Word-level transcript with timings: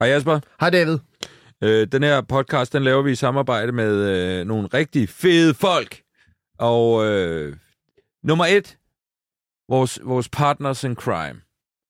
Hej 0.00 0.08
Jasper. 0.10 0.40
Hej 0.60 0.70
David. 0.70 0.98
Øh, 1.62 1.86
den 1.92 2.02
her 2.02 2.20
podcast, 2.20 2.72
den 2.72 2.82
laver 2.84 3.02
vi 3.02 3.10
i 3.12 3.14
samarbejde 3.14 3.72
med 3.72 3.92
øh, 3.94 4.46
nogle 4.46 4.68
rigtig 4.74 5.08
fede 5.08 5.54
folk. 5.54 6.00
Og 6.58 7.06
øh, 7.06 7.56
nummer 8.22 8.46
et, 8.46 8.78
vores, 9.68 9.98
vores 10.04 10.28
partners 10.28 10.84
in 10.84 10.94
crime. 10.94 11.40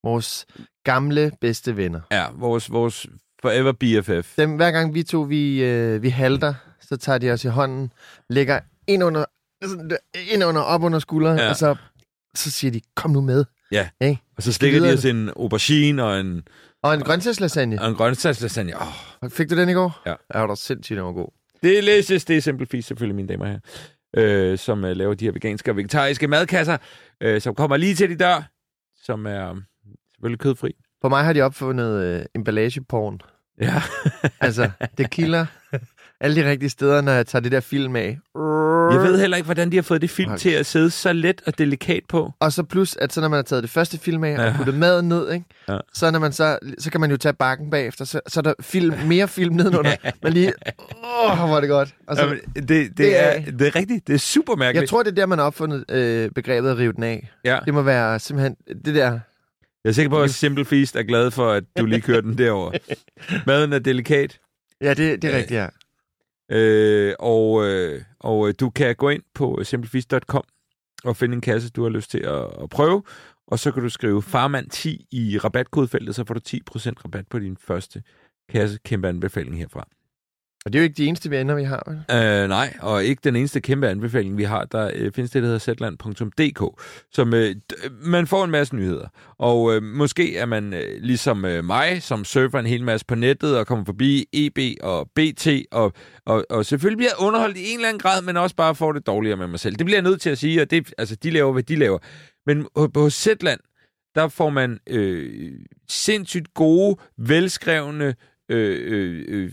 Vores 0.05 0.47
gamle 0.85 1.33
bedste 1.41 1.77
venner. 1.77 2.01
Ja, 2.11 2.27
vores, 2.35 2.71
vores 2.73 3.07
forever 3.43 3.73
BFF. 3.73 4.37
Dem, 4.37 4.57
hver 4.57 4.71
gang 4.71 4.95
vi 4.95 5.03
to 5.03 5.21
vi, 5.21 5.65
øh, 5.65 6.03
vi 6.03 6.09
halter, 6.09 6.55
så 6.81 6.97
tager 6.97 7.19
de 7.19 7.31
os 7.31 7.45
i 7.45 7.49
hånden, 7.49 7.93
lægger 8.31 8.61
ind 8.87 9.05
under, 9.05 9.25
ind 10.33 10.45
under 10.45 10.61
op 10.61 10.83
under 10.83 10.99
skulderen, 10.99 11.39
Ja. 11.39 11.49
og 11.51 11.57
så, 11.57 11.77
så 12.35 12.51
siger 12.51 12.71
de, 12.71 12.81
kom 12.95 13.11
nu 13.11 13.21
med. 13.21 13.45
Ja, 13.73 13.89
Hey? 14.01 14.15
og 14.37 14.43
så 14.43 14.53
stikker 14.53 14.81
de 14.81 14.93
os 14.93 15.05
en 15.05 15.29
aubergine 15.37 16.05
og 16.05 16.21
en, 16.21 16.43
Og 16.83 16.95
en 16.95 17.01
grøntsagslasagne. 17.01 17.83
og 17.83 17.89
en 17.89 17.95
grøntsagslasagne. 17.95 18.73
Oh, 19.23 19.31
Fik 19.31 19.51
du 19.51 19.57
den 19.57 19.69
i 19.69 19.73
går? 19.73 20.03
Ja. 20.07 20.15
Ja, 20.35 20.39
var 20.41 20.47
der 20.47 20.55
sindssygt, 20.55 20.97
den 20.97 21.05
var 21.05 21.13
god. 21.13 21.29
det 21.63 21.85
læses, 21.85 22.25
det 22.25 22.37
er 22.37 22.41
Simple 22.41 22.83
selvfølgelig, 22.83 23.17
mine 23.17 23.29
damer 23.29 23.47
her. 23.47 23.59
Øh, 24.17 24.59
som 24.59 24.85
øh, 24.85 24.97
laver 24.97 25.15
de 25.15 25.25
her 25.25 25.33
veganske 25.33 25.71
og 25.71 25.77
vegetariske 25.77 26.29
madkasser, 26.29 26.77
øh, 27.21 27.41
som 27.41 27.55
kommer 27.55 27.77
lige 27.77 27.95
til 27.95 28.11
de 28.11 28.17
dør, 28.17 28.43
som 29.03 29.27
er 29.27 29.51
øh, 29.51 29.57
selvfølgelig 30.13 30.41
kødfri. 30.41 30.73
På 31.03 31.09
mig 31.09 31.25
har 31.25 31.33
de 31.33 31.43
opfundet 31.43 32.03
øh, 32.05 32.25
emballageporn. 32.35 33.21
Ja. 33.61 33.83
Altså, 34.41 34.71
det 34.99 35.11
kilder 35.11 35.47
alle 36.21 36.43
de 36.43 36.51
rigtige 36.51 36.71
steder, 36.71 37.01
når 37.01 37.13
jeg 37.13 37.27
tager 37.27 37.43
det 37.43 37.53
der 37.53 37.61
film 37.61 37.97
af. 37.97 38.19
Jeg 38.93 39.03
ved 39.03 39.21
heller 39.21 39.37
ikke, 39.37 39.45
hvordan 39.45 39.71
de 39.71 39.77
har 39.77 39.83
fået 39.83 40.01
det 40.03 40.11
film 40.11 40.29
Nej. 40.29 40.39
til 40.39 40.51
at 40.51 40.67
sidde 40.67 40.91
så 40.91 41.13
let 41.13 41.43
og 41.47 41.59
delikat 41.59 42.03
på. 42.09 42.33
Og 42.41 42.53
så 42.53 42.63
plus, 42.63 42.97
at 42.97 43.13
så 43.13 43.21
når 43.21 43.29
man 43.29 43.37
har 43.37 43.43
taget 43.43 43.63
det 43.63 43.71
første 43.71 43.99
film 43.99 44.25
af 44.25 44.31
Ja. 44.37 44.47
og 44.49 44.55
puttet 44.57 44.75
maden 44.75 45.09
ned, 45.09 45.33
ikke? 45.33 45.45
Ja. 45.69 45.79
Så, 45.95 46.11
når 46.11 46.19
man 46.19 46.33
så, 46.33 46.59
så 46.79 46.91
kan 46.91 47.01
man 47.01 47.11
jo 47.11 47.17
tage 47.17 47.33
bakken 47.33 47.71
bagefter, 47.71 48.05
så, 48.05 48.21
så 48.27 48.41
er 48.41 48.43
der 48.43 48.55
film, 48.61 48.95
mere 49.07 49.29
film 49.29 49.55
nedenunder. 49.55 49.97
Man 50.23 50.33
lige, 50.33 50.53
åh, 51.05 51.39
hvor 51.39 51.57
er 51.57 51.61
det 51.61 51.69
godt. 51.71 51.95
Og 52.07 52.17
så, 52.17 52.23
Jamen, 52.23 52.39
det, 52.55 52.69
det, 52.69 52.99
det 52.99 53.23
er, 53.27 53.41
det 53.51 53.67
er 53.67 53.77
rigtigt. 53.77 54.07
Det 54.07 54.15
er 54.15 54.19
super 54.19 54.57
mærkeligt. 54.57 54.81
jeg 54.83 54.89
tror, 54.89 55.03
det 55.03 55.11
er 55.11 55.15
der, 55.15 55.27
man 55.27 55.39
har 55.39 55.47
opfundet 55.47 55.85
øh, 55.91 56.31
begrebet 56.31 56.71
at 56.71 56.79
rive 56.79 56.93
den 56.93 57.03
af. 57.03 57.31
ja. 57.45 57.59
Det 57.65 57.75
må 57.75 57.83
være 57.83 58.19
simpelthen 58.19 58.57
det 58.85 58.95
der. 58.95 59.11
Jeg 59.85 59.91
er 59.91 59.93
sikker 59.93 60.11
på, 60.11 60.23
at 60.23 60.31
Simple 60.31 60.65
Feast 60.65 60.97
er 60.97 61.03
glad 61.03 61.31
for, 61.31 61.51
at 61.53 61.65
du 61.79 61.87
lige 61.87 62.01
kørte 62.01 62.23
den 62.23 62.39
derover. 62.39 62.73
Maden 63.47 63.73
er 63.73 63.79
delikat, 63.79 64.39
Ja, 64.81 64.89
det, 64.95 65.23
det 65.23 65.25
er 65.25 65.33
Ja. 65.33 65.37
rigtigt, 65.39 65.59
ja 65.59 65.67
øh, 66.51 67.15
og, 67.19 67.67
øh, 67.67 68.03
og 68.21 68.49
øh, 68.49 68.55
du 68.61 68.71
kan 68.71 68.97
gå 68.97 69.09
ind 69.09 69.23
på 69.35 69.61
simplefeast.com 69.65 70.45
og 71.05 71.17
finde 71.17 71.35
en 71.35 71.41
kasse, 71.41 71.71
du 71.71 71.83
har 71.83 71.91
lyst 71.91 72.11
til 72.11 72.19
at, 72.19 72.63
at 72.63 72.71
prøve. 72.71 73.03
Og 73.47 73.59
så 73.59 73.73
kan 73.73 73.83
du 73.83 73.89
skrive 73.89 74.23
farmand10 74.23 74.89
i 75.11 75.39
rabatkodefeltet, 75.45 76.15
så 76.15 76.25
får 76.25 76.35
du 76.35 76.41
10% 76.49 76.55
rabat 77.05 77.29
på 77.29 77.39
din 77.39 77.57
første 77.57 78.03
kasse. 78.49 78.79
Kæmpe 78.85 79.09
anbefaling 79.09 79.59
herfra. 79.59 79.89
Og 80.67 80.73
det 80.73 80.79
er 80.79 80.83
jo 80.83 80.85
ikke 80.85 80.97
de 80.97 81.07
eneste 81.07 81.31
venner, 81.31 81.55
vi 81.55 81.63
har. 81.63 81.83
vel? 81.87 82.17
Øh, 82.43 82.49
nej, 82.49 82.75
og 82.81 83.05
ikke 83.05 83.21
den 83.25 83.37
eneste 83.37 83.61
kæmpe 83.61 83.89
anbefaling, 83.89 84.37
vi 84.37 84.43
har. 84.45 84.65
Der 84.65 84.91
øh, 84.95 85.13
findes 85.13 85.31
det, 85.31 85.43
der 85.43 85.47
hedder 85.47 85.59
zetland.dk, 85.59 86.83
som 87.13 87.35
øh, 87.35 87.51
øh, 87.85 87.91
man 88.03 88.27
får 88.27 88.45
en 88.45 88.51
masse 88.51 88.77
nyheder. 88.77 89.09
Og 89.39 89.75
øh, 89.75 89.83
måske 89.83 90.37
er 90.37 90.47
man 90.47 90.75
øh, 90.75 91.03
ligesom 91.03 91.45
øh, 91.45 91.65
mig, 91.65 92.03
som 92.03 92.25
surfer 92.25 92.59
en 92.59 92.67
hel 92.67 92.85
masse 92.85 93.07
på 93.07 93.15
nettet 93.15 93.59
og 93.59 93.67
kommer 93.67 93.85
forbi 93.85 94.27
EB 94.33 94.59
og 94.83 95.11
BT, 95.15 95.49
og, 95.71 95.93
og, 96.27 96.47
og 96.51 96.67
selvfølgelig 96.67 96.99
bliver 96.99 97.23
underholdt 97.23 97.57
i 97.57 97.71
en 97.71 97.79
eller 97.79 97.89
anden 97.89 98.01
grad, 98.01 98.23
men 98.23 98.37
også 98.37 98.57
bare 98.57 98.75
får 98.75 98.93
det 98.93 99.07
dårligere 99.07 99.37
med 99.37 99.47
mig 99.47 99.61
selv. 99.61 99.77
Det 99.77 99.87
bliver 99.87 99.99
jeg 99.99 100.11
nødt 100.11 100.21
til 100.21 100.31
at 100.31 100.39
sige, 100.39 100.63
og 100.63 100.71
det, 100.71 100.95
altså, 100.99 101.17
de 101.17 101.31
laver, 101.31 101.53
hvad 101.53 101.63
de 101.63 101.77
laver. 101.77 101.99
Men 102.47 102.67
på, 102.75 102.89
på 102.89 103.11
Zetland, 103.11 103.61
der 104.15 104.29
får 104.29 104.51
man 104.51 104.79
øh, 104.87 105.53
sindssygt 105.89 106.55
gode, 106.55 106.97
velskrevne, 107.19 108.15
øh, 108.51 108.79
øh, 108.83 109.25
øh, 109.29 109.53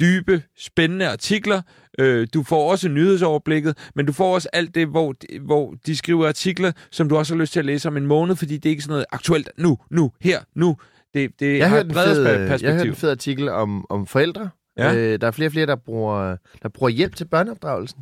dybe, 0.00 0.42
spændende 0.58 1.08
artikler. 1.08 1.62
Øh, 1.98 2.26
du 2.34 2.42
får 2.42 2.70
også 2.70 2.88
nyhedsoverblikket, 2.88 3.78
men 3.94 4.06
du 4.06 4.12
får 4.12 4.34
også 4.34 4.48
alt 4.52 4.74
det, 4.74 4.86
hvor, 4.88 5.14
hvor 5.40 5.74
de 5.86 5.96
skriver 5.96 6.28
artikler, 6.28 6.72
som 6.90 7.08
du 7.08 7.16
også 7.16 7.34
har 7.34 7.40
lyst 7.40 7.52
til 7.52 7.58
at 7.60 7.66
læse 7.66 7.88
om 7.88 7.96
en 7.96 8.06
måned, 8.06 8.36
fordi 8.36 8.56
det 8.56 8.66
er 8.66 8.70
ikke 8.70 8.82
sådan 8.82 8.92
noget 8.92 9.06
aktuelt 9.12 9.50
nu, 9.58 9.78
nu, 9.90 10.12
her, 10.20 10.40
nu. 10.54 10.76
Det, 11.14 11.30
det 11.40 11.58
Jeg 11.58 11.70
har 11.70 11.78
et 11.80 11.92
fed, 11.94 12.26
spe- 12.26 12.28
jeg 12.28 12.40
har 12.40 12.46
perspektiv. 12.48 12.90
en 12.90 12.96
fed 12.96 13.10
artikel 13.10 13.48
om, 13.48 13.86
om 13.90 14.06
forældre. 14.06 14.50
Ja. 14.78 14.94
Øh, 14.94 15.20
der 15.20 15.26
er 15.26 15.30
flere 15.30 15.48
og 15.48 15.52
flere, 15.52 15.66
der 15.66 15.76
bruger, 15.76 16.36
der 16.62 16.68
bruger 16.68 16.90
hjælp 16.90 17.16
til 17.16 17.24
børneopdragelsen. 17.24 18.00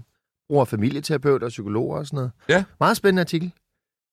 Bruger 0.49 0.65
familieterapeuter 0.65 1.47
og 1.47 1.49
psykologer 1.51 1.99
og 1.99 2.07
sådan 2.07 2.17
noget. 2.17 2.31
Ja. 2.49 2.65
Meget 2.81 2.97
spændende 2.97 3.21
artikel. 3.21 3.53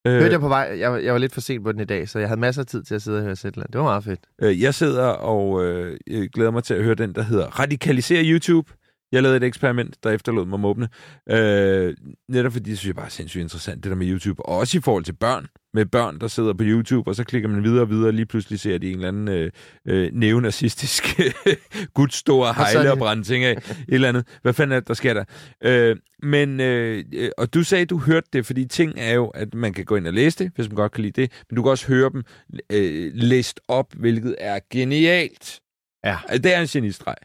Øh, 0.07 0.13
Hørte 0.13 0.31
jeg 0.31 0.39
på 0.39 0.47
vej. 0.47 0.75
Jeg, 0.79 0.91
var- 0.91 0.97
jeg 0.97 1.13
var 1.13 1.19
lidt 1.19 1.33
for 1.33 1.41
sent 1.41 1.63
på 1.63 1.71
den 1.71 1.79
i 1.81 1.85
dag, 1.85 2.09
så 2.09 2.19
jeg 2.19 2.27
havde 2.27 2.39
masser 2.39 2.61
af 2.61 2.65
tid 2.65 2.83
til 2.83 2.95
at 2.95 3.01
sidde 3.01 3.17
og 3.17 3.23
høre 3.23 3.35
Zetland. 3.35 3.67
Det 3.73 3.79
var 3.79 3.85
meget 3.85 4.03
fedt. 4.03 4.19
Øh, 4.41 4.61
jeg 4.61 4.73
sidder 4.73 5.05
og 5.07 5.63
øh, 5.65 5.97
øh, 6.07 6.27
glæder 6.33 6.51
mig 6.51 6.63
til 6.63 6.73
at 6.73 6.83
høre 6.83 6.95
den, 6.95 7.15
der 7.15 7.21
hedder 7.23 7.45
Radikalisere 7.45 8.23
YouTube. 8.25 8.71
Jeg 9.13 9.23
lavede 9.23 9.37
et 9.37 9.43
eksperiment, 9.43 10.03
der 10.03 10.09
efterlod 10.11 10.45
mig 10.45 10.59
måbne. 10.59 10.89
Øh, 11.29 11.95
netop 12.29 12.51
fordi, 12.51 12.69
det 12.69 12.77
synes 12.77 12.87
jeg 12.87 12.95
bare 12.95 13.05
er 13.05 13.09
sindssygt 13.09 13.41
interessant, 13.41 13.83
det 13.83 13.89
der 13.89 13.95
med 13.95 14.07
YouTube. 14.07 14.45
Og 14.45 14.57
også 14.57 14.77
i 14.77 14.81
forhold 14.81 15.03
til 15.03 15.13
børn. 15.13 15.47
Med 15.73 15.85
børn, 15.85 16.19
der 16.19 16.27
sidder 16.27 16.53
på 16.53 16.63
YouTube, 16.63 17.09
og 17.09 17.15
så 17.15 17.23
klikker 17.23 17.49
man 17.49 17.63
videre 17.63 17.81
og 17.81 17.89
videre, 17.89 18.07
og 18.07 18.13
lige 18.13 18.25
pludselig 18.25 18.59
ser 18.59 18.77
de 18.77 18.87
en 18.87 18.95
eller 18.95 19.07
anden 19.07 19.27
øh, 19.27 19.51
øh, 19.87 20.09
neonazistisk 20.13 21.19
guds 21.95 22.15
store 22.15 22.53
så 22.53 22.59
er 22.59 22.65
hejle 22.73 22.91
og 22.91 22.97
brænde 22.97 23.23
ting 23.23 23.43
af. 23.43 23.51
Et 23.51 23.85
eller 23.87 24.09
andet. 24.09 24.27
Hvad 24.41 24.53
fanden 24.53 24.75
er 24.75 24.79
det, 24.79 24.87
der 24.87 24.93
sker 24.93 25.13
der? 25.13 25.23
Øh, 25.63 25.95
men, 26.23 26.59
øh, 26.59 27.03
øh, 27.13 27.29
og 27.37 27.53
du 27.53 27.63
sagde, 27.63 27.85
du 27.85 27.97
hørte 27.97 28.27
det, 28.33 28.45
fordi 28.45 28.65
ting 28.65 28.93
er 28.97 29.13
jo, 29.13 29.27
at 29.27 29.53
man 29.53 29.73
kan 29.73 29.85
gå 29.85 29.95
ind 29.95 30.07
og 30.07 30.13
læse 30.13 30.43
det, 30.43 30.51
hvis 30.55 30.69
man 30.69 30.75
godt 30.75 30.91
kan 30.91 31.01
lide 31.01 31.21
det, 31.21 31.31
men 31.49 31.55
du 31.55 31.63
kan 31.63 31.69
også 31.69 31.87
høre 31.87 32.09
dem 32.09 32.23
øh, 32.71 33.11
læst 33.13 33.59
op, 33.67 33.93
hvilket 33.93 34.35
er 34.39 34.59
genialt. 34.71 35.59
Ja. 36.05 36.17
Altså, 36.27 36.41
Det 36.41 36.53
er 36.55 36.61
en 36.61 36.67
genistreg. 36.67 37.15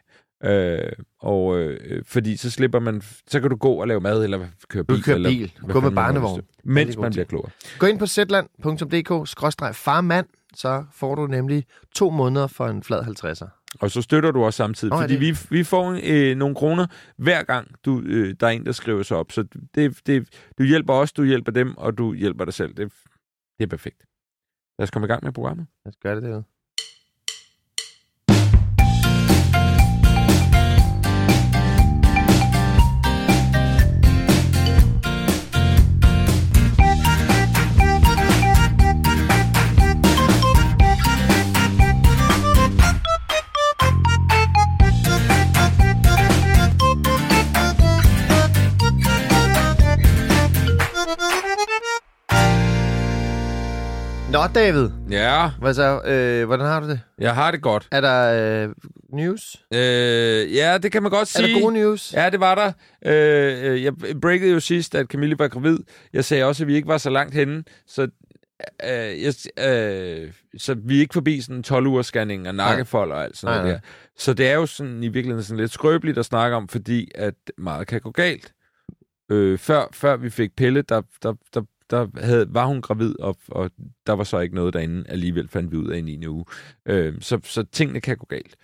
Øh, 0.45 0.93
og 1.21 1.59
øh, 1.59 2.03
fordi 2.07 2.37
så 2.37 2.51
slipper 2.51 2.81
man, 2.81 3.03
så 3.27 3.41
kan 3.41 3.51
du 3.51 3.57
gå 3.57 3.73
og 3.73 3.89
lave 3.89 4.01
mad, 4.01 4.25
eller 4.25 4.47
køre 4.69 4.83
Du 4.83 4.95
bil. 4.95 4.97
kan 4.97 5.03
køre 5.05 5.15
eller, 5.15 5.31
bil, 5.31 5.53
gå 5.73 5.81
med 5.81 5.91
barnevogn. 5.91 6.43
Mens 6.65 6.97
man 6.97 7.11
bliver 7.11 7.25
klogere. 7.25 7.51
Gå 7.79 7.87
ind 7.87 7.99
på 7.99 8.07
zetland.dk-farmand, 8.07 10.27
så 10.55 10.85
får 10.93 11.15
du 11.15 11.27
nemlig 11.27 11.65
to 11.95 12.11
måneder 12.11 12.47
for 12.47 12.67
en 12.67 12.83
flad 12.83 13.03
50'er. 13.03 13.49
Og 13.81 13.91
så 13.91 14.03
støtter 14.03 14.31
du 14.31 14.45
også 14.45 14.57
samtidig, 14.57 14.95
Nå, 14.95 15.01
fordi 15.01 15.17
vi, 15.17 15.37
vi 15.51 15.65
får 15.65 16.01
øh, 16.05 16.37
nogle 16.37 16.55
kroner 16.55 16.87
hver 17.17 17.43
gang, 17.43 17.69
du, 17.85 18.01
øh, 18.01 18.35
der 18.41 18.47
er 18.47 18.51
en, 18.51 18.67
der 18.67 18.73
skriver 18.73 19.03
sig 19.03 19.17
op. 19.17 19.33
Så 19.33 19.45
det, 19.75 20.01
det, 20.07 20.29
du 20.59 20.63
hjælper 20.65 20.95
os, 20.95 21.13
du 21.13 21.25
hjælper 21.25 21.53
dem, 21.53 21.77
og 21.77 21.99
du 21.99 22.15
hjælper 22.15 22.45
dig 22.45 22.55
selv. 22.55 22.75
Det, 22.75 22.93
det 23.59 23.65
er 23.65 23.69
perfekt. 23.69 24.03
Lad 24.79 24.85
os 24.85 24.91
komme 24.91 25.07
i 25.07 25.09
gang 25.09 25.25
med 25.25 25.33
programmet. 25.33 25.67
Lad 25.85 25.93
os 25.93 25.97
gøre 26.03 26.15
det 26.15 26.23
derude. 26.23 26.45
Nå, 54.39 54.47
David. 54.55 54.89
Ja, 55.11 55.51
Hvad 55.61 55.75
så? 55.75 56.03
Øh, 56.05 56.47
hvordan 56.47 56.67
har 56.67 56.81
du 56.81 56.89
det? 56.89 57.01
jeg 57.19 57.35
har 57.35 57.51
det 57.51 57.63
godt. 57.63 57.89
Er 57.93 58.01
der 58.01 58.65
øh, 58.65 58.75
news? 59.13 59.57
Øh, 59.75 60.55
ja, 60.55 60.79
det 60.79 60.93
kan 60.93 61.03
man 61.03 61.11
godt 61.11 61.23
Er 61.37 61.43
sige. 61.43 61.55
der 61.55 61.61
gode 61.61 61.75
news? 61.75 62.13
Ja, 62.15 62.31
det 62.31 62.41
var 62.41 62.55
der. 62.55 62.73
Øh, 63.07 63.73
øh, 63.73 63.83
jeg 63.85 63.93
breakede 64.23 64.53
jo 64.53 64.61
sidst, 64.61 64.95
at 64.95 65.07
Camille 65.07 65.39
var 65.39 65.49
gravid. 65.49 65.79
Jeg 66.13 66.25
sagde 66.25 66.45
også, 66.45 66.65
at 66.65 66.69
vi 66.69 66.75
ikke 66.75 66.89
var 66.89 66.99
så 66.99 67.11
langt 67.11 67.35
henne, 67.35 67.65
så, 67.87 68.03
øh, 68.85 69.23
jeg, 69.23 69.35
øh, 69.69 70.33
så 70.59 70.75
vi 70.85 70.97
er 70.97 71.01
ikke 71.01 71.15
forbi 71.15 71.41
sådan 71.41 71.63
12 71.63 71.87
ugers 71.87 72.07
scanning 72.07 72.49
og 72.49 72.55
nakkefold 72.55 73.13
og 73.13 73.25
alt 73.25 73.37
sådan 73.37 73.57
noget 73.57 73.67
nej. 73.67 73.73
der. 73.75 73.81
Så 74.19 74.35
det 74.35 74.49
er 74.49 74.55
jo 74.55 74.67
sådan 74.67 75.03
i 75.03 75.09
virkeligheden 75.09 75.45
sådan 75.45 75.61
lidt 75.61 75.73
skrøbeligt 75.73 76.19
at 76.19 76.25
snakke 76.25 76.57
om, 76.57 76.69
fordi 76.69 77.11
at 77.15 77.35
meget 77.59 77.87
kan 77.87 78.01
gå 78.01 78.11
galt. 78.11 78.53
Øh, 79.31 79.59
før, 79.59 79.85
før 79.93 80.17
vi 80.17 80.31
fik 80.31 80.57
Pelle, 80.57 80.83
der, 80.83 81.03
der, 81.23 81.35
der, 81.55 81.63
der 81.91 82.07
havde, 82.21 82.47
var 82.51 82.67
hun 82.67 82.81
gravid, 82.81 83.21
og, 83.21 83.37
og 83.49 83.71
der 84.07 84.13
var 84.13 84.25
så 84.25 84.39
ikke 84.39 84.55
noget 84.55 84.75
derinde. 84.75 85.05
Alligevel 85.09 85.49
fandt 85.49 85.73
vi 85.73 85.77
ud 85.77 85.89
af 85.89 85.99
i 85.99 86.01
9. 86.01 86.27
uge. 86.27 86.45
Øh, 86.87 87.15
så, 87.21 87.41
så 87.45 87.63
tingene 87.73 88.01
kan 88.01 88.17
gå 88.17 88.27
galt. 88.29 88.57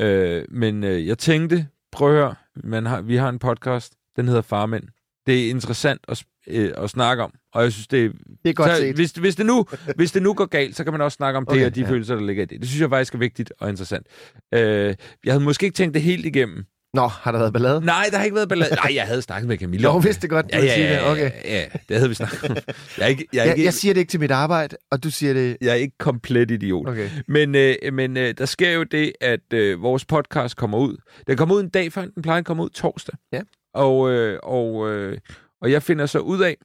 Øh, 0.00 0.44
men 0.48 0.84
øh, 0.84 1.06
jeg 1.06 1.18
tænkte, 1.18 1.66
prøv 1.92 2.08
at 2.08 2.14
høre, 2.14 2.34
man 2.54 2.86
har, 2.86 3.00
vi 3.00 3.16
har 3.16 3.28
en 3.28 3.38
podcast, 3.38 3.94
den 4.16 4.28
hedder 4.28 4.42
Farmænd. 4.42 4.84
Det 5.26 5.46
er 5.46 5.50
interessant 5.50 6.00
at, 6.08 6.24
øh, 6.46 6.72
at 6.76 6.90
snakke 6.90 7.22
om, 7.22 7.34
og 7.52 7.62
jeg 7.62 7.72
synes, 7.72 7.86
det 7.86 8.04
er... 8.04 8.08
Det 8.42 8.50
er 8.50 8.52
godt 8.52 8.70
så, 8.70 8.76
set. 8.76 8.94
hvis, 8.94 9.12
hvis, 9.12 9.36
det 9.36 9.46
nu, 9.46 9.66
hvis 9.96 10.12
det 10.12 10.22
nu 10.22 10.34
går 10.34 10.46
galt, 10.46 10.76
så 10.76 10.84
kan 10.84 10.92
man 10.92 11.00
også 11.00 11.16
snakke 11.16 11.36
om 11.36 11.46
okay, 11.48 11.58
det 11.58 11.66
og 11.66 11.74
de 11.74 11.80
ja. 11.80 11.88
følelser, 11.88 12.14
der 12.14 12.22
ligger 12.22 12.42
i 12.42 12.46
det. 12.46 12.60
Det 12.60 12.68
synes 12.68 12.80
jeg 12.80 12.90
faktisk 12.90 13.14
er 13.14 13.18
vigtigt 13.18 13.52
og 13.58 13.68
interessant. 13.68 14.06
Øh, 14.54 14.94
jeg 15.24 15.32
havde 15.32 15.44
måske 15.44 15.66
ikke 15.66 15.76
tænkt 15.76 15.94
det 15.94 16.02
helt 16.02 16.26
igennem. 16.26 16.64
Nå, 16.96 17.06
har 17.06 17.32
der 17.32 17.38
været 17.38 17.52
ballade? 17.52 17.80
Nej, 17.84 18.06
der 18.10 18.16
har 18.16 18.24
ikke 18.24 18.34
været 18.34 18.48
ballade. 18.48 18.74
Nej, 18.74 18.94
jeg 18.94 19.06
havde 19.06 19.22
snakket 19.22 19.48
med 19.48 19.58
Camilla. 19.58 19.82
Jo, 19.88 19.92
jeg 19.94 19.96
det. 20.02 20.04
vidste 20.08 20.28
godt, 20.28 20.46
Ja, 20.52 20.64
ja, 20.64 20.80
ja, 20.80 20.94
det. 21.00 21.10
Okay. 21.10 21.30
ja, 21.44 21.64
det 21.88 21.96
havde 21.96 22.08
vi 22.08 22.14
snakket 22.14 22.50
om. 22.50 22.56
Jeg 22.98 23.04
er 23.04 23.06
ikke, 23.06 23.26
jeg 23.32 23.40
er 23.40 23.44
Jeg, 23.44 23.54
ikke, 23.54 23.64
jeg 23.64 23.74
siger 23.74 23.94
det 23.94 24.00
ikke 24.00 24.10
til 24.10 24.20
mit 24.20 24.30
arbejde, 24.30 24.76
og 24.90 25.02
du 25.04 25.10
siger 25.10 25.32
det... 25.32 25.56
jeg 25.60 25.70
er 25.70 25.74
ikke 25.74 25.98
komplet 25.98 26.50
idiot. 26.50 26.88
Okay. 26.88 27.10
Men, 27.28 27.54
øh, 27.54 27.74
men 27.92 28.16
øh, 28.16 28.34
der 28.38 28.46
sker 28.46 28.70
jo 28.70 28.82
det, 28.82 29.12
at 29.20 29.52
øh, 29.52 29.82
vores 29.82 30.04
podcast 30.04 30.56
kommer 30.56 30.78
ud. 30.78 30.96
Den 31.26 31.36
kommer 31.36 31.54
ud 31.54 31.60
en 31.62 31.68
dag 31.68 31.92
før, 31.92 32.04
den 32.04 32.22
plejer 32.22 32.38
at 32.38 32.44
komme 32.46 32.62
ud 32.62 32.68
torsdag. 32.70 33.14
Ja. 33.32 33.40
Og, 33.74 34.10
øh, 34.10 34.38
og, 34.42 34.90
øh, 34.90 35.18
og 35.62 35.70
jeg 35.72 35.82
finder 35.82 36.06
så 36.06 36.18
ud 36.18 36.40
af, 36.42 36.56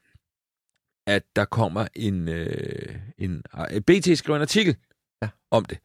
at 1.08 1.24
der 1.36 1.46
kommer 1.46 1.88
en... 1.96 2.28
Øh, 2.30 2.96
en 3.18 3.44
øh, 3.74 3.82
BT 3.82 4.18
skriver 4.18 4.36
en 4.36 4.42
artikel 4.42 4.76
Ja. 5.24 5.28
om 5.52 5.66
det. 5.66 5.78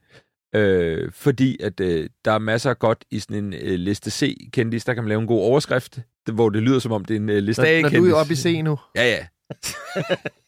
Øh, 0.56 1.12
fordi 1.12 1.56
at 1.62 1.80
øh, 1.80 2.08
der 2.24 2.32
er 2.32 2.38
masser 2.38 2.70
af 2.70 2.78
godt 2.78 3.04
i 3.10 3.18
sådan 3.18 3.44
en 3.44 3.54
øh, 3.54 3.74
liste 3.78 4.10
C 4.10 4.50
kendis, 4.52 4.84
der 4.84 4.94
kan 4.94 5.02
man 5.02 5.08
lave 5.08 5.20
en 5.20 5.26
god 5.26 5.40
overskrift, 5.40 5.98
hvor 6.32 6.48
det 6.50 6.62
lyder 6.62 6.78
som 6.78 6.92
om 6.92 7.04
det 7.04 7.16
er 7.16 7.20
en 7.20 7.28
øh, 7.28 7.38
liste 7.42 7.68
A 7.68 7.74
Når, 7.74 7.82
når 7.82 7.88
kendis. 7.88 8.08
du 8.10 8.14
er 8.16 8.20
oppe 8.20 8.32
i 8.32 8.36
C 8.36 8.60
nu. 8.64 8.78
Ja, 8.96 9.04
ja. 9.04 9.26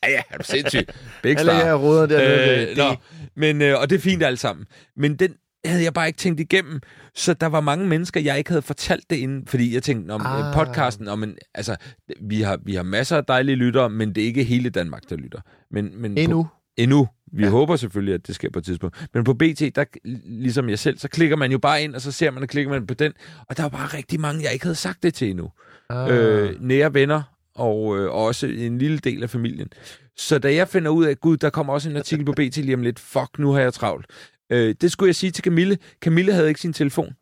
ja, 0.02 0.10
ja, 0.10 0.22
er 0.30 0.38
du 0.38 0.44
sindssyg. 0.44 0.86
Big 1.22 1.38
star. 1.38 1.52
jeg 1.66 1.80
roder 1.80 2.06
dernede. 2.06 2.62
Øh, 2.62 2.68
det, 2.68 2.76
nå, 2.76 2.94
men, 3.36 3.62
øh, 3.62 3.80
og 3.80 3.90
det 3.90 3.96
er 3.96 4.00
fint 4.00 4.22
alt 4.22 4.38
sammen. 4.38 4.66
Men 4.96 5.16
den 5.16 5.34
havde 5.64 5.82
jeg 5.84 5.94
bare 5.94 6.06
ikke 6.06 6.16
tænkt 6.16 6.40
igennem. 6.40 6.80
Så 7.14 7.34
der 7.34 7.46
var 7.46 7.60
mange 7.60 7.86
mennesker, 7.86 8.20
jeg 8.20 8.38
ikke 8.38 8.50
havde 8.50 8.62
fortalt 8.62 9.10
det 9.10 9.16
inden, 9.16 9.46
fordi 9.46 9.74
jeg 9.74 9.82
tænkte 9.82 10.12
om 10.12 10.22
Ah. 10.24 10.48
ah. 10.48 10.54
podcasten, 10.54 11.08
om 11.08 11.22
en, 11.22 11.36
altså, 11.54 11.76
vi 12.20 12.40
har, 12.42 12.58
vi 12.64 12.74
har 12.74 12.82
masser 12.82 13.16
af 13.16 13.24
dejlige 13.24 13.56
lyttere, 13.56 13.90
men 13.90 14.14
det 14.14 14.22
er 14.22 14.26
ikke 14.26 14.44
hele 14.44 14.70
Danmark, 14.70 15.02
der 15.10 15.16
lytter. 15.16 15.40
Men, 15.70 15.90
men 16.02 16.18
Endnu. 16.18 16.42
På, 16.42 16.48
endnu. 16.76 17.08
Vi 17.32 17.42
Ja. 17.42 17.48
håber 17.50 17.76
selvfølgelig, 17.76 18.14
at 18.14 18.26
det 18.26 18.34
sker 18.34 18.50
på 18.50 18.58
et 18.58 18.64
tidspunkt. 18.64 19.08
Men 19.14 19.24
på 19.24 19.34
BT, 19.34 19.60
der, 19.74 19.84
ligesom 20.24 20.68
jeg 20.68 20.78
selv, 20.78 20.98
så 20.98 21.08
klikker 21.08 21.36
man 21.36 21.52
jo 21.52 21.58
bare 21.58 21.82
ind, 21.82 21.94
og 21.94 22.00
så 22.00 22.12
ser 22.12 22.30
man, 22.30 22.42
og 22.42 22.48
klikker 22.48 22.70
man 22.72 22.86
på 22.86 22.94
den. 22.94 23.12
Og 23.48 23.56
der 23.56 23.62
var 23.62 23.68
bare 23.70 23.86
rigtig 23.86 24.20
mange, 24.20 24.44
jeg 24.44 24.52
ikke 24.52 24.64
havde 24.64 24.74
sagt 24.76 25.02
det 25.02 25.14
til 25.14 25.30
endnu 25.30 25.50
Ah. 25.90 26.16
øh, 26.16 26.62
nære 26.62 26.94
venner 26.94 27.22
og 27.54 27.98
øh, 27.98 28.10
også 28.10 28.46
en 28.46 28.78
lille 28.78 28.98
del 28.98 29.22
af 29.22 29.30
familien. 29.30 29.68
Så 30.16 30.38
da 30.38 30.54
jeg 30.54 30.68
finder 30.68 30.90
ud 30.90 31.04
af, 31.04 31.20
gud, 31.20 31.36
der 31.36 31.50
kommer 31.50 31.72
også 31.72 31.90
en 31.90 31.96
artikel 31.96 32.24
på 32.24 32.32
BT 32.32 32.56
lige 32.56 32.74
om 32.74 32.82
lidt, 32.82 32.98
fuck, 32.98 33.38
nu 33.38 33.52
har 33.52 33.60
jeg 33.60 33.72
travlt. 33.72 34.06
Øh, 34.52 34.74
det 34.80 34.92
skulle 34.92 35.08
jeg 35.08 35.14
sige 35.16 35.30
til 35.30 35.44
Camille. 35.44 35.78
Camille 36.02 36.32
havde 36.32 36.48
ikke 36.48 36.60
sin 36.60 36.72
telefon. 36.72 37.14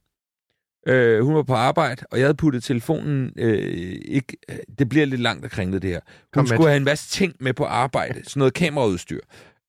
Øh, 0.89 1.25
hun 1.25 1.35
var 1.35 1.43
på 1.43 1.55
arbejde, 1.55 2.03
og 2.11 2.19
jeg 2.19 2.27
havde 2.27 2.35
puttet 2.37 2.63
telefonen... 2.63 3.33
Øh, 3.39 3.99
ikke, 4.05 4.37
det 4.79 4.89
bliver 4.89 5.07
lidt 5.07 5.21
langt 5.21 5.45
at 5.45 5.51
kringle 5.51 5.79
det 5.79 5.91
her. 5.91 6.01
Hun 6.07 6.13
Kom 6.33 6.43
med 6.43 6.49
skulle 6.49 6.59
det. 6.59 6.69
have 6.69 6.77
en 6.77 6.85
masse 6.85 7.11
ting 7.11 7.35
med 7.41 7.53
på 7.55 7.65
arbejde. 7.65 8.21
Sådan 8.25 8.39
noget 8.41 8.55
kameraudstyr. 8.55 9.21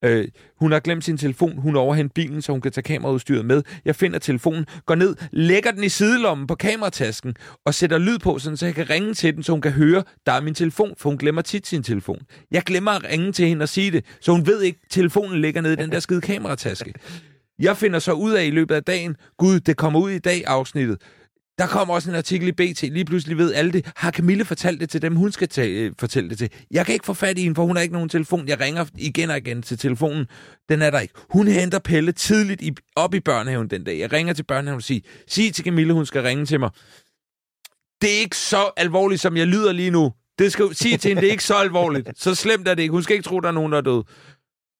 Øh, 0.05 0.27
hun 0.59 0.71
har 0.71 0.79
glemt 0.79 1.03
sin 1.03 1.17
telefon. 1.17 1.57
Hun 1.57 1.75
overhenter 1.75 2.13
bilen, 2.13 2.41
så 2.41 2.51
hun 2.51 2.61
kan 2.61 2.71
tage 2.71 2.83
kameraudstyret 2.83 3.45
med. 3.45 3.63
Jeg 3.85 3.95
finder 3.95 4.19
telefonen, 4.19 4.65
går 4.85 4.95
ned, 4.95 5.15
lægger 5.31 5.71
den 5.71 5.83
i 5.83 5.89
sidelommen 5.89 6.47
på 6.47 6.55
kameratasken 6.55 7.35
og 7.65 7.73
sætter 7.73 7.97
lyd 7.97 8.19
på, 8.19 8.39
sådan, 8.39 8.57
så 8.57 8.65
jeg 8.65 8.75
kan 8.75 8.89
ringe 8.89 9.13
til 9.13 9.35
den, 9.35 9.43
så 9.43 9.51
hun 9.51 9.61
kan 9.61 9.71
høre, 9.71 10.03
der 10.25 10.31
er 10.31 10.41
min 10.41 10.53
telefon, 10.53 10.93
for 10.97 11.09
hun 11.09 11.17
glemmer 11.17 11.41
tit 11.41 11.67
sin 11.67 11.83
telefon. 11.83 12.19
Jeg 12.51 12.61
glemmer 12.61 12.91
at 12.91 13.03
ringe 13.03 13.31
til 13.31 13.47
hende 13.47 13.63
og 13.63 13.69
sige 13.69 13.91
det, 13.91 14.05
så 14.21 14.31
hun 14.31 14.47
ved 14.47 14.61
ikke, 14.61 14.79
at 14.83 14.91
telefonen 14.91 15.41
ligger 15.41 15.61
nede 15.61 15.73
i 15.73 15.75
den 15.75 15.91
der 15.91 15.99
skide 15.99 16.21
kamerataske. 16.21 16.93
Jeg 17.59 17.77
finder 17.77 17.99
så 17.99 18.11
ud 18.11 18.31
af 18.31 18.45
i 18.45 18.49
løbet 18.49 18.75
af 18.75 18.83
dagen, 18.83 19.15
gud, 19.37 19.59
det 19.59 19.77
kommer 19.77 19.99
ud 19.99 20.11
i 20.11 20.19
dag 20.19 20.43
afsnittet. 20.47 20.97
Der 21.57 21.67
kommer 21.67 21.93
også 21.93 22.09
en 22.09 22.15
artikel 22.15 22.47
i 22.47 22.51
BT. 22.51 22.81
Lige 22.81 23.05
pludselig 23.05 23.37
ved 23.37 23.53
alle 23.53 23.71
det. 23.71 23.91
Har 23.95 24.11
Camille 24.11 24.45
fortalt 24.45 24.81
det 24.81 24.89
til 24.89 25.01
dem, 25.01 25.15
hun 25.15 25.31
skal 25.31 25.49
tage, 25.49 25.69
øh, 25.69 25.91
fortælle 25.99 26.29
det 26.29 26.37
til? 26.37 26.49
Jeg 26.71 26.85
kan 26.85 26.93
ikke 26.93 27.05
få 27.05 27.13
fat 27.13 27.37
i 27.37 27.41
hende, 27.41 27.55
for 27.55 27.65
hun 27.65 27.75
har 27.75 27.83
ikke 27.83 27.93
nogen 27.93 28.09
telefon. 28.09 28.47
Jeg 28.47 28.59
ringer 28.59 28.85
igen 28.97 29.29
og 29.29 29.37
igen 29.37 29.61
til 29.61 29.77
telefonen. 29.77 30.25
Den 30.69 30.81
er 30.81 30.89
der 30.89 30.99
ikke. 30.99 31.13
Hun 31.29 31.47
henter 31.47 31.79
Pelle 31.79 32.11
tidligt 32.11 32.61
i, 32.61 32.75
op 32.95 33.13
i 33.13 33.19
børnehaven 33.19 33.69
den 33.69 33.83
dag. 33.83 33.99
Jeg 33.99 34.13
ringer 34.13 34.33
til 34.33 34.43
børnehaven 34.43 34.77
og 34.77 34.83
siger, 34.83 35.01
sig 35.27 35.53
til 35.53 35.65
Camille, 35.65 35.93
hun 35.93 36.05
skal 36.05 36.21
ringe 36.21 36.45
til 36.45 36.59
mig. 36.59 36.69
Det 38.01 38.15
er 38.15 38.19
ikke 38.19 38.37
så 38.37 38.71
alvorligt, 38.77 39.21
som 39.21 39.37
jeg 39.37 39.47
lyder 39.47 39.71
lige 39.71 39.91
nu. 39.91 40.13
Det 40.39 40.51
skal 40.51 40.75
sige 40.75 40.97
til 40.97 41.09
hende, 41.09 41.21
det 41.21 41.27
er 41.27 41.31
ikke 41.31 41.43
så 41.43 41.55
alvorligt. 41.55 42.09
Så 42.15 42.35
slemt 42.35 42.67
er 42.67 42.73
det 42.73 42.81
ikke. 42.81 42.91
Hun 42.91 43.03
skal 43.03 43.13
ikke 43.13 43.27
tro, 43.27 43.39
der 43.39 43.47
er 43.47 43.51
nogen, 43.51 43.71
der 43.71 43.77
er 43.77 43.81
død. 43.81 44.03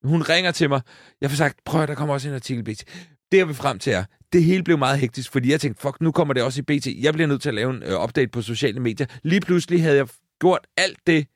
Hun 0.04 0.22
ringer 0.22 0.52
til 0.52 0.70
mig. 0.70 0.82
Jeg 1.22 1.30
får 1.30 1.38
sagt, 1.38 1.60
prøv 1.66 1.82
at 1.82 1.88
der 1.88 1.96
kommer 1.96 2.14
også 2.14 2.30
en 2.30 2.36
artikel 2.36 2.68
i 2.68 2.74
BT. 2.74 2.84
Det 3.32 3.38
jeg 3.38 3.48
vil 3.48 3.56
frem 3.56 3.80
til 3.80 3.94
er, 3.94 4.04
det 4.34 4.44
hele 4.44 4.64
blev 4.64 4.78
meget 4.78 5.00
hektisk, 5.00 5.32
fordi 5.32 5.52
jeg 5.52 5.62
tænkte, 5.62 5.82
fuck, 5.82 6.02
nu 6.02 6.12
kommer 6.12 6.34
det 6.34 6.44
også 6.44 6.60
i 6.60 6.64
BT. 6.64 6.88
Jeg 6.88 7.14
bliver 7.14 7.28
nødt 7.28 7.42
til 7.42 7.50
at 7.50 7.56
lave 7.56 7.76
en 7.76 7.84
øh, 7.84 8.04
update 8.04 8.28
på 8.28 8.42
sociale 8.42 8.80
medier. 8.80 9.08
Lige 9.24 9.42
pludselig 9.42 9.82
havde 9.84 9.98
jeg 9.98 10.08
gjort 10.40 10.68
alt 10.78 11.00
det, 11.08 11.28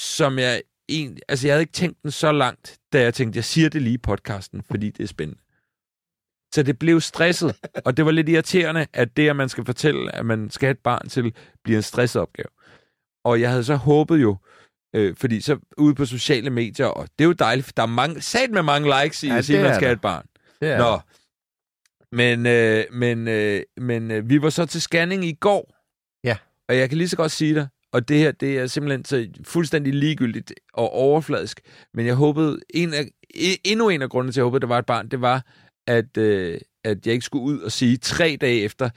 som 0.00 0.38
jeg 0.38 0.62
egentlig... 0.88 1.22
Altså, 1.28 1.46
jeg 1.46 1.54
havde 1.54 1.62
ikke 1.62 1.72
tænkt 1.72 2.02
den 2.02 2.10
så 2.10 2.32
langt, 2.32 2.78
da 2.92 3.00
jeg 3.02 3.14
tænkte, 3.14 3.36
jeg 3.36 3.44
siger 3.44 3.68
det 3.68 3.82
lige 3.82 3.94
i 3.94 3.98
podcasten, 3.98 4.62
fordi 4.62 4.90
det 4.90 5.02
er 5.02 5.08
spændende. 5.08 5.42
Så 6.54 6.62
det 6.62 6.78
blev 6.78 7.00
stresset, 7.00 7.56
og 7.84 7.96
det 7.96 8.04
var 8.04 8.10
lidt 8.10 8.28
irriterende, 8.28 8.86
at 8.92 9.16
det, 9.16 9.28
at 9.28 9.36
man 9.36 9.48
skal 9.48 9.64
fortælle, 9.64 10.14
at 10.14 10.26
man 10.26 10.50
skal 10.50 10.66
have 10.66 10.72
et 10.72 10.78
barn 10.78 11.08
til, 11.08 11.34
bliver 11.64 11.78
en 11.78 11.82
stresset 11.82 12.22
opgave. 12.22 12.48
Og 13.24 13.40
jeg 13.40 13.50
havde 13.50 13.64
så 13.64 13.74
håbet 13.74 14.22
jo, 14.22 14.36
øh, 14.94 15.16
fordi 15.16 15.40
så 15.40 15.58
ude 15.76 15.94
på 15.94 16.04
sociale 16.04 16.50
medier, 16.50 16.86
og 16.86 17.08
det 17.18 17.24
er 17.24 17.28
jo 17.28 17.32
dejligt, 17.32 17.64
for 17.64 17.72
der 17.76 17.82
er 17.82 17.86
mange, 17.86 18.20
sat 18.20 18.50
med 18.50 18.62
mange 18.62 19.02
likes 19.02 19.22
i 19.22 19.28
Ja, 19.28 19.36
at 19.36 19.44
sige, 19.44 19.58
at 19.58 19.64
man 19.64 19.74
skal 19.74 19.86
have 19.86 19.94
et 19.94 20.00
barn. 20.00 20.26
Er 20.60 20.78
Nå. 20.78 21.00
Men, 22.12 22.46
øh, 22.46 22.84
men, 22.92 23.28
øh, 23.28 23.62
men 23.76 24.10
øh, 24.10 24.30
vi 24.30 24.42
var 24.42 24.50
så 24.50 24.66
til 24.66 24.80
scanning 24.80 25.24
i 25.24 25.32
går. 25.32 25.74
Ja. 26.24 26.36
Og 26.68 26.76
jeg 26.76 26.88
kan 26.88 26.98
lige 26.98 27.08
så 27.08 27.16
godt 27.16 27.32
sige 27.32 27.54
dig, 27.54 27.68
og 27.92 28.08
det 28.08 28.18
her, 28.18 28.32
det 28.32 28.58
er 28.58 28.66
simpelthen 28.66 29.04
så 29.04 29.28
fuldstændig 29.44 29.94
ligegyldigt 29.94 30.52
og 30.72 30.92
overfladisk. 30.92 31.60
Men 31.94 32.06
jeg 32.06 32.14
håbede, 32.14 32.60
en 32.70 32.94
af, 32.94 33.04
e- 33.36 33.60
endnu 33.64 33.88
en 33.88 34.02
af 34.02 34.10
grundene 34.10 34.32
til, 34.32 34.40
at 34.40 34.42
jeg 34.42 34.44
håbede, 34.44 34.58
at 34.58 34.62
der 34.62 34.68
var 34.68 34.78
et 34.78 34.86
barn, 34.86 35.08
det 35.08 35.20
var, 35.20 35.46
at, 35.86 36.16
øh, 36.16 36.60
at 36.84 37.06
jeg 37.06 37.14
ikke 37.14 37.24
skulle 37.24 37.44
ud 37.44 37.60
og 37.60 37.72
sige 37.72 37.96
tre 37.96 38.38
dage 38.40 38.60
efter, 38.62 38.90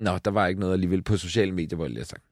Nå, 0.00 0.18
der 0.18 0.30
var 0.30 0.46
ikke 0.46 0.60
noget 0.60 0.72
alligevel 0.72 1.02
på 1.02 1.16
sociale 1.16 1.52
medier, 1.52 1.76
hvor 1.76 1.84
jeg 1.84 1.92
lige 1.92 2.04
sagt. 2.04 2.24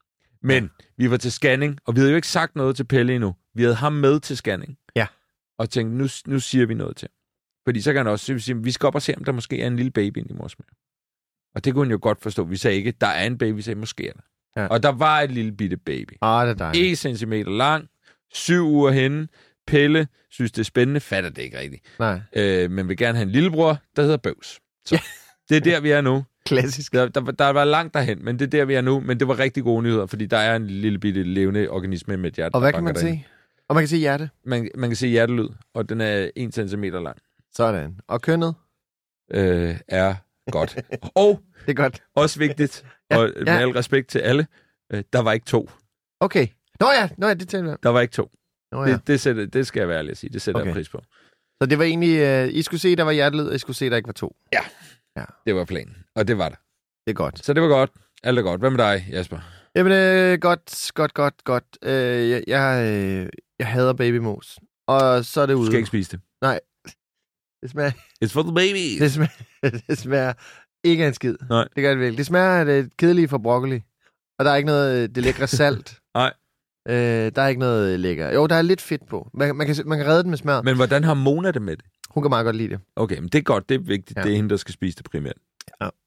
Men 0.42 0.70
vi 0.96 1.10
var 1.10 1.16
til 1.16 1.32
scanning, 1.32 1.78
og 1.84 1.94
vi 1.94 2.00
havde 2.00 2.10
jo 2.10 2.16
ikke 2.16 2.28
sagt 2.28 2.56
noget 2.56 2.76
til 2.76 2.84
Pelle 2.84 3.14
endnu. 3.14 3.34
Vi 3.54 3.62
havde 3.62 3.74
ham 3.74 3.92
med 3.92 4.20
til 4.20 4.36
scanning. 4.36 4.78
Ja. 4.96 5.06
Og 5.58 5.70
tænkte, 5.70 5.96
nu, 5.96 6.08
nu 6.26 6.40
siger 6.40 6.66
vi 6.66 6.74
noget 6.74 6.96
til 6.96 7.08
ham. 7.08 7.23
Fordi 7.64 7.80
så 7.80 7.92
kan 7.92 7.98
han 7.98 8.06
også 8.06 8.38
sige, 8.38 8.62
vi 8.62 8.70
skal 8.70 8.86
op 8.86 8.94
og 8.94 9.02
se, 9.02 9.14
om 9.16 9.24
der 9.24 9.32
måske 9.32 9.62
er 9.62 9.66
en 9.66 9.76
lille 9.76 9.90
baby 9.90 10.18
inde 10.18 10.30
i 10.30 10.36
mors 10.36 10.58
mave. 10.58 10.66
Og 11.54 11.64
det 11.64 11.74
kunne 11.74 11.84
han 11.84 11.90
jo 11.92 11.98
godt 12.02 12.22
forstå. 12.22 12.44
Vi 12.44 12.56
sagde 12.56 12.76
ikke, 12.76 12.92
der 13.00 13.06
er 13.06 13.26
en 13.26 13.38
baby, 13.38 13.56
vi 13.56 13.62
sagde, 13.62 13.78
måske 13.80 14.08
er 14.08 14.12
der. 14.12 14.20
Ja. 14.62 14.66
Og 14.66 14.82
der 14.82 14.88
var 14.92 15.20
et 15.20 15.30
lille 15.30 15.52
bitte 15.52 15.76
baby. 15.76 16.12
Ah, 16.22 16.46
det 16.46 16.52
er 16.52 16.56
dejligt. 16.56 16.92
1 16.92 16.98
centimeter 16.98 17.50
lang, 17.50 17.88
syv 18.32 18.66
uger 18.66 18.90
henne. 18.90 19.28
Pelle 19.66 20.08
synes, 20.30 20.52
det 20.52 20.60
er 20.60 20.64
spændende, 20.64 21.00
fatter 21.00 21.30
det 21.30 21.42
ikke 21.42 21.58
rigtigt. 21.58 21.82
Nej, 21.98 22.20
Øh, 22.36 22.70
men 22.70 22.88
vil 22.88 22.96
gerne 22.96 23.18
have 23.18 23.22
en 23.26 23.30
lillebror, 23.30 23.78
der 23.96 24.02
hedder 24.02 24.16
Bøvs. 24.16 24.60
Så 24.84 25.02
det 25.48 25.56
er 25.56 25.60
der, 25.60 25.80
vi 25.80 25.90
er 25.90 26.00
nu. 26.00 26.24
klassisk. 26.46 26.92
Der, 26.92 27.08
der, 27.08 27.20
der 27.20 27.48
var 27.48 27.64
langt 27.64 27.94
derhen, 27.94 28.24
men 28.24 28.38
det 28.38 28.44
er 28.46 28.50
der, 28.50 28.64
vi 28.64 28.74
er 28.74 28.80
nu. 28.80 29.00
Men 29.00 29.20
det 29.20 29.28
var 29.28 29.38
rigtig 29.38 29.62
gode 29.62 29.82
nyheder, 29.82 30.06
fordi 30.06 30.26
der 30.26 30.36
er 30.36 30.56
en 30.56 30.66
lille 30.66 30.98
bitte 30.98 31.22
levende 31.22 31.68
organisme 31.70 32.16
med 32.16 32.30
et 32.30 32.34
hjerte. 32.36 32.54
Og 32.54 32.60
hvad 32.60 32.72
kan 32.72 32.84
man 32.84 32.94
derinde. 32.94 33.12
se? 33.22 33.24
Og 33.68 33.74
man 33.74 33.82
kan 33.82 33.88
se 33.88 33.96
hjerte. 33.96 34.30
Man, 34.44 34.68
man 34.74 34.90
kan 34.90 34.96
se 34.96 35.06
hjertelyd, 35.08 35.48
og 35.74 35.88
den 35.88 36.00
er 36.00 36.30
1 36.36 36.54
cm 36.54 36.82
lang. 36.84 37.16
Sådan. 37.56 38.00
Og 38.08 38.22
kønnet? 38.22 38.54
Øh, 39.30 39.76
er 39.88 40.14
godt. 40.50 40.76
og 41.14 41.40
Det 41.66 41.70
er 41.70 41.74
godt. 41.74 42.02
også 42.16 42.38
vigtigt, 42.38 42.84
Ja, 43.10 43.18
og 43.18 43.30
med 43.36 43.46
ja. 43.46 43.58
al 43.58 43.68
respekt 43.68 44.08
til 44.08 44.18
alle, 44.18 44.46
øh, 44.92 45.02
der 45.12 45.18
var 45.22 45.32
ikke 45.32 45.46
to. 45.46 45.70
Okay. 46.20 46.46
Nå 46.80 46.86
ja, 47.00 47.08
Nå 47.18 47.26
ja 47.26 47.34
det 47.34 47.48
tæller 47.48 47.70
jeg. 47.70 47.78
Der 47.82 47.88
var 47.88 48.00
ikke 48.00 48.12
to. 48.12 48.30
Nå 48.72 48.84
ja. 48.84 48.92
Det, 48.92 49.06
det, 49.06 49.20
sætter, 49.20 49.46
det 49.46 49.66
skal 49.66 49.80
jeg 49.80 49.88
være 49.88 49.98
ærlig 49.98 50.10
at 50.10 50.16
sige. 50.16 50.30
Det 50.32 50.42
sætter 50.42 50.60
okay. 50.60 50.68
Jeg 50.68 50.74
pris 50.74 50.88
på. 50.88 51.00
Så 51.62 51.66
det 51.70 51.78
var 51.78 51.84
egentlig, 51.84 52.44
uh, 52.44 52.54
I 52.54 52.62
skulle 52.62 52.80
se, 52.80 52.96
der 52.96 53.02
var 53.02 53.12
hjertelyd, 53.12 53.46
og 53.46 53.54
I 53.54 53.58
skulle 53.58 53.76
se, 53.76 53.90
der 53.90 53.96
ikke 53.96 54.06
var 54.06 54.12
to. 54.12 54.36
Det 55.46 55.54
var 55.54 55.64
planen, 55.64 55.96
og 56.16 56.28
det 56.28 56.38
var 56.38 56.48
der. 56.48 56.56
Det 57.06 57.10
er 57.10 57.14
godt. 57.14 57.44
Så 57.44 57.52
det 57.52 57.62
var 57.62 57.68
godt. 57.68 57.90
Alt 58.22 58.38
er 58.38 58.42
godt. 58.42 58.60
Hvad 58.60 58.70
med 58.70 58.78
dig, 58.78 59.06
Jasper? 59.10 59.38
Jamen, 59.76 59.92
øh, 59.92 60.38
godt, 60.40 60.90
godt, 60.94 61.14
godt, 61.14 61.44
godt. 61.44 61.64
Øh, 61.82 62.30
jeg, 62.30 62.44
jeg, 62.46 62.92
øh, 62.92 63.28
jeg 63.58 63.66
hader 63.66 63.92
babymos. 63.92 64.58
og 64.86 65.24
så 65.24 65.40
er 65.40 65.46
det 65.46 65.54
Du 65.54 65.58
ude. 65.58 65.66
skal 65.66 65.76
ikke 65.76 65.86
spise 65.86 66.10
det. 66.10 66.20
Det 67.64 67.70
smager, 67.70 67.90
It's 68.24 68.32
for 68.32 68.42
the 68.42 68.54
baby. 68.54 69.02
det 69.04 69.12
smager, 69.12 69.30
det 69.88 69.98
smager 69.98 70.32
ikke 70.84 71.04
af 71.04 71.08
en 71.08 71.14
skid. 71.14 71.36
Nej. 71.50 71.68
Det 71.76 71.82
gør 71.82 71.90
det 71.90 71.98
virkelig. 71.98 72.18
Det 72.18 72.26
smager 72.26 72.50
af 72.60 72.64
det 72.64 72.96
kedelige 72.96 73.28
fra 73.28 73.38
broccoli. 73.38 73.82
Og 74.38 74.44
der 74.44 74.50
er 74.50 74.56
ikke 74.56 74.66
noget 74.66 75.02
øh, 75.02 75.08
det 75.14 75.22
lækre 75.22 75.46
salt. 75.60 75.98
Nej. 76.14 76.32
Øh, 76.88 77.32
der 77.34 77.42
er 77.42 77.48
ikke 77.48 77.58
noget 77.60 78.00
lækker. 78.00 78.32
Jo, 78.32 78.46
der 78.46 78.54
er 78.54 78.62
lidt 78.62 78.80
fedt 78.80 79.08
på. 79.08 79.30
Man, 79.34 79.56
man, 79.56 79.66
kan, 79.66 79.76
man 79.86 79.98
kan 79.98 80.06
redde 80.06 80.22
den 80.22 80.30
med 80.30 80.38
smør. 80.38 80.62
Men... 80.62 80.76
Hvordan 80.76 81.04
har 81.04 81.14
Mona 81.14 81.50
det 81.50 81.62
med 81.62 81.76
det? 81.76 81.84
Hun 82.10 82.22
kan 82.22 82.30
meget 82.30 82.44
godt 82.44 82.56
lide 82.56 82.68
det. 82.68 82.80
Okay, 82.96 83.18
men 83.18 83.28
det 83.28 83.38
er 83.38 83.42
godt. 83.42 83.68
Det 83.68 83.74
er 83.74 83.78
vigtigt. 83.78 84.16
Ja. 84.16 84.20
Ja. 84.20 84.24
Det 84.26 84.32
er 84.32 84.36
hende, 84.36 84.50
der 84.50 84.56
skal 84.56 84.74
spise 84.74 84.96
det 84.96 85.04
primært. 85.10 85.36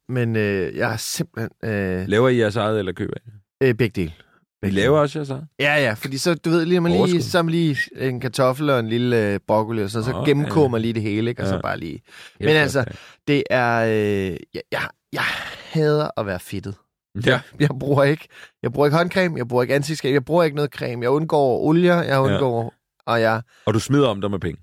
Men 0.09 0.35
øh, 0.35 0.75
jeg 0.75 0.93
er 0.93 0.97
simpelthen... 0.97 1.49
Øh, 1.71 2.07
Laver 2.07 2.29
I 2.29 2.37
jeres 2.39 2.55
eget, 2.55 2.79
eller 2.79 2.91
køber 2.91 3.13
I? 3.25 3.29
øh, 3.67 3.73
begge 3.75 4.01
dele. 4.01 4.13
I 4.57 4.65
Begge 4.65 4.75
laver 4.75 4.99
også 4.99 5.19
jeres 5.19 5.29
eget? 5.29 5.47
Ja, 5.59 5.75
ja, 5.75 5.93
fordi 5.93 6.17
så, 6.17 6.35
du 6.35 6.49
ved, 6.49 6.65
lige, 6.65 6.81
man 6.81 6.91
lige, 6.91 7.23
så 7.23 7.41
man 7.41 7.51
lige 7.51 7.77
en 7.95 8.19
kartoffel 8.19 8.69
og 8.69 8.79
en 8.79 8.89
lille 8.89 9.33
øh, 9.33 9.39
broccoli, 9.47 9.83
og 9.83 9.89
så, 9.89 10.03
så 10.03 10.11
Nå, 10.11 10.25
gennemkoger 10.25 10.65
ja. 10.67 10.71
man 10.71 10.81
lige 10.81 10.93
det 10.93 11.01
hele, 11.01 11.29
ikke? 11.29 11.41
Og 11.41 11.47
så 11.47 11.55
Ja. 11.55 11.61
bare 11.61 11.79
lige... 11.79 12.01
Men 12.39 12.49
klart, 12.49 12.55
altså, 12.61 12.85
det 13.27 13.43
er... 13.49 13.79
Øh, 13.85 14.37
jeg, 14.53 14.61
jeg, 14.71 14.81
jeg 15.13 15.23
hader 15.71 16.09
at 16.17 16.25
være 16.25 16.39
fedtet. 16.39 16.75
Ja. 17.25 17.41
Jeg 17.59 17.69
bruger 17.79 18.03
ikke, 18.03 18.27
jeg 18.63 18.73
bruger 18.73 18.87
ikke 18.87 18.97
håndcreme, 18.97 19.37
jeg 19.37 19.47
bruger 19.47 19.63
ikke 19.63 19.75
ansigtscreme, 19.75 20.13
jeg 20.13 20.25
bruger 20.25 20.43
ikke 20.43 20.55
noget 20.55 20.71
creme. 20.71 21.03
Jeg 21.03 21.09
undgår 21.09 21.59
olier, 21.59 22.01
jeg 22.01 22.19
undgår... 22.19 22.63
Ja. 22.63 22.69
Og 23.11 23.21
jeg... 23.21 23.41
Og 23.65 23.73
du 23.73 23.79
smider 23.79 24.07
om 24.07 24.21
dig 24.21 24.31
med 24.31 24.39
penge. 24.39 24.61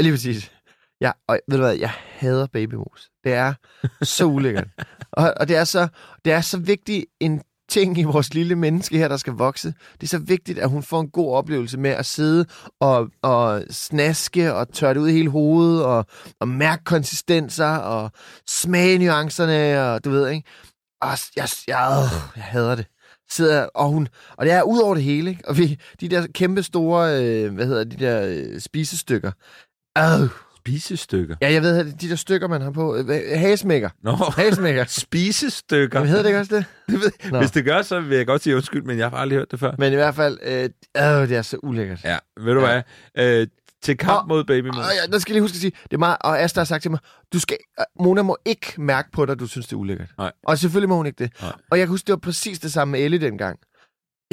Lige 0.00 0.12
præcis. 0.12 0.52
Ja, 1.00 1.12
og 1.28 1.38
ved 1.48 1.58
du 1.58 1.62
hvad, 1.64 1.74
jeg 1.74 1.90
hader 2.10 2.46
babymos. 2.46 3.10
Det 3.24 3.32
er 3.32 3.54
så 4.02 4.24
ulækkert. 4.24 4.68
og, 5.12 5.34
og 5.40 5.48
det, 5.48 5.56
er 5.56 5.64
så, 5.64 5.88
det 6.24 6.32
er 6.32 6.40
så 6.40 6.58
vigtig 6.58 7.06
en 7.20 7.42
ting 7.72 7.98
i 7.98 8.02
vores 8.02 8.34
lille 8.34 8.56
menneske 8.56 8.98
her, 8.98 9.08
der 9.08 9.16
skal 9.16 9.32
vokse. 9.32 9.74
Det 9.92 10.02
er 10.02 10.06
så 10.06 10.18
vigtigt, 10.18 10.58
at 10.58 10.68
hun 10.68 10.82
får 10.82 11.00
en 11.00 11.10
god 11.10 11.34
oplevelse 11.34 11.78
med 11.78 11.90
at 11.90 12.06
sidde 12.06 12.46
og, 12.80 13.08
og 13.22 13.62
snaske 13.70 14.54
og 14.54 14.72
tørre 14.72 14.94
det 14.94 15.00
ud 15.00 15.08
i 15.08 15.12
hele 15.12 15.30
hovedet 15.30 15.84
og, 15.84 16.06
og 16.40 16.48
mærke 16.48 16.84
konsistenser 16.84 17.76
og 17.76 18.10
smage 18.46 18.98
nuancerne 18.98 19.82
og 19.82 20.04
du 20.04 20.10
ved, 20.10 20.28
ikke? 20.28 20.48
Og 21.02 21.08
jeg, 21.08 21.48
jeg, 21.68 21.78
jeg 22.36 22.42
hader 22.42 22.74
det. 22.74 22.86
Sidder, 23.30 23.66
og, 23.74 23.88
hun, 23.88 24.08
og 24.36 24.46
det 24.46 24.54
er 24.54 24.62
ud 24.62 24.78
over 24.78 24.94
det 24.94 25.04
hele, 25.04 25.30
ikke? 25.30 25.48
Og 25.48 25.58
vi, 25.58 25.78
de 26.00 26.08
der 26.08 26.26
kæmpe 26.34 26.62
store, 26.62 27.22
øh, 27.22 27.54
hvad 27.54 27.66
hedder 27.66 27.84
de 27.84 27.96
der 27.96 28.26
øh, 28.26 28.60
spisestykker. 28.60 29.32
Øh, 29.98 30.28
Spisestykker. 30.66 31.36
Ja, 31.42 31.52
jeg 31.52 31.62
ved, 31.62 31.92
de 31.92 32.08
der 32.08 32.16
stykker, 32.16 32.48
man 32.48 32.60
har 32.62 32.70
på. 32.70 32.96
Øh, 32.96 33.06
Hagesmækker. 33.34 33.88
Nå, 34.02 34.12
Hagesmækker. 34.16 34.84
spisestykker. 35.02 35.98
Jamen, 35.98 36.08
hedder 36.08 36.22
det 36.22 36.28
ikke 36.28 36.40
også 36.40 36.56
det? 36.56 36.64
Det 36.86 37.00
ved, 37.00 37.30
Nå. 37.30 37.38
hvis 37.38 37.50
det 37.50 37.64
gør, 37.64 37.82
så 37.82 38.00
vil 38.00 38.16
jeg 38.16 38.26
godt 38.26 38.42
sige 38.42 38.56
undskyld, 38.56 38.82
men 38.82 38.98
jeg 38.98 39.10
har 39.10 39.16
aldrig 39.16 39.36
hørt 39.38 39.50
det 39.50 39.60
før. 39.60 39.72
Men 39.78 39.92
i 39.92 39.96
hvert 39.96 40.14
fald, 40.14 40.38
øh, 40.42 40.62
øh, 40.64 41.28
det 41.28 41.36
er 41.36 41.42
så 41.42 41.56
ulækkert. 41.62 42.04
Ja, 42.04 42.18
ved 42.40 42.54
du 42.54 42.60
Ja. 42.60 42.82
hvad? 43.14 43.40
Øh, 43.40 43.46
til 43.82 43.96
kamp 43.96 44.22
Og- 44.22 44.28
mod 44.28 44.44
babymos. 44.44 44.76
Og 44.76 44.82
jeg, 45.02 45.12
der 45.12 45.18
skal 45.18 45.32
jeg 45.32 45.34
lige 45.34 45.42
huske 45.42 45.54
at 45.56 45.60
sige, 45.60 45.72
det 45.84 45.92
er 45.92 45.98
meget, 45.98 46.16
og 46.20 46.40
Asta 46.40 46.60
har 46.60 46.64
sagt 46.64 46.82
til 46.82 46.90
mig, 46.90 47.00
du 47.32 47.40
skal, 47.40 47.56
øh, 47.80 47.84
Mona 48.04 48.22
må 48.22 48.36
ikke 48.44 48.72
mærke 48.78 49.08
på 49.12 49.26
dig, 49.26 49.32
at 49.32 49.38
du 49.40 49.46
synes, 49.46 49.66
det 49.66 49.72
er 49.72 49.76
ulækkert. 49.76 50.08
Nej. 50.18 50.32
Og 50.46 50.58
selvfølgelig 50.58 50.88
må 50.88 50.96
hun 50.96 51.06
ikke 51.06 51.24
det. 51.24 51.32
Nej. 51.42 51.52
Og 51.70 51.78
jeg 51.78 51.86
kan 51.86 51.90
huske, 51.90 52.06
det 52.06 52.12
var 52.12 52.18
præcis 52.18 52.58
det 52.58 52.72
samme 52.72 52.92
med 52.92 53.00
Ellie 53.00 53.20
dengang. 53.20 53.58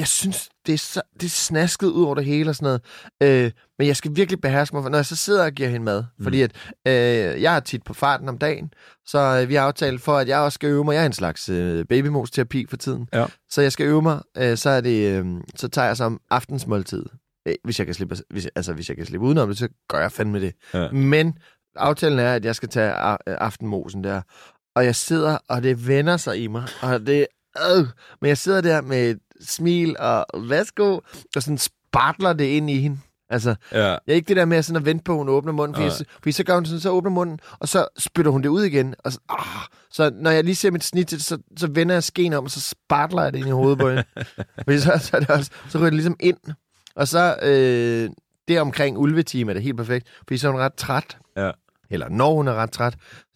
Jeg 0.00 0.08
synes, 0.08 0.48
det 0.66 0.72
er, 0.74 0.78
så, 0.78 1.02
det 1.14 1.22
er 1.26 1.30
snasket 1.30 1.86
ud 1.86 2.04
over 2.04 2.14
det 2.14 2.24
hele 2.24 2.50
og 2.50 2.56
sådan 2.56 2.80
noget. 3.20 3.44
Øh, 3.44 3.52
men 3.78 3.86
jeg 3.86 3.96
skal 3.96 4.16
virkelig 4.16 4.40
beherske 4.40 4.76
mig, 4.76 4.82
for 4.82 4.90
når 4.90 4.98
jeg 4.98 5.06
så 5.06 5.16
sidder 5.16 5.44
og 5.44 5.52
giver 5.52 5.68
hende 5.68 5.84
mad. 5.84 6.04
Mm. 6.18 6.24
Fordi 6.24 6.42
at 6.42 6.52
øh, 6.88 7.42
jeg 7.42 7.56
er 7.56 7.60
tit 7.60 7.82
på 7.84 7.94
farten 7.94 8.28
om 8.28 8.38
dagen, 8.38 8.72
så 9.06 9.40
øh, 9.42 9.48
vi 9.48 9.54
har 9.54 9.62
aftalt 9.62 10.00
for, 10.02 10.16
at 10.16 10.28
jeg 10.28 10.38
også 10.38 10.54
skal 10.54 10.68
øve 10.68 10.84
mig. 10.84 10.94
Jeg 10.94 11.02
er 11.02 11.06
en 11.06 11.12
slags 11.12 11.48
øh, 11.48 11.84
babymos-terapi 11.84 12.66
for 12.70 12.76
tiden. 12.76 13.08
Ja. 13.12 13.26
Så 13.50 13.62
jeg 13.62 13.72
skal 13.72 13.86
øve 13.86 14.02
mig, 14.02 14.20
øh, 14.36 14.56
så, 14.56 14.70
er 14.70 14.80
det, 14.80 15.18
øh, 15.18 15.26
så 15.56 15.68
tager 15.68 15.86
jeg 15.86 15.96
som 15.96 16.20
aftensmåltid. 16.30 17.04
Øh, 17.48 17.54
hvis 17.64 17.78
jeg 17.78 17.86
kan 17.86 17.94
slippe, 17.94 18.16
hvis, 18.30 18.48
altså, 18.56 18.72
hvis 18.72 18.88
jeg 18.88 18.96
kan 18.96 19.06
slippe 19.06 19.26
udenom 19.26 19.48
det, 19.48 19.58
så 19.58 19.68
gør 19.88 20.00
jeg 20.00 20.12
fandme 20.12 20.40
det. 20.40 20.52
Ja. 20.74 20.90
Men 20.90 21.34
aftalen 21.76 22.18
er, 22.18 22.34
at 22.34 22.44
jeg 22.44 22.54
skal 22.54 22.68
tage 22.68 22.92
a- 22.92 23.16
aftenmosen 23.26 24.04
der. 24.04 24.22
Og 24.76 24.84
jeg 24.84 24.94
sidder, 24.96 25.38
og 25.48 25.62
det 25.62 25.88
vender 25.88 26.16
sig 26.16 26.42
i 26.42 26.46
mig. 26.46 26.64
Og 26.82 27.06
det 27.06 27.26
øh, 27.76 27.86
Men 28.20 28.28
jeg 28.28 28.38
sidder 28.38 28.60
der 28.60 28.80
med 28.80 29.14
smil 29.46 29.96
og 29.98 30.26
værsgo, 30.48 31.00
og 31.36 31.42
sådan 31.42 31.58
spartler 31.58 32.32
det 32.32 32.44
ind 32.44 32.70
i 32.70 32.78
hende. 32.80 32.98
Altså, 33.32 33.54
Ja. 33.72 33.86
jeg 33.86 33.98
er 34.08 34.12
ikke 34.12 34.28
det 34.28 34.36
der 34.36 34.44
med 34.44 34.62
sådan 34.62 34.76
at 34.76 34.84
vente 34.86 35.04
på, 35.04 35.12
at 35.12 35.18
hun 35.18 35.28
åbner 35.28 35.52
munden, 35.52 35.74
fordi, 35.74 35.86
Nej. 35.86 35.96
så, 35.96 36.04
fordi 36.14 36.32
så 36.32 36.44
gør 36.44 36.54
hun 36.54 36.66
sådan, 36.66 36.80
så 36.80 36.90
åbner 36.90 37.10
munden, 37.10 37.40
og 37.58 37.68
så 37.68 37.86
spytter 37.98 38.32
hun 38.32 38.42
det 38.42 38.48
ud 38.48 38.62
igen. 38.62 38.94
Og 38.98 39.12
så, 39.12 39.18
ah, 39.28 39.66
så 39.90 40.10
når 40.14 40.30
jeg 40.30 40.44
lige 40.44 40.54
ser 40.54 40.70
mit 40.70 40.84
snit, 40.84 41.10
så, 41.22 41.38
så 41.56 41.66
vender 41.66 41.94
jeg 41.94 42.02
skeen 42.04 42.32
om, 42.32 42.44
og 42.44 42.50
så 42.50 42.60
spartler 42.60 43.22
jeg 43.22 43.32
det 43.32 43.38
ind 43.38 43.48
i 43.48 43.50
hovedet 43.50 43.78
på 43.78 43.88
hende. 43.88 44.04
fordi 44.64 44.78
så, 44.80 44.98
så, 45.02 45.16
er 45.16 45.20
det 45.20 45.30
også, 45.30 45.50
så 45.68 45.78
ryger 45.78 45.86
det 45.86 45.94
ligesom 45.94 46.16
ind. 46.20 46.36
Og 46.94 47.08
så 47.08 47.36
øh, 47.42 48.10
det 48.48 48.60
omkring 48.60 48.98
ulvetime 48.98 49.52
er 49.52 49.54
det 49.54 49.62
helt 49.62 49.76
perfekt, 49.76 50.08
fordi 50.18 50.38
så 50.38 50.48
er 50.48 50.52
hun 50.52 50.60
ret 50.60 50.74
træt. 50.74 51.18
Ja. 51.36 51.50
Eller 51.90 52.08
når 52.08 52.34
hun 52.34 52.48
er 52.48 52.54
ret 52.54 52.70
træt, 52.72 52.94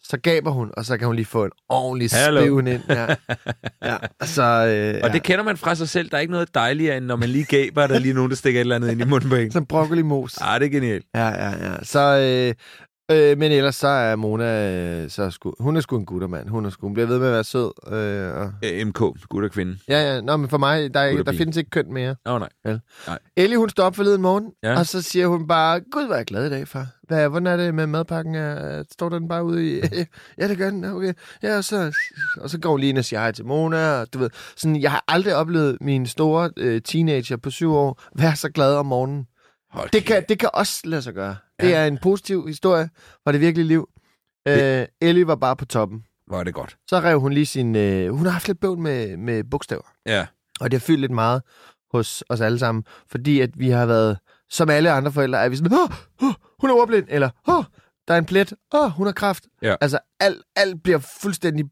så 0.09 0.17
gaber 0.17 0.51
hun, 0.51 0.71
og 0.77 0.85
så 0.85 0.97
kan 0.97 1.07
hun 1.07 1.15
lige 1.15 1.25
få 1.25 1.45
en 1.45 1.51
ordentlig 1.69 2.09
Hallo. 2.13 2.41
spivn 2.41 2.67
ind. 2.67 2.81
Ja. 2.89 3.05
ja. 3.89 3.97
Så, 4.23 4.43
øh, 4.43 4.99
Og 5.03 5.09
ja. 5.09 5.13
det 5.13 5.23
kender 5.23 5.43
man 5.43 5.57
fra 5.57 5.75
sig 5.75 5.89
selv. 5.89 6.09
Der 6.09 6.17
er 6.17 6.21
ikke 6.21 6.31
noget 6.33 6.55
dejligere, 6.55 6.97
end 6.97 7.05
når 7.05 7.15
man 7.15 7.29
lige 7.29 7.45
gaber, 7.45 7.83
og 7.83 7.89
der 7.89 7.95
er 7.95 7.99
lige 7.99 8.13
nogen, 8.13 8.29
der 8.29 8.35
stikker 8.35 8.59
et 8.59 8.61
eller 8.61 8.75
andet 8.75 8.91
ind 8.91 9.01
i 9.01 9.05
munden 9.05 9.29
på 9.29 9.35
en. 9.35 9.51
Som 9.51 9.65
broccoli-mos. 9.65 10.37
Ah, 10.41 10.59
det 10.59 10.65
er 10.65 10.69
genialt. 10.69 11.05
Ja, 11.15 11.27
ja, 11.27 11.49
ja. 11.49 11.83
Så, 11.83 11.99
øh, 11.99 12.53
øh, 13.11 13.37
men 13.37 13.51
ellers 13.51 13.75
så 13.75 13.87
er 13.87 14.15
Mona, 14.15 14.71
øh, 15.03 15.09
så 15.09 15.23
er 15.23 15.29
sgu, 15.29 15.53
hun 15.59 15.75
er 15.77 15.81
sgu 15.81 15.97
en 15.97 16.05
guttermand. 16.05 16.49
Hun, 16.49 16.65
er 16.65 16.69
sgu, 16.69 16.85
hun 16.87 16.93
bliver 16.93 17.07
ved 17.07 17.19
med 17.19 17.27
at 17.27 17.33
være 17.33 17.43
sød. 17.43 17.71
Øh, 17.93 18.41
og, 18.41 18.51
Øh, 18.63 18.87
MK, 18.87 19.01
og 19.01 19.15
kvinde. 19.51 19.77
ja, 19.87 20.13
ja. 20.15 20.21
Nå, 20.21 20.37
men 20.37 20.49
for 20.49 20.57
mig, 20.57 20.93
der, 20.93 20.99
er, 20.99 21.23
der 21.23 21.31
findes 21.31 21.57
ikke 21.57 21.69
køn 21.69 21.93
mere. 21.93 22.15
Åh, 22.25 22.33
oh, 22.33 22.39
nej. 22.39 22.79
Ellie, 23.37 23.57
hun 23.57 23.69
står 23.69 23.83
op 23.83 23.95
forleden 23.95 24.21
morgen, 24.21 24.51
Ja. 24.63 24.71
ja. 24.71 24.79
og 24.79 24.85
så 24.85 25.01
siger 25.01 25.27
hun 25.27 25.47
bare, 25.47 25.79
Gud, 25.91 26.05
hvor 26.05 26.13
er 26.13 26.17
jeg 26.19 26.25
glad 26.25 26.45
i 26.47 26.49
dag, 26.49 26.67
far. 26.67 26.87
Hvad, 27.07 27.29
hvordan 27.29 27.47
er 27.47 27.57
det 27.57 27.75
med 27.75 27.87
madpakken? 27.87 28.35
Er- 28.35 28.83
Står 28.91 29.09
den 29.09 29.27
bare 29.27 29.43
ude 29.43 29.77
i... 29.77 29.81
ja, 30.39 30.47
det 30.47 30.57
gør 30.57 30.69
den. 30.69 30.85
Okay. 30.85 31.13
Ja, 31.43 31.57
og 31.57 31.63
så, 31.63 31.95
og 32.41 32.49
så 32.49 32.59
går 32.59 32.69
hun 32.71 32.79
lige 32.79 32.89
ind 32.89 32.97
og 32.97 33.05
siger 33.05 33.19
hej 33.19 33.31
til 33.31 33.45
Mona. 33.45 33.91
Og, 34.01 34.13
du 34.13 34.19
ved, 34.19 34.29
sådan, 34.57 34.81
jeg 34.81 34.91
har 34.91 35.03
aldrig 35.07 35.35
oplevet 35.35 35.77
min 35.81 36.05
store 36.07 36.49
øh, 36.57 36.81
teenager 36.81 37.37
på 37.37 37.49
syv 37.49 37.73
år 37.73 38.01
være 38.15 38.35
så 38.35 38.49
glad 38.49 38.75
om 38.75 38.85
morgenen. 38.85 39.27
Hold 39.75 39.89
Det 39.89 40.05
kan, 40.05 40.25
det 40.29 40.39
kan 40.39 40.49
også 40.53 40.81
lade 40.83 41.01
sig 41.01 41.13
gøre. 41.13 41.35
Ja. 41.59 41.65
Det 41.65 41.75
er 41.75 41.85
en 41.85 41.97
positiv 41.97 42.47
historie 42.47 42.89
fra 43.23 43.31
det 43.31 43.41
virkelige 43.41 43.67
liv. 43.67 43.89
Øh, 44.47 44.85
Ellie 45.01 45.27
var 45.27 45.35
bare 45.35 45.55
på 45.55 45.65
toppen. 45.65 46.03
Hvor 46.27 46.39
er 46.39 46.43
det 46.43 46.53
godt. 46.53 46.77
Så 46.87 46.99
rev 46.99 47.19
hun 47.19 47.33
lige 47.33 47.45
sin... 47.45 47.75
Øh, 47.75 48.13
hun 48.13 48.25
har 48.25 48.31
haft 48.31 48.47
lidt 48.47 48.59
bøvl 48.59 48.79
med, 48.79 49.17
med 49.17 49.43
bogstaver. 49.43 49.93
Ja. 50.05 50.25
Og 50.59 50.71
det 50.71 50.79
har 50.79 50.85
fyldt 50.85 51.01
lidt 51.01 51.11
meget 51.11 51.41
hos 51.91 52.23
os 52.29 52.41
alle 52.41 52.59
sammen. 52.59 52.83
Fordi 53.11 53.39
at 53.41 53.49
vi 53.59 53.69
har 53.69 53.85
været... 53.85 54.17
Som 54.49 54.69
alle 54.69 54.91
andre 54.91 55.11
forældre 55.11 55.39
er 55.39 55.49
vi 55.49 55.55
sådan... 55.55 55.73
Åh, 55.73 55.89
åh, 56.23 56.33
hun 56.59 56.69
er 56.69 56.73
ordblind. 56.73 57.05
Eller... 57.09 57.29
Åh, 57.47 57.63
der 58.07 58.13
er 58.13 58.17
en 58.17 58.25
plet. 58.25 58.53
Åh, 58.73 58.91
hun 58.91 59.07
har 59.07 59.13
kraft. 59.13 59.43
Ja. 59.61 59.75
Altså, 59.81 59.99
alt, 60.19 60.41
alt 60.55 60.83
bliver 60.83 60.99
fuldstændig 61.21 61.65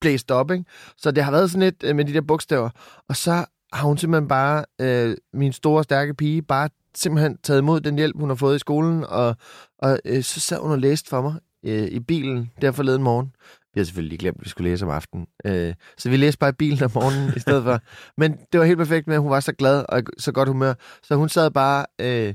blæst 0.00 0.30
op, 0.30 0.50
ikke? 0.50 0.64
Så 0.96 1.10
det 1.10 1.24
har 1.24 1.30
været 1.30 1.50
sådan 1.50 1.62
lidt 1.62 1.84
øh, 1.84 1.96
med 1.96 2.04
de 2.04 2.14
der 2.14 2.20
bogstaver. 2.20 2.70
Og 3.08 3.16
så 3.16 3.44
har 3.72 3.86
hun 3.86 3.98
simpelthen 3.98 4.28
bare, 4.28 4.64
øh, 4.80 5.16
min 5.32 5.52
store, 5.52 5.84
stærke 5.84 6.14
pige, 6.14 6.42
bare 6.42 6.68
simpelthen 6.96 7.38
taget 7.42 7.60
imod 7.60 7.80
den 7.80 7.96
hjælp, 7.96 8.16
hun 8.20 8.28
har 8.28 8.36
fået 8.36 8.56
i 8.56 8.58
skolen, 8.58 9.04
og, 9.04 9.36
og 9.78 9.98
øh, 10.04 10.22
så 10.22 10.40
sad 10.40 10.58
hun 10.58 10.70
og 10.70 10.78
læste 10.78 11.08
for 11.08 11.22
mig 11.22 11.34
øh, 11.66 11.88
i 11.88 12.00
bilen 12.00 12.50
der 12.60 12.72
forleden 12.72 13.02
morgen. 13.02 13.32
Vi 13.74 13.80
har 13.80 13.84
selvfølgelig 13.84 14.18
glemt, 14.18 14.36
at 14.38 14.44
vi 14.44 14.48
skulle 14.48 14.70
læse 14.70 14.84
om 14.84 14.90
aftenen. 14.90 15.26
Øh, 15.46 15.74
så 15.98 16.10
vi 16.10 16.16
læste 16.16 16.38
bare 16.38 16.50
i 16.50 16.58
bilen 16.58 16.84
om 16.84 16.90
morgenen 16.94 17.32
i 17.36 17.40
stedet 17.40 17.64
for. 17.64 17.80
Men 18.20 18.36
det 18.52 18.60
var 18.60 18.66
helt 18.66 18.78
perfekt 18.78 19.06
med, 19.06 19.14
at 19.14 19.22
hun 19.22 19.30
var 19.30 19.40
så 19.40 19.52
glad 19.52 19.84
og 19.88 20.02
så 20.18 20.32
godt 20.32 20.48
humør. 20.48 20.74
Så 21.02 21.14
hun 21.14 21.28
sad 21.28 21.50
bare, 21.50 21.86
øh, 22.00 22.34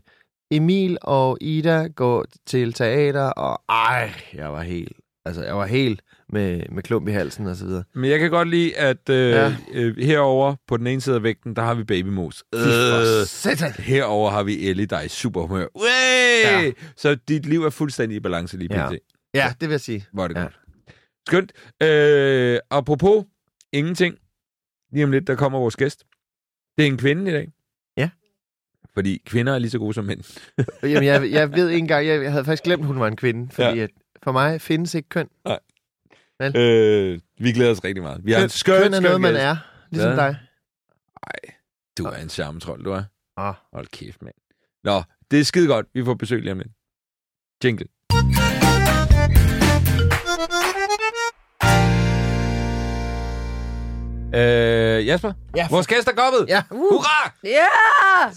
Emil 0.52 0.98
og 1.02 1.38
Ida 1.42 1.88
går 1.88 2.26
til 2.46 2.74
teater, 2.74 3.24
og 3.24 3.62
ej, 3.70 4.12
jeg 4.34 4.54
var 4.54 4.62
helt, 4.62 4.98
altså 5.26 5.44
jeg 5.44 5.58
var 5.58 5.66
helt 5.66 6.02
med, 6.30 6.64
med 6.72 6.84
klump 6.84 7.08
i 7.08 7.12
halsen 7.12 7.48
og 7.48 7.56
så 7.56 7.66
videre. 7.66 7.84
Men 7.96 8.10
jeg 8.10 8.20
kan 8.20 8.30
godt 8.30 8.48
lide, 8.50 8.78
at 8.78 9.10
øh, 9.10 9.16
Ja. 9.30 9.56
øh, 9.74 9.98
herover 9.98 10.56
på 10.68 10.78
den 10.78 10.88
ene 10.88 11.02
side 11.02 11.16
af 11.16 11.24
vægten, 11.24 11.56
der 11.56 11.62
har 11.62 11.74
vi 11.74 11.84
babymos. 11.84 12.44
Øh, 12.56 12.62
herover 13.80 14.30
har 14.32 14.44
vi 14.44 14.70
Ellie, 14.70 14.86
der 14.86 14.98
er 14.98 15.02
i 15.02 15.08
super 15.08 15.42
humør. 15.42 15.66
Ja. 16.46 16.72
Så 16.98 17.16
dit 17.28 17.46
liv 17.46 17.64
er 17.64 17.70
fuldstændig 17.70 18.16
i 18.16 18.20
balance 18.20 18.58
lige 18.58 18.76
Ja. 18.76 18.90
pt. 18.90 18.96
Ja, 19.34 19.54
det 19.62 19.70
vil 19.70 19.74
jeg 19.74 19.82
sige. 19.82 20.06
Hvor 20.14 20.24
er 20.24 20.28
det 20.28 20.36
Ja. 20.36 20.42
godt. 20.42 20.60
Skønt. 21.28 21.52
Øh, 21.84 22.60
apropos 22.70 23.26
ingenting. 23.72 24.16
Lige 24.94 25.04
om 25.04 25.12
lidt, 25.12 25.28
der 25.28 25.36
kommer 25.36 25.60
vores 25.60 25.76
gæst. 25.76 26.04
Det 26.78 26.84
er 26.84 26.88
en 26.88 26.98
kvinde 26.98 27.32
i 27.32 27.34
dag. 27.34 27.48
Ja. 27.98 28.10
Fordi 28.94 29.22
kvinder 29.26 29.54
er 29.54 29.60
lige 29.60 29.72
så 29.72 29.80
gode 29.80 29.94
som 29.94 30.06
mænd. 30.06 30.42
Jamen, 30.84 31.04
jeg, 31.04 31.32
jeg 31.32 31.52
ved 31.54 31.70
ikke 31.70 31.78
engang, 31.80 32.08
jeg, 32.08 32.24
jeg 32.24 32.32
havde 32.32 32.46
faktisk 32.46 32.64
glemt, 32.64 32.82
at 32.82 32.88
hun 32.88 33.00
var 33.00 33.08
en 33.08 33.16
kvinde, 33.16 33.50
fordi 33.52 33.78
ja. 33.78 33.84
at 33.84 33.90
for 34.24 34.32
mig 34.32 34.62
findes 34.62 34.94
ikke 34.96 35.10
køn. 35.10 35.30
Øh, 36.42 37.20
vi 37.38 37.52
glæder 37.52 37.72
os 37.72 37.84
rigtig 37.84 38.04
meget. 38.04 38.26
Vi 38.26 38.32
har 38.32 38.40
en 38.40 38.44
Køn, 38.44 38.50
skøn, 38.50 38.82
køn 38.82 38.94
er 38.94 39.00
noget, 39.00 39.22
man 39.22 39.34
gæst. 39.34 39.44
er, 39.44 39.58
ligesom 39.92 40.14
Hvad? 40.14 40.18
dig. 40.26 40.40
Ej, 41.28 41.54
du 41.98 42.04
er 42.06 42.16
en 42.16 42.30
charmetrol, 42.30 42.86
du 42.86 42.92
er. 42.92 43.04
Ah. 43.38 43.54
Hold 43.74 43.88
kæft, 43.88 44.22
mand. 44.22 44.36
Nå, 44.84 45.04
det 45.32 45.40
er 45.40 45.44
skide 45.44 45.68
godt. 45.68 45.88
Vi 45.94 46.06
får 46.06 46.14
besøg 46.14 46.42
lige 46.42 46.52
om 46.52 46.58
lidt. 46.58 46.72
Jingle. 47.64 47.86
Øh, 54.36 55.08
Jasper? 55.08 55.32
Ja. 55.56 55.68
Vores 55.70 55.88
gæst 55.88 56.08
er 56.08 56.12
kommet! 56.12 56.46
Ja. 56.48 56.62
Hurra! 56.72 57.32
Ja! 57.44 57.66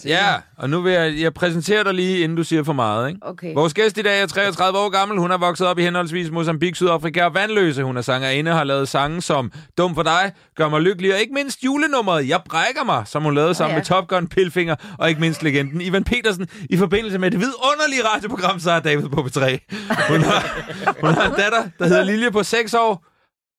Ja, 0.05 0.35
og 0.59 0.71
nu 0.71 0.81
vil 0.81 0.93
jeg, 0.93 1.15
jeg 1.21 1.35
præsentere 1.35 1.85
dig 1.85 1.95
lige, 1.95 2.19
inden 2.19 2.37
du 2.37 2.45
siger 2.45 2.65
for 2.65 2.73
meget. 2.73 3.09
Ikke? 3.09 3.21
Okay. 3.23 3.55
Vores 3.55 3.75
gæst 3.75 3.99
i 3.99 4.03
dag 4.03 4.23
er 4.23 4.27
33 4.27 4.79
år 4.79 4.89
gammel. 4.89 5.19
Hun 5.19 5.31
er 5.31 5.39
vokset 5.39 5.67
op 5.67 5.79
i 5.79 5.83
henholdsvis 5.83 6.31
Mozambique, 6.31 6.75
Sydafrika 6.75 7.25
og 7.25 7.35
Vandløse. 7.35 7.83
Hun 7.83 7.97
er 7.97 8.01
sangerinde 8.01 8.51
og 8.51 8.57
har 8.57 8.65
lavet 8.65 8.89
sange 8.89 9.23
som 9.23 9.53
Dum 9.79 9.95
for 9.95 10.03
dig, 10.03 10.33
Gør 10.57 10.69
mig 10.69 10.81
lykkelig 10.81 11.15
og 11.15 11.21
ikke 11.21 11.35
mindst 11.35 11.65
julenummeret 11.65 12.29
Jeg 12.29 12.41
brækker 12.49 12.85
mig, 12.85 13.03
som 13.07 13.23
hun 13.23 13.35
lavede 13.35 13.55
sammen 13.55 13.73
ja. 13.73 13.79
med 13.79 13.85
Top 13.85 14.09
Gun, 14.09 14.29
Pilfinger 14.29 14.75
og 14.99 15.09
ikke 15.09 15.21
mindst 15.21 15.43
legenden 15.43 15.81
Ivan 15.81 16.05
Petersen 16.05 16.49
i 16.71 16.77
forbindelse 16.77 17.19
med 17.19 17.31
det 17.31 17.41
vidunderlige 17.41 18.05
radioprogram, 18.05 18.61
så 18.61 18.71
er 18.71 18.81
David 18.81 19.09
på 19.09 19.21
B3. 19.21 19.41
Hun 20.13 20.21
har, 20.21 20.65
hun 21.01 21.15
har 21.15 21.27
en 21.27 21.35
datter, 21.37 21.63
der 21.79 21.87
hedder 21.87 22.05
Lilje 22.05 22.31
på 22.31 22.43
6 22.43 22.75
år. 22.75 23.05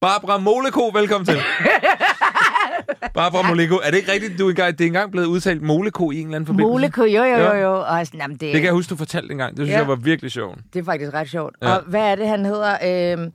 Barbara 0.01 0.37
Moleko, 0.37 0.91
velkommen 0.93 1.25
til. 1.25 1.35
Barbara 3.13 3.47
Moleko, 3.47 3.75
er 3.83 3.91
det 3.91 3.97
ikke 3.97 4.11
rigtigt, 4.11 4.39
du 4.39 4.49
det 4.49 4.59
er 4.59 4.73
engang 4.85 5.11
blevet 5.11 5.25
udtalt 5.27 5.61
Moleko 5.61 6.11
i 6.11 6.19
en 6.19 6.25
eller 6.25 6.35
anden 6.35 6.45
forbindelse? 6.47 6.71
Moleko, 6.71 7.01
jo, 7.03 7.23
jo, 7.23 7.23
jo, 7.23 7.37
Ja. 7.37 7.55
jo. 7.57 7.79
Og 7.87 8.05
sådan, 8.05 8.19
jamen, 8.19 8.33
det, 8.37 8.41
Det 8.41 8.51
kan 8.53 8.63
jeg 8.63 8.73
huske, 8.73 8.89
du 8.89 8.95
fortalte 8.95 9.31
engang. 9.31 9.57
Det 9.57 9.65
synes 9.65 9.71
Ja. 9.73 9.77
jeg 9.79 9.87
var 9.87 9.95
virkelig 9.95 10.31
sjovt. 10.31 10.57
det 10.73 10.79
er 10.79 10.83
faktisk 10.83 11.13
ret 11.13 11.29
sjovt. 11.29 11.55
Ja. 11.61 11.67
Ja. 11.69 11.75
Og 11.75 11.83
hvad 11.87 12.01
er 12.01 12.15
det, 12.15 12.27
han 12.27 12.45
hedder? 12.45 12.77
Øhm, 13.17 13.31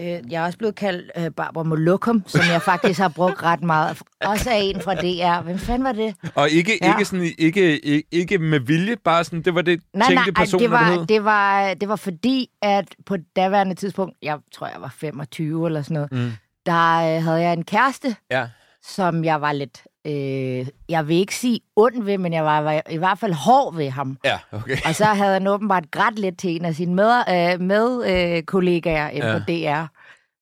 øh, 0.00 0.06
jeg 0.32 0.42
er 0.42 0.44
også 0.46 0.58
blevet 0.58 0.74
kaldt 0.74 1.10
øh, 1.18 1.30
Barbara 1.36 1.64
Molokum, 1.64 2.22
som 2.26 2.40
jeg 2.52 2.62
faktisk 2.62 3.00
har 3.00 3.08
brugt 3.08 3.42
ret 3.42 3.62
meget. 3.62 3.98
Også 4.24 4.50
af 4.50 4.56
en 4.62 4.80
fra 4.80 4.94
DR. 4.94 5.42
Hvem 5.42 5.58
fanden 5.58 5.84
var 5.84 5.92
det? 5.92 6.14
Og 6.34 6.50
ikke, 6.50 6.78
Ja. 6.82 6.92
ikke, 6.92 7.04
sådan, 7.04 7.30
ikke, 7.38 7.78
ikke, 7.86 8.02
ikke 8.12 8.38
med 8.38 8.60
vilje, 8.60 8.96
bare 9.04 9.24
sådan, 9.24 9.42
det 9.42 9.54
var 9.54 9.62
det 9.62 9.80
Nej, 9.94 10.06
tænkte 10.08 10.14
nej, 10.14 10.24
ej, 10.36 10.44
personen, 10.44 10.62
det 10.62 10.70
var, 10.70 10.84
hed. 10.92 11.06
det, 11.06 11.24
var, 11.24 11.74
det 11.74 11.88
var 11.88 11.96
fordi, 11.96 12.48
at 12.62 12.84
på 13.06 13.16
daværende 13.36 13.74
tidspunkt, 13.74 14.14
jeg 14.22 14.38
tror, 14.54 14.66
jeg 14.66 14.80
var 14.80 14.94
25 15.00 15.66
eller 15.66 15.82
sådan 15.82 15.94
noget, 15.94 16.12
Mm. 16.12 16.32
der 16.66 17.16
øh, 17.16 17.22
havde 17.24 17.40
jeg 17.42 17.52
en 17.52 17.64
kæreste, 17.64 18.16
Ja. 18.30 18.46
Som 18.88 19.24
jeg 19.24 19.40
var 19.40 19.52
lidt, 19.52 19.82
øh, 20.06 20.66
jeg 20.88 21.08
vil 21.08 21.16
ikke 21.16 21.34
sige 21.34 21.60
ond 21.76 22.02
ved, 22.04 22.18
men 22.18 22.32
jeg 22.32 22.44
var, 22.44 22.60
var 22.60 22.82
i 22.90 22.96
hvert 22.96 23.18
fald 23.18 23.32
hård 23.32 23.76
ved 23.76 23.90
ham. 23.90 24.18
Ja, 24.24 24.38
okay. 24.52 24.76
Og 24.84 24.94
så 24.94 25.04
havde 25.04 25.32
han 25.32 25.46
åbenbart 25.46 25.90
grædt 25.90 26.18
lidt 26.18 26.38
til 26.38 26.56
en 26.56 26.64
af 26.64 26.74
sine 26.74 26.94
med, 26.94 27.12
øh, 27.28 27.60
med 27.60 28.06
øh, 28.36 28.42
kollegaer 28.42 29.10
Ja. 29.10 29.32
på 29.38 29.44
DR, 29.48 29.86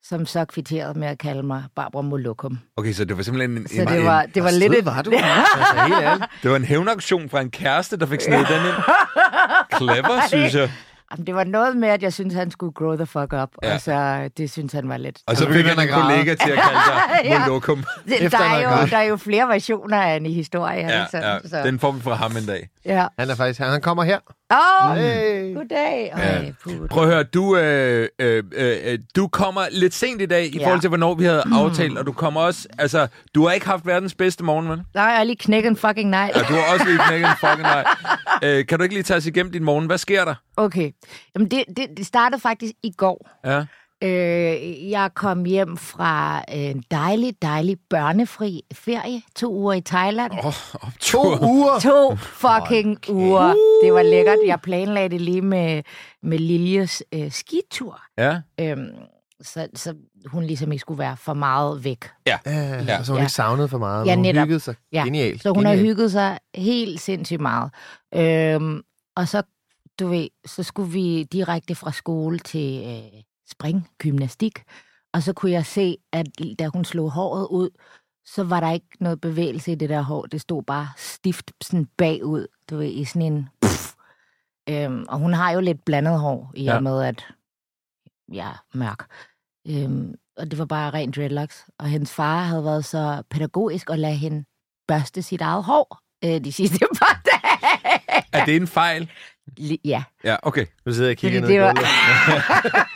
som 0.03 0.27
så 0.27 0.45
kvitterede 0.45 0.99
med 0.99 1.09
at 1.09 1.19
kalde 1.19 1.43
mig 1.43 1.65
Barbara 1.77 2.03
Molokum. 2.03 2.59
Okay, 2.77 2.93
så 2.93 3.05
det 3.05 3.17
var 3.17 3.23
simpelthen 3.23 3.57
en, 3.57 3.69
Så 3.69 3.83
en, 3.83 3.89
det 3.89 4.05
var, 4.05 4.21
en, 4.23 4.31
det 4.35 4.43
var 4.45 4.51
lidt 4.51 4.85
var 4.87 5.03
du? 5.03 5.11
altså, 5.11 5.83
helt 5.87 6.03
ærligt. 6.03 6.31
det 6.43 6.51
var 6.51 6.57
en 6.57 6.65
hævnaktion 6.65 7.29
fra 7.29 7.41
en 7.41 7.51
kæreste, 7.51 7.97
der 7.97 8.07
fik 8.07 8.21
snedet 8.21 8.49
den 8.49 8.67
ind. 8.67 8.75
Clever, 9.77 10.21
synes 10.29 10.55
jeg. 10.55 10.71
Jamen, 11.13 11.27
det 11.27 11.35
var 11.35 11.45
noget 11.45 11.77
med, 11.77 11.89
at 11.89 12.03
jeg 12.03 12.13
synes 12.13 12.35
han 12.35 12.51
skulle 12.51 12.73
grow 12.73 12.97
the 12.97 13.07
fuck 13.07 13.33
up, 13.33 13.49
Ja. 13.63 13.75
og 13.75 13.81
så 13.81 14.29
det 14.37 14.51
synes 14.51 14.73
han 14.73 14.89
var 14.89 14.97
lidt... 14.97 15.19
Og 15.27 15.37
så 15.37 15.53
fik 15.53 15.67
han 15.67 15.81
en 15.81 15.89
kollega 15.95 16.35
til 16.35 16.51
at 16.51 16.59
kalde 16.59 16.81
dig 16.87 17.25
Ja. 17.31 17.39
Molokum. 17.47 17.85
Det, 18.09 18.33
der, 18.33 18.37
han 18.39 18.65
er 18.65 18.81
jo, 18.81 18.87
der 18.87 18.97
er 18.97 19.03
jo 19.03 19.17
flere 19.17 19.49
versioner 19.49 20.03
af 20.03 20.17
en 20.17 20.27
historie. 20.27 20.79
Ja, 20.81 21.01
altså, 21.01 21.19
ja. 21.19 21.39
Så, 21.49 21.63
Den 21.65 21.79
får 21.79 21.93
vi 21.93 22.01
fra 22.01 22.15
ham 22.15 22.37
en 22.37 22.47
dag. 22.47 22.69
ja. 22.85 23.07
Han 23.19 23.31
er 23.31 23.35
faktisk, 23.35 23.61
han, 23.61 23.69
han 23.71 23.81
kommer 23.81 24.03
her. 24.05 24.19
Åh, 24.51 24.91
oh, 24.91 24.97
Hey. 24.97 25.55
goddag. 25.55 26.13
Ja. 26.17 26.23
Ej, 26.23 26.53
puh. 26.63 26.89
Prøv 26.89 27.03
at 27.05 27.09
høre, 27.11 27.23
du, 27.23 27.57
øh, 27.57 28.09
øh, 28.19 28.45
øh, 28.53 28.99
du 29.17 29.29
kommer 29.29 29.63
lidt 29.71 29.95
sent 29.95 30.23
i 30.23 30.27
dag 30.27 30.47
i 30.55 30.59
Ja. 30.59 30.65
forhold 30.67 30.81
til, 30.81 30.89
hvornår 30.89 31.15
vi 31.15 31.25
havde 31.25 31.43
aftalt, 31.53 31.99
og 31.99 32.07
du 32.07 32.13
kommer 32.13 32.41
også... 32.41 32.69
Altså, 32.79 33.07
du 33.35 33.47
har 33.47 33.53
ikke 33.55 33.67
haft 33.67 33.87
verdens 33.87 34.15
bedste 34.15 34.45
morgen, 34.45 34.69
vel? 34.69 34.83
Nej, 34.95 35.05
jeg 35.05 35.17
har 35.17 35.25
lige 35.25 35.37
knækket 35.37 35.69
en 35.71 35.77
fucking 35.77 36.11
night. 36.11 36.37
Ja, 36.37 36.41
du 36.41 36.53
har 36.55 36.73
også 36.73 36.85
lige 36.87 36.99
knækket 37.09 37.29
en 37.31 37.37
fucking 37.41 37.63
nej. 37.63 37.85
Øh, 38.43 38.67
kan 38.67 38.79
du 38.79 38.83
ikke 38.83 38.95
lige 38.95 39.03
tage 39.03 39.17
os 39.19 39.27
igennem 39.27 39.53
din 39.53 39.65
morgen? 39.65 39.87
Hvad 39.87 39.99
sker 39.99 40.25
der? 40.25 40.35
Okay. 40.57 40.91
Jamen, 41.35 41.51
det, 41.51 41.65
det, 41.77 41.87
det 41.97 42.07
startede 42.07 42.41
faktisk 42.41 42.73
i 42.83 42.91
går. 42.97 43.31
Ja. 43.45 43.65
Øh, 44.05 44.91
jeg 44.91 45.11
kom 45.15 45.45
hjem 45.45 45.77
fra 45.77 46.45
en 46.49 46.85
dejlig, 46.91 47.43
dejlig 47.43 47.77
børnefri 47.91 48.63
ferie. 48.73 49.23
To 49.37 49.55
uger 49.55 49.73
i 49.73 49.81
Thailand. 49.81 50.33
Oh, 50.45 50.53
To 51.01 51.19
uger. 51.47 51.79
To 51.83 52.17
fucking 52.17 52.99
uger. 53.11 53.55
Det 53.85 53.93
var 53.93 54.03
lækkert. 54.03 54.37
Jeg 54.47 54.61
planlagde 54.61 55.09
det 55.09 55.21
lige 55.21 55.43
med, 55.43 55.83
med 56.23 56.39
Liljes 56.39 57.03
øh, 57.13 57.31
skitur. 57.33 58.01
Ja. 58.19 58.41
Øhm, 58.61 58.89
så, 59.43 59.69
så 59.75 59.95
hun 60.27 60.45
ligesom 60.45 60.73
ikke 60.73 60.81
skulle 60.81 60.99
være 60.99 61.17
for 61.17 61.35
meget 61.35 61.85
væk. 61.85 62.05
Ja, 62.27 62.39
ja. 62.47 63.03
så 63.05 63.13
hun 63.13 63.19
Ja. 63.19 63.23
ikke 63.25 63.33
savnet 63.33 63.71
for 63.71 63.79
meget. 63.79 64.07
Ja, 64.07 64.11
men 64.17 64.25
hun 64.25 64.35
netop. 64.35 64.45
hyggede 64.47 64.61
sig. 64.61 64.75
Ja. 64.93 65.03
Genialt. 65.05 65.43
Så 65.43 65.49
hun 65.53 65.65
har 65.65 65.73
Genialt. 65.73 65.89
hygget 65.89 66.13
sig 66.13 66.39
helt 66.55 67.01
sindssygt 67.01 67.41
meget. 67.41 67.71
Øhm, 68.15 68.83
og 69.17 69.29
så, 69.29 69.43
du 70.01 70.09
ved, 70.09 70.29
så 70.47 70.63
skulle 70.63 70.93
vi 70.93 71.23
direkte 71.23 71.75
fra 71.75 71.93
skole 71.93 72.39
til 72.39 72.83
øh, 72.87 73.23
springgymnastik. 73.51 74.63
Og 75.15 75.23
så 75.23 75.33
kunne 75.33 75.53
jeg 75.53 75.67
se, 75.67 75.97
at 76.13 76.27
da 76.59 76.67
hun 76.67 76.85
slog 76.85 77.11
håret 77.11 77.47
ud, 77.51 77.71
så 78.25 78.45
var 78.45 78.61
der 78.61 78.73
ikke 78.73 78.87
noget 79.01 79.21
bevægelse 79.21 79.73
i 79.73 79.75
det 79.75 79.89
der 79.89 80.01
hår. 80.03 80.23
Det 80.23 80.41
stod 80.41 80.63
bare 80.63 80.89
stift 80.97 81.53
sådan 81.63 81.87
bagud, 81.99 82.47
du 82.71 82.77
ved, 82.77 82.87
i 82.91 83.05
sådan 83.05 83.23
en... 83.23 83.49
Pff. 83.63 83.93
Øhm, 84.69 85.05
og 85.09 85.19
hun 85.19 85.33
har 85.33 85.51
jo 85.51 85.61
lidt 85.61 85.85
blandet 85.85 86.19
hår, 86.21 86.53
i 86.55 86.65
Ja. 86.65 86.75
og 86.77 86.83
med, 86.83 87.03
at 87.03 87.27
jeg 88.33 88.49
er 88.49 88.65
mørk. 88.75 89.07
Øhm, 89.69 90.15
og 90.37 90.51
det 90.51 90.59
var 90.59 90.65
bare 90.65 90.91
rent 90.91 91.17
dreadlocks. 91.17 91.67
Og 91.79 91.87
hendes 91.87 92.13
far 92.13 92.43
havde 92.43 92.65
været 92.65 92.85
så 92.85 93.23
pædagogisk 93.31 93.91
at 93.91 93.99
lade 93.99 94.15
hende 94.17 94.45
børste 94.89 95.23
sit 95.23 95.41
eget 95.41 95.65
hår 95.65 95.99
øh, 96.25 96.45
de 96.45 96.53
sidste 96.53 96.79
par 97.01 97.23
dage. 97.25 97.93
Er 98.33 98.45
det 98.45 98.57
en 98.57 98.67
fejl? 98.67 99.11
Ja. 99.85 100.05
Ja, 100.25 100.37
okay. 100.43 100.67
Nu 100.87 100.93
sidder 100.93 101.09
jeg 101.09 101.15
og 101.15 101.19
kigger 101.19 101.41
Fordi 101.41 101.53
ned 101.59 101.63
det 101.63 101.75
var- 101.75 102.89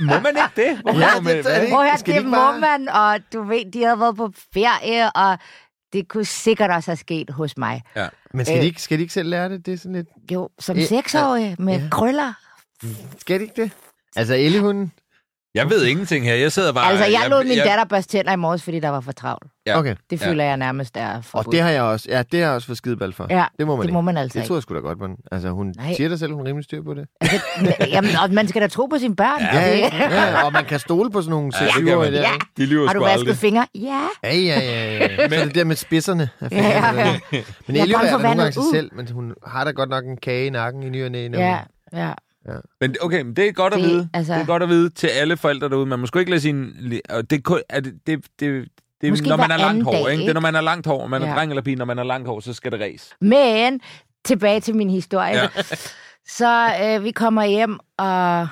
må 0.00 0.12
man 0.20 0.36
ikke 0.36 0.68
det? 0.70 0.78
Hvorfor 0.82 1.00
Ja, 1.00 1.20
man, 1.20 1.36
det- 1.36 1.44
det 1.44 1.60
det. 1.60 1.68
Prøv 1.70 1.80
at 1.86 2.02
høre, 2.06 2.16
det 2.16 2.24
må 2.26 2.30
bare- 2.36 2.60
man, 2.60 2.88
og 2.88 3.18
du 3.32 3.42
ved, 3.42 3.72
de 3.72 3.82
havde 3.84 4.00
været 4.00 4.16
på 4.16 4.32
ferie, 4.54 5.10
og 5.12 5.38
det 5.92 6.08
kunne 6.08 6.24
sikkert 6.24 6.70
også 6.70 6.90
have 6.90 6.96
sket 6.96 7.30
hos 7.30 7.56
mig. 7.56 7.82
Men 8.34 8.44
skal 8.46 8.56
Øh. 8.56 8.62
de, 8.62 8.66
ikke, 8.66 8.82
skal 8.82 8.98
de 8.98 9.02
ikke 9.02 9.14
selv 9.14 9.28
lære 9.28 9.48
det? 9.48 9.66
Det 9.66 9.74
er 9.74 9.78
sådan 9.78 9.92
lidt... 9.92 10.08
Jo, 10.32 10.48
som 10.58 10.76
Ja, 10.76 10.86
seksårig 10.86 11.56
med 11.58 11.74
ja. 11.80 11.88
krøller. 11.90 12.32
Skal 13.18 13.40
de 13.40 13.44
ikke 13.44 13.62
det? 13.62 13.70
Altså, 14.16 14.34
Ellie, 14.34 14.60
hun... 14.60 14.92
Jeg 15.54 15.70
ved 15.70 15.84
ingenting 15.84 16.24
her. 16.24 16.34
Jeg 16.34 16.52
sidder 16.52 16.72
bare... 16.72 16.90
Altså, 16.90 17.04
jeg 17.04 17.20
lod 17.30 17.44
min 17.44 17.58
datter 17.58 17.84
børste 17.84 18.12
tænder 18.18 18.32
i 18.32 18.36
morges, 18.36 18.62
fordi 18.62 18.80
der 18.80 18.88
var 18.88 19.00
for 19.00 19.12
travlt. 19.12 19.46
Ja. 19.66 19.78
Okay. 19.78 19.94
Det 20.10 20.20
Ja. 20.20 20.26
føler 20.28 20.44
jeg 20.44 20.56
nærmest 20.56 20.96
er 20.96 21.16
Og 21.16 21.24
forbudt. 21.24 21.52
det 21.54 21.62
har 21.62 21.70
jeg 21.70 21.82
også. 21.82 22.06
Ja, 22.10 22.22
det 22.22 22.40
har 22.40 22.46
jeg 22.46 22.54
også 22.54 22.66
fået 22.66 22.78
skideball 22.78 23.12
for. 23.12 23.26
Ja, 23.30 23.44
det 23.58 23.66
må 23.66 23.76
man 23.76 23.80
det 23.82 23.88
ikke. 23.88 23.92
må 23.92 24.00
man 24.00 24.16
altså 24.16 24.38
det 24.38 24.46
tror 24.48 24.56
jeg 24.56 24.62
sgu 24.62 24.74
da 24.74 24.80
godt, 24.80 24.98
man. 25.00 25.16
Altså, 25.32 25.48
hun 25.50 25.74
Nej. 25.76 25.94
siger 25.94 26.08
da 26.08 26.16
selv, 26.16 26.32
hun 26.32 26.40
er 26.40 26.44
rimelig 26.48 26.64
styr 26.64 26.82
på 26.82 26.94
det. 26.94 27.06
Altså, 27.20 27.40
jamen, 27.88 28.10
og 28.24 28.30
man 28.32 28.48
skal 28.48 28.62
da 28.62 28.66
tro 28.66 28.86
på 28.86 28.98
sine 28.98 29.16
børn. 29.16 29.40
Ja, 29.40 29.60
Ja, 29.60 29.66
ikke? 29.70 29.96
ja, 29.96 30.44
og 30.44 30.52
man 30.52 30.64
kan 30.64 30.78
stole 30.78 31.10
på 31.10 31.20
sådan 31.22 31.30
nogle 31.30 31.52
Ja, 31.60 31.64
det 31.64 31.74
6 31.74 31.84
kan 31.84 31.94
år 31.96 32.00
man. 32.00 32.08
i 32.12 32.16
der. 32.16 32.20
Ja. 32.20 32.30
De 32.56 32.66
lyver 32.66 32.86
Har 32.86 32.94
du 32.94 33.00
vasket 33.00 33.18
aldrig. 33.20 33.36
fingre? 33.36 33.66
Ja. 33.74 34.00
Ja, 34.24 34.36
ja, 34.36 34.60
ja. 34.60 34.96
ja. 35.18 35.28
Men 35.30 35.40
det 35.40 35.54
der 35.54 35.64
med 35.64 35.76
spidserne. 35.76 36.28
af 36.40 36.48
fingrene, 36.50 36.76
Ja, 37.00 37.04
ja. 37.32 37.42
Men 37.66 37.76
Jeg 37.76 37.86
kan 37.86 37.94
er 37.96 38.00
der 38.02 38.10
nogle 38.18 38.28
gange 38.28 38.52
sig 38.52 38.62
ud. 38.62 38.74
selv, 38.74 38.90
men 38.94 39.08
hun 39.12 39.34
har 39.46 39.64
da 39.64 39.70
godt 39.70 39.88
nok 39.90 40.04
en 40.04 40.16
kage 40.16 40.46
i 40.46 40.50
nakken 40.50 40.82
i 40.82 40.88
ny 40.88 41.04
og 41.04 41.10
næ. 41.10 41.28
Ja, 41.32 41.58
hun- 41.92 42.00
ja. 42.54 42.60
Men 42.80 42.96
okay, 43.00 43.22
men 43.22 43.36
det 43.36 43.48
er 43.48 43.52
godt 43.52 43.74
at 43.74 43.80
Det- 43.80 43.88
vide. 43.88 44.08
altså- 44.14 44.34
Det 44.34 44.40
er 44.42 44.46
godt 44.46 44.62
at 44.62 44.68
vide 44.68 44.90
til 44.90 45.06
alle 45.06 45.36
forældre 45.36 45.68
derude. 45.68 45.86
Man 45.86 45.98
må 45.98 46.06
sgu 46.06 46.18
ikke 46.18 46.30
lade 46.30 46.40
sin... 46.40 46.74
Og 47.10 47.30
det, 47.30 47.46
er 47.48 47.60
er 47.68 47.80
det, 47.80 47.94
det, 48.06 48.24
det, 48.40 48.68
det 49.00 49.06
er, 49.06 49.10
Måske 49.10 49.28
når 49.28 49.36
man 49.36 49.50
er 49.50 49.56
langt 49.56 49.84
hår, 49.84 49.92
dag, 49.92 50.12
ikke? 50.12 50.22
Det 50.22 50.28
er, 50.30 50.34
når 50.34 50.40
man 50.40 50.54
er 50.54 50.60
langt 50.60 50.86
hår. 50.86 51.06
Man 51.06 51.22
er 51.22 51.28
Ja. 51.28 51.34
dreng 51.34 51.50
eller 51.52 51.62
pige, 51.62 51.76
når 51.76 51.84
man 51.84 51.98
er 51.98 52.02
langt 52.04 52.28
hår, 52.28 52.40
så 52.40 52.52
skal 52.52 52.72
det 52.72 52.80
ræs. 52.80 53.10
Men 53.20 53.80
tilbage 54.24 54.60
til 54.60 54.76
min 54.76 54.90
historie. 54.90 55.36
Ja. 55.36 55.48
Så 56.26 56.74
øh, 56.82 57.04
vi 57.04 57.10
kommer 57.10 57.44
hjem, 57.44 57.78
og 57.98 58.48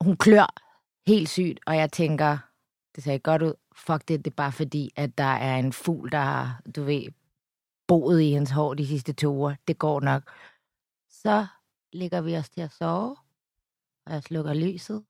hun 0.00 0.16
klør 0.16 0.54
helt 1.06 1.28
sygt, 1.28 1.60
og 1.66 1.76
jeg 1.76 1.92
tænker, 1.92 2.38
det 2.96 3.04
ser 3.04 3.12
ikke 3.12 3.22
godt 3.22 3.42
ud. 3.42 3.52
Fuck 3.76 4.02
det, 4.08 4.24
det 4.24 4.30
er 4.30 4.34
bare 4.36 4.52
fordi, 4.52 4.90
at 4.96 5.18
der 5.18 5.24
er 5.34 5.56
en 5.56 5.72
fugl, 5.72 6.12
der 6.12 6.18
har, 6.18 6.60
du 6.76 6.82
ved, 6.82 7.02
boet 7.88 8.20
i 8.20 8.30
hendes 8.30 8.50
hår 8.50 8.74
de 8.74 8.86
sidste 8.86 9.12
to 9.12 9.34
uger. 9.34 9.54
Det 9.68 9.78
går 9.78 10.00
nok. 10.00 10.22
Så 11.22 11.46
ligger 11.92 12.20
vi 12.20 12.36
os 12.36 12.50
til 12.50 12.60
at 12.60 12.72
sove, 12.72 13.16
og 14.06 14.12
jeg 14.12 14.22
slukker 14.22 14.54
lyset, 14.54 15.02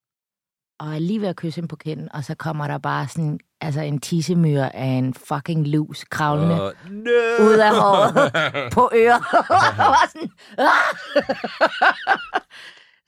og 0.81 0.95
er 0.95 0.99
lige 0.99 1.21
ved 1.21 1.29
at 1.29 1.37
kysse 1.37 1.57
hende 1.57 1.69
på 1.69 1.77
kinden, 1.77 2.13
og 2.13 2.25
så 2.25 2.35
kommer 2.35 2.67
der 2.67 2.79
bare 2.79 3.09
sådan, 3.09 3.41
altså 3.61 3.81
en 3.81 4.01
tissemyr 4.01 4.63
af 4.63 4.85
en 4.87 5.15
fucking 5.15 5.67
lus 5.67 6.05
kravlende 6.05 6.63
Og, 6.63 6.75
no! 6.91 7.11
ud 7.49 7.59
af 7.59 7.75
håret 7.75 8.33
på 8.75 8.91
øret. 8.95 9.23
Og 9.89 9.97
sådan, 10.13 10.31
"Ah!" 10.59 10.95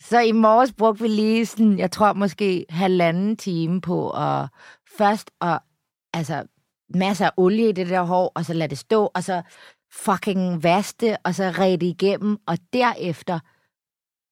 så 0.01 0.21
i 0.21 0.33
morges 0.33 0.73
brugte 0.73 1.03
vi 1.03 1.09
lige 1.09 1.47
sådan, 1.47 1.79
jeg 1.79 1.91
tror 1.91 2.13
måske 2.13 2.67
halvanden 2.69 3.37
time 3.37 3.81
på 3.81 4.11
at 4.11 4.49
først 4.99 5.31
at, 5.41 5.59
altså 6.15 6.45
masser 6.95 7.27
af 7.27 7.31
olie 7.37 7.69
i 7.69 7.73
det 7.73 7.89
der 7.89 8.03
hår, 8.03 8.33
og 8.35 8.45
så 8.45 8.53
lade 8.53 8.71
det 8.71 8.79
stå, 8.79 9.11
og 9.15 9.25
så 9.25 9.43
fucking 9.93 10.63
vaske, 10.63 11.17
og 11.25 11.35
så 11.35 11.55
red 11.59 11.79
det 11.79 11.87
igennem, 11.87 12.39
og 12.47 12.59
derefter 12.73 13.39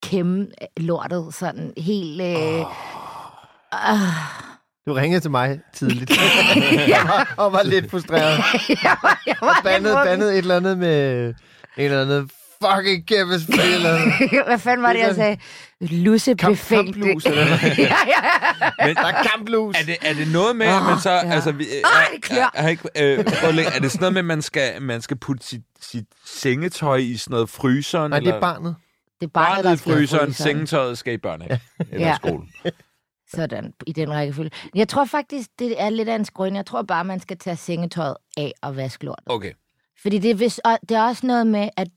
kæmme 0.03 0.47
lortet 0.77 1.33
sådan 1.33 1.73
helt... 1.77 2.21
Øh, 2.21 2.59
øh, 2.59 2.65
Du 4.87 4.93
ringede 4.93 5.19
til 5.21 5.31
mig 5.31 5.59
tidligt. 5.73 6.11
og 7.37 7.53
var 7.53 7.63
lidt 7.63 7.91
frustreret. 7.91 8.37
jeg 8.83 8.95
var, 9.03 9.21
jeg 9.27 9.35
var 9.41 9.61
Bandet, 9.63 9.91
helt 9.97 10.05
bandet 10.05 10.31
et 10.31 10.37
eller 10.37 10.55
andet 10.55 10.77
med... 10.77 11.29
Et 11.77 11.85
eller 11.85 12.01
andet 12.01 12.31
fucking 12.65 13.07
kæmpe 13.07 13.39
spil. 13.39 13.59
Eller 13.59 13.89
andet. 13.95 14.45
Hvad 14.47 14.59
fanden 14.59 14.83
var 14.83 14.93
det, 14.93 14.99
jeg 14.99 15.15
sagde? 15.15 15.37
lussebefængte... 15.79 16.93
kamplus, 16.99 17.25
eller 17.25 17.45
hvad? 17.47 17.57
ja, 17.77 17.83
ja, 17.83 17.95
ja. 18.61 18.69
Men 18.87 18.95
Der 18.95 19.01
er 19.05 19.23
kamplus. 19.23 19.75
er 19.79 19.85
det, 19.85 19.97
er 20.01 20.13
det 20.13 20.27
noget 20.31 20.55
med, 20.55 20.67
at 20.67 20.83
man 20.83 20.99
så... 20.99 21.11
ja. 21.11 21.31
Altså, 21.33 21.51
vi, 21.51 21.65
Ah, 21.85 22.13
det 22.15 22.23
klør. 22.23 22.41
Er, 22.53 22.63
er, 22.63 22.67
ikke, 22.67 22.83
øh, 22.97 23.25
prøv 23.25 23.49
at 23.49 23.55
lægge- 23.55 23.71
er 23.75 23.79
det 23.79 23.91
sådan 23.91 24.01
noget 24.01 24.13
med, 24.13 24.19
at 24.21 24.25
man 24.25 24.41
skal, 24.41 24.81
man 24.81 25.01
skal 25.01 25.17
putte 25.17 25.45
sit, 25.47 25.61
sit 25.81 26.05
sengetøj 26.25 26.95
i 26.97 27.17
sådan 27.17 27.31
noget 27.33 27.49
fryseren? 27.49 28.09
Nej, 28.09 28.19
det 28.19 28.27
eller 28.27 28.35
er 28.37 28.41
barnet. 28.41 28.75
Det 29.21 29.27
er 29.27 29.31
barnet, 29.31 29.63
barnet 29.63 29.79
i 29.79 29.83
fryseren, 29.83 30.33
sengetøjet 30.33 30.97
skal 30.97 31.13
i 31.13 31.17
børnehave. 31.17 31.59
Eller 31.91 32.07
Ja. 32.07 32.15
skole. 32.15 32.43
Sådan, 33.35 33.73
i 33.87 33.91
den 33.91 34.11
rækkefølge. 34.13 34.51
Jeg 34.75 34.87
tror 34.87 35.05
faktisk, 35.05 35.49
det 35.59 35.81
er 35.81 35.89
lidt 35.89 36.09
af 36.09 36.15
en 36.15 36.25
skrøn. 36.25 36.55
Jeg 36.55 36.65
tror 36.65 36.81
bare, 36.81 37.03
man 37.05 37.19
skal 37.19 37.37
tage 37.37 37.55
sengetøjet 37.55 38.15
af 38.37 38.53
og 38.61 38.75
vaske 38.75 39.05
lortet. 39.05 39.23
Okay. 39.25 39.51
Fordi 40.01 40.17
det 40.17 40.31
er, 40.31 40.35
vist, 40.35 40.61
og 40.65 40.77
det 40.89 40.97
er 40.97 41.03
også 41.03 41.27
noget 41.27 41.47
med, 41.47 41.69
at 41.77 41.87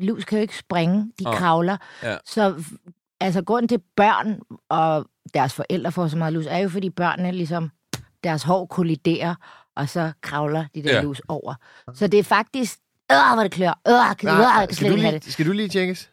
lus 0.00 0.24
kan 0.24 0.38
jo 0.38 0.42
ikke 0.42 0.56
springe, 0.56 1.12
de 1.18 1.28
Åh, 1.28 1.34
kravler. 1.36 1.76
ja. 2.02 2.16
Så 2.26 2.64
altså, 3.20 3.42
grunden 3.42 3.68
til 3.68 3.80
børn 3.96 4.40
og 4.68 5.06
deres 5.34 5.54
forældre 5.54 5.92
får 5.92 6.08
så 6.08 6.16
meget 6.16 6.32
lus, 6.32 6.46
er 6.46 6.58
jo 6.58 6.68
fordi 6.68 6.90
børnene 6.90 7.32
ligesom, 7.32 7.70
deres 8.24 8.42
hår 8.42 8.66
kolliderer, 8.66 9.34
og 9.76 9.88
så 9.88 10.12
kravler 10.20 10.64
de 10.74 10.82
der 10.82 10.94
Ja. 10.94 11.02
lus 11.02 11.22
over. 11.28 11.54
Så 11.94 12.06
det 12.06 12.18
er 12.18 12.24
faktisk, 12.24 12.78
øh, 13.12 13.16
hvor 13.34 13.42
det 13.42 13.52
klør, 13.52 13.68
øh, 13.88 14.16
kan, 14.18 14.28
øh, 14.28 14.36
kan 14.68 14.74
skal, 14.74 14.90
du 14.90 14.96
lige, 14.96 15.20
skal 15.20 15.46
du 15.46 15.52
lige 15.52 15.68
tjekkes? 15.68 16.10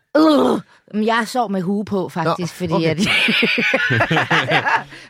Men 0.94 1.06
jeg 1.06 1.28
sov 1.28 1.52
med 1.52 1.62
hue 1.62 1.86
på, 1.86 2.10
faktisk, 2.10 2.54
fordi 2.54 2.74
okay. 2.74 2.90
at... 2.90 3.00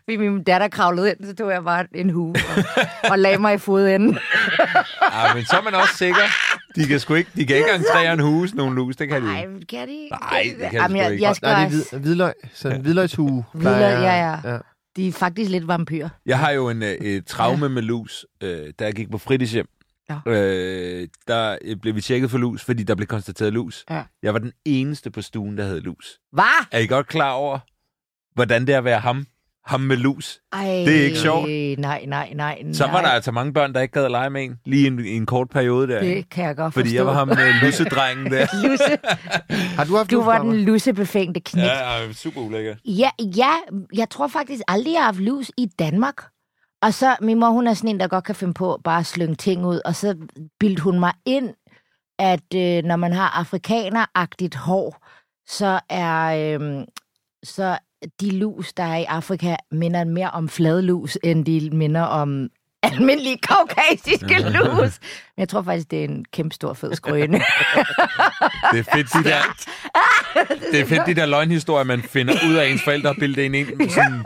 fordi 0.03 0.17
min 0.17 0.43
datter 0.43 0.67
kravlede 0.67 1.09
ind, 1.09 1.25
så 1.25 1.35
tog 1.35 1.51
jeg 1.51 1.63
bare 1.63 1.85
en 1.95 2.09
hue 2.09 2.35
og, 2.57 2.85
og 3.12 3.19
lagde 3.19 3.38
mig 3.38 3.53
i 3.53 3.57
fodenden. 3.57 4.17
Ah, 5.12 5.35
men 5.35 5.45
så 5.45 5.57
er 5.57 5.62
man 5.62 5.75
også 5.75 5.97
sikker. 5.97 6.21
De 6.75 6.85
kan 6.85 6.99
sgu 6.99 7.13
ikke, 7.13 7.31
de 7.35 7.45
kan 7.45 7.55
ikke 7.55 7.69
entrere 7.75 8.13
en 8.13 8.19
hus, 8.19 8.53
nogle 8.53 8.75
lus, 8.75 8.95
det 8.95 9.07
kan 9.07 9.21
de 9.21 9.27
Nej, 9.27 9.41
ikke. 9.41 9.65
kan 9.65 9.88
de 9.88 9.93
ikke? 9.93 10.15
Nej, 10.31 10.43
det 10.59 10.62
kan 10.69 10.71
de 10.71 10.75
Jamen, 10.75 10.97
sgu 10.97 11.03
jeg, 11.03 11.12
ikke. 11.12 11.23
jeg 11.23 11.35
skal 11.35 11.47
Nej, 11.47 11.59
det 11.59 11.65
er 11.65 11.69
hvid, 11.69 11.99
hvidløg. 11.99 12.33
Så 12.53 12.69
en 12.69 12.81
hvidløgshue. 12.81 13.45
Hvidløg, 13.53 13.81
ja, 13.81 14.27
ja. 14.27 14.51
ja. 14.51 14.57
De 14.95 15.07
er 15.07 15.12
faktisk 15.12 15.51
lidt 15.51 15.67
vampyr. 15.67 16.09
Jeg 16.25 16.39
har 16.39 16.51
jo 16.51 16.69
en, 16.69 16.83
øh, 16.83 16.89
et 16.89 17.25
traume 17.25 17.69
med 17.69 17.81
lus, 17.81 18.25
øh, 18.43 18.57
da 18.79 18.83
jeg 18.85 18.93
gik 18.93 19.12
på 19.12 19.17
fritidshjem. 19.17 19.65
Ja. 20.10 20.32
Øh, 20.32 21.08
der 21.28 21.58
øh, 21.62 21.76
blev 21.78 21.95
vi 21.95 22.02
tjekket 22.02 22.32
for 22.32 22.38
lus, 22.38 22.63
fordi 22.63 22.84
der 22.84 22.95
blev 22.95 23.08
konstateret 23.08 23.54
lus. 23.54 23.86
Ja. 23.89 24.04
Jeg 24.24 24.34
var 24.34 24.39
den 24.39 24.52
eneste 24.65 25.12
på 25.12 25.22
stuen, 25.22 25.58
der 25.58 25.63
havde 25.63 25.80
lus. 25.80 26.19
Hvad? 26.32 26.65
Er 26.72 26.80
I 26.80 26.88
godt 26.88 27.08
klar 27.08 27.32
over, 27.32 27.60
hvordan 28.36 28.67
det 28.67 28.74
er 28.74 28.78
at 28.78 28.84
være 28.84 29.00
ham? 29.00 29.26
Ham 29.65 29.80
med 29.82 29.98
lus. 29.98 30.39
Ej, 30.54 30.63
Det 30.65 31.00
er 31.02 31.04
ikke 31.06 31.19
sjovt. 31.19 31.50
Nej, 31.80 32.06
nej, 32.08 32.32
nej. 32.36 32.63
Så 32.74 32.84
var 32.86 32.91
nej. 32.91 33.02
der 33.02 33.10
altså 33.10 33.32
mange 33.32 33.54
børn, 33.54 33.74
der 33.74 33.82
ikke 33.82 33.91
gad 33.91 34.06
at 34.06 34.12
lege 34.12 34.30
med 34.30 34.43
en, 34.43 34.60
lige 34.65 34.84
i 34.84 34.88
en, 34.88 35.06
i 35.06 35.15
en 35.15 35.26
kort 35.26 35.50
periode 35.50 35.88
der. 35.88 36.00
Det 36.00 36.30
kan 36.30 36.45
jeg 36.45 36.56
godt 36.56 36.74
Fordi 36.74 36.88
forstå. 36.89 36.95
jeg 36.95 37.06
var 37.06 37.13
ham 37.13 37.28
med 37.28 37.62
lussedrengen 37.63 38.26
der. 38.34 38.48
Lusse. 38.67 38.98
Har 39.76 39.84
du 39.84 39.95
haft 39.98 40.12
Du 40.12 40.15
lus, 40.15 40.26
var 40.26 40.41
den 40.43 40.56
lussebefængte 40.56 41.39
knæk. 41.39 41.63
Ja, 41.65 42.13
super 42.13 42.41
ulækker. 42.41 42.76
ja, 42.86 43.10
ja, 43.38 43.52
jeg 43.93 44.10
tror 44.10 44.28
faktisk 44.28 44.62
aldrig, 44.67 44.91
jeg 44.93 45.00
har 45.02 45.06
haft 45.06 45.19
lus 45.19 45.52
i 45.58 45.65
Danmark. 45.80 46.15
Og 46.82 46.94
så, 46.94 47.15
min 47.22 47.39
mor, 47.39 47.50
hun 47.50 47.68
er 47.68 47.74
sådan 47.74 47.89
en, 47.89 48.00
der 48.00 48.08
godt 48.08 48.24
kan 48.24 48.36
finde 48.36 48.54
på 48.54 48.82
bare 48.84 49.00
at 49.00 49.06
slynge 49.06 49.36
ting 49.36 49.65
ud. 49.65 49.82
Og 49.86 49.96
så 49.96 50.15
bildte 50.60 50.84
hun 50.84 51.00
mig 51.00 51.13
ind, 51.26 51.54
at 52.20 52.56
øh, 52.56 52.84
når 52.84 52.96
man 52.96 53.13
har 53.13 53.30
afrikaneragtigt 53.30 54.56
hår, 54.56 55.08
så 55.48 55.80
er, 55.89 56.58
øh, 56.60 56.86
så 57.44 57.78
de 58.22 58.32
lus, 58.32 58.74
der 58.74 58.84
er 58.84 58.98
i 58.98 59.04
Afrika, 59.04 59.56
minder 59.72 60.04
mere 60.04 60.32
om 60.32 60.50
fladlus, 60.50 61.18
end 61.24 61.46
de 61.46 61.70
minder 61.74 62.02
om 62.02 62.50
almindelige 62.84 63.38
kaukasiske 63.38 64.39
lus. 64.58 65.00
Men 65.36 65.38
jeg 65.38 65.50
tror 65.50 65.62
faktisk, 65.62 65.92
det 65.92 66.00
er 66.00 66.04
en 66.04 66.26
kæmpe 66.34 66.56
stor 66.56 66.74
fed 66.74 66.96
skrøne. 66.96 67.38
Det 68.72 68.80
er 68.80 68.92
fedt, 68.94 69.13
de 69.13 69.24
der, 69.24 69.42
det 70.72 70.80
er 70.80 70.86
fedt, 70.86 71.06
de 71.06 71.13
der 71.13 71.26
løgnhistorier, 71.26 71.84
man 71.84 72.02
finder 72.02 72.34
ud 72.50 72.54
af 72.56 72.68
ens 72.68 72.84
forældre 72.84 73.10
og 73.10 73.15
bilder 73.20 73.44
en 73.44 73.56
ind 73.56 73.89
sådan, 73.89 74.24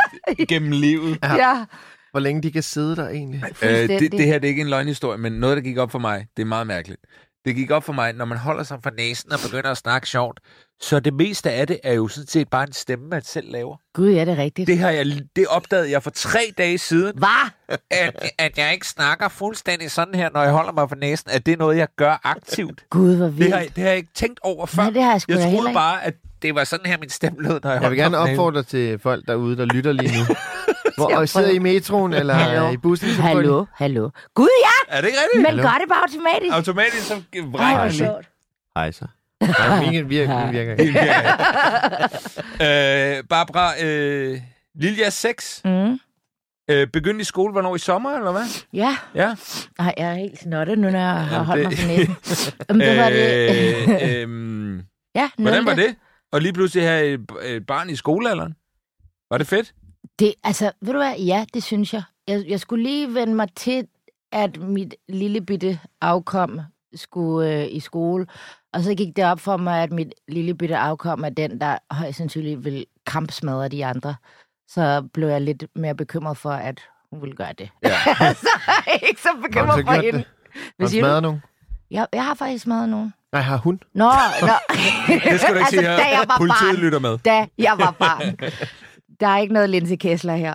gennem 0.49 0.71
livet. 0.71 1.19
ja, 1.23 1.65
Hvor 2.13 2.19
længe 2.19 2.41
de 2.41 2.51
kan 2.51 2.63
sidde 2.63 2.95
der 2.95 3.09
egentlig. 3.09 3.43
Øh, 3.61 3.69
det, 3.89 4.11
det 4.11 4.25
her 4.25 4.39
det 4.39 4.43
er 4.47 4.49
ikke 4.49 4.61
en 4.61 4.69
løgnhistorie, 4.69 5.17
men 5.17 5.31
noget, 5.33 5.57
der 5.57 5.63
gik 5.63 5.77
op 5.77 5.91
for 5.91 5.99
mig, 5.99 6.25
det 6.37 6.41
er 6.43 6.47
meget 6.47 6.67
mærkeligt. 6.67 7.01
Det 7.45 7.55
gik 7.55 7.71
op 7.71 7.83
for 7.83 7.93
mig, 7.93 8.13
når 8.13 8.25
man 8.25 8.37
holder 8.37 8.63
sig 8.63 8.77
for 8.83 8.91
næsen 8.97 9.31
og 9.33 9.39
begynder 9.45 9.71
at 9.71 9.77
snakke 9.77 10.07
sjovt, 10.09 10.39
så 10.81 10.99
det 10.99 11.13
meste 11.13 11.51
af 11.51 11.67
det 11.67 11.79
er 11.83 11.93
jo 11.93 12.07
sådan 12.07 12.27
set 12.27 12.49
bare 12.49 12.63
en 12.67 12.73
stemme, 12.73 13.07
man 13.07 13.21
selv 13.23 13.51
laver. 13.51 13.77
Gud, 13.93 14.09
ja, 14.09 14.25
det 14.25 14.31
er 14.33 14.37
rigtigt. 14.37 14.67
Det, 14.67 14.77
har 14.79 14.89
jeg, 14.89 15.05
det 15.35 15.47
opdagede 15.47 15.91
jeg 15.91 16.03
for 16.03 16.09
tre 16.09 16.39
dage 16.57 16.77
siden, 16.77 17.13
Hvad? 17.17 17.77
at, 17.91 18.29
at 18.37 18.57
jeg 18.57 18.73
ikke 18.73 18.87
snakker 18.87 19.27
fuldstændig 19.27 19.91
sådan 19.91 20.15
her, 20.15 20.29
når 20.33 20.43
jeg 20.43 20.51
holder 20.51 20.71
mig 20.71 20.89
for 20.89 20.95
næsen, 20.95 21.29
at 21.31 21.45
det 21.45 21.51
er 21.51 21.57
noget, 21.57 21.77
jeg 21.77 21.87
gør 21.95 22.21
aktivt. 22.23 22.85
Gud, 22.89 23.15
hvor 23.15 23.25
Det 23.25 23.37
vildt. 23.39 23.53
har, 23.53 23.61
det 23.63 23.77
har 23.77 23.87
jeg 23.87 23.97
ikke 23.97 24.13
tænkt 24.15 24.39
over 24.43 24.65
før. 24.65 24.83
Nej, 24.83 24.91
det 24.91 25.03
har 25.03 25.11
jeg 25.11 25.21
sgu 25.21 25.31
jeg 25.33 25.41
troede 25.41 25.57
ikke. 25.69 25.73
bare, 25.73 26.03
at 26.05 26.13
det 26.41 26.55
var 26.55 26.63
sådan 26.63 26.85
her, 26.85 26.97
min 26.97 27.09
stemme 27.09 27.41
lød, 27.41 27.59
når 27.63 27.71
jeg, 27.71 27.81
Jeg 27.81 27.91
vil 27.91 28.01
holdt 28.01 28.13
gerne 28.13 28.17
opfordre 28.31 28.63
til 28.63 28.99
folk 28.99 29.27
derude, 29.27 29.57
der 29.57 29.65
lytter 29.65 29.91
lige 29.91 30.11
nu. 30.19 30.23
Hvor 30.97 31.15
og 31.15 31.29
sidder 31.29 31.47
prøve? 31.47 31.55
i 31.55 31.59
metroen 31.59 32.13
eller 32.13 32.33
Hallo? 32.33 32.71
i 32.71 32.77
bussen. 32.77 33.09
så 33.09 33.21
Hallo, 33.21 33.65
hallo. 33.73 34.09
Gud, 34.33 34.49
ja, 34.63 34.95
Er 34.97 35.01
det 35.01 35.07
ikke 35.07 35.19
rigtigt? 35.19 35.37
men 35.41 35.45
Hallo? 35.45 35.61
gør 35.63 35.77
det 35.81 35.89
bare 35.89 36.01
automatisk. 36.01 36.53
Automatisk 36.55 37.07
så 37.07 37.13
Ej, 37.13 37.21
vrænger 37.41 37.73
hvor 37.75 37.83
jeg 37.83 37.91
lige. 37.91 37.97
sjovt. 38.05 38.29
Hej 38.77 38.91
så. 38.91 39.05
Nej, 39.41 39.85
min 39.91 40.09
virker, 40.09 40.45
min 40.45 40.53
virker 40.53 40.75
ikke. 40.75 40.99
øh, 42.61 43.23
Barbara, 43.29 43.73
øh, 43.83 44.41
Lilja 44.75 45.09
6, 45.09 45.61
Mm. 45.65 45.99
øh, 46.69 46.87
begyndte 46.87 47.21
i 47.21 47.23
skole, 47.23 47.51
hvornår 47.51 47.75
i 47.75 47.79
sommer, 47.79 48.11
eller 48.17 48.31
hvad? 48.31 48.43
Ja, 48.73 48.97
Ja. 49.15 49.35
Ej, 49.79 49.93
jeg 49.97 50.09
er 50.09 50.13
helt 50.13 50.39
snottet 50.39 50.79
nu, 50.79 50.89
når 50.89 50.99
jeg 50.99 51.09
har 51.25 51.43
holdt 51.43 51.69
det- 51.69 51.69
mig 51.69 51.77
for 51.77 51.87
næsen. 51.87 52.53
Jamen, 52.69 52.87
det 52.87 52.97
var 52.97 53.09
det. 53.09 54.03
øh, 54.11 54.19
øhm, 54.21 54.81
ja, 55.15 55.29
hvordan 55.37 55.65
var 55.65 55.73
det? 55.75 55.95
Og 56.31 56.41
lige 56.41 56.53
pludselig 56.53 56.87
have 56.87 57.05
et, 57.05 57.21
et 57.43 57.65
barn 57.67 57.89
i 57.89 57.95
skolealderen? 57.95 58.53
Var 59.31 59.37
det 59.37 59.47
fedt? 59.47 59.73
Det, 60.19 60.33
altså, 60.43 60.71
ved 60.81 60.93
du 60.93 60.99
hvad? 60.99 61.15
Ja, 61.17 61.45
det 61.53 61.63
synes 61.63 61.93
jeg. 61.93 62.03
Jeg, 62.27 62.43
jeg 62.47 62.59
skulle 62.59 62.83
lige 62.83 63.13
vende 63.13 63.35
mig 63.35 63.47
til, 63.55 63.87
at 64.31 64.57
mit 64.57 64.95
lille 65.09 65.41
bitte 65.41 65.79
afkom 66.01 66.59
skulle 66.95 67.49
øh, 67.61 67.67
i 67.71 67.79
skole. 67.79 68.27
Og 68.73 68.83
så 68.83 68.95
gik 68.95 69.15
det 69.15 69.25
op 69.25 69.39
for 69.39 69.57
mig, 69.57 69.83
at 69.83 69.91
mit 69.91 70.13
lille 70.27 70.53
bitte 70.53 70.77
afkom 70.77 71.23
er 71.23 71.29
den, 71.29 71.61
der 71.61 71.77
højst 71.91 72.17
sandsynligt 72.17 72.63
vil 72.65 72.85
kampsmadre 73.07 73.67
de 73.69 73.85
andre. 73.85 74.15
Så 74.67 75.07
blev 75.13 75.27
jeg 75.27 75.41
lidt 75.41 75.63
mere 75.75 75.95
bekymret 75.95 76.37
for, 76.37 76.51
at 76.51 76.81
hun 77.09 77.21
ville 77.21 77.35
gøre 77.35 77.53
det. 77.57 77.69
Ja. 77.83 77.89
så 78.33 78.49
er 78.67 78.91
jeg 78.91 78.99
ikke 79.09 79.21
så 79.21 79.29
bekymret 79.43 79.79
så 79.79 79.85
for 79.85 79.93
hende. 80.01 80.17
det? 80.17 80.25
Har 80.79 80.87
siger 80.87 81.01
smadret 81.03 81.23
du? 81.23 81.27
nogen? 81.27 81.41
Jeg, 81.91 82.07
jeg 82.13 82.25
har 82.25 82.33
faktisk 82.33 82.63
smadret 82.63 82.89
nogen. 82.89 83.13
Nej, 83.31 83.41
har 83.41 83.57
hun? 83.57 83.79
Nå, 83.93 84.11
nå. 84.41 84.47
Det 85.31 85.39
skal 85.39 85.53
du 85.53 85.59
ikke 85.59 85.59
altså, 85.59 85.69
sige 85.69 85.81
da 85.81 85.95
her. 85.95 86.09
jeg 86.09 86.23
var 86.27 86.37
Politiet 86.37 86.75
barn. 86.75 86.75
lytter 86.75 86.99
med. 86.99 87.17
Da 87.17 87.47
jeg 87.57 87.75
var 87.77 87.91
barn. 87.91 88.37
Der 89.23 89.29
er 89.29 89.37
ikke 89.37 89.53
noget 89.53 89.69
Linse 89.69 89.95
Kessler 89.95 90.35
her. 90.35 90.53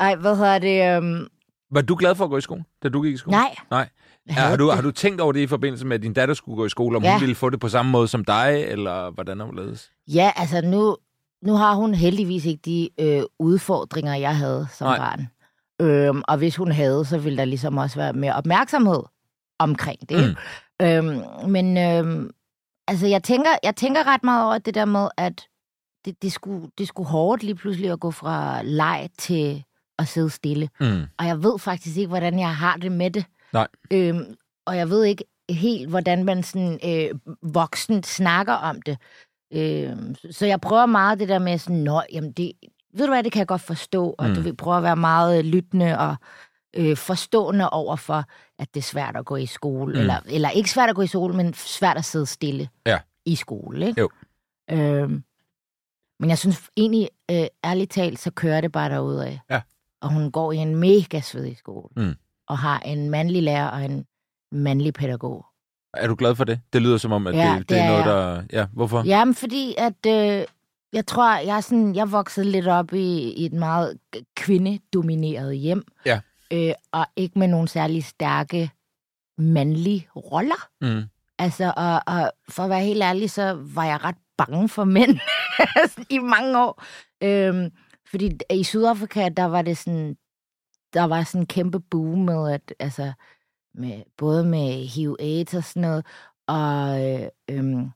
Ej, 0.00 0.14
hvad 0.14 0.36
hedder 0.36 0.58
det? 0.58 0.98
Um... 0.98 1.26
Var 1.70 1.80
du 1.80 1.96
glad 1.98 2.14
for 2.14 2.24
at 2.24 2.30
gå 2.30 2.36
i 2.36 2.40
skole, 2.40 2.64
da 2.82 2.88
du 2.88 3.02
gik 3.02 3.14
i 3.14 3.16
skole? 3.16 3.36
Nej. 3.36 3.54
Nej. 3.70 3.88
Ja, 4.28 4.32
har, 4.32 4.56
du, 4.56 4.70
har 4.70 4.82
du 4.82 4.90
tænkt 4.90 5.20
over 5.20 5.32
det 5.32 5.40
i 5.40 5.46
forbindelse 5.46 5.86
med, 5.86 5.96
at 5.96 6.02
din 6.02 6.12
datter 6.12 6.34
skulle 6.34 6.56
gå 6.56 6.66
i 6.66 6.68
skole, 6.68 6.96
om 6.96 7.02
Ja. 7.02 7.12
hun 7.12 7.20
ville 7.20 7.34
få 7.34 7.50
det 7.50 7.60
på 7.60 7.68
samme 7.68 7.92
måde 7.92 8.08
som 8.08 8.24
dig, 8.24 8.64
eller 8.68 9.10
hvordan 9.10 9.40
overledes? 9.40 9.90
Ja, 10.08 10.32
altså 10.36 10.60
nu, 10.60 10.96
nu 11.42 11.54
har 11.54 11.74
hun 11.74 11.94
heldigvis 11.94 12.44
ikke 12.46 12.60
de 12.64 12.88
øh, 13.00 13.22
udfordringer, 13.38 14.14
jeg 14.14 14.36
havde 14.36 14.66
som. 14.72 14.86
Nej. 14.86 14.96
barn. 14.98 15.26
Øhm, 15.80 16.22
og 16.28 16.36
hvis 16.38 16.56
hun 16.56 16.72
havde, 16.72 17.04
så 17.04 17.18
ville 17.18 17.38
der 17.38 17.44
ligesom 17.44 17.76
også 17.78 17.96
være 17.96 18.12
mere 18.12 18.32
opmærksomhed 18.34 19.02
omkring 19.58 20.08
det. 20.08 20.36
Mm. 20.80 20.86
Øhm, 20.86 21.22
men 21.48 21.76
øhm, 21.78 22.30
altså, 22.88 23.06
jeg 23.06 23.22
tænker, 23.22 23.50
jeg 23.62 23.76
tænker 23.76 24.06
ret 24.06 24.24
meget 24.24 24.44
over 24.46 24.58
det 24.58 24.74
der 24.74 24.84
med, 24.84 25.08
at 25.16 25.46
det, 26.04 26.22
det, 26.22 26.32
skulle, 26.32 26.70
det 26.78 26.88
skulle 26.88 27.08
hårdt 27.08 27.42
lige 27.42 27.54
pludselig 27.54 27.90
at 27.90 28.00
gå 28.00 28.10
fra 28.10 28.62
leg 28.62 29.08
til 29.18 29.64
at 29.98 30.08
sidde 30.08 30.30
stille. 30.30 30.68
Mm. 30.80 31.02
Og 31.18 31.26
jeg 31.26 31.42
ved 31.42 31.58
faktisk 31.58 31.96
ikke, 31.96 32.08
hvordan 32.08 32.38
jeg 32.38 32.56
har 32.56 32.76
det 32.76 32.92
med 32.92 33.10
det. 33.10 33.24
Nej. 33.52 33.68
Øhm, 33.90 34.34
og 34.66 34.76
jeg 34.76 34.90
ved 34.90 35.04
ikke 35.04 35.24
helt, 35.50 35.88
hvordan 35.90 36.24
man 36.24 36.42
sådan 36.42 36.78
øh, 36.84 37.10
voksen 37.42 38.02
snakker 38.02 38.52
om 38.54 38.82
det. 38.82 38.98
Øhm, 39.52 40.14
så 40.30 40.46
jeg 40.46 40.60
prøver 40.60 40.86
meget 40.86 41.18
det 41.20 41.28
der 41.28 41.38
med 41.38 41.58
sådan, 41.58 41.76
nå, 41.76 42.02
jamen 42.12 42.32
det, 42.32 42.52
ved 42.94 43.06
du 43.06 43.12
hvad, 43.12 43.22
det 43.22 43.32
kan 43.32 43.38
jeg 43.40 43.46
godt 43.48 43.60
forstå, 43.60 44.14
og 44.18 44.28
Mm. 44.28 44.34
du 44.34 44.40
vil 44.40 44.56
prøve 44.56 44.76
at 44.76 44.82
være 44.82 44.96
meget 44.96 45.44
lyttende 45.44 45.98
og 45.98 46.16
øh, 46.76 46.96
forstående 46.96 47.70
over 47.70 47.96
for, 47.96 48.24
at 48.58 48.74
det 48.74 48.80
er 48.80 48.84
svært 48.84 49.16
at 49.16 49.24
gå 49.24 49.36
i 49.36 49.46
skole. 49.46 49.94
Mm. 49.94 50.00
Eller, 50.00 50.16
eller 50.26 50.50
ikke 50.50 50.70
svært 50.70 50.88
at 50.88 50.96
gå 50.96 51.02
i 51.02 51.06
skole, 51.06 51.34
men 51.36 51.54
svært 51.54 51.96
at 51.96 52.04
sidde 52.04 52.26
stille 52.26 52.68
Ja. 52.86 52.98
i 53.24 53.34
skole. 53.34 53.86
Ikke? 53.86 54.00
Jo. 54.00 54.08
Øhm, 54.70 55.24
men 56.20 56.30
jeg 56.30 56.38
synes 56.38 56.70
egentlig, 56.76 57.08
øh, 57.30 57.46
ærligt 57.64 57.90
talt, 57.90 58.18
så 58.18 58.30
kører 58.30 58.60
det 58.60 58.72
bare 58.72 58.90
derudad. 58.90 59.38
Ja. 59.50 59.60
Og 60.00 60.12
hun 60.12 60.30
går 60.30 60.52
i 60.52 60.56
en 60.56 60.76
mega 60.76 61.20
svedig 61.20 61.56
skole. 61.56 61.88
Mm. 61.96 62.14
Og 62.48 62.58
har 62.58 62.78
en 62.78 63.10
mandlig 63.10 63.42
lærer 63.42 63.68
og 63.68 63.84
en 63.84 64.06
mandlig 64.52 64.94
pædagog. 64.94 65.46
Er 65.94 66.06
du 66.06 66.14
glad 66.14 66.34
for 66.34 66.44
det? 66.44 66.60
Det 66.72 66.82
lyder 66.82 66.98
som 66.98 67.12
om, 67.12 67.26
at 67.26 67.34
Ja, 67.34 67.50
det, 67.50 67.58
det, 67.58 67.68
det 67.68 67.78
er 67.78 67.86
noget, 67.86 68.04
der... 68.04 68.42
Ja, 68.52 68.66
hvorfor? 68.72 69.02
Jamen, 69.06 69.34
fordi 69.34 69.74
at 69.78 70.06
øh, 70.06 70.44
jeg 70.92 71.06
tror, 71.06 71.38
jeg 71.38 71.56
er 71.56 71.60
sådan, 71.60 71.94
jeg 71.94 72.12
voksede 72.12 72.50
lidt 72.50 72.68
op 72.68 72.92
i, 72.92 73.32
i 73.32 73.44
et 73.46 73.52
meget 73.52 73.98
kvindedomineret 74.36 75.56
hjem. 75.56 75.84
Ja. 76.06 76.20
Øh, 76.52 76.72
og 76.92 77.06
ikke 77.16 77.38
med 77.38 77.48
nogen 77.48 77.68
særlig 77.68 78.04
stærke 78.04 78.70
mandlige 79.38 80.08
roller. 80.16 80.68
Mm. 80.80 81.02
Altså, 81.40 81.72
og, 81.76 82.02
og 82.06 82.32
for 82.48 82.62
at 82.62 82.70
være 82.70 82.80
helt 82.84 83.02
ærlig, 83.02 83.30
så 83.30 83.52
var 83.74 83.84
jeg 83.84 84.04
ret 84.04 84.16
bange 84.38 84.68
for 84.68 84.84
mænd 84.84 85.18
i 86.16 86.18
mange 86.18 86.58
år. 86.58 86.82
Øhm, 87.22 87.70
fordi 88.10 88.38
i 88.50 88.64
Sydafrika, 88.64 89.28
der 89.28 89.44
var 89.44 89.62
det 89.62 89.78
sådan, 89.78 90.16
der 90.94 91.04
var 91.04 91.22
sådan 91.24 91.40
en 91.40 91.46
kæmpe 91.46 91.80
boom 91.80 92.18
med, 92.18 92.52
at, 92.52 92.74
altså, 92.78 93.12
med, 93.74 94.02
både 94.16 94.44
med 94.44 94.88
HIV-AIDS 94.88 95.54
og 95.54 95.64
sådan 95.64 95.82
noget, 95.82 96.06
og 96.48 97.04
øh, 97.10 97.28
øhm, 97.50 97.90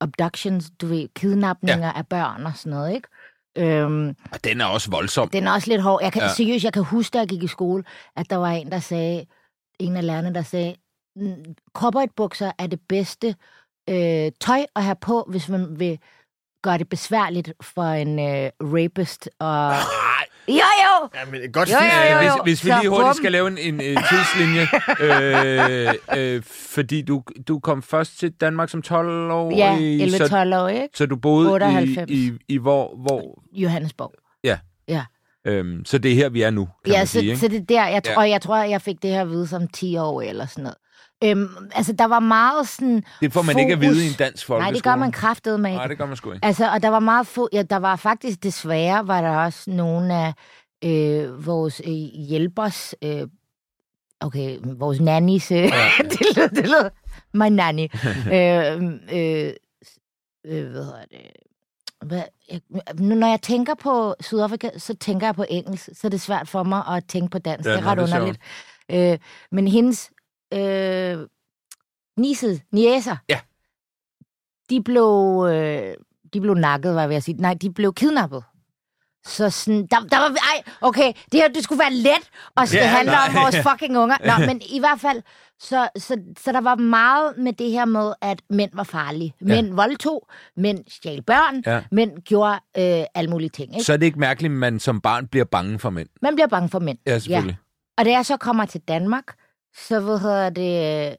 abductions, 0.00 0.70
du 0.80 0.86
ved, 0.86 1.08
kidnapninger 1.14 1.86
ja. 1.86 1.92
af 1.96 2.06
børn 2.06 2.46
og 2.46 2.52
sådan 2.56 2.70
noget, 2.78 2.94
ikke? 2.94 3.08
Øhm, 3.58 4.08
Og 4.32 4.44
den 4.44 4.60
er 4.60 4.64
også 4.64 4.90
voldsom. 4.90 5.28
den 5.28 5.46
er 5.46 5.52
også 5.52 5.70
lidt 5.70 5.82
hård. 5.82 6.02
Jeg 6.02 6.12
kan, 6.12 6.22
Ja. 6.22 6.26
ja. 6.28 6.34
Seriøst, 6.34 6.64
jeg 6.64 6.72
kan 6.72 6.84
huske, 6.84 7.12
da 7.14 7.18
jeg 7.18 7.28
gik 7.28 7.42
i 7.42 7.46
skole, 7.46 7.84
at 8.16 8.30
der 8.30 8.36
var 8.36 8.50
en, 8.50 8.70
der 8.72 8.78
sagde, 8.78 9.26
en 9.78 9.96
af 9.96 10.06
lærerne, 10.06 10.34
der 10.34 10.42
sagde, 10.42 10.74
cowboybukser 11.74 12.52
er 12.58 12.66
det 12.66 12.80
bedste 12.88 13.34
øh, 13.90 14.32
tøj 14.40 14.64
at 14.76 14.82
have 14.84 14.96
på, 15.00 15.26
hvis 15.30 15.48
man 15.48 15.80
vil 15.80 15.98
gøre 16.62 16.78
det 16.78 16.88
besværligt 16.88 17.52
for 17.62 17.82
en 17.82 18.18
øh, 18.18 18.50
rapist. 18.60 19.30
Og... 19.38 19.72
Jo, 20.48 20.52
jo! 20.54 21.08
Ja, 21.14 21.24
men 21.30 21.52
godt 21.52 21.70
Jo, 21.72 21.76
jo, 21.78 22.12
jo, 22.12 22.18
Øh, 22.18 22.26
jo. 22.26 22.42
Hvis, 22.42 22.60
hvis 22.60 22.64
vi 22.64 22.70
Så 22.70 22.78
lige 22.80 22.88
hurtigt 22.90 23.06
bum. 23.08 23.14
skal 23.14 23.32
lave 23.32 23.48
en, 23.48 23.58
en, 23.58 23.80
en 23.80 23.98
tidslinje, 24.10 24.66
øh, 25.06 25.94
øh, 26.36 26.42
fordi 26.42 27.02
du, 27.02 27.22
du 27.48 27.58
kom 27.58 27.82
først 27.82 28.18
til 28.18 28.32
Danmark 28.32 28.68
som 28.68 28.82
12 28.82 29.30
år. 29.30 29.56
Ja, 29.56 30.08
så, 30.08 30.24
11-12 30.52 30.56
år, 30.56 30.68
ikke? 30.68 30.88
så 30.94 31.06
du 31.06 31.16
boede 31.16 31.52
98. 31.52 32.10
i, 32.10 32.14
i, 32.26 32.32
i 32.48 32.58
hvor... 32.58 32.96
hvor 32.96 33.42
Johannesborg. 33.52 34.12
øhm, 35.44 35.84
så 35.84 35.98
det 35.98 36.10
er 36.10 36.14
her, 36.14 36.28
vi 36.28 36.42
er 36.42 36.50
nu, 36.50 36.68
kan 36.84 36.92
Ja, 36.94 36.98
man 37.00 37.06
så, 37.06 37.12
sige. 37.12 37.24
Ikke? 37.24 37.36
så 37.36 37.48
det 37.48 37.56
er 37.60 37.64
der, 37.64 37.86
jeg 37.86 38.02
Ja. 38.06 38.14
tror, 38.14 38.22
jeg 38.22 38.42
tror, 38.42 38.56
jeg 38.56 38.82
fik 38.82 39.02
det 39.02 39.10
her 39.10 39.20
at 39.22 39.28
vide 39.30 39.46
som 39.46 39.68
10 39.68 39.96
år 39.96 40.22
eller 40.22 40.46
sådan 40.46 40.62
noget. 40.62 40.76
Øhm, 41.24 41.48
altså, 41.74 41.92
der 41.92 42.04
var 42.04 42.20
meget 42.20 42.68
sådan... 42.68 43.04
Det 43.20 43.32
får 43.32 43.42
man 43.42 43.58
ikke 43.58 43.72
at 43.72 43.80
vide 43.80 43.90
fokus- 43.90 44.02
i 44.02 44.06
en 44.08 44.14
dansk 44.18 44.46
folkeskole. 44.46 44.64
Nej, 44.64 44.72
det 44.72 44.82
gør 44.82 44.96
man 44.96 45.12
kraftet 45.12 45.60
med. 45.60 45.70
Nej, 45.72 45.86
det 45.86 45.98
gør 45.98 46.06
man 46.06 46.16
sgu 46.16 46.32
ikke. 46.32 46.44
Altså, 46.44 46.70
og 46.70 46.82
der 46.82 46.88
var 46.88 47.00
meget 47.00 47.26
få... 47.26 47.48
Ja, 47.52 47.62
der 47.62 47.76
var 47.76 47.96
faktisk 47.96 48.42
desværre, 48.42 49.06
var 49.06 49.20
der 49.20 49.36
også 49.36 49.70
nogle 49.70 50.14
af 50.14 50.32
øh, 50.84 51.46
vores 51.46 51.82
øh, 51.86 51.92
hjælpers... 52.28 52.94
Øh, 53.02 53.22
okay, 54.20 54.58
vores 54.64 55.00
nannies... 55.00 55.52
Øh, 55.52 55.58
det 56.10 56.36
lød... 56.36 56.48
Det 56.48 56.68
lød 56.68 56.90
my 57.34 57.48
nanny. 57.48 57.88
øh, 58.34 58.82
øh, 59.12 59.52
øh, 60.46 60.70
hvad 60.70 60.84
hedder 60.84 61.04
det? 61.10 61.20
Hvad, 62.06 62.22
jeg, 62.50 62.60
nu, 62.98 63.14
når 63.14 63.26
jeg 63.28 63.42
tænker 63.42 63.74
på 63.74 64.14
Sydafrika, 64.20 64.70
så 64.78 64.94
tænker 64.94 65.26
jeg 65.26 65.34
på 65.34 65.44
engelsk, 65.50 65.88
så 65.92 66.06
er 66.06 66.08
det 66.08 66.20
svært 66.20 66.48
for 66.48 66.62
mig 66.62 66.82
at 66.88 67.04
tænke 67.08 67.30
på 67.30 67.38
dansk. 67.38 67.68
Ja, 67.68 67.72
det 67.72 67.80
er 67.80 67.86
ret 67.86 67.98
det 67.98 68.12
er 68.12 68.16
underligt. 68.16 68.40
Øh, 68.90 69.18
men 69.52 69.68
hendes 69.68 70.10
øh, 70.54 71.26
nises, 72.18 72.60
niæser, 72.72 73.16
Ja. 73.28 73.40
de 74.70 74.82
blev, 74.82 75.46
øh, 75.50 75.94
de 76.32 76.40
blev 76.40 76.54
nakket, 76.54 76.94
var 76.94 77.00
jeg 77.00 77.08
ved 77.08 77.16
at 77.16 77.22
sige. 77.22 77.36
Nej, 77.36 77.54
de 77.54 77.72
blev 77.72 77.94
kidnappet. 77.94 78.44
Så 79.26 79.50
sådan, 79.50 79.86
der, 79.86 80.00
der 80.00 80.18
var, 80.18 80.28
ej, 80.28 80.62
okay, 80.80 81.12
det 81.32 81.40
her, 81.40 81.48
det 81.48 81.64
skulle 81.64 81.78
være 81.78 81.92
let, 81.92 82.30
og 82.56 82.68
skal 82.68 82.78
Ja, 82.78 82.84
ja, 82.84 82.90
handle 82.90 83.12
nej. 83.12 83.28
om 83.28 83.34
vores 83.34 83.56
fucking 83.70 83.98
unger. 83.98 84.16
Nå, 84.24 84.46
men 84.48 84.62
i 84.70 84.78
hvert 84.78 85.00
fald, 85.00 85.22
så, 85.60 85.88
så, 85.98 86.16
så 86.38 86.52
der 86.52 86.60
var 86.60 86.74
meget 86.74 87.38
med 87.38 87.52
det 87.52 87.70
her 87.70 87.84
med, 87.84 88.12
at 88.20 88.42
mænd 88.50 88.70
var 88.74 88.82
farlige. 88.82 89.34
Mænd 89.40 89.74
voldtog, 89.74 90.28
mænd 90.56 90.78
stjal 90.88 91.22
børn, 91.22 91.62
Ja. 91.66 91.82
mænd 91.92 92.18
gjorde 92.22 92.54
øh, 92.78 93.04
alle 93.14 93.30
mulige 93.30 93.48
ting. 93.48 93.72
Ikke? 93.74 93.84
Så 93.84 93.92
er 93.92 93.96
det 93.96 94.06
ikke 94.06 94.18
mærkeligt, 94.18 94.50
at 94.50 94.56
man 94.56 94.80
som 94.80 95.00
barn 95.00 95.26
bliver 95.28 95.44
bange 95.44 95.78
for 95.78 95.90
mænd. 95.90 96.08
Man 96.22 96.34
bliver 96.34 96.48
bange 96.48 96.68
for 96.68 96.78
mænd. 96.78 96.98
Ja, 97.06 97.18
selvfølgelig. 97.18 97.58
Og 97.98 98.04
da 98.04 98.10
jeg 98.10 98.26
så 98.26 98.36
kommer 98.36 98.66
til 98.66 98.80
Danmark, 98.80 99.34
så 99.78 100.00
hvad 100.00 100.18
hedder 100.18 100.50
det, 100.50 101.16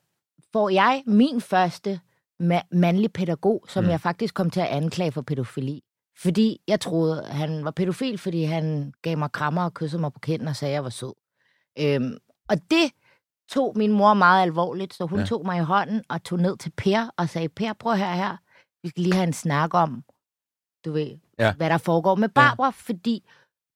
får 0.54 0.70
jeg 0.70 1.04
min 1.08 1.42
første 1.42 2.00
ma- 2.44 2.68
mandlig 2.72 3.14
pædagog, 3.14 3.66
som 3.68 3.84
Mm. 3.84 3.90
jeg 3.90 4.02
faktisk 4.02 4.34
kom 4.34 4.50
til 4.50 4.60
at 4.60 4.68
anklage 4.68 5.12
for 5.12 5.22
pædofili. 5.22 5.84
Fordi 6.20 6.62
jeg 6.68 6.80
troede, 6.80 7.24
han 7.26 7.66
var 7.66 7.72
pædofil, 7.72 8.18
fordi 8.18 8.44
han 8.44 8.94
gav 9.02 9.18
mig 9.18 9.32
krammer 9.32 9.64
og 9.64 9.74
kyssede 9.74 10.02
mig 10.02 10.14
på 10.14 10.20
kinden 10.20 10.48
og 10.48 10.56
sagde, 10.56 10.72
at 10.72 10.76
jeg 10.76 10.84
var 10.84 10.90
sød. 10.90 11.14
Øhm, 11.80 12.18
og 12.50 12.58
det 12.72 12.92
tog 13.50 13.74
min 13.78 13.92
mor 13.92 14.14
meget 14.14 14.42
alvorligt, 14.42 14.94
så 14.94 15.06
hun 15.06 15.20
Ja. 15.20 15.26
tog 15.26 15.46
mig 15.46 15.58
i 15.58 15.64
hånden 15.64 16.04
og 16.10 16.24
tog 16.24 16.40
ned 16.40 16.58
til 16.58 16.72
Per 16.78 17.10
og 17.18 17.30
sagde, 17.30 17.50
Per, 17.50 17.74
prøv 17.74 17.96
her 17.96 18.14
her. 18.14 18.38
Vi 18.84 18.90
skal 18.90 19.04
lige 19.04 19.14
have 19.14 19.28
en 19.28 19.34
snak 19.34 19.74
om, 19.74 20.04
du 20.86 20.92
ved, 20.92 21.18
ja. 21.40 21.54
hvad 21.54 21.70
der 21.70 21.78
foregår 21.78 22.16
med 22.16 22.30
Barbara, 22.30 22.68
ja. 22.68 22.70
fordi 22.72 23.30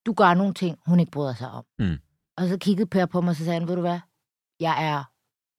du 0.05 0.13
gør 0.13 0.33
nogle 0.33 0.53
ting, 0.53 0.79
hun 0.85 0.99
ikke 0.99 1.11
bryder 1.11 1.33
sig 1.33 1.51
om. 1.51 1.65
Mm. 1.79 1.97
Og 2.37 2.47
så 2.47 2.57
kiggede 2.57 2.89
Per 2.89 3.05
på 3.05 3.21
mig, 3.21 3.29
og 3.29 3.35
så 3.35 3.45
sagde 3.45 3.59
han, 3.59 3.67
ved 3.67 3.75
du 3.75 3.81
hvad, 3.81 3.99
jeg 4.61 4.85
er 4.85 5.03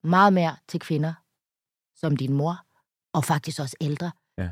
meget 0.07 0.33
mere 0.33 0.57
til 0.69 0.81
kvinder, 0.81 1.15
som 1.95 2.17
din 2.17 2.33
mor, 2.33 2.57
og 3.13 3.25
faktisk 3.25 3.61
også 3.61 3.77
ældre. 3.81 4.13
Ja. 4.39 4.51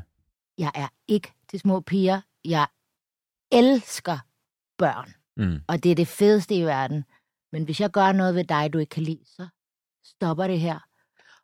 Jeg 0.57 0.71
er 0.75 0.87
ikke 1.07 1.33
til 1.49 1.59
små 1.59 1.79
piger. 1.81 2.21
Jeg 2.45 2.67
elsker 3.51 4.17
børn, 4.77 5.13
Mm. 5.37 5.59
og 5.67 5.83
det 5.83 5.91
er 5.91 5.95
det 5.95 6.07
fedeste 6.07 6.55
i 6.55 6.63
verden. 6.63 7.05
Men 7.51 7.63
hvis 7.63 7.79
jeg 7.81 7.91
gør 7.91 8.11
noget 8.11 8.35
ved 8.35 8.43
dig, 8.43 8.73
du 8.73 8.77
ikke 8.77 8.89
kan 8.89 9.03
lide, 9.03 9.25
så 9.25 9.47
stopper 10.03 10.47
det 10.47 10.59
her. 10.59 10.79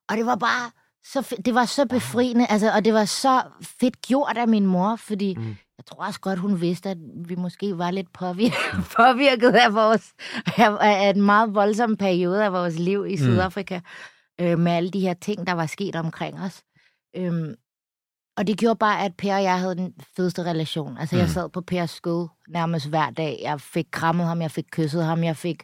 Og 0.09 0.17
det 0.17 0.25
var 0.25 0.35
bare 0.35 0.71
så 1.03 1.35
det 1.45 1.53
var 1.55 1.65
så 1.65 1.85
befriende, 1.85 2.47
altså, 2.49 2.71
og 2.73 2.85
det 2.85 2.93
var 2.93 3.05
så 3.05 3.51
fedt 3.61 4.01
gjort 4.01 4.37
af 4.37 4.47
min 4.47 4.65
mor, 4.65 4.95
fordi 4.95 5.35
Mm. 5.35 5.55
Mm. 5.77 5.83
jeg 5.83 5.85
tror 5.85 6.05
også 6.05 6.19
godt, 6.19 6.39
hun 6.39 6.61
vidste, 6.61 6.89
at 6.89 6.97
vi 7.15 7.35
måske 7.35 7.77
var 7.77 7.91
lidt 7.91 8.13
påvirket, 8.13 8.57
påvirket 8.97 9.51
af, 9.55 9.73
vores, 9.73 10.13
af, 10.81 11.09
en 11.15 11.21
meget 11.21 11.55
voldsom 11.55 11.97
periode 11.97 12.45
af 12.45 12.53
vores 12.53 12.79
liv 12.79 13.05
i 13.05 13.11
Mm. 13.11 13.17
Sydafrika, 13.17 13.79
øh, 14.41 14.59
med 14.59 14.71
alle 14.71 14.91
de 14.91 14.99
her 14.99 15.13
ting, 15.13 15.47
der 15.47 15.53
var 15.53 15.65
sket 15.65 15.95
omkring 15.95 16.39
os. 16.39 16.63
Øhm, 17.15 17.55
og 18.37 18.47
det 18.47 18.57
gjorde 18.57 18.77
bare, 18.77 19.05
at 19.05 19.15
Per 19.17 19.35
og 19.35 19.43
jeg 19.43 19.59
havde 19.59 19.75
den 19.75 19.93
fedeste 20.15 20.43
relation. 20.43 20.97
Altså, 20.97 21.15
mm. 21.15 21.17
Mm. 21.17 21.21
jeg 21.21 21.29
sad 21.29 21.49
på 21.49 21.61
Pers 21.61 21.89
skød 21.89 22.27
nærmest 22.47 22.89
hver 22.89 23.09
dag. 23.09 23.39
Jeg 23.41 23.61
fik 23.61 23.87
krammet 23.91 24.25
ham, 24.27 24.41
jeg 24.41 24.51
fik 24.51 24.65
kysset 24.71 25.03
ham, 25.03 25.23
jeg 25.23 25.37
fik 25.37 25.63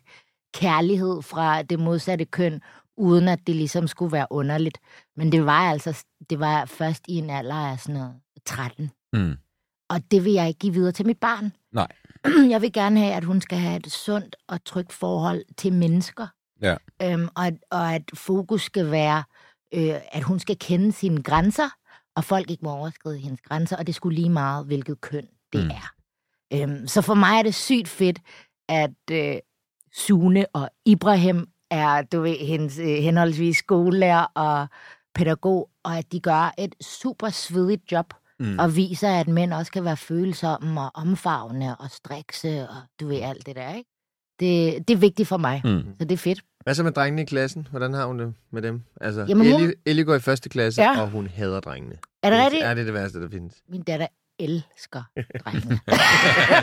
kærlighed 0.54 1.22
fra 1.22 1.62
det 1.62 1.80
modsatte 1.80 2.26
køn, 2.26 2.62
uden 2.98 3.28
at 3.28 3.40
det 3.48 3.56
ligesom 3.56 3.88
skulle 3.88 4.12
være 4.12 4.28
underligt. 4.30 4.78
Men 5.16 5.32
det 5.32 5.46
var 5.46 5.72
altså, 5.72 6.06
det 6.30 6.40
var 6.40 6.66
først 6.66 7.04
i 7.08 7.14
en 7.16 7.30
alder 7.30 7.56
af 7.56 7.80
sådan 7.80 7.96
noget 7.96 8.14
13. 8.46 8.92
Mm. 9.14 9.38
Og 9.90 10.02
det 10.12 10.24
vil 10.26 10.34
jeg 10.34 10.48
ikke 10.48 10.60
give 10.60 10.74
videre 10.74 10.92
til 10.92 11.06
mit 11.06 11.18
barn. 11.20 11.54
Nej. 11.72 11.88
Jeg 12.54 12.62
vil 12.62 12.74
gerne 12.74 13.00
have, 13.00 13.14
at 13.14 13.24
hun 13.24 13.42
skal 13.42 13.58
have 13.58 13.76
et 13.78 13.92
sundt 13.92 14.36
og 14.48 14.64
trygt 14.66 14.94
forhold 14.94 15.44
til 15.58 15.74
mennesker. 15.74 16.28
Ja. 16.62 16.76
Øhm, 17.02 17.28
og, 17.36 17.52
og 17.72 17.94
at 17.96 18.04
fokus 18.14 18.62
skal 18.62 18.92
være, 18.92 19.24
øh, 19.74 19.96
at 20.12 20.24
hun 20.24 20.40
skal 20.40 20.58
kende 20.60 20.92
sine 20.92 21.24
grænser, 21.24 21.70
og 22.16 22.24
folk 22.24 22.52
ikke 22.52 22.66
må 22.66 22.72
overskride 22.72 23.18
hendes 23.18 23.42
grænser, 23.42 23.78
og 23.78 23.88
det 23.88 23.96
skulle 23.96 24.16
lige 24.16 24.30
meget, 24.30 24.66
hvilket 24.66 25.02
køn 25.02 25.28
det 25.54 25.64
Mm. 25.64 25.70
er. 25.70 25.94
Øhm, 26.54 26.88
så 26.88 27.02
for 27.02 27.14
mig 27.14 27.38
er 27.40 27.44
det 27.44 27.56
sygt 27.56 27.88
fedt, 27.88 28.20
at 28.70 28.92
øh, 29.12 29.36
Sune 29.94 30.46
og 30.54 30.70
Ibrahim 30.86 31.48
er, 31.72 32.02
du 32.02 32.22
ved, 32.22 32.38
hendes 32.38 32.78
øh, 32.80 32.86
henholdsvis 32.88 33.58
skolelærer 33.58 34.26
og 34.36 34.68
pædagog, 35.16 35.70
og 35.84 35.98
at 35.98 36.12
de 36.12 36.20
gør 36.20 36.54
et 36.58 36.76
super 36.82 37.30
svedigt 37.30 37.92
job, 37.92 38.14
Mm. 38.44 38.50
mm. 38.50 38.60
og 38.60 38.76
viser, 38.76 39.10
at 39.20 39.28
mænd 39.28 39.54
også 39.54 39.72
kan 39.72 39.84
være 39.84 39.98
følsomme 39.98 40.82
og 40.82 40.92
omfavnende 40.94 41.76
og 41.80 41.90
strikse, 41.92 42.62
og 42.70 42.76
du 43.00 43.08
ved 43.08 43.22
alt 43.22 43.46
det 43.46 43.56
der, 43.56 43.74
ikke? 43.76 43.90
Det, 44.40 44.88
det 44.88 44.94
er 44.94 44.98
vigtigt 44.98 45.28
for 45.28 45.38
mig, 45.38 45.62
Mm. 45.66 45.84
så 46.00 46.06
det 46.06 46.12
er 46.12 46.18
fedt. 46.18 46.42
Hvad 46.64 46.74
så 46.74 46.84
med 46.84 46.92
drengene 46.92 47.22
i 47.22 47.26
klassen? 47.26 47.68
Hvordan 47.72 47.94
har 47.94 48.06
hun 48.06 48.20
det 48.20 48.34
med 48.52 48.62
dem? 48.62 48.82
Altså, 49.02 49.26
Jamen, 49.30 49.52
hun- 49.52 49.62
Ellie, 49.62 49.76
Ellie 49.86 50.06
går 50.06 50.16
i 50.16 50.20
første 50.20 50.50
klasse, 50.50 50.82
Ja. 50.82 51.02
og 51.02 51.10
hun 51.10 51.28
hader 51.28 51.60
drengene. 51.60 51.96
Er 52.24 52.30
det 52.30 52.40
rigtigt? 52.40 52.64
Ja, 52.64 52.70
det 52.70 52.80
er 52.80 52.84
det 52.86 52.94
værste, 52.94 53.22
der 53.22 53.30
findes. 53.30 53.54
Min 53.70 53.84
datter 53.84 54.08
elsker 54.44 55.04
drengene. 55.46 55.80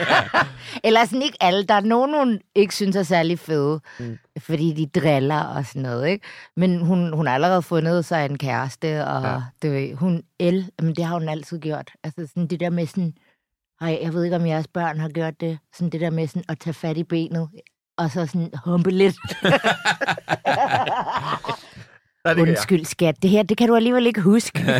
Eller 0.87 1.05
sådan 1.05 1.23
ikke 1.23 1.37
alle. 1.41 1.65
Der 1.65 1.75
er 1.75 1.81
nogen, 1.81 2.15
hun 2.19 2.41
ikke 2.55 2.75
synes 2.75 2.97
er 2.97 3.03
særlig 3.03 3.39
fede, 3.39 3.81
Mm. 3.99 4.19
fordi 4.39 4.73
de 4.73 5.01
driller 5.01 5.41
og 5.41 5.67
sådan 5.67 5.83
noget, 5.83 6.09
ikke? 6.09 6.27
Men 6.57 6.81
hun, 6.81 7.13
hun 7.13 7.27
har 7.27 7.35
allerede 7.35 7.63
fundet 7.63 8.05
sig 8.05 8.25
en 8.27 8.39
kæreste, 8.39 9.05
og 9.07 9.23
Ja. 9.23 9.35
du 9.63 9.69
ved, 9.75 9.95
hun 9.95 10.23
el, 10.39 10.71
men 10.83 10.97
det 10.97 11.05
har 11.05 11.15
hun 11.19 11.29
altid 11.29 11.59
gjort. 11.59 11.91
Altså 12.05 12.27
sådan 12.27 12.47
det 12.47 12.61
der 12.61 12.71
med 12.71 12.87
sådan, 12.87 13.15
ej, 13.81 13.99
jeg 14.03 14.15
ved 14.15 14.25
ikke, 14.25 14.37
om 14.37 14.47
jeres 14.47 14.67
børn 14.67 14.99
har 15.01 15.09
gjort 15.09 15.41
det, 15.41 15.59
sådan 15.75 15.91
det 15.91 16.01
der 16.01 16.11
med 16.11 16.27
sådan 16.29 16.45
at 16.49 16.59
tage 16.61 16.75
fat 16.75 16.97
i 16.97 17.05
benet, 17.05 17.49
og 17.99 18.11
så 18.11 18.27
sådan 18.27 18.51
humpe 18.65 18.91
lidt. 18.91 19.17
Nej, 22.25 22.35
det. 22.35 22.43
Undskyld, 22.43 22.85
skat, 22.85 23.15
det 23.23 23.31
her, 23.31 23.43
det 23.43 23.57
kan 23.59 23.69
du 23.69 23.77
alligevel 23.77 24.07
ikke 24.07 24.21
huske. 24.21 24.59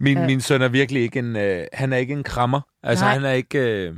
Min, 0.00 0.18
Ja. 0.18 0.26
min 0.26 0.40
søn 0.40 0.62
er 0.62 0.68
virkelig 0.68 1.02
ikke 1.02 1.18
en... 1.18 1.36
Øh, 1.36 1.66
han 1.72 1.92
er 1.92 1.96
ikke 1.96 2.12
en 2.12 2.22
krammer. 2.22 2.60
Altså, 2.82 3.04
Nej. 3.04 3.12
han 3.14 3.24
er 3.24 3.30
ikke... 3.32 3.58
Øh, 3.58 3.96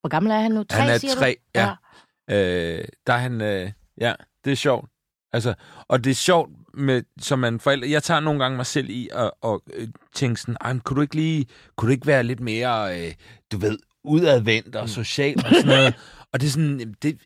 Hvor 0.00 0.08
gammel 0.08 0.32
er 0.32 0.38
han 0.40 0.50
nu? 0.50 0.64
Tre, 0.64 0.80
han 0.80 0.90
er 0.90 0.98
siger 0.98 1.14
du? 1.14 1.20
tre, 1.20 1.36
ja. 1.54 1.70
Øh, 2.30 2.84
der 3.06 3.12
er 3.12 3.18
han... 3.18 3.40
Øh, 3.40 3.70
ja, 4.00 4.12
det 4.44 4.50
er 4.52 4.56
sjovt. 4.56 4.90
Altså, 5.32 5.54
og 5.88 6.04
det 6.04 6.10
er 6.10 6.14
sjovt 6.14 6.50
med, 6.74 7.02
som 7.20 7.38
man 7.38 7.60
forældre... 7.60 7.90
Jeg 7.90 8.02
tager 8.02 8.20
nogle 8.20 8.40
gange 8.40 8.56
mig 8.56 8.66
selv 8.66 8.90
i 8.90 9.08
at, 9.12 9.30
at 9.44 9.58
øh, 9.74 9.88
tænke 10.14 10.40
sådan, 10.40 10.56
"Ej, 10.60 10.72
men 10.72 10.80
kunne 10.80 10.96
du 10.96 11.00
ikke 11.02 11.14
lige... 11.16 11.46
Kunne 11.76 11.86
du 11.88 11.92
ikke 11.92 12.06
være 12.06 12.22
lidt 12.22 12.40
mere, 12.40 13.00
øh, 13.06 13.12
du 13.52 13.58
ved, 13.58 13.78
udadvendt 14.04 14.76
og 14.76 14.88
social 14.88 15.36
og 15.44 15.50
sådan 15.54 15.66
noget? 15.66 15.94
Og 16.36 16.40
det 16.40 16.46
er 16.46 16.50
sådan, 16.50 16.94
det, 17.02 17.16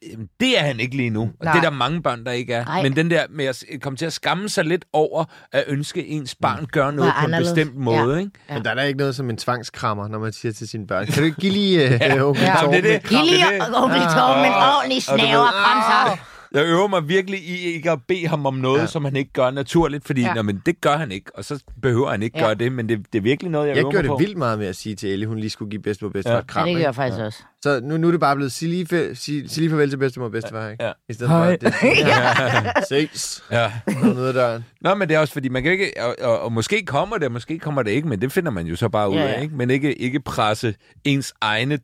det 0.41 0.59
er 0.59 0.63
han 0.63 0.81
ikke 0.81 0.97
lige 0.97 1.11
nu. 1.11 1.21
Og 1.23 1.45
Nej. 1.45 1.53
det 1.53 1.59
er 1.59 1.71
der 1.71 1.77
mange 1.77 2.03
børn, 2.03 2.25
der 2.25 2.33
ikke 2.33 2.55
er. 2.55 2.65
Nej. 2.65 2.83
Men 2.83 2.97
den 2.97 3.11
der 3.11 3.23
med 3.31 3.45
at 3.45 3.65
komme 3.83 3.97
til 3.97 4.07
at 4.07 4.13
skamme 4.13 4.49
sig 4.49 4.65
lidt 4.65 4.85
over 4.93 5.25
at 5.53 5.65
ønske, 5.67 6.01
at 6.01 6.07
ens 6.09 6.35
barn 6.35 6.67
gør 6.73 6.91
noget 6.91 7.13
på 7.21 7.27
en 7.27 7.35
bestemt 7.39 7.77
måde, 7.77 8.19
ikke? 8.21 8.31
Ja. 8.49 8.55
Men 8.55 8.65
der 8.65 8.71
er 8.71 8.75
da 8.75 8.83
ikke 8.83 8.99
noget 8.99 9.17
som 9.17 9.31
en 9.31 9.37
tvangskrammer, 9.37 10.09
når 10.09 10.19
man 10.19 10.33
siger 10.33 10.53
til 10.53 10.69
sine 10.69 10.87
børn, 10.87 11.07
kan 11.07 11.15
du 11.19 11.25
ikke 11.25 11.41
give 11.41 11.53
lige 11.53 11.83
øh, 11.85 11.91
ja. 12.01 12.23
onkel 12.25 12.43
Ja, 12.43 12.55
Torben 12.61 12.75
er 12.75 12.81
det. 12.81 12.95
et 12.95 13.03
kram?" 13.03 13.25
Giv 13.25 13.33
lige 13.33 13.47
onkel 13.77 14.01
Torben 14.01 14.45
en 14.45 14.53
ordentlig 14.77 15.03
snæver 15.03 15.47
kram 15.53 15.83
så. 16.09 16.17
Jeg 16.55 16.65
øver 16.67 16.87
mig 16.89 17.09
virkelig 17.09 17.41
i 17.49 17.59
ikke 17.59 17.91
at 17.91 17.99
bede 18.09 18.27
ham 18.27 18.47
om 18.47 18.55
noget, 18.55 18.77
ja. 18.77 18.83
Ja. 18.83 18.87
som 18.87 19.05
han 19.05 19.17
ikke 19.17 19.33
gør 19.33 19.51
naturligt, 19.51 20.07
fordi 20.07 20.21
Ja. 20.21 20.33
ja. 20.37 20.43
men 20.43 20.63
det 20.67 20.81
gør 20.81 20.97
han 20.97 21.13
ikke, 21.13 21.31
og 21.37 21.45
så 21.45 21.65
behøver 21.83 22.11
han 22.11 22.23
ikke 22.23 22.39
Ja. 22.39 22.45
gøre 22.45 22.55
det, 22.55 22.73
men 22.73 22.89
det, 22.89 22.99
det 23.13 23.19
er 23.19 23.23
virkelig 23.23 23.51
noget, 23.51 23.69
jeg, 23.69 23.77
Jeg 23.77 23.83
øver 23.83 23.91
gjorde 23.91 23.97
mig 24.09 24.11
det 24.11 24.11
på. 24.11 24.17
vildt 24.17 24.37
meget 24.39 24.59
med 24.59 24.67
at 24.67 24.77
sige 24.77 24.95
til 24.97 25.09
Ellie, 25.13 25.29
hun 25.29 25.39
lige 25.39 25.51
skulle 25.51 25.71
give 25.71 25.83
bedstemor 25.83 26.09
og 26.09 26.13
bedstefar 26.13 26.35
Ja. 26.35 26.41
et 26.41 26.47
kram. 26.47 26.67
Ja, 26.67 26.69
det 26.69 26.75
gør 26.75 26.79
ikke? 26.79 26.87
jeg 26.87 26.95
faktisk 26.95 27.21
også. 27.21 27.39
Så 27.63 27.81
nu, 27.83 27.97
nu 27.97 28.07
er 28.07 28.11
det 28.11 28.21
bare 28.21 28.37
blevet, 28.37 28.53
sig 28.53 28.69
lige, 28.69 28.85
fe- 28.85 29.15
sig, 29.15 29.51
sig 29.51 29.59
lige 29.61 29.71
farvel 29.71 29.91
til 29.91 29.97
bedstemor 29.97 30.27
og 30.27 30.33
bedstefar, 30.33 30.69
ikke? 30.69 30.85
Ja. 30.85 30.93
I 31.09 31.13
stedet 31.13 31.31
for, 31.31 31.37
Hej. 31.39 31.53
at 31.53 31.61
det 31.61 31.67
er 32.11 32.85
ses, 32.89 33.43
Ja. 33.51 33.73
af 33.87 34.35
døren. 34.35 34.65
Nå, 34.81 34.95
men 34.95 35.09
det 35.09 35.15
er 35.15 35.19
også 35.19 35.33
fordi, 35.33 35.49
man 35.49 35.63
kan 35.63 35.73
ikke, 35.73 35.93
og, 36.01 36.17
og, 36.23 36.41
og 36.41 36.53
måske 36.53 36.85
kommer 36.87 37.17
det, 37.17 37.25
og 37.27 37.33
måske 37.33 37.59
kommer 37.59 37.83
det 37.83 37.91
ikke, 37.91 38.09
men 38.09 38.21
det 38.21 38.33
finder 38.33 38.51
man 38.51 38.67
jo 38.67 38.77
så 38.77 38.89
bare 38.89 39.11
ud 39.11 39.15
Ja, 39.17 39.23
af, 39.29 39.33
ja. 39.37 39.41
ikke? 39.41 39.55
Men 39.57 39.71
ikke, 39.71 39.95
ikke 39.99 40.21
presse 40.21 40.75
ens 41.05 41.35
egne 41.41 41.79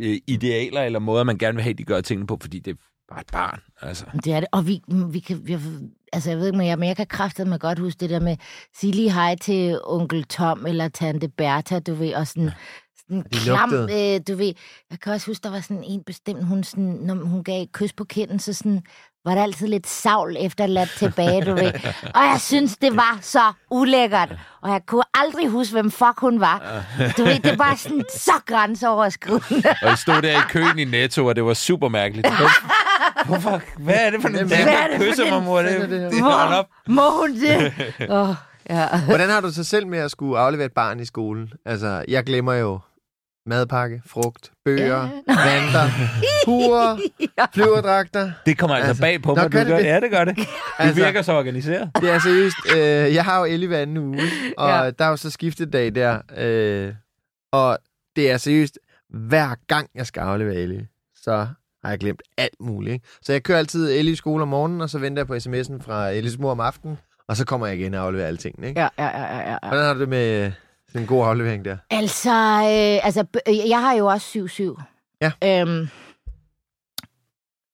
øh, 0.00 0.16
idealer 0.26 0.82
eller 0.82 0.98
måder, 0.98 1.24
man 1.24 1.38
gerne 1.38 1.54
vil 1.56 1.62
have, 1.62 1.74
de 1.74 1.84
gør 1.84 2.00
tingene 2.00 2.26
på, 2.26 2.38
fordi 2.40 2.58
det 2.58 2.70
er 2.70 2.76
bare 3.10 3.20
et 3.20 3.26
barn, 3.32 3.60
altså. 3.80 4.04
Det 4.24 4.32
er 4.32 4.40
det. 4.40 4.48
Og 4.52 4.66
vi, 4.66 4.82
vi 4.88 5.18
kan... 5.18 5.40
Vi, 5.44 5.58
altså, 6.12 6.30
jeg 6.30 6.38
ved 6.38 6.46
ikke, 6.46 6.58
men 6.58 6.66
jeg, 6.66 6.78
men 6.78 6.88
jeg 6.88 6.96
kan 6.96 7.06
kraftedeme 7.06 7.58
godt 7.58 7.78
huske 7.78 7.98
det 8.00 8.10
der 8.10 8.20
med, 8.20 8.36
sige 8.80 8.92
lige 8.92 9.12
hej 9.12 9.36
til 9.36 9.80
onkel 9.84 10.24
Tom 10.24 10.66
eller 10.66 10.88
tante 10.88 11.28
Bertha, 11.28 11.78
du 11.78 11.94
ved, 11.94 12.14
og 12.14 12.26
sådan... 12.26 12.50
Sådan 13.00 13.22
de 13.32 13.38
klam, 13.38 13.70
lugtede. 13.70 14.14
øh, 14.14 14.20
du 14.28 14.34
ved. 14.36 14.54
Jeg 14.90 15.00
kan 15.00 15.12
også 15.12 15.26
huske, 15.26 15.42
der 15.42 15.50
var 15.50 15.60
sådan 15.60 15.84
en 15.86 16.02
bestemt, 16.06 16.44
hun, 16.44 16.64
sådan, 16.64 16.98
når 17.02 17.14
hun 17.14 17.44
gav 17.44 17.62
et 17.62 17.72
kys 17.72 17.92
på 17.92 18.04
kinden, 18.04 18.38
så 18.38 18.52
sådan, 18.52 18.82
var 19.24 19.34
der 19.34 19.42
altid 19.42 19.66
lidt 19.66 19.86
savl 19.86 20.36
efterladt 20.40 20.90
tilbage, 20.96 21.44
du 21.44 21.54
ved. 21.54 21.72
Og 22.14 22.22
jeg 22.22 22.36
synes, 22.40 22.76
det 22.76 22.96
var 22.96 23.18
så 23.22 23.52
ulækkert. 23.70 24.32
Og 24.62 24.70
jeg 24.70 24.80
kunne 24.86 25.02
aldrig 25.14 25.48
huske, 25.48 25.72
hvem 25.72 25.90
fuck 25.90 26.20
hun 26.20 26.40
var. 26.40 26.84
Du 27.16 27.24
ved, 27.24 27.38
det 27.38 27.58
var 27.58 27.74
sådan 27.74 28.04
så 28.14 28.32
grænseoverskridende. 28.46 29.68
Og 29.82 29.88
jeg 29.88 29.98
stod 29.98 30.22
der 30.22 30.38
i 30.38 30.42
køen 30.48 30.78
i 30.78 30.84
Netto, 30.84 31.26
og 31.26 31.36
det 31.36 31.44
var 31.44 31.54
super 31.54 31.88
mærkeligt. 31.88 32.26
Hvor- 33.14 33.24
Hvorfor? 33.38 33.62
Hvad 33.78 33.94
er 34.06 34.10
det 34.10 34.20
for 34.20 34.28
en 34.28 34.34
Hvad 34.34 34.44
dame, 34.58 34.70
er 34.70 34.82
det 34.88 34.90
der 34.92 34.98
for 34.98 35.04
kysser 35.10 35.24
en- 35.24 35.30
mig, 35.32 35.42
mor? 35.42 35.58
Det, 35.62 35.72
er 35.82 35.86
det 35.86 36.12
det, 36.12 36.20
hold 36.22 36.54
op. 36.54 36.66
Må 36.86 37.20
hun 37.20 37.34
det? 37.34 37.72
Oh, 38.10 38.28
ja. 38.70 39.00
Hvordan 39.06 39.30
har 39.30 39.40
du 39.40 39.52
så 39.52 39.64
selv 39.64 39.86
med 39.86 39.98
at 39.98 40.10
skulle 40.10 40.38
aflevere 40.38 40.66
et 40.66 40.72
barn 40.72 41.00
i 41.00 41.04
skolen? 41.04 41.52
Altså, 41.66 42.04
jeg 42.08 42.24
glemmer 42.24 42.54
jo 42.54 42.78
madpakke, 43.46 44.02
frugt, 44.06 44.50
bøger, 44.64 45.00
vanter, 45.26 45.90
huer, 46.46 46.98
flyverdragter. 47.54 48.32
Det 48.46 48.58
kommer 48.58 48.76
altså, 48.76 48.88
Altså, 48.88 49.02
bag 49.02 49.22
på 49.22 49.34
nå, 49.34 49.42
mig. 49.42 49.50
gør 49.50 49.58
Du 49.58 49.64
det 49.64 49.68
gør, 49.68 49.76
det? 49.78 49.84
ja, 49.84 50.00
det 50.00 50.10
gør 50.10 50.24
det. 50.24 50.36
Du 50.36 50.42
Altså- 50.78 51.04
virker 51.04 51.22
så 51.22 51.32
organiseret. 51.32 51.90
Det 52.00 52.10
er 52.10 52.18
seriøst. 52.18 52.56
Øh, 52.76 53.14
jeg 53.14 53.24
har 53.24 53.38
jo 53.38 53.44
Ellie 53.44 53.68
hver 53.68 53.78
anden 53.78 53.96
uge, 53.96 54.20
og 54.58 54.68
Ja. 54.68 54.82
ja. 54.84 54.90
der 54.90 55.04
er 55.04 55.08
jo 55.08 55.16
så 55.16 55.30
skiftedag 55.30 55.94
der. 55.94 56.18
Øh, 56.36 56.94
og 57.52 57.78
det 58.16 58.30
er 58.30 58.36
seriøst, 58.36 58.78
hver 59.10 59.54
gang 59.66 59.88
jeg 59.94 60.06
skal 60.06 60.20
aflevere 60.20 60.54
Ellie, 60.56 60.86
så 61.16 61.46
har 61.84 61.90
jeg 61.90 61.98
glemt 61.98 62.22
alt 62.36 62.60
muligt. 62.60 62.92
Ikke? 62.94 63.06
Så 63.22 63.32
jeg 63.32 63.42
kører 63.42 63.58
altid 63.58 63.98
Ellie 63.98 64.12
i 64.12 64.16
skole 64.16 64.42
om 64.42 64.48
morgenen, 64.48 64.80
og 64.80 64.90
så 64.90 64.98
venter 64.98 65.20
jeg 65.20 65.26
på 65.26 65.34
sms'en 65.34 65.82
fra 65.82 66.08
Ellies 66.08 66.38
mor 66.38 66.50
om 66.50 66.60
aftenen, 66.60 66.98
og 67.28 67.36
så 67.36 67.44
kommer 67.46 67.66
jeg 67.66 67.78
igen 67.78 67.94
og 67.94 68.04
afleverer 68.04 68.26
alle 68.26 68.38
tingene. 68.38 68.68
Ikke? 68.68 68.80
Ja, 68.80 68.88
ja, 68.98 69.18
ja, 69.18 69.36
ja, 69.38 69.50
ja. 69.50 69.58
Hvordan 69.62 69.84
har 69.84 69.94
du 69.94 70.00
det 70.00 70.08
med 70.08 70.44
øh, 70.46 70.52
sådan 70.88 71.00
en 71.00 71.06
god 71.06 71.26
aflevering 71.26 71.64
der? 71.64 71.76
Altså, 71.90 72.30
øh, 72.62 73.06
altså, 73.06 73.24
øh, 73.48 73.68
jeg 73.68 73.80
har 73.80 73.92
jo 73.92 74.06
også 74.06 74.76
7-7. 74.80 74.82
Ja. 75.22 75.60
Øhm, 75.62 75.88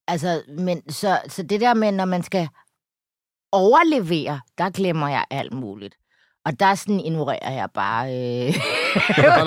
altså, 0.09 0.43
men 0.59 0.91
så, 0.91 1.19
så 1.29 1.43
det 1.43 1.61
der 1.61 1.75
med, 1.75 1.93
når 1.93 2.05
man 2.05 2.23
skal 2.23 2.49
overlevere, 3.53 4.41
der 4.59 4.71
glemmer 4.71 5.09
jeg 5.09 5.25
alt 5.31 5.53
muligt. 5.53 5.95
Og 6.45 6.61
der 6.61 6.75
sådan 6.75 7.01
ignorerer 7.01 7.53
jeg 7.53 7.69
bare 7.75 8.07
øh, 8.07 8.55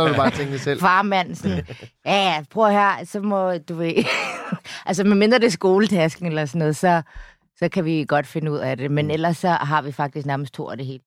du 0.09 0.15
bare 0.15 0.31
tingene 0.31 0.59
selv. 0.59 0.79
farmand. 0.79 1.35
Sådan, 1.35 1.65
ja, 2.05 2.13
ja, 2.15 2.43
prøv 2.51 2.71
her, 2.71 3.05
så 3.05 3.19
må 3.21 3.57
du 3.57 3.75
ved... 3.75 3.93
altså, 4.85 5.03
medmindre 5.03 5.39
det 5.39 5.45
er 5.45 5.49
skoletasken 5.49 6.25
eller 6.27 6.45
sådan 6.45 6.59
noget, 6.59 6.75
så, 6.75 7.01
så 7.59 7.69
kan 7.69 7.85
vi 7.85 8.05
godt 8.07 8.27
finde 8.27 8.51
ud 8.51 8.57
af 8.57 8.77
det. 8.77 8.91
Men 8.91 9.11
ellers 9.11 9.37
så 9.37 9.49
har 9.49 9.81
vi 9.81 9.91
faktisk 9.91 10.25
nærmest 10.27 10.53
to 10.53 10.69
af 10.69 10.77
det 10.77 10.85
hele. 10.85 11.03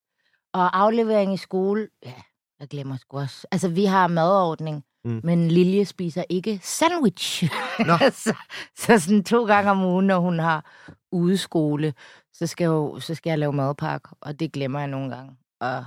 Og 0.53 0.79
aflevering 0.79 1.35
i 1.35 1.37
skole, 1.37 1.89
ja, 2.05 2.13
jeg 2.61 2.69
glemmer 2.69 2.97
sgu 2.97 3.19
også. 3.19 3.47
Altså, 3.51 3.69
vi 3.69 3.85
har 3.85 4.07
madordning, 4.09 4.85
Mm. 5.05 5.11
mm. 5.11 5.21
men 5.25 5.49
Lilje 5.49 5.85
spiser 5.85 6.25
ikke 6.29 6.61
sandwich. 6.63 7.45
Nå. 7.87 7.97
så, 8.25 8.37
så 8.77 8.99
sådan 8.99 9.25
to 9.25 9.47
gange 9.47 9.71
om 9.71 9.85
ugen, 9.85 10.07
når 10.07 10.19
hun 10.19 10.39
har 10.39 10.65
udeskole, 11.13 11.95
så 12.33 12.47
skal, 12.47 12.65
jo, 12.65 13.01
så 13.01 13.15
skal 13.15 13.31
jeg 13.31 13.39
lave 13.39 13.53
madpakke, 13.53 14.09
og 14.21 14.41
det 14.41 14.53
glemmer 14.53 14.79
jeg 14.79 14.89
nogle 14.89 15.17
gange. 15.17 15.37
Og 15.61 15.85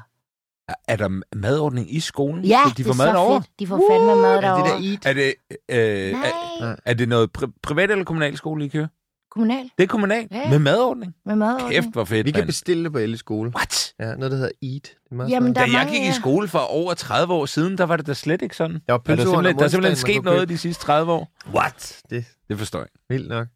Er 0.87 0.95
der 0.95 1.21
madordning 1.35 1.95
i 1.95 1.99
skolen? 1.99 2.45
ja, 2.45 2.61
så 2.65 2.69
de 2.69 2.83
det 2.83 2.85
får 2.85 2.93
er 2.93 3.05
mad 3.05 3.13
så 3.13 3.17
over? 3.17 3.39
fedt. 3.39 3.51
De 3.59 3.67
får 3.67 3.83
fandme 3.91 4.15
mad 4.21 4.29
Er 4.29 4.33
det 4.33 4.43
derovre. 4.43 4.67
der 4.69 4.89
eat? 4.91 5.05
Er 5.05 5.13
det, 5.13 5.33
øh, 5.69 6.67
er, 6.69 6.75
er 6.85 6.93
det 6.93 7.09
noget 7.09 7.29
pri- 7.37 7.59
privat 7.63 7.91
eller 7.91 8.03
kommunal 8.05 8.37
skole, 8.37 8.65
I 8.65 8.67
kører? 8.67 8.87
kommunal 9.31 9.69
Det 9.77 9.83
er 9.83 9.87
kommunalt. 9.87 10.31
Ja. 10.31 10.49
Med 10.49 10.59
madordning. 10.59 11.13
med 11.25 11.35
madordning. 11.35 11.71
Kæft, 11.71 11.87
hvor 11.93 12.03
fedt, 12.05 12.25
Vi 12.25 12.31
kan 12.31 12.39
mand. 12.39 12.47
bestille 12.47 12.83
det 12.83 12.91
på 12.91 12.97
Ellies 12.97 13.19
skole. 13.19 13.51
What? 13.55 13.93
Ja, 13.99 14.05
noget, 14.15 14.31
der 14.31 14.37
hedder 14.37 14.51
Eat. 14.63 14.81
Det 14.83 14.91
er 15.11 15.15
meget 15.15 15.29
Jamen, 15.29 15.47
smart. 15.47 15.55
der 15.55 15.61
Da 15.61 15.67
er 15.67 15.71
jeg 15.71 15.85
mange, 15.85 15.91
gik 15.93 16.01
i 16.01 16.05
ja. 16.05 16.13
skole 16.13 16.47
for 16.47 16.59
over 16.59 16.93
30 16.93 17.33
år 17.33 17.45
siden, 17.45 17.77
der 17.77 17.83
var 17.83 17.97
det 17.97 18.07
da 18.07 18.13
slet 18.13 18.41
ikke 18.41 18.55
sådan. 18.55 18.81
Ja, 18.87 18.93
Er 18.93 18.97
der, 18.97 19.03
pølseorden 19.03 19.35
om 19.35 19.43
simpelthen, 19.45 19.59
der 19.59 19.63
er 19.65 19.67
simpelthen 19.69 19.91
onsdagen, 19.91 20.13
sket 20.13 20.15
kunne 20.15 20.25
noget 20.25 20.39
købe. 20.41 20.53
de 20.53 20.57
sidste 20.57 20.83
30 20.83 21.11
år. 21.11 21.31
What? 21.53 22.01
Det 22.09 22.17
er 22.17 22.23
Det 22.49 22.57
forstår 22.57 22.79
jeg. 22.79 22.87
vildt 23.09 23.27
nok. 23.29 23.47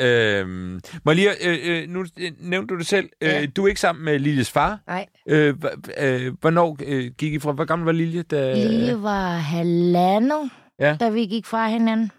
Øhm, 0.00 0.80
Maria, 1.04 1.30
øh, 1.44 1.58
øh, 1.64 1.88
nu 1.88 2.04
øh, 2.20 2.30
nævnte 2.40 2.74
du 2.74 2.78
det 2.78 2.86
selv. 2.86 3.08
Øh, 3.20 3.28
Ja. 3.28 3.46
Du 3.46 3.64
er 3.64 3.68
ikke 3.68 3.80
sammen 3.80 4.04
med 4.04 4.18
Liljes 4.18 4.50
far. 4.50 4.80
Nej. 4.86 5.06
Øh, 5.28 5.54
øh, 6.00 6.32
hvornår 6.40 6.76
øh, 6.86 7.10
gik 7.18 7.32
I 7.34 7.38
fra? 7.38 7.52
Hvor 7.52 7.64
gammel 7.64 7.86
var 7.86 7.92
Lilje? 7.92 8.22
Da, 8.22 8.54
Lille 8.54 9.02
var 9.02 9.36
halvandet, 9.36 10.50
Ja. 10.80 10.96
da 11.00 11.08
vi 11.10 11.26
gik 11.26 11.46
fra 11.46 11.68
hinanden. 11.68 12.10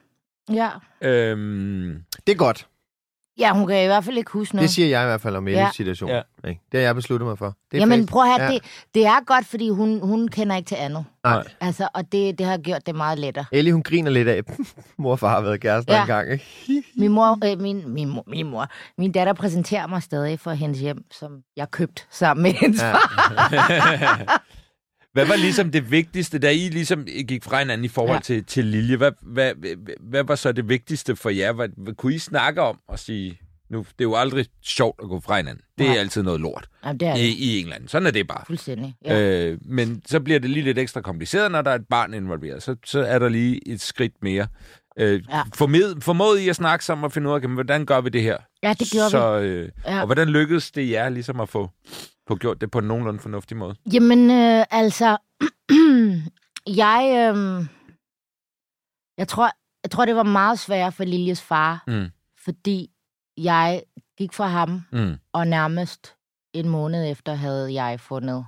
Ja. 0.54 0.70
Øhm, 1.02 2.04
Det 2.28 2.34
er 2.34 2.38
godt. 2.38 2.68
Ja, 3.40 3.54
hun 3.54 3.68
kan 3.68 3.84
i 3.84 3.86
hvert 3.86 4.04
fald 4.04 4.18
ikke 4.18 4.32
huske 4.32 4.56
noget. 4.56 4.68
Det 4.68 4.76
siger 4.76 4.88
jeg 4.88 5.04
i 5.04 5.06
hvert 5.06 5.22
fald 5.22 5.36
om 5.36 5.48
Ellies 5.48 5.62
Ja. 5.62 5.70
situation. 5.74 6.10
Ja. 6.10 6.22
Ikke? 6.48 6.62
Det 6.72 6.80
har 6.80 6.86
jeg 6.86 6.96
besluttet 6.96 7.28
mig 7.28 7.38
for. 7.38 7.46
Det 7.72 7.78
er 7.78 7.82
Jamen 7.82 8.00
fedt. 8.00 8.10
prøv 8.10 8.22
at 8.24 8.28
høre, 8.30 8.42
Ja. 8.48 8.54
det, 8.54 8.64
det 8.94 9.06
er 9.06 9.26
godt, 9.26 9.46
fordi 9.46 9.70
hun, 9.70 10.00
hun 10.00 10.28
kender 10.28 10.56
ikke 10.56 10.68
til 10.68 10.76
andet. 10.76 11.06
Nej. 11.24 11.44
Altså, 11.62 11.88
og 11.94 12.12
det, 12.12 12.38
det 12.40 12.46
har 12.46 12.58
gjort 12.58 12.86
det 12.88 12.96
meget 12.96 13.20
lettere. 13.20 13.46
Ellie, 13.52 13.74
hun 13.74 13.84
griner 13.84 14.12
lidt 14.12 14.28
af, 14.28 14.42
mor 14.98 15.12
og 15.12 15.20
far 15.20 15.30
har 15.30 15.42
været 15.42 15.62
kærester 15.62 15.94
Ja. 15.94 16.02
en 16.02 16.08
gang. 16.08 16.32
Ikke? 16.32 16.46
Min 17.00 17.12
mor, 17.12 17.52
øh, 17.52 17.60
min, 17.62 17.84
min, 17.94 18.10
mor, 18.10 18.24
min 18.28 18.50
mor, 18.50 18.68
min 18.98 19.12
datter 19.12 19.34
præsenterer 19.34 19.88
mig 19.88 20.04
stadig 20.04 20.40
for 20.40 20.52
hendes 20.52 20.80
hjem, 20.80 21.04
som 21.12 21.32
jeg 21.58 21.72
købt 21.72 22.08
sammen 22.12 22.44
med 22.44 22.52
hendes 22.52 22.82
ja. 22.82 22.94
far. 22.94 24.43
hvad 25.14 25.26
var 25.26 25.36
ligesom 25.36 25.72
det 25.72 25.92
vigtigste, 25.92 26.40
da 26.40 26.52
I 26.52 26.70
ligesom 26.70 27.06
gik 27.28 27.44
fra 27.44 27.60
hinanden 27.60 27.86
i 27.86 27.88
forhold 27.88 28.18
ja. 28.18 28.22
Til, 28.22 28.44
til 28.44 28.66
Lilje? 28.66 28.98
Hvad, 28.98 29.12
hvad, 29.22 29.54
hvad, 29.56 29.94
hvad 30.00 30.24
var 30.24 30.36
så 30.36 30.52
det 30.52 30.70
vigtigste 30.70 31.16
for 31.16 31.30
jer? 31.30 31.52
Hvad, 31.52 31.70
hvad 31.78 31.94
kunne 31.94 32.14
I 32.16 32.20
snakke 32.20 32.62
om 32.62 32.80
og 32.88 33.00
sige, 33.00 33.40
nu, 33.70 33.78
det 33.80 33.86
er 34.00 34.04
jo 34.04 34.16
aldrig 34.16 34.46
sjovt 34.62 35.00
at 35.04 35.10
gå 35.10 35.20
fra 35.20 35.38
hinanden. 35.38 35.64
Det 35.78 35.86
er 35.86 35.90
Nej. 35.90 35.98
altid 36.00 36.24
noget 36.24 36.42
lort 36.42 36.68
Jamen, 36.86 37.00
det 37.00 37.08
er 37.08 37.16
i, 37.16 37.22
det. 37.22 37.28
i 37.28 37.60
England. 37.60 37.88
Sådan 37.88 38.08
er 38.08 38.12
det 38.12 38.28
bare. 38.28 38.44
Fuldstændig. 38.48 38.96
Ja. 39.06 39.22
Øh, 39.22 39.58
men 39.66 40.02
så 40.06 40.20
bliver 40.20 40.40
det 40.40 40.50
lige 40.50 40.64
lidt 40.64 40.78
ekstra 40.78 41.02
kompliceret, 41.02 41.52
når 41.52 41.62
der 41.62 41.72
er 41.72 41.76
et 41.76 41.88
barn 41.90 42.14
involveret. 42.14 42.64
Så, 42.64 42.76
så 42.86 43.00
er 43.00 43.20
der 43.20 43.30
lige 43.30 43.68
et 43.68 43.82
skridt 43.82 44.14
mere. 44.22 44.48
Øh, 45.00 45.24
ja. 45.30 45.42
Formod 46.02 46.38
I 46.40 46.50
at 46.50 46.56
snakke 46.56 46.86
sammen 46.86 47.04
og 47.06 47.12
finde 47.12 47.30
ud 47.30 47.34
af, 47.36 47.42
hvordan 47.50 47.86
gør 47.86 48.02
vi 48.02 48.10
det 48.10 48.22
her? 48.22 48.38
ja, 48.64 48.74
det 48.80 48.88
gjorde 48.92 49.10
så, 49.10 49.40
vi. 49.40 49.48
øh, 49.48 49.70
Ja. 49.86 50.00
Og 50.00 50.06
hvordan 50.06 50.28
lykkedes 50.30 50.72
det 50.72 50.90
jer 50.90 51.10
ligesom 51.10 51.40
at 51.40 51.50
få, 51.50 51.70
få 52.28 52.36
gjort 52.36 52.62
det 52.62 52.72
på 52.72 52.80
en 52.80 52.86
nogenlunde 52.86 53.20
fornuftig 53.20 53.58
måde? 53.58 53.76
Jamen, 53.94 54.32
øh, 54.32 54.66
altså, 54.72 55.18
jeg, 56.84 57.02
øh, 57.36 57.66
jeg, 59.18 59.28
tror, 59.28 59.50
jeg 59.84 59.92
tror, 59.92 60.06
det 60.06 60.16
var 60.16 60.24
meget 60.24 60.60
svært 60.60 60.94
for 60.94 61.04
Liljes 61.04 61.42
far, 61.42 61.84
Mm. 61.88 62.10
fordi 62.44 62.90
jeg 63.38 63.84
gik 64.18 64.34
fra 64.34 64.48
ham, 64.48 64.82
Mm. 64.92 65.16
og 65.34 65.48
nærmest 65.48 66.16
en 66.54 66.70
måned 66.70 67.12
efter 67.12 67.34
havde 67.34 67.74
jeg 67.84 68.00
fundet 68.00 68.46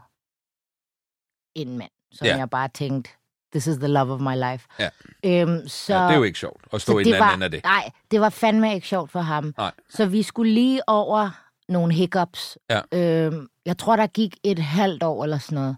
en 1.55 1.77
mand, 1.77 1.91
som 2.11 2.25
ja. 2.27 2.38
jeg 2.38 2.49
bare 2.49 2.67
tænkte, 2.67 3.11
this 3.51 3.67
is 3.67 3.75
the 3.77 3.88
love 3.88 4.13
of 4.13 4.21
my 4.21 4.35
life. 4.51 4.67
Ja. 4.79 4.89
Øhm, 5.25 5.67
så, 5.67 5.93
Ja, 5.95 6.03
det 6.03 6.11
er 6.11 6.15
jo 6.17 6.23
ikke 6.23 6.39
sjovt 6.39 6.65
at 6.73 6.81
stå 6.81 6.99
i 6.99 7.03
den 7.03 7.13
anden 7.13 7.41
af 7.41 7.51
det. 7.51 7.63
Nej, 7.63 7.91
det 8.11 8.21
var 8.21 8.29
fandme 8.29 8.73
ikke 8.75 8.88
sjovt 8.88 9.11
for 9.11 9.19
ham. 9.19 9.53
Nej. 9.57 9.71
Så 9.89 10.05
vi 10.05 10.23
skulle 10.23 10.53
lige 10.53 10.89
over 10.89 11.44
nogle 11.69 11.93
hiccups. 11.93 12.58
Ja. 12.69 12.81
Øhm, 12.94 13.48
jeg 13.65 13.77
tror, 13.77 13.96
der 13.96 14.08
gik 14.08 14.35
et 14.44 14.60
halvt 14.60 15.04
år 15.04 15.23
eller 15.23 15.37
sådan 15.37 15.56
noget. 15.56 15.77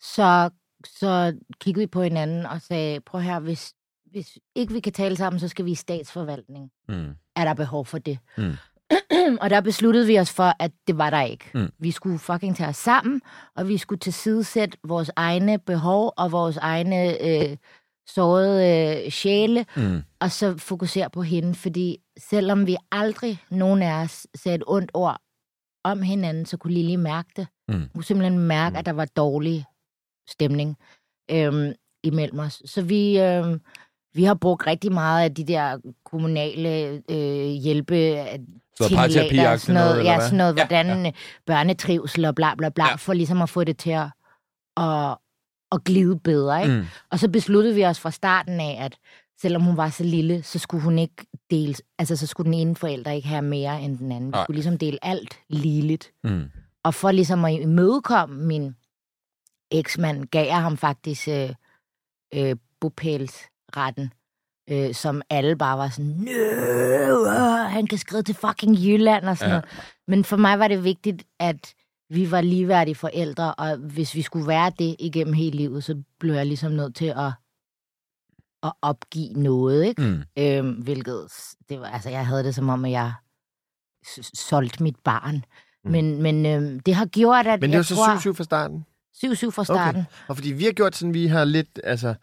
Så, 0.00 0.50
så 0.98 1.36
kiggede 1.60 1.82
vi 1.82 1.86
på 1.86 2.02
hinanden 2.02 2.46
og 2.46 2.62
sagde, 2.62 3.00
prøv 3.00 3.20
her, 3.20 3.40
hvis, 3.40 3.72
hvis 4.10 4.38
ikke 4.54 4.72
vi 4.72 4.80
kan 4.80 4.92
tale 4.92 5.16
sammen, 5.16 5.40
så 5.40 5.48
skal 5.48 5.64
vi 5.64 5.70
i 5.70 5.74
statsforvaltning. 5.74 6.70
Mm. 6.88 7.14
Er 7.36 7.44
der 7.44 7.54
behov 7.54 7.86
for 7.86 7.98
det? 7.98 8.18
Mm. 8.38 8.52
og 9.42 9.50
der 9.50 9.60
besluttede 9.60 10.06
vi 10.06 10.18
os 10.18 10.32
for, 10.32 10.52
at 10.58 10.70
det 10.86 10.98
var 10.98 11.10
der 11.10 11.22
ikke. 11.22 11.44
Mm. 11.54 11.70
Vi 11.78 11.90
skulle 11.90 12.18
fucking 12.18 12.56
tage 12.56 12.68
os 12.68 12.76
sammen, 12.76 13.22
og 13.56 13.68
vi 13.68 13.76
skulle 13.78 13.98
tilsidesætte 13.98 14.78
vores 14.84 15.10
egne 15.16 15.58
behov 15.58 16.12
og 16.16 16.32
vores 16.32 16.56
egne 16.56 17.22
øh, 17.26 17.56
sårede 18.08 19.02
øh, 19.04 19.10
sjæle, 19.10 19.66
Mm. 19.76 20.02
og 20.20 20.30
så 20.30 20.58
fokusere 20.58 21.10
på 21.10 21.22
hende, 21.22 21.54
fordi 21.54 21.98
selvom 22.18 22.66
vi 22.66 22.76
aldrig, 22.92 23.42
nogen 23.50 23.82
af 23.82 23.92
os, 24.02 24.26
sagde 24.34 24.56
et 24.56 24.62
ondt 24.66 24.90
ord 24.94 25.20
om 25.90 26.02
hinanden, 26.02 26.46
så 26.46 26.56
kunne 26.56 26.72
Lili 26.74 26.96
mærke 26.96 27.28
det. 27.36 27.46
Mm. 27.68 27.74
Hun 27.74 27.88
kunne 27.94 28.04
simpelthen 28.04 28.38
mærke, 28.38 28.78
at 28.78 28.86
der 28.86 28.92
var 28.92 29.04
dårlig 29.04 29.64
stemning 30.28 30.76
øhm, 31.30 31.72
imellem 32.04 32.38
os. 32.38 32.62
Så 32.64 32.82
vi, 32.82 33.18
øhm, 33.20 33.60
vi 34.14 34.24
har 34.24 34.34
brugt 34.34 34.66
rigtig 34.66 34.92
meget 34.92 35.24
af 35.24 35.34
de 35.34 35.44
der 35.44 35.78
kommunale 36.04 37.02
øh, 37.10 37.46
hjælpe 37.46 37.94
Så 38.76 38.84
parterapi-agtigt 38.84 39.48
og 39.48 39.60
sådan 39.60 39.74
noget, 39.74 39.88
noget, 39.88 39.98
eller 39.98 40.10
ja, 40.10 40.16
hvad? 40.16 40.24
sådan 40.26 40.38
noget 40.38 40.56
Ja, 40.58 40.66
hvordan 40.66 41.04
ja. 41.06 41.12
børnetrivsel 41.46 42.24
og 42.24 42.34
bla 42.34 42.54
bla 42.54 42.68
bla, 42.68 42.84
Ja. 42.84 42.90
ja. 42.90 42.96
for 42.96 43.12
ligesom 43.12 43.42
at 43.42 43.48
få 43.48 43.64
det 43.64 43.78
til 43.78 43.90
at, 43.90 44.06
at, 44.76 45.16
at 45.72 45.84
glide 45.84 46.18
bedre. 46.18 46.62
Ikke? 46.62 46.74
Mm. 46.74 46.86
Og 47.10 47.18
så 47.18 47.28
besluttede 47.30 47.74
vi 47.74 47.84
os 47.84 48.00
fra 48.00 48.10
starten 48.10 48.60
af, 48.60 48.78
at 48.80 48.96
selvom 49.40 49.62
hun 49.62 49.76
var 49.76 49.90
så 49.90 50.04
lille, 50.04 50.42
så 50.42 50.58
skulle 50.58 50.82
hun 50.82 50.98
ikke 50.98 51.26
dele, 51.50 51.74
altså 51.98 52.16
så 52.16 52.26
skulle 52.26 52.44
den 52.44 52.54
ene 52.54 52.76
forælder 52.76 53.10
ikke 53.10 53.28
have 53.28 53.42
mere 53.42 53.82
end 53.82 53.98
den 53.98 54.12
anden. 54.12 54.32
Vi 54.32 54.38
skulle 54.44 54.56
ligesom 54.56 54.78
dele 54.78 54.98
alt 55.02 55.38
ligeligt. 55.48 56.12
Mm. 56.24 56.44
Og 56.84 56.94
for 56.94 57.10
ligesom 57.10 57.44
at 57.44 57.52
imødekomme 57.52 58.44
min 58.44 58.76
eksmand, 59.70 60.24
gav 60.24 60.46
jeg 60.46 60.62
ham 60.62 60.76
faktisk 60.76 61.28
øh, 61.28 61.50
øh, 62.34 62.56
bopælsretten, 62.80 64.12
øh, 64.70 64.94
som 64.94 65.22
alle 65.30 65.56
bare 65.56 65.78
var 65.78 65.88
sådan, 65.88 66.28
øh, 66.28 67.70
han 67.70 67.86
kan 67.86 67.98
skrive 67.98 68.22
til 68.22 68.34
fucking 68.34 68.76
Jylland 68.76 69.24
og 69.24 69.36
sådan 69.36 69.54
ja. 69.54 69.60
noget. 69.60 69.94
Men 70.08 70.24
for 70.24 70.36
mig 70.36 70.58
var 70.58 70.68
det 70.68 70.84
vigtigt, 70.84 71.22
at 71.38 71.74
vi 72.10 72.30
var 72.30 72.40
ligeværdige 72.40 72.94
forældre, 72.94 73.54
og 73.54 73.76
hvis 73.76 74.14
vi 74.14 74.22
skulle 74.22 74.46
være 74.46 74.72
det 74.78 74.96
igennem 74.98 75.34
hele 75.34 75.56
livet, 75.56 75.84
så 75.84 76.02
blev 76.20 76.34
jeg 76.34 76.46
ligesom 76.46 76.72
nødt 76.72 76.94
til 76.94 77.06
at, 77.06 77.32
at 78.66 78.72
opgive 78.82 79.32
noget, 79.32 79.84
ikke? 79.86 80.02
Mm. 80.02 80.22
Øhm, 80.38 80.70
hvilket, 80.70 81.26
det 81.68 81.80
var, 81.80 81.86
altså 81.86 82.10
jeg 82.10 82.26
havde 82.26 82.44
det 82.44 82.54
som 82.54 82.68
om, 82.68 82.84
at 82.84 82.90
jeg 82.90 83.12
solgte 84.34 84.82
mit 84.82 84.96
barn. 85.04 85.44
Mm. 85.84 85.90
Men, 85.90 86.22
men 86.22 86.46
øhm, 86.46 86.80
det 86.80 86.94
har 86.94 87.06
gjort, 87.06 87.46
at 87.46 87.60
Men 87.60 87.70
det 87.70 87.74
jeg 87.74 87.78
var 87.78 87.82
så 87.82 87.94
tror... 87.94 88.32
7-7 88.32 88.36
fra 88.36 88.44
starten. 88.44 88.86
7-7 89.16 89.50
fra 89.50 89.64
starten. 89.64 90.00
Okay. 90.00 90.10
Og 90.28 90.36
fordi 90.36 90.52
vi 90.52 90.64
har 90.64 90.72
gjort 90.72 90.96
sådan, 90.96 91.14
vi 91.14 91.26
har 91.26 91.44
lidt, 91.44 91.80
altså, 91.84 92.14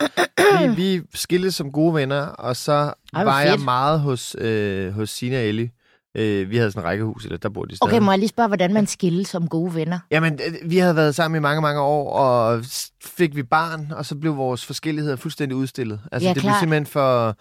vi, 0.59 0.75
vi 0.75 1.01
skilles 1.13 1.55
som 1.55 1.71
gode 1.71 1.93
venner, 1.93 2.21
og 2.21 2.55
så 2.55 2.93
hvor 3.11 3.23
var 3.23 3.41
jeg 3.41 3.51
fedt. 3.51 3.63
meget 3.63 3.99
hos, 3.99 4.35
øh, 4.39 4.93
hos 4.93 5.09
Sina 5.09 5.37
og 5.37 5.43
Ellie. 5.43 5.71
Øh, 6.17 6.49
vi 6.49 6.57
havde 6.57 6.71
sådan 6.71 6.83
en 6.83 6.89
rækkehus, 6.89 7.25
eller 7.25 7.37
der 7.37 7.49
bor 7.49 7.65
de 7.65 7.75
stadig. 7.75 7.93
Okay, 7.93 8.01
må 8.05 8.11
jeg 8.11 8.19
lige 8.19 8.29
spørge, 8.29 8.47
hvordan 8.47 8.73
man 8.73 8.87
skilles 8.87 9.27
som 9.27 9.47
gode 9.47 9.75
venner? 9.75 9.99
Jamen, 10.11 10.33
øh, 10.33 10.71
vi 10.71 10.77
havde 10.77 10.95
været 10.95 11.15
sammen 11.15 11.39
i 11.39 11.41
mange, 11.41 11.61
mange 11.61 11.81
år, 11.81 12.13
og 12.13 12.63
fik 13.05 13.35
vi 13.35 13.43
barn, 13.43 13.91
og 13.95 14.05
så 14.05 14.15
blev 14.15 14.37
vores 14.37 14.65
forskelligheder 14.65 15.15
fuldstændig 15.15 15.55
udstillet. 15.55 15.99
Altså, 16.11 16.27
Ja, 16.27 16.33
det 16.33 16.41
blev 16.41 16.49
klart. 16.49 16.59
simpelthen 16.59 16.85
for... 16.85 17.35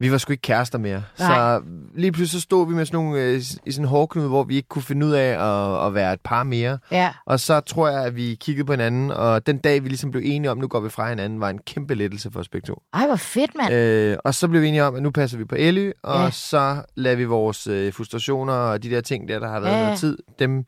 Vi 0.00 0.12
var 0.12 0.18
sgu 0.18 0.30
ikke 0.32 0.40
kærester 0.42 0.78
mere. 0.78 1.02
Nej. 1.18 1.34
Så 1.34 1.62
lige 1.94 2.12
pludselig 2.12 2.40
så 2.40 2.44
stod 2.44 2.68
vi 2.68 2.74
med 2.74 2.84
sådan 2.86 3.04
nogle, 3.04 3.22
øh, 3.22 3.36
i 3.66 3.72
sådan 3.72 3.84
en 3.84 3.88
hårdknude, 3.88 4.28
hvor 4.28 4.44
vi 4.44 4.56
ikke 4.56 4.68
kunne 4.68 4.82
finde 4.82 5.06
ud 5.06 5.12
af 5.12 5.28
at, 5.28 5.86
at 5.86 5.94
være 5.94 6.12
et 6.12 6.20
par 6.24 6.42
mere. 6.42 6.78
Ja, 6.90 7.12
Og 7.26 7.40
så 7.40 7.60
tror 7.60 7.88
jeg, 7.88 8.04
at 8.04 8.16
vi 8.16 8.36
kiggede 8.40 8.66
på 8.66 8.72
hinanden, 8.72 9.10
og 9.10 9.46
den 9.46 9.58
dag, 9.58 9.82
vi 9.84 9.88
ligesom 9.88 10.10
blev 10.10 10.22
enige 10.24 10.50
om, 10.50 10.58
nu 10.58 10.66
går 10.68 10.80
vi 10.80 10.88
fra 10.88 11.08
hinanden, 11.08 11.40
var 11.40 11.50
en 11.50 11.58
kæmpe 11.58 11.94
lettelse 11.94 12.30
for 12.30 12.40
os 12.40 12.48
begge 12.48 12.66
to. 12.66 12.82
ej, 12.94 13.06
hvor 13.06 13.16
fedt, 13.16 13.50
mand. 13.62 13.74
Øh, 13.74 14.16
og 14.24 14.34
så 14.34 14.48
blev 14.48 14.62
vi 14.62 14.68
enige 14.68 14.84
om, 14.84 14.94
at 14.94 15.02
nu 15.02 15.10
passer 15.10 15.38
vi 15.38 15.44
på 15.44 15.54
Elly, 15.58 15.90
og 16.02 16.24
Ja. 16.24 16.30
så 16.30 16.82
lader 16.96 17.16
vi 17.16 17.24
vores 17.24 17.66
øh, 17.66 17.92
frustrationer 17.92 18.52
og 18.52 18.82
de 18.82 18.90
der 18.90 19.00
ting 19.00 19.28
der, 19.28 19.38
der 19.38 19.48
har 19.48 19.60
været 19.60 19.76
ja. 19.76 19.82
noget 19.84 19.98
tid, 19.98 20.18
dem, 20.38 20.64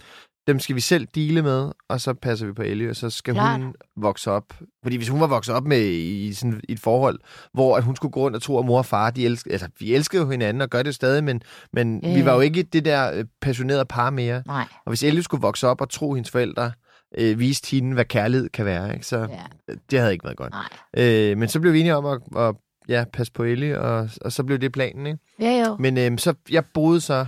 dem 0.46 0.60
skal 0.60 0.76
vi 0.76 0.80
selv 0.80 1.06
dele 1.14 1.42
med, 1.42 1.72
og 1.88 2.00
så 2.00 2.14
passer 2.14 2.46
vi 2.46 2.52
på 2.52 2.62
Elly, 2.62 2.90
og 2.90 2.96
så 2.96 3.10
skal 3.10 3.34
Klart. 3.34 3.60
hun 3.60 3.74
vokse 3.96 4.30
op. 4.30 4.44
Fordi 4.82 4.96
hvis 4.96 5.08
hun 5.08 5.20
var 5.20 5.26
vokset 5.26 5.54
op 5.54 5.64
med 5.64 5.80
i, 5.88 6.32
sådan 6.32 6.60
et 6.68 6.80
forhold, 6.80 7.18
hvor 7.52 7.76
at 7.76 7.82
hun 7.82 7.96
skulle 7.96 8.12
gå 8.12 8.20
rundt 8.20 8.36
og 8.36 8.42
tro, 8.42 8.58
at 8.58 8.64
mor 8.64 8.78
og 8.78 8.86
far, 8.86 9.10
de 9.10 9.24
elskede, 9.26 9.52
altså, 9.52 9.68
vi 9.78 9.94
elskede 9.94 10.22
jo 10.22 10.30
hinanden 10.30 10.60
og 10.60 10.68
gør 10.70 10.82
det 10.82 10.94
stadig, 10.94 11.24
men, 11.24 11.42
men 11.72 12.00
Ja, 12.04 12.14
vi 12.14 12.24
var 12.24 12.34
jo 12.34 12.40
ikke 12.40 12.62
det 12.62 12.84
der 12.84 13.12
øh, 13.12 13.24
passionerede 13.40 13.84
par 13.84 14.10
mere. 14.10 14.42
Nej, 14.46 14.66
Og 14.84 14.90
hvis 14.90 15.02
Ellie 15.02 15.22
skulle 15.22 15.40
vokse 15.40 15.68
op 15.68 15.80
og 15.80 15.90
tro, 15.90 16.14
hendes 16.14 16.30
forældre 16.30 16.72
øh, 17.18 17.38
viste 17.38 17.70
hende, 17.70 17.94
hvad 17.94 18.04
kærlighed 18.04 18.48
kan 18.48 18.64
være, 18.64 18.94
ikke? 18.94 19.06
så 19.06 19.18
ja, 19.18 19.74
det 19.90 19.98
havde 19.98 20.12
ikke 20.12 20.24
været 20.24 20.36
godt. 20.36 20.52
nej. 20.96 21.06
Øh, 21.30 21.38
men 21.38 21.48
så 21.48 21.60
blev 21.60 21.72
vi 21.72 21.80
enige 21.80 21.96
om 21.96 22.06
at, 22.06 22.20
at 22.42 22.54
ja, 22.88 23.04
passe 23.12 23.32
på 23.32 23.42
Ellie, 23.42 23.80
og, 23.80 24.08
og 24.20 24.32
så 24.32 24.44
blev 24.44 24.58
det 24.58 24.72
planen. 24.72 25.06
Ikke? 25.06 25.18
Ja, 25.40 25.64
jo. 25.66 25.76
Men 25.78 25.98
øh, 25.98 26.18
så 26.18 26.34
jeg 26.50 26.64
boede 26.74 27.00
så 27.00 27.26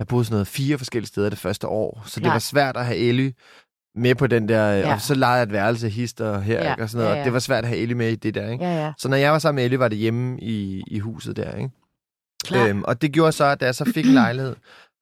jeg 0.00 0.06
boede 0.06 0.24
sådan 0.24 0.34
noget 0.34 0.46
fire 0.46 0.78
forskellige 0.78 1.08
steder 1.08 1.28
det 1.30 1.38
første 1.38 1.66
år, 1.66 2.02
så 2.06 2.20
det 2.20 2.28
var 2.28 2.38
svært 2.38 2.76
at 2.76 2.86
have 2.86 2.98
Ellie 2.98 3.32
med 3.94 4.14
på 4.14 4.26
den 4.26 4.48
der, 4.48 4.72
ja. 4.72 4.94
Og 4.94 5.00
så 5.00 5.14
lejede 5.14 5.36
jeg 5.36 5.42
et 5.42 5.52
værelse 5.52 5.88
hister 5.88 6.40
her, 6.40 6.62
Ja, 6.64 6.70
ikke? 6.72 6.82
og 6.82 6.90
sådan 6.90 6.98
noget, 7.04 7.10
ja, 7.10 7.14
ja. 7.14 7.20
og 7.20 7.24
det 7.24 7.32
var 7.32 7.38
svært 7.38 7.64
at 7.64 7.68
have 7.68 7.80
Ellie 7.80 7.94
med 7.96 8.08
i 8.08 8.14
det 8.14 8.34
der. 8.34 8.50
Ikke? 8.50 8.64
Ja, 8.64 8.84
ja. 8.84 8.92
Så 8.98 9.08
når 9.08 9.16
jeg 9.16 9.32
var 9.32 9.38
sammen 9.38 9.56
med 9.56 9.64
Ellie, 9.64 9.78
var 9.78 9.88
det 9.88 9.98
hjemme 9.98 10.40
i, 10.40 10.82
i 10.86 10.98
huset 10.98 11.36
der. 11.36 11.54
Ikke? 11.56 11.70
Klart. 12.44 12.68
Øhm, 12.68 12.82
og 12.82 13.02
det 13.02 13.12
gjorde 13.12 13.32
så, 13.32 13.44
at 13.44 13.60
da 13.60 13.64
jeg 13.64 13.74
så 13.74 13.92
fik 13.94 14.06
lejlighed, 14.06 14.56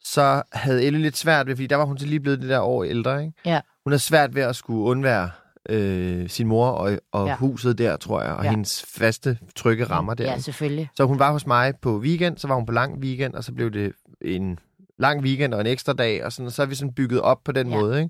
så 0.04 0.42
havde 0.52 0.84
Elle 0.86 0.98
lidt 0.98 1.16
svært 1.16 1.46
ved, 1.46 1.56
fordi 1.56 1.66
der 1.66 1.76
var 1.76 1.84
hun 1.84 1.98
så 1.98 2.06
lige 2.06 2.20
blevet 2.20 2.40
det 2.40 2.48
der 2.48 2.60
år 2.60 2.84
ældre, 2.84 3.20
ikke? 3.22 3.32
Ja. 3.44 3.60
Hun 3.84 3.92
havde 3.92 4.02
svært 4.02 4.34
ved 4.34 4.42
at 4.42 4.56
skulle 4.56 4.80
undvære 4.84 5.30
øh, 5.68 6.28
sin 6.28 6.46
mor 6.46 6.68
og, 6.68 6.98
og 7.12 7.26
ja. 7.26 7.36
Huset 7.36 7.78
der, 7.78 7.96
tror 7.96 8.22
jeg, 8.22 8.32
og 8.32 8.44
ja. 8.44 8.50
Hendes 8.50 8.84
faste, 8.98 9.38
trygge 9.56 9.84
rammer 9.84 10.14
der. 10.14 10.24
Ja, 10.24 10.38
selvfølgelig. 10.38 10.88
Så 10.96 11.04
hun 11.04 11.18
var 11.18 11.32
hos 11.32 11.46
mig 11.46 11.72
på 11.82 11.98
weekend, 11.98 12.38
så 12.38 12.48
var 12.48 12.54
hun 12.54 12.66
på 12.66 12.72
lang 12.72 12.98
weekend, 12.98 13.34
og 13.34 13.44
så 13.44 13.52
blev 13.52 13.70
det 13.70 13.92
en 14.22 14.58
lang 14.98 15.20
weekend 15.22 15.54
og 15.54 15.60
en 15.60 15.66
ekstra 15.66 15.92
dag, 15.92 16.24
og, 16.24 16.32
sådan, 16.32 16.46
og 16.46 16.52
så 16.52 16.62
er 16.62 16.66
vi 16.66 16.74
sådan 16.74 16.92
bygget 16.94 17.20
op 17.20 17.44
på 17.44 17.52
den 17.52 17.68
Ja. 17.70 17.76
måde. 17.80 18.02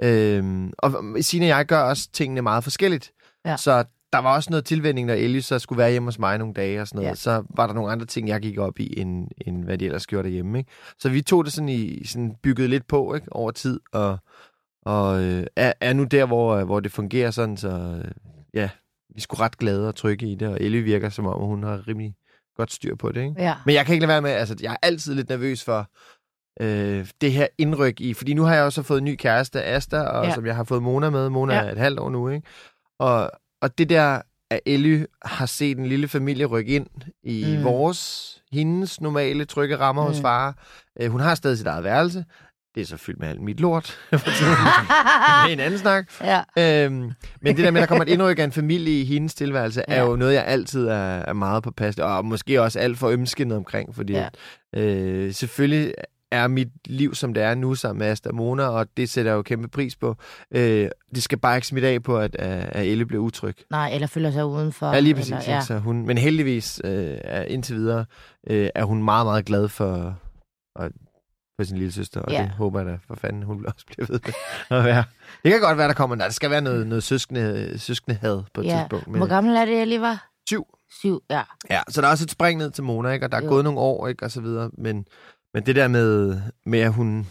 Ikke? 0.00 0.36
Øhm, 0.38 0.72
og 0.78 0.92
Signe 1.20 1.44
og 1.46 1.48
jeg 1.48 1.66
gør 1.66 1.80
også 1.80 2.08
tingene 2.12 2.42
meget 2.42 2.64
forskelligt. 2.64 3.12
Ja. 3.46 3.56
Så 3.56 3.84
der 4.12 4.18
var 4.18 4.34
også 4.34 4.50
noget 4.50 4.64
tilvænding, 4.64 5.06
når 5.06 5.14
Ellie 5.14 5.42
så 5.42 5.58
skulle 5.58 5.78
være 5.78 5.90
hjemme 5.90 6.06
hos 6.06 6.18
mig 6.18 6.38
nogle 6.38 6.54
dage 6.54 6.80
og 6.80 6.88
sådan 6.88 6.96
noget. 6.98 7.10
Ja. 7.10 7.14
Så 7.14 7.44
var 7.56 7.66
der 7.66 7.74
nogle 7.74 7.92
andre 7.92 8.06
ting, 8.06 8.28
jeg 8.28 8.40
gik 8.40 8.58
op 8.58 8.80
i, 8.80 9.00
end, 9.00 9.28
end 9.46 9.64
hvad 9.64 9.78
de 9.78 9.84
ellers 9.86 10.06
gjorde 10.06 10.28
derhjemme. 10.28 10.58
Ikke? 10.58 10.70
Så 10.98 11.08
vi 11.08 11.22
tog 11.22 11.44
det 11.44 11.52
sådan 11.52 11.68
i 11.68 12.04
sådan 12.04 12.34
bygget 12.42 12.70
lidt 12.70 12.86
på 12.86 13.14
ikke? 13.14 13.32
over 13.32 13.50
tid, 13.50 13.80
og, 13.92 14.18
og 14.86 15.22
øh, 15.22 15.46
er, 15.56 15.72
er 15.80 15.92
nu 15.92 16.04
der, 16.04 16.26
hvor, 16.26 16.64
hvor 16.64 16.80
det 16.80 16.92
fungerer 16.92 17.30
sådan, 17.30 17.56
så 17.56 17.68
øh, 18.04 18.10
ja, 18.54 18.70
vi 19.14 19.20
sgu 19.20 19.36
ret 19.36 19.58
glade 19.58 19.88
og 19.88 19.94
trygge 19.94 20.32
i 20.32 20.34
det, 20.34 20.48
og 20.48 20.58
Ellie 20.60 20.82
virker 20.82 21.08
som 21.08 21.26
om, 21.26 21.40
hun 21.46 21.62
har 21.62 21.88
rimelig 21.88 22.14
godt 22.56 22.72
styr 22.72 22.94
på 22.94 23.12
det. 23.12 23.20
Ikke? 23.22 23.34
Ja. 23.42 23.54
Men 23.66 23.74
jeg 23.74 23.86
kan 23.86 23.92
ikke 23.92 24.06
lade 24.06 24.12
være 24.12 24.22
med, 24.22 24.30
altså 24.30 24.56
jeg 24.62 24.72
er 24.72 24.76
altid 24.86 25.14
lidt 25.14 25.28
nervøs 25.28 25.64
for 25.64 25.86
øh, 26.60 27.06
det 27.20 27.32
her 27.32 27.46
indryk 27.58 28.00
i, 28.00 28.14
fordi 28.14 28.34
nu 28.34 28.42
har 28.42 28.54
jeg 28.54 28.64
også 28.64 28.82
fået 28.82 28.98
en 28.98 29.04
ny 29.04 29.16
kæreste, 29.16 29.64
Asta, 29.64 30.00
og 30.00 30.24
ja. 30.26 30.34
Som 30.34 30.46
jeg 30.46 30.56
har 30.56 30.64
fået 30.64 30.82
Mona 30.82 31.10
med. 31.10 31.28
Mona 31.28 31.54
Ja. 31.54 31.60
er 31.60 31.72
et 31.72 31.78
halvt 31.78 31.98
år 32.00 32.10
nu, 32.10 32.28
ikke? 32.28 32.46
Og, 33.00 33.30
og 33.62 33.78
det 33.78 33.88
der, 33.88 34.20
at 34.50 34.60
Elly 34.66 35.04
har 35.24 35.46
set 35.46 35.78
en 35.78 35.86
lille 35.86 36.08
familie 36.08 36.46
rykke 36.46 36.74
ind 36.74 36.86
i 37.24 37.54
mm. 37.58 37.64
Vores, 37.64 38.42
hendes 38.52 39.00
normale 39.00 39.44
trygge 39.44 39.76
rammer 39.78 40.02
mm. 40.02 40.08
hos 40.08 40.20
far. 40.20 40.54
Øh, 41.00 41.10
hun 41.10 41.20
har 41.20 41.34
stadig 41.34 41.58
sit 41.58 41.66
eget 41.66 41.84
værelse. 41.84 42.24
Det 42.74 42.80
er 42.80 42.84
så 42.86 42.96
fyldt 42.96 43.20
med 43.20 43.28
alt 43.28 43.40
mit 43.40 43.60
lort. 43.60 43.98
det 44.10 44.18
er 44.18 45.46
en 45.46 45.60
anden 45.60 45.78
snak. 45.78 46.06
ja. 46.20 46.42
Øhm, 46.58 47.12
men 47.40 47.56
det 47.56 47.64
der 47.64 47.70
med, 47.70 47.80
at 47.80 47.82
der 47.82 47.86
kommer 47.86 48.04
et 48.04 48.08
indryk 48.08 48.38
af 48.38 48.44
en 48.44 48.52
familie 48.52 49.00
i 49.00 49.04
hendes 49.04 49.34
tilværelse, 49.34 49.82
ja. 49.88 49.94
er 49.94 50.02
jo 50.02 50.16
noget, 50.16 50.34
jeg 50.34 50.44
altid 50.46 50.86
er, 50.86 50.94
er 51.18 51.32
meget 51.32 51.62
påpasselig, 51.62 52.06
og 52.06 52.24
måske 52.24 52.62
også 52.62 52.78
alt 52.78 52.98
for 52.98 53.08
ømskindet 53.08 53.56
omkring, 53.58 53.94
fordi. 53.94 54.12
Ja. 54.12 54.28
øh, 54.76 55.32
selvfølgelig 55.32 55.94
er 56.32 56.48
mit 56.48 56.68
liv, 56.86 57.14
som 57.14 57.34
det 57.34 57.42
er 57.42 57.54
nu, 57.54 57.74
sammen 57.74 57.98
med 57.98 58.06
Asta 58.06 58.30
Mona, 58.32 58.62
og 58.68 58.86
det 58.96 59.10
sætter 59.10 59.30
jeg 59.30 59.36
jo 59.36 59.42
kæmpe 59.42 59.68
pris 59.68 59.96
på. 59.96 60.16
Øh, 60.50 60.88
det 61.14 61.22
skal 61.22 61.38
bare 61.38 61.56
ikke 61.56 61.66
smitte 61.66 61.88
af 61.88 62.02
på, 62.02 62.18
at, 62.18 62.36
at 62.36 62.86
Elle 62.86 63.06
bliver 63.06 63.22
utryg. 63.22 63.56
Nej, 63.70 63.90
eller 63.94 64.06
føler 64.06 64.30
sig 64.30 64.46
udenfor. 64.46 64.86
Ja, 64.92 65.00
lige 65.00 65.14
præcis. 65.14 65.30
Eller, 65.32 65.42
Ja. 65.54 65.60
Så 65.60 65.78
hun, 65.78 66.06
men 66.06 66.18
heldigvis, 66.18 66.80
øh, 66.84 67.18
er, 67.24 67.42
indtil 67.42 67.76
videre, 67.76 68.04
øh, 68.46 68.68
er 68.74 68.84
hun 68.84 69.02
meget, 69.02 69.26
meget 69.26 69.44
glad 69.44 69.68
for, 69.68 70.18
og, 70.76 70.90
for 71.60 71.64
sin 71.64 71.76
lille 71.78 71.92
søster, 71.92 72.20
og 72.20 72.32
Ja. 72.32 72.42
det 72.42 72.50
håber 72.50 72.80
jeg 72.80 72.88
da 72.88 72.98
for 73.06 73.14
fanden, 73.14 73.42
hun 73.42 73.66
også 73.66 73.86
bliver 73.86 74.06
ved 74.06 74.20
med 74.70 74.78
at 74.78 74.84
være. 74.84 75.04
Det 75.44 75.52
kan 75.52 75.60
godt 75.60 75.78
være, 75.78 75.88
der 75.88 75.94
kommer, 75.94 76.16
der 76.16 76.30
skal 76.30 76.50
være 76.50 76.60
noget, 76.60 76.86
noget 76.86 77.02
søskende, 77.02 77.78
søskende 77.78 78.18
had 78.20 78.42
på 78.54 78.60
et 78.60 78.64
Ja. 78.66 78.78
tidspunkt. 78.78 79.06
Men, 79.08 79.16
Hvor 79.16 79.26
gammel 79.26 79.56
er 79.56 79.64
det, 79.64 79.78
jeg 79.78 79.86
lige 79.86 80.00
var? 80.00 80.30
Syv. 80.48 80.66
Syv, 81.00 81.22
ja. 81.30 81.42
Ja, 81.70 81.80
så 81.88 82.00
der 82.00 82.06
er 82.06 82.10
også 82.10 82.24
et 82.24 82.30
spring 82.30 82.58
ned 82.58 82.70
til 82.70 82.84
Mona, 82.84 83.10
ikke? 83.10 83.26
og 83.26 83.32
der 83.32 83.38
er 83.38 83.42
Jo. 83.42 83.48
gået 83.48 83.64
nogle 83.64 83.78
år, 83.80 84.08
ikke? 84.08 84.24
og 84.24 84.30
så 84.30 84.40
videre. 84.40 84.70
Men, 84.78 85.04
men 85.54 85.66
det 85.66 85.76
der 85.76 85.88
med, 85.88 86.40
med 86.66 86.78
at 86.80 86.92
hun, 86.92 87.26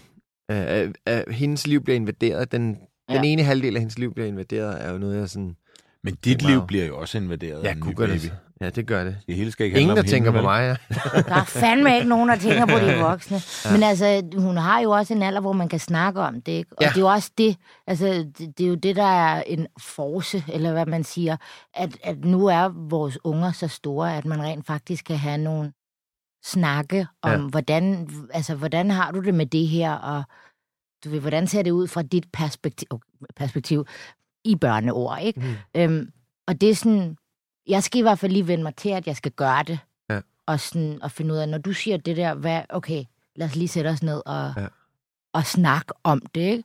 øh, 0.51 0.82
øh, 0.82 0.93
øh, 1.09 1.22
hendes 1.34 1.67
liv 1.67 1.84
bliver 1.84 1.95
invaderet, 1.95 2.51
den, 2.51 2.78
ja. 3.09 3.15
den 3.15 3.24
ene 3.24 3.43
halvdel 3.43 3.76
af 3.76 3.82
hendes 3.82 3.99
liv 3.99 4.13
bliver 4.13 4.28
invaderet, 4.28 4.86
er 4.86 4.91
jo 4.91 4.97
noget, 4.97 5.19
jeg 5.19 5.30
sådan, 5.30 5.55
Men 6.03 6.15
dit 6.15 6.43
Wow. 6.43 6.49
liv 6.51 6.67
bliver 6.67 6.86
jo 6.86 6.97
også 6.97 7.17
invaderet 7.17 7.59
af 7.59 7.63
ja, 7.63 7.72
en 7.72 7.78
ny 7.88 7.93
baby. 7.93 8.11
det. 8.11 8.34
Ja, 8.61 8.69
det 8.69 8.88
gør 8.88 9.03
det. 9.03 9.17
Det 9.28 9.36
hele 9.36 9.51
skal 9.51 9.65
ikke 9.65 9.80
Ingen, 9.80 9.89
handle 9.97 10.03
der 10.03 10.09
tænker 10.15 10.32
hende, 10.32 10.41
på 10.41 10.47
mig, 10.47 10.61
ja. 10.61 10.95
Der 11.22 11.36
er 11.36 11.43
fandme 11.43 11.95
ikke 11.95 12.09
nogen, 12.09 12.30
der 12.30 12.36
tænker 12.36 12.65
på 12.65 12.86
de 12.86 12.99
voksne. 13.09 13.41
Ja. 13.65 13.72
Men 13.72 13.84
altså, 13.84 14.24
hun 14.38 14.57
har 14.57 14.80
jo 14.80 14.91
også 14.91 15.13
en 15.13 15.22
alder, 15.24 15.41
hvor 15.41 15.53
man 15.53 15.69
kan 15.69 15.80
snakke 15.80 16.19
om 16.22 16.41
det. 16.41 16.51
Ikke? 16.51 16.69
Og 16.78 16.84
Ja. 16.84 16.89
det 16.89 16.95
er 16.95 16.99
jo 17.01 17.07
også 17.07 17.32
det, 17.38 17.57
altså, 17.88 18.05
det, 18.38 18.57
det 18.57 18.63
er 18.63 18.67
jo 18.67 18.76
det, 18.76 18.95
der 18.95 19.03
er 19.03 19.43
en 19.47 19.67
force, 19.80 20.43
eller 20.53 20.72
hvad 20.72 20.86
man 20.86 21.03
siger, 21.03 21.38
at, 21.74 21.97
at 22.03 22.26
nu 22.26 22.45
er 22.45 22.69
vores 22.89 23.17
unger 23.24 23.51
så 23.51 23.67
store, 23.67 24.17
at 24.17 24.26
man 24.26 24.41
rent 24.43 24.67
faktisk 24.67 25.05
kan 25.05 25.17
have 25.17 25.38
nogle 25.38 25.72
snakke 26.44 27.08
om, 27.22 27.32
Ja. 27.42 27.48
hvordan, 27.48 28.10
altså, 28.34 28.56
hvordan 28.56 28.92
har 28.92 29.12
du 29.12 29.20
det 29.20 29.34
med 29.34 29.46
det 29.46 29.68
her, 29.68 29.92
og 29.94 30.24
du 31.04 31.10
ved, 31.10 31.20
hvordan 31.20 31.48
ser 31.48 31.62
det 31.62 31.72
ud 31.72 31.88
fra 31.88 32.02
dit 32.02 32.26
perspektiv, 32.34 32.88
perspektiv 33.36 33.86
i 34.44 34.56
børneord, 34.56 35.20
ikke? 35.22 35.39
Mm. 35.39 35.82
Øhm, 35.82 36.12
og 36.48 36.62
det 36.62 36.70
er 36.70 36.76
sådan, 36.76 37.18
jeg 37.68 37.84
skal 37.84 38.00
i 38.00 38.02
hvert 38.02 38.20
fald 38.20 38.32
lige 38.32 38.48
vende 38.48 38.64
mig 38.64 38.76
til, 38.76 38.89
at 38.89 39.08
jeg 39.08 39.16
skal 39.16 39.32
gøre 39.32 39.64
det. 39.64 39.80
Ja. 40.10 40.22
Og, 40.46 40.60
sådan, 40.60 41.02
og 41.02 41.12
finde 41.12 41.34
ud 41.34 41.39
af, 41.39 41.50
når 41.50 41.58
du 41.58 41.74
siger 41.74 41.98
det 41.98 42.18
der, 42.18 42.34
hvad, 42.34 42.62
okay, 42.70 43.04
lad 43.36 43.48
os 43.48 43.56
lige 43.56 43.68
sætte 43.68 43.88
os 43.88 44.04
ned 44.04 44.22
og, 44.26 44.54
Ja. 44.58 44.68
og 45.34 45.46
snakke 45.46 45.94
om 46.04 46.22
det, 46.36 46.42
ikke? 46.42 46.64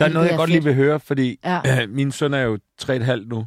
Der 0.00 0.06
er 0.06 0.12
noget, 0.12 0.28
jeg 0.28 0.36
godt 0.36 0.50
fedt. 0.50 0.54
lige 0.64 0.64
vil 0.64 0.74
høre, 0.74 1.00
fordi 1.00 1.38
Ja. 1.44 1.82
øh, 1.82 1.90
min 1.98 2.12
søn 2.12 2.34
er 2.34 2.40
jo 2.40 2.58
3,5 2.82 3.24
nu. 3.28 3.46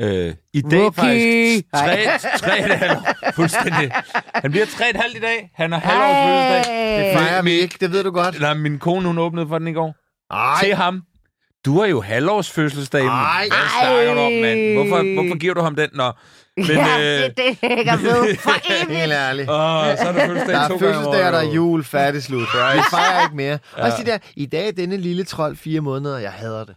Øh, 0.00 0.34
I 0.52 0.60
dag 0.62 0.80
Rookie! 0.80 1.62
faktisk. 1.74 2.24
Nej. 2.42 2.96
3,5 3.26 3.32
Fuldstændig. 3.36 3.92
Han 4.34 4.50
bliver 4.50 4.66
3,5 4.66 5.16
i 5.16 5.20
dag. 5.20 5.50
Han 5.54 5.72
har 5.72 5.78
halvårs 5.78 6.16
fødselsdag. 6.26 7.06
Det 7.06 7.18
Fejrer 7.18 7.42
vi 7.42 7.50
ikke, 7.50 7.76
det 7.80 7.92
ved 7.92 8.04
du 8.04 8.10
godt. 8.10 8.40
Nej, 8.40 8.54
min 8.54 8.78
kone, 8.78 9.06
hun 9.06 9.18
åbnede 9.18 9.48
for 9.48 9.58
den 9.58 9.68
i 9.68 9.72
går. 9.72 9.94
Ej, 10.30 10.64
Til 10.64 10.74
ham. 10.74 11.02
Du 11.64 11.78
har 11.80 11.86
jo 11.86 12.00
halvårs 12.00 12.50
fødselsdag. 12.50 13.06
Ej. 13.06 13.48
Hvad 13.48 13.58
snakker 13.80 14.14
du 14.14 14.20
om, 14.20 14.32
mand? 14.32 14.74
Hvorfor, 14.74 15.14
hvorfor 15.14 15.38
giver 15.38 15.54
du 15.54 15.60
ham 15.60 15.74
den, 15.76 15.88
når... 15.94 16.20
Men, 16.56 16.66
ja, 16.66 16.98
øh, 17.00 17.22
det, 17.24 17.36
det 17.36 17.56
hænger 17.62 17.96
ved 17.96 18.36
for 18.44 18.50
evigt. 18.84 18.98
helt 18.98 19.12
ærligt. 19.12 19.50
Åh, 19.50 19.56
så 19.56 20.08
er 20.08 20.12
der 20.12 20.26
fødselsdag 20.26 20.54
Der 20.54 20.60
er 20.60 20.68
to 20.68 20.76
gange 20.76 20.78
fødselsdag, 20.78 21.26
og 21.26 21.32
der 21.32 21.38
er 21.38 21.52
jul, 21.52 21.84
færdig 21.84 22.22
slut. 22.22 22.40
Vi 22.40 22.80
fejrer 22.90 23.22
ikke 23.22 23.36
mere. 23.36 23.58
Også 23.76 23.96
de 24.04 24.10
der, 24.10 24.18
i 24.36 24.46
dag 24.46 24.68
er 24.68 24.72
denne 24.72 24.96
lille 24.96 25.24
trold 25.24 25.56
fire 25.56 25.80
måneder, 25.80 26.18
jeg 26.18 26.30
hader 26.30 26.64
det. 26.64 26.74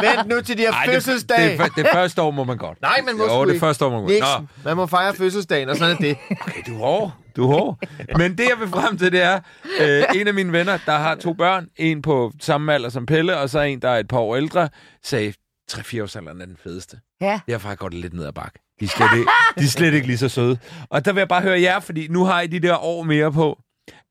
Vent 0.00 0.28
nu 0.28 0.40
til 0.40 0.58
de 0.58 0.62
her 0.62 0.72
Ej, 0.72 0.84
det, 0.84 0.94
fødselsdag. 0.94 1.50
det, 1.50 1.58
det, 1.58 1.76
det 1.76 1.86
første 1.92 2.22
år 2.22 2.30
må 2.30 2.44
man 2.44 2.56
godt. 2.56 2.80
Nej, 2.82 3.00
man 3.06 3.16
må 3.18 3.24
Jo, 3.24 3.44
det 3.44 3.48
ikke. 3.50 3.60
første 3.60 3.84
år 3.84 3.90
må 3.90 3.96
man 3.96 4.02
godt. 4.04 4.12
Nixon, 4.12 4.48
man 4.64 4.76
må 4.76 4.86
fejre 4.86 5.14
fødselsdagen, 5.14 5.68
og 5.68 5.76
sådan 5.76 5.96
er 5.96 6.00
det. 6.00 6.16
Okay, 6.40 6.62
du 6.66 6.74
er 6.74 6.78
hård. 6.78 7.12
Du 7.36 7.42
er 7.50 7.54
hård. 7.54 7.78
Men 8.18 8.38
det, 8.38 8.44
jeg 8.50 8.60
vil 8.60 8.68
frem 8.68 8.98
til, 8.98 9.12
det 9.12 9.22
er, 9.22 9.40
øh, 9.80 10.02
en 10.14 10.28
af 10.28 10.34
mine 10.34 10.52
venner, 10.52 10.78
der 10.86 10.92
har 10.98 11.14
to 11.14 11.32
børn, 11.32 11.66
en 11.76 12.02
på 12.02 12.32
samme 12.40 12.74
alder 12.74 12.88
som 12.88 13.06
Pelle, 13.06 13.38
og 13.38 13.50
så 13.50 13.60
en, 13.60 13.82
der 13.82 13.88
er 13.90 13.98
et 13.98 14.08
par 14.08 14.18
år 14.18 14.36
ældre, 14.36 14.68
sagde, 15.04 15.32
3-4 15.72 16.02
års 16.02 16.16
alderen 16.16 16.40
er 16.40 16.46
den 16.46 16.56
fedeste. 16.62 16.96
Ja. 17.20 17.40
Derfor 17.48 17.74
går 17.74 17.88
det 17.88 17.98
lidt 17.98 18.14
ned 18.14 18.26
ad 18.26 18.32
bakke. 18.32 18.58
De 18.80 18.84
er, 18.84 18.88
slet 18.88 19.08
ikke, 19.18 19.30
de 19.58 19.64
er 19.64 19.68
slet 19.68 19.94
ikke 19.94 20.06
lige 20.06 20.18
så 20.18 20.28
søde. 20.28 20.58
Og 20.90 21.04
der 21.04 21.12
vil 21.12 21.20
jeg 21.20 21.28
bare 21.28 21.42
høre 21.42 21.60
jer, 21.60 21.80
fordi 21.80 22.08
nu 22.08 22.24
har 22.24 22.40
I 22.40 22.46
de 22.46 22.60
der 22.60 22.76
år 22.84 23.02
mere 23.02 23.32
på. 23.32 23.58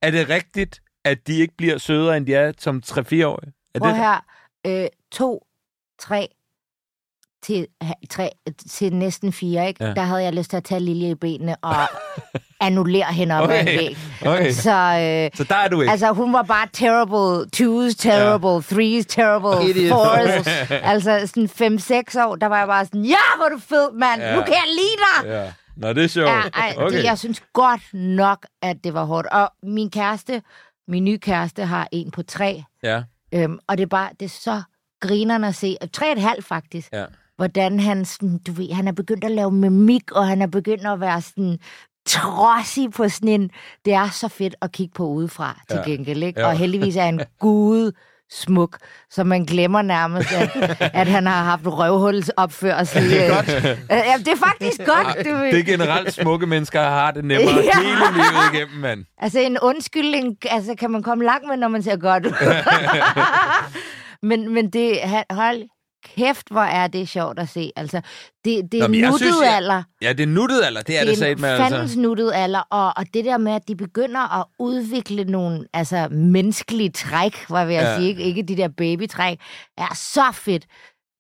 Er 0.02 0.12
det 0.12 0.30
rigtigt, 0.30 0.80
at 1.06 1.28
de 1.28 1.40
ikke 1.40 1.54
bliver 1.58 1.78
sødere, 1.78 2.18
end 2.18 2.26
de 2.26 2.36
er 2.36 2.52
som 2.58 2.82
3-4-årige? 2.86 3.52
Er 3.76 3.80
Prøv 3.80 3.90
det, 3.90 3.98
her. 3.98 4.24
Øh, 4.66 4.88
to, 5.12 5.46
tre, 6.00 6.28
til, 7.44 7.68
tre, 8.10 8.30
til 8.70 8.94
næsten 8.96 9.34
fire, 9.34 9.68
ikke? 9.68 9.84
Ja. 9.86 9.94
Der 9.94 10.02
havde 10.02 10.24
jeg 10.24 10.34
lyst 10.34 10.50
til 10.50 10.58
at 10.58 10.64
tage 10.64 10.80
Lilje 10.80 11.10
i 11.10 11.16
benene 11.16 11.56
og 11.62 11.76
annullere 12.62 13.06
hende 13.14 13.36
op 13.36 13.44
okay. 13.44 13.62
en 13.62 13.68
Okay. 13.68 13.78
væg. 13.78 13.98
Okay. 14.26 14.52
Så, 14.52 14.72
øh, 14.72 15.38
Så 15.38 15.44
der 15.50 15.56
er 15.56 15.68
du 15.68 15.82
ikke. 15.82 15.92
altså, 15.92 16.12
hun 16.12 16.34
var 16.34 16.42
bare 16.44 16.68
terrible. 16.74 17.50
Twos, 17.50 17.96
terrible. 17.96 18.50
Ja. 18.50 18.60
Threes, 18.76 19.06
terrible. 19.06 19.70
Idiot. 19.70 19.90
Fours. 19.98 20.48
altså, 20.92 21.28
sådan 21.28 21.50
fem-seks 21.50 22.16
år, 22.16 22.36
der 22.36 22.48
var 22.48 22.58
jeg 22.58 22.68
bare 22.68 22.86
sådan, 22.86 23.06
ja, 23.06 23.26
hvor 23.38 23.50
du 23.50 23.60
fed, 23.60 23.92
mand. 23.92 24.22
Ja. 24.22 24.36
Nu 24.36 24.42
kan 24.42 24.54
jeg 24.54 24.68
lide 24.68 24.98
dig. 25.28 25.32
Ja. 25.32 25.54
Nå, 25.78 25.94
det 25.94 26.04
er 26.04 26.08
sjovt. 26.08 26.30
Ja, 26.30 26.42
ej, 26.54 26.74
okay. 26.78 26.98
det, 26.98 27.04
jeg 27.04 27.18
synes 27.20 27.44
godt 27.54 27.94
nok, 27.94 28.46
at 28.62 28.78
det 28.84 28.94
var 28.94 29.04
hårdt. 29.04 29.28
Og 29.28 29.52
min 29.64 29.92
kæreste, 29.92 30.42
min 30.88 31.04
nye 31.04 31.18
kæreste, 31.20 31.66
har 31.66 31.88
en 31.92 32.12
på 32.12 32.24
tre. 32.24 32.64
Ja. 32.84 33.04
Øhm, 33.34 33.60
og 33.68 33.78
det 33.78 33.84
er 33.84 33.88
bare, 33.88 34.10
det 34.20 34.26
er 34.26 34.30
så 34.30 34.62
grinerne 35.02 35.48
at 35.48 35.56
se. 35.56 35.78
Tre 35.94 36.12
et 36.12 36.22
halvt 36.22 36.46
faktisk. 36.46 36.90
Ja. 36.94 37.06
Hvordan 37.36 37.80
han, 37.80 38.06
sådan, 38.06 38.38
du 38.48 38.52
ved, 38.52 38.72
han 38.74 38.88
er 38.88 38.92
begyndt 38.92 39.24
at 39.24 39.32
lave 39.32 39.52
mimik, 39.52 40.12
og 40.12 40.28
han 40.28 40.42
er 40.42 40.48
begyndt 40.48 40.86
at 40.86 41.00
være 41.00 41.22
sådan 41.22 41.60
trodsig 42.08 42.92
på 42.92 43.10
sådan 43.10 43.30
en... 43.30 43.52
Det 43.86 43.94
er 43.94 44.10
så 44.10 44.28
fedt 44.28 44.56
at 44.62 44.72
kigge 44.72 44.94
på 44.94 45.08
udefra 45.08 45.62
til 45.70 45.78
Ja. 45.78 45.92
gengæld, 45.92 46.24
ikke? 46.24 46.40
Ja. 46.40 46.48
Og 46.48 46.58
heldigvis 46.58 46.96
er 46.96 47.04
han 47.04 47.26
gud 47.40 47.92
smuk, 48.34 48.78
så 49.10 49.24
man 49.24 49.46
glemmer 49.46 49.82
nærmest, 49.82 50.32
at, 50.32 50.78
at 51.02 51.08
han 51.08 51.26
har 51.28 51.44
haft 51.44 51.62
røvhulsopførsel. 51.66 53.10
Det 53.10 53.26
er 53.26 53.36
godt. 53.36 53.48
Ja, 53.90 54.14
det 54.18 54.28
er 54.28 54.38
faktisk 54.48 54.78
godt. 54.86 55.18
Ved. 55.26 55.52
Det 55.52 55.60
er 55.60 55.64
generelt 55.64 56.14
smukke 56.14 56.48
mennesker 56.48 56.82
har 56.82 57.12
det 57.12 57.26
nemmere 57.26 57.56
Ja. 57.64 57.82
hele 57.82 58.14
livet 58.14 58.54
igennem, 58.54 58.78
mand. 58.82 59.06
Altså 59.22 59.40
en 59.40 59.58
undskyldning 59.62 60.38
altså, 60.50 60.76
kan 60.80 60.92
man 60.92 61.04
komme 61.04 61.24
langt 61.26 61.48
med, 61.48 61.58
når 61.58 61.68
man 61.68 61.84
ser 61.84 61.98
godt 61.98 62.26
ud. 62.26 62.32
men, 64.30 64.54
men 64.54 64.70
det, 64.70 65.00
han- 65.04 65.24
hold 65.30 65.62
kæft, 66.16 66.48
hvor 66.52 66.62
er 66.62 66.88
det 66.88 67.10
sjovt 67.10 67.40
at 67.40 67.50
se. 67.50 67.72
Altså, 67.76 68.02
det, 68.46 68.62
det 68.72 68.80
er 68.84 68.88
Nå, 68.88 68.94
nuttet 68.94 69.20
synes, 69.20 69.36
jeg- 69.46 69.56
alder. 69.56 69.84
Ja, 70.02 70.14
det 70.14 70.24
er 70.24 70.28
nuttet 70.28 70.62
alder. 70.64 70.82
Det 70.82 70.98
er 71.00 71.04
det, 71.04 71.10
det 71.10 71.20
det 71.20 71.32
er 71.32 71.36
med, 71.38 71.52
en 71.52 71.58
fandens 71.58 71.82
altså. 71.82 72.00
nuttet 72.00 72.32
alder, 72.36 72.60
og, 72.60 72.94
og 72.98 73.06
det 73.14 73.26
der 73.26 73.38
med, 73.38 73.52
at 73.54 73.68
de 73.68 73.76
begynder 73.76 74.40
at 74.40 74.46
udvikle 74.60 75.24
nogle 75.24 75.66
altså, 75.74 76.08
menneskelige 76.12 76.90
træk, 76.90 77.46
var 77.50 77.60
jeg 77.62 77.70
Ja. 77.72 77.90
ja. 77.92 77.98
sige, 77.98 78.10
ikke, 78.10 78.24
ikke 78.24 78.42
de 78.44 78.58
der 78.58 78.68
babytræk, 78.68 79.38
er 79.78 79.94
så 79.96 80.24
fedt. 80.34 80.66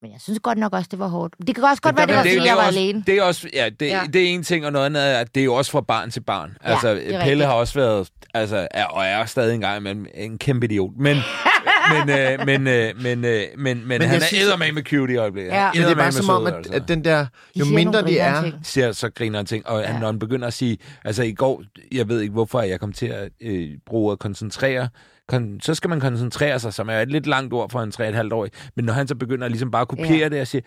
Men 0.01 0.11
jeg 0.11 0.21
synes 0.21 0.39
godt 0.39 0.57
nok 0.57 0.73
også, 0.73 0.87
det 0.91 0.99
var 0.99 1.07
hårdt. 1.07 1.33
Det 1.47 1.55
kan 1.55 1.63
også 1.63 1.81
godt 1.81 1.97
være, 1.97 2.07
det 2.07 2.15
var, 2.15 2.21
fordi 2.21 2.35
er 2.37 2.43
jeg 2.43 2.55
var 2.57 2.67
også, 2.67 2.79
alene. 2.79 3.03
Det 3.07 3.17
er 3.17 3.23
også, 3.23 3.49
ja, 3.53 3.69
det, 3.79 3.85
ja. 3.87 3.97
Ja. 3.97 4.03
det 4.13 4.23
er 4.23 4.27
en 4.27 4.43
ting, 4.43 4.65
og 4.65 4.71
noget 4.71 4.85
andet 4.85 5.03
er, 5.11 5.19
at 5.19 5.35
det 5.35 5.41
er 5.41 5.45
jo 5.45 5.53
også 5.55 5.71
fra 5.71 5.81
barn 5.81 6.11
til 6.11 6.19
barn. 6.23 6.57
Ja, 6.63 6.69
altså, 6.71 6.93
det 6.93 6.97
er 6.97 7.09
Pelle 7.09 7.21
rigtigt. 7.23 7.45
har 7.45 7.53
også 7.53 7.73
været, 7.73 8.09
altså, 8.33 8.67
er, 8.71 8.85
og 8.85 9.05
er 9.05 9.25
stadig 9.25 9.55
engang 9.55 9.87
en 10.15 10.37
kæmpe 10.37 10.65
idiot. 10.65 10.91
Men, 10.97 11.17
men, 11.91 12.09
øh, 12.09 12.45
men, 12.45 12.67
øh, 12.67 13.01
men, 13.01 13.25
øh, 13.25 13.41
men, 13.57 13.87
men, 13.87 14.01
han 14.01 14.21
er 14.21 14.25
synes- 14.25 14.43
eddermame 14.43 14.71
med 14.71 14.83
cute 14.83 15.13
i 15.13 15.15
øjeblikket. 15.15 15.51
Ja. 15.51 15.69
Men 15.73 15.81
det 15.83 15.91
er 15.91 15.95
bare 15.95 16.11
som 16.11 16.29
om, 16.29 16.47
at, 16.47 16.67
at 16.73 16.87
den 16.87 17.03
der, 17.03 17.25
jo 17.55 17.65
siger 17.65 17.75
mindre 17.75 18.01
de 18.07 18.19
er, 18.19 18.41
ting. 18.41 18.55
siger 18.63 18.91
så 18.91 19.09
griner 19.09 19.39
han 19.39 19.45
ting, 19.45 19.67
og 19.67 19.81
ja. 19.81 19.99
Når 19.99 20.05
han 20.05 20.19
begynder 20.19 20.47
at 20.47 20.53
sige, 20.53 20.77
altså 21.05 21.23
i 21.23 21.33
går, 21.33 21.63
jeg 21.91 22.09
ved 22.09 22.21
ikke 22.21 22.31
hvorfor, 22.33 22.61
jeg 22.61 22.79
kom 22.79 22.93
til 22.93 23.05
at 23.07 23.29
øh, 23.41 23.69
bruge 23.85 24.11
at 24.11 24.19
koncentrere, 24.19 24.89
kon, 25.27 25.59
så 25.61 25.75
skal 25.75 25.89
man 25.89 25.99
koncentrere 25.99 26.59
sig, 26.59 26.73
som 26.73 26.89
er 26.89 26.99
et 26.99 27.09
lidt 27.11 27.27
langt 27.27 27.53
ord 27.53 27.69
for 27.69 27.81
en 27.81 27.91
3,5-årig, 28.17 28.51
men 28.75 28.85
når 28.85 28.93
han 28.93 29.07
så 29.07 29.15
begynder 29.15 29.47
ligesom 29.47 29.71
bare 29.71 29.81
at 29.81 29.87
kopiere 29.87 30.17
Ja. 30.17 30.29
det 30.29 30.41
og 30.41 30.47
sige, 30.47 30.63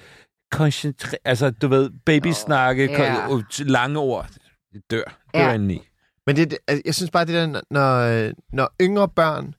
koncentre, 0.52 1.18
altså 1.24 1.50
du 1.50 1.68
ved, 1.68 1.90
babysnakke, 2.06 2.84
Ja. 2.92 3.14
kon, 3.26 3.32
uh, 3.36 3.42
lange 3.66 3.98
ord, 3.98 4.26
det 4.72 4.82
dør, 4.90 4.96
dør 5.34 5.40
Ja. 5.40 5.46
ja. 5.48 5.52
indeni. 5.54 5.80
Men 6.26 6.36
det, 6.36 6.58
altså, 6.68 6.82
jeg 6.84 6.94
synes 6.94 7.10
bare, 7.10 7.24
det 7.24 7.34
der, 7.34 7.60
når, 7.70 7.96
øh, 8.26 8.32
når 8.52 8.74
yngre 8.82 9.08
børn 9.08 9.54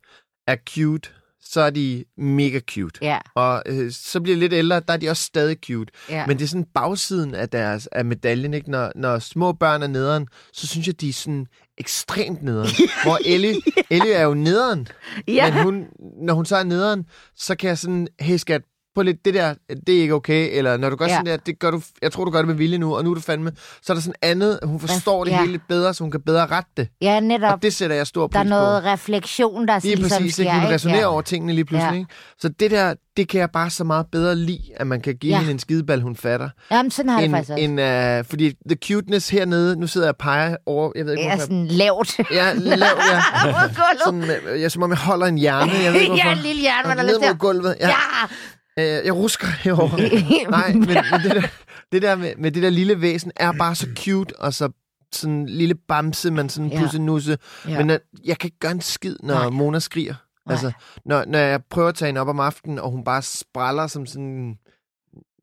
er 0.47 0.55
cute, 0.69 1.09
så 1.51 1.61
er 1.61 1.69
de 1.69 2.03
mega 2.17 2.59
cute. 2.59 2.99
Ja, 3.01 3.17
Og 3.35 3.63
øh, 3.65 3.91
så 3.91 4.21
bliver 4.21 4.35
de 4.35 4.39
lidt 4.39 4.53
ældre, 4.53 4.79
der 4.79 4.93
er 4.93 4.97
de 4.97 5.09
også 5.09 5.23
stadig 5.23 5.57
cute. 5.65 5.93
ja. 6.09 6.27
Men 6.27 6.37
det 6.37 6.43
er 6.43 6.47
sådan 6.47 6.67
bagsiden 6.73 7.35
af 7.35 7.49
deres 7.49 7.87
af 7.87 8.05
medaljen, 8.05 8.53
ikke? 8.53 8.71
Når, 8.71 8.91
når 8.95 9.19
små 9.19 9.53
børn 9.53 9.83
er 9.83 9.87
nederen, 9.87 10.27
så 10.53 10.67
synes 10.67 10.87
jeg, 10.87 11.01
de 11.01 11.09
er 11.09 11.13
sådan 11.13 11.47
ekstremt 11.77 12.43
nederen. 12.43 12.69
Hvor 13.05 13.19
Ellie, 13.25 13.55
Ellie 13.89 14.13
er 14.13 14.23
jo 14.23 14.33
nederen, 14.33 14.87
ja. 15.27 15.53
men 15.53 15.63
hun, 15.63 15.85
når 16.21 16.33
hun 16.33 16.45
så 16.45 16.55
er 16.55 16.63
nederen, 16.63 17.05
så 17.35 17.55
kan 17.55 17.67
jeg 17.67 17.77
sådan, 17.77 18.07
hey 18.19 18.37
skat, 18.37 18.61
på 18.97 19.03
lidt 19.03 19.25
det 19.25 19.33
der, 19.33 19.53
det 19.87 19.97
er 19.97 20.01
ikke 20.01 20.13
okay, 20.13 20.49
eller 20.57 20.77
når 20.77 20.89
du 20.89 20.95
gør 20.95 21.05
Ja. 21.05 21.11
sådan 21.11 21.25
der, 21.25 21.37
det 21.37 21.59
gør 21.59 21.71
du, 21.71 21.81
jeg 22.01 22.11
tror, 22.11 22.25
du 22.25 22.31
gør 22.31 22.37
det 22.39 22.47
med 22.47 22.55
vilje 22.55 22.77
nu, 22.77 22.95
og 22.95 23.03
nu 23.03 23.09
er 23.11 23.15
du 23.15 23.21
fandme, 23.21 23.51
så 23.81 23.93
er 23.93 23.95
der 23.95 24.01
sådan 24.01 24.15
andet, 24.21 24.59
hun 24.63 24.79
forstår 24.79 25.23
det 25.23 25.31
Ja. 25.31 25.39
hele 25.39 25.51
lidt 25.51 25.67
bedre, 25.67 25.93
så 25.93 26.03
hun 26.03 26.11
kan 26.11 26.21
bedre 26.21 26.45
rette 26.45 26.69
det. 26.77 26.87
ja, 27.01 27.19
netop. 27.19 27.53
Og 27.53 27.61
det 27.63 27.73
sætter 27.73 27.95
jeg 27.95 28.07
stor 28.07 28.27
pris 28.27 28.33
Der 28.33 28.39
er 28.39 28.43
noget 28.43 28.83
på. 28.83 28.89
refleksion, 28.89 29.67
der 29.67 29.79
Lige 29.83 29.95
ligesom 29.95 30.17
præcis, 30.21 30.33
sker, 30.33 30.43
ikke? 30.61 30.73
Resonerer 30.75 30.99
Ja. 30.99 31.07
over 31.07 31.21
tingene 31.21 31.53
lige 31.53 31.65
pludselig. 31.65 31.91
Ja. 31.93 31.97
Ikke? 31.99 32.11
Så 32.39 32.49
det 32.49 32.71
der, 32.71 32.93
det 33.17 33.29
kan 33.29 33.39
jeg 33.39 33.49
bare 33.51 33.69
så 33.69 33.83
meget 33.83 34.05
bedre 34.11 34.35
lide, 34.35 34.61
at 34.75 34.87
man 34.87 35.01
kan 35.01 35.15
give 35.15 35.31
Ja. 35.33 35.37
hende 35.39 35.51
en 35.51 35.59
skideball, 35.59 36.01
hun 36.01 36.15
fatter. 36.15 36.49
Jamen, 36.71 36.91
sådan 36.91 37.09
har 37.09 37.19
jeg 37.19 37.29
det 37.29 37.35
faktisk 37.35 37.51
også. 37.51 37.63
en, 37.63 38.19
uh, 38.19 38.25
fordi 38.29 38.53
the 38.69 38.77
cuteness 38.87 39.29
hernede, 39.29 39.79
nu 39.79 39.87
sidder 39.87 40.07
jeg 40.07 40.13
og 40.13 40.17
peger 40.17 40.55
over, 40.65 40.91
jeg 40.95 41.05
ved 41.05 41.11
ikke 41.13 41.21
Det 41.23 41.29
hvorfor. 41.31 41.41
sådan 41.41 41.67
lavt. 41.67 42.19
Ja, 42.31 42.53
lav, 42.75 42.87
ja. 43.11 43.21
Mod. 43.45 43.99
Sådan, 44.05 44.23
øh, 44.53 44.61
ja, 44.61 44.69
som 44.69 44.83
om 44.83 44.89
jeg 44.89 44.97
holder 44.97 45.25
en 45.27 45.37
hjerne, 45.37 45.71
jeg 45.83 45.93
ved 45.93 45.99
ikke 45.99 46.07
hvorfor. 46.11 46.27
ja, 46.29 46.35
en 46.35 46.43
lille 46.43 46.61
hjerne, 46.61 46.87
man 46.87 46.97
har 46.97 47.03
Ned 47.05 47.11
lyst 47.11 47.19
til 47.21 47.27
mod 47.27 47.33
at... 47.33 47.39
gulvet. 47.39 47.75
Ja. 47.79 47.87
Ja. 47.87 47.93
Øh, 48.79 48.85
jeg 48.85 49.13
rusker 49.15 49.47
herovre. 49.63 49.97
Nej, 50.51 50.73
men, 50.73 50.79
men 50.79 50.97
det 51.23 51.31
der, 51.31 51.41
det 51.91 52.01
der 52.01 52.15
med, 52.15 52.33
med 52.37 52.51
det 52.51 52.63
der 52.63 52.69
lille 52.69 53.01
væsen 53.01 53.31
er 53.35 53.51
bare 53.51 53.75
så 53.75 53.87
cute, 53.97 54.39
og 54.39 54.53
så 54.53 54.69
sådan 55.13 55.33
en 55.35 55.49
lille 55.49 55.75
bamse, 55.75 56.31
man 56.31 56.49
sådan 56.49 56.71
Ja. 56.71 56.79
pussenusse. 56.81 57.37
Ja. 57.67 57.77
Men 57.77 57.89
øh, 57.89 57.99
jeg 58.25 58.37
kan 58.37 58.47
ikke 58.47 58.59
gøre 58.59 58.71
en 58.71 58.81
skid, 58.81 59.15
når 59.23 59.33
Nej. 59.33 59.49
Mona 59.49 59.79
skriger. 59.79 60.13
Nej. 60.45 60.53
Altså, 60.53 60.71
når, 61.05 61.25
når 61.27 61.39
jeg 61.39 61.59
prøver 61.69 61.89
at 61.89 61.95
tage 61.95 62.07
hende 62.07 62.21
op 62.21 62.27
om 62.27 62.39
aftenen, 62.39 62.79
og 62.79 62.91
hun 62.91 63.03
bare 63.03 63.21
spraller 63.21 63.87
som 63.87 64.05
sådan 64.05 64.23
en 64.23 64.57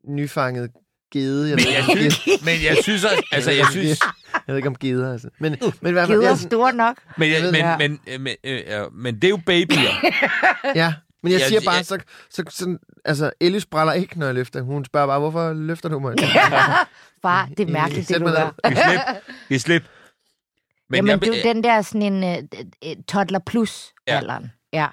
nyfanget 0.07 0.69
gede. 1.13 1.49
Jeg, 1.49 1.57
ved, 1.57 1.65
Jeg 1.71 1.83
synes, 1.83 2.21
men 2.45 2.53
jeg 2.63 2.77
synes 2.81 3.03
også, 3.03 3.23
altså 3.31 3.51
jeg 3.51 3.65
synes, 3.71 3.99
jeg 4.33 4.41
ved 4.47 4.55
ikke 4.55 4.67
om 4.69 4.75
geder, 4.75 5.11
altså. 5.11 5.29
Men, 5.39 5.55
men 5.81 5.89
i 5.89 5.91
hvert 5.91 6.07
fald, 6.07 6.21
jeg, 6.21 6.27
er 6.27 6.31
er 6.31 6.35
sådan, 6.35 6.49
stor 6.49 6.71
nok. 6.71 6.95
men, 7.17 7.29
jeg, 7.31 7.41
men, 7.51 7.53
det. 7.53 7.77
men, 7.79 7.99
men, 8.07 8.21
men, 8.21 8.35
øh, 8.43 8.59
ja, 8.67 8.83
men 8.93 9.15
det 9.15 9.23
er 9.23 9.29
jo 9.29 9.39
babyer. 9.45 10.11
ja, 10.75 10.93
men 11.25 11.33
jeg 11.33 11.39
Jeg- 11.39 11.47
siger 11.47 11.61
bare, 11.65 11.75
jeg- 11.75 11.85
så, 11.85 11.97
så, 12.29 12.43
sådan, 12.49 12.79
altså, 13.05 13.31
Ellie 13.41 13.61
spraller 13.61 13.93
ikke, 13.93 14.19
når 14.19 14.25
jeg 14.25 14.35
løfter. 14.35 14.61
Hun 14.61 14.85
spørger 14.85 15.07
bare, 15.07 15.19
hvorfor 15.19 15.53
løfter 15.53 15.89
du 15.89 15.99
mig? 15.99 16.15
Far, 17.21 17.45
det 17.57 17.67
er 17.69 17.71
mærkeligt, 17.71 18.07
Sæt 18.07 18.19
det 18.21 18.27
du 18.27 18.31
gør. 18.33 18.55
Giv 18.69 18.77
slip. 18.77 18.99
Giv 19.49 19.59
slip. 19.59 19.83
Men 20.89 20.95
Jamen, 20.97 21.09
jeg, 21.09 21.21
det 21.21 21.29
er 21.45 21.49
jo 21.49 21.53
den 21.53 21.63
der 21.63 21.81
sådan 21.81 22.23
en 22.23 22.47
uh, 22.85 22.91
toddler 23.07 23.39
plus 23.39 23.93
Ja. 24.07 24.17
alderen. 24.17 24.51
Ja. 24.73 24.87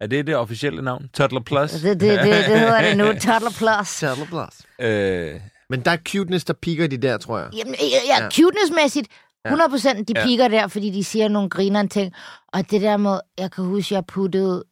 er 0.00 0.06
det 0.06 0.26
det 0.26 0.36
officielle 0.36 0.82
navn? 0.82 1.08
Toddler 1.14 1.40
Plus? 1.40 1.70
Det, 1.72 1.82
det, 1.82 2.00
det, 2.00 2.20
det 2.24 2.58
hedder 2.60 2.80
det 2.82 2.96
nu, 2.96 3.04
toddler 3.26 3.50
plus. 3.58 3.88
Saddle 3.88 4.26
blast. 4.26 4.66
Øh, 4.78 5.40
Men 5.70 5.80
der 5.84 5.90
er 5.90 5.96
cuteness, 5.96 6.44
der 6.44 6.52
piker 6.52 6.86
de 6.86 6.96
der, 6.96 7.18
tror 7.18 7.38
jeg. 7.38 7.48
Jamen, 7.54 7.74
ja, 7.74 8.16
ja, 8.18 8.22
Ja. 8.24 8.28
cuteness-mæssigt, 8.30 9.06
100 9.46 9.70
procent, 9.70 10.08
de 10.08 10.12
Ja. 10.16 10.24
piker 10.26 10.48
der, 10.48 10.66
fordi 10.68 10.90
de 10.90 11.04
siger 11.04 11.28
nogle 11.28 11.50
grinerne 11.50 11.88
ting. 11.88 12.12
Og 12.52 12.70
det 12.70 12.80
der 12.80 12.96
med, 12.96 13.20
jeg 13.38 13.50
kan 13.50 13.64
huske, 13.64 13.94
jeg 13.94 14.06
puttede 14.06 14.64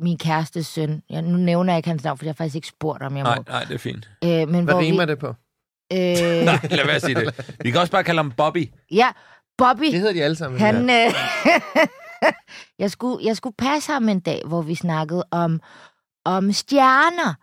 min 0.00 0.18
kærestes 0.18 0.66
søn, 0.66 1.02
ja, 1.10 1.20
nu 1.20 1.36
nævner 1.36 1.72
jeg 1.72 1.78
ikke 1.78 1.88
hans 1.88 2.04
navn, 2.04 2.18
for 2.18 2.24
jeg 2.24 2.30
har 2.30 2.34
faktisk 2.34 2.56
ikke 2.56 2.68
spurgt, 2.68 3.02
om 3.02 3.16
jeg 3.16 3.22
nej, 3.22 3.36
må. 3.36 3.44
nej, 3.48 3.64
det 3.64 3.74
er 3.74 3.78
fint. 3.78 4.10
Øh, 4.24 4.30
men 4.30 4.64
Hvad 4.64 4.74
hvor 4.74 4.80
rimer 4.80 5.06
vi, 5.06 5.10
det 5.10 5.18
på? 5.18 5.26
Øh, 5.92 5.98
Nej, 6.50 6.58
lad 6.70 6.86
være 6.86 6.94
at 6.94 7.02
sige 7.02 7.14
det. 7.14 7.56
Vi 7.60 7.70
kan 7.70 7.80
også 7.80 7.92
bare 7.92 8.04
kalde 8.04 8.18
ham 8.18 8.32
Bobby. 8.32 8.70
ja, 8.90 9.08
Bobby. 9.58 9.84
Det 9.84 9.94
hedder 9.94 10.12
de 10.12 10.22
alle 10.24 10.36
sammen. 10.36 10.60
Han, 10.60 10.88
ja. 10.88 11.06
øh, 11.06 11.12
jeg, 12.82 12.90
skulle, 12.90 13.24
jeg 13.26 13.36
skulle 13.36 13.56
passe 13.58 13.92
ham 13.92 14.08
en 14.08 14.20
dag, 14.20 14.42
hvor 14.46 14.62
vi 14.62 14.74
snakkede 14.74 15.24
om, 15.30 15.60
om 16.24 16.52
stjerner. 16.52 17.34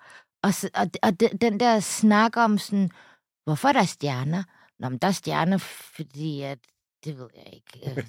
Og, 0.44 0.54
og, 0.76 0.88
og 1.04 1.20
de, 1.20 1.30
den 1.42 1.60
der 1.60 1.80
snak 1.80 2.38
om 2.38 2.58
sådan, 2.58 2.90
hvorfor 3.46 3.68
er 3.68 3.74
der 3.74 3.84
stjerner? 3.84 4.44
Nå, 4.80 4.90
men 4.90 4.98
der 4.98 5.08
er 5.08 5.12
stjerner, 5.12 5.58
fordi 5.98 6.42
at, 6.42 6.58
det 7.06 7.18
ved 7.18 7.28
jeg 7.36 7.54
ikke, 7.54 8.00
øh, 8.00 8.04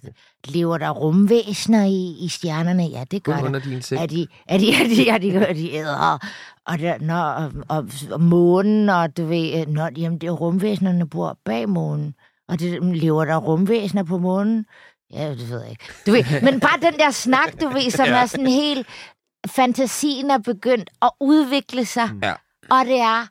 lever 0.44 0.78
der 0.78 0.90
rumvæsener 0.90 1.84
i, 1.84 2.16
i 2.24 2.28
stjernerne? 2.28 2.84
Ja, 2.86 3.04
det 3.10 3.22
gør 3.22 3.36
der. 3.36 3.42
under 3.44 3.60
din 3.60 3.82
seng. 3.82 4.02
Er 4.02 4.06
de, 4.06 4.26
er 4.48 4.58
de, 4.58 4.72
er 4.74 4.88
de, 4.88 5.08
er 5.08 5.18
de, 5.18 5.34
er 5.36 5.52
de 5.52 5.74
æder, 5.74 6.18
og, 6.66 6.78
der, 6.78 6.98
når, 6.98 7.22
og, 7.22 7.52
og, 7.68 7.88
og 8.10 8.20
månen, 8.20 8.88
og 8.88 9.16
du 9.16 9.24
ved, 9.26 9.60
øh, 9.60 9.66
når, 9.68 9.90
jamen, 9.96 10.18
det 10.18 10.26
er 10.26 10.30
rumvæsenerne 10.30 11.08
bor 11.08 11.38
bag 11.44 11.68
månen, 11.68 12.14
og 12.48 12.60
det, 12.60 12.96
lever 12.96 13.24
der 13.24 13.36
rumvæsener 13.36 14.02
på 14.02 14.18
månen? 14.18 14.66
Ja, 15.12 15.30
det 15.30 15.50
ved 15.50 15.60
jeg 15.62 15.70
ikke. 15.70 15.84
Du 16.06 16.10
ved, 16.12 16.42
men 16.42 16.60
bare 16.60 16.80
den 16.90 16.98
der 17.00 17.10
snak, 17.10 17.60
du 17.60 17.68
ved, 17.68 17.90
som 17.90 18.06
Ja. 18.14 18.22
er 18.22 18.26
sådan 18.26 18.46
helt, 18.46 18.86
fantasien 19.46 20.30
er 20.30 20.38
begyndt 20.38 20.90
at 21.02 21.10
udvikle 21.20 21.84
sig, 21.84 22.10
Ja. 22.22 22.32
og 22.70 22.84
det 22.86 23.00
er 23.00 23.26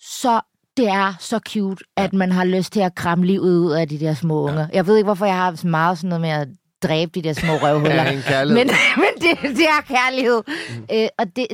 så 0.00 0.40
det 0.78 0.88
er 0.88 1.14
så 1.20 1.38
cute, 1.48 1.84
at 1.96 2.12
man 2.12 2.32
har 2.32 2.44
lyst 2.44 2.72
til 2.72 2.80
at 2.80 2.94
kramme 2.94 3.26
livet 3.26 3.42
ud 3.60 3.72
af 3.72 3.88
de 3.88 4.00
der 4.00 4.14
små 4.14 4.40
unger. 4.48 4.66
Jeg 4.72 4.86
ved 4.86 4.96
ikke, 4.96 5.04
hvorfor 5.04 5.26
jeg 5.26 5.36
har 5.36 5.54
så 5.54 5.66
meget 5.66 5.98
sådan 5.98 6.08
noget 6.08 6.20
med 6.20 6.30
at 6.30 6.48
dræbe 6.82 7.10
de 7.14 7.22
der 7.22 7.32
små 7.32 7.52
røvhuller. 7.52 7.94
Ja, 8.02 8.10
en 8.12 8.22
kærlighed. 8.22 8.64
Men, 8.64 8.74
men 9.02 9.22
det, 9.22 9.56
det 9.56 9.64
er 9.66 9.80
kærlighed. 9.88 10.42
Mm. 10.78 10.86
Øh, 10.92 11.08
og 11.18 11.26
det, 11.36 11.46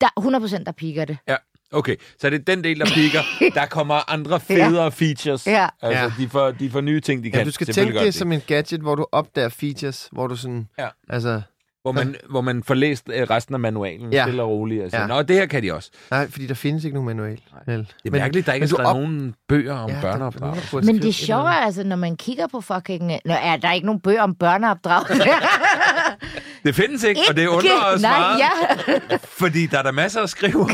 der 0.00 0.06
er 0.16 0.20
100% 0.60 0.64
der 0.64 0.72
piker 0.72 1.04
det. 1.04 1.16
Ja, 1.28 1.36
okay. 1.72 1.96
Så 2.20 2.30
det 2.30 2.38
er 2.40 2.44
den 2.54 2.64
del, 2.64 2.80
der 2.80 2.86
piker. 2.86 3.20
Der 3.60 3.66
kommer 3.66 4.10
andre 4.12 4.40
federe 4.40 4.92
features. 4.92 5.46
Ja. 5.46 5.68
Altså, 5.82 6.02
Ja. 6.02 6.12
de, 6.18 6.28
får, 6.28 6.50
de 6.50 6.70
får 6.70 6.80
nye 6.80 7.00
ting, 7.00 7.24
de 7.24 7.30
kan. 7.30 7.38
Ja, 7.40 7.44
du 7.44 7.50
skal 7.50 7.66
tænke 7.66 7.94
det 7.98 8.02
de. 8.06 8.12
som 8.12 8.32
en 8.32 8.40
gadget, 8.46 8.80
hvor 8.80 8.94
du 8.94 9.06
opdager 9.12 9.48
features, 9.48 10.08
hvor 10.12 10.26
du 10.26 10.36
sådan... 10.36 10.68
Ja. 10.78 10.88
Altså, 11.08 11.42
Hvor 11.82 11.92
man, 11.92 12.16
hvor 12.30 12.40
man 12.40 12.62
får 12.64 12.74
læst 12.74 13.08
øh, 13.14 13.22
resten 13.30 13.54
af 13.54 13.60
manualen 13.60 14.12
Ja. 14.12 14.24
stille 14.24 14.42
og 14.42 14.48
roligt. 14.50 14.82
Altså, 14.82 14.98
Ja. 14.98 15.06
Nå, 15.06 15.22
det 15.22 15.36
her 15.36 15.46
kan 15.46 15.62
de 15.62 15.74
også. 15.74 15.90
nej, 16.10 16.30
fordi 16.30 16.46
der 16.46 16.54
findes 16.54 16.84
ikke 16.84 16.94
nogen 16.94 17.06
manual. 17.06 17.40
Vel? 17.66 17.78
Det 18.02 18.08
er 18.08 18.10
mærkeligt, 18.18 18.46
der 18.46 18.52
ikke 18.52 18.64
er 18.64 18.68
skrevet 18.68 18.86
op- 18.90 18.96
nogen 18.96 19.34
bøger 19.48 19.74
om 19.74 19.90
Ja, 19.90 20.00
børneopdragelse. 20.00 20.76
der 20.76 20.82
Men 20.82 20.96
det 20.96 21.04
et 21.08 21.14
sjove 21.14 21.48
er 21.48 21.52
altså, 21.54 21.84
når 21.84 21.96
man 21.96 22.16
kigger 22.16 22.46
på 22.46 22.60
fucking... 22.60 23.06
Nå, 23.24 23.34
er 23.42 23.56
der 23.56 23.72
ikke 23.72 23.86
nogen 23.86 24.00
bøger 24.00 24.22
om 24.22 24.34
børneopdragelse? 24.34 25.24
Det 26.64 26.74
findes 26.74 27.02
ikke, 27.04 27.20
og 27.28 27.36
det 27.36 27.46
undrer 27.46 27.94
os 27.94 28.02
Nej, 28.02 28.18
meget, 28.18 28.38
ja. 28.38 29.16
fordi 29.22 29.66
der 29.66 29.78
er 29.78 29.82
der 29.82 29.92
masser 29.92 30.20
at 30.22 30.30
skrive 30.30 30.60
om. 30.60 30.70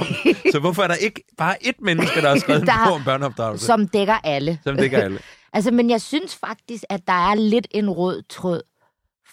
Så 0.53 0.59
hvorfor 0.61 0.83
er 0.83 0.87
der 0.89 0.95
ikke 0.95 1.23
bare 1.39 1.55
ét 1.65 1.73
menneske, 1.79 2.21
der 2.21 2.29
har 2.29 2.39
skrevet 2.39 2.61
en 2.61 2.67
Der- 2.67 2.85
bog 2.87 2.95
om 2.95 3.05
børneopdragelse? 3.05 3.67
Som 3.67 3.89
dækker 3.89 4.15
alle. 4.25 4.59
Som 4.65 4.77
det 4.77 4.91
kan 4.91 5.01
alle. 5.01 5.19
Altså, 5.53 5.71
men 5.71 5.91
jeg 5.91 6.01
synes 6.01 6.37
faktisk, 6.47 6.85
at 6.91 7.01
der 7.07 7.31
er 7.31 7.35
lidt 7.35 7.67
en 7.71 7.91
rød 7.91 8.23
tråd 8.29 8.63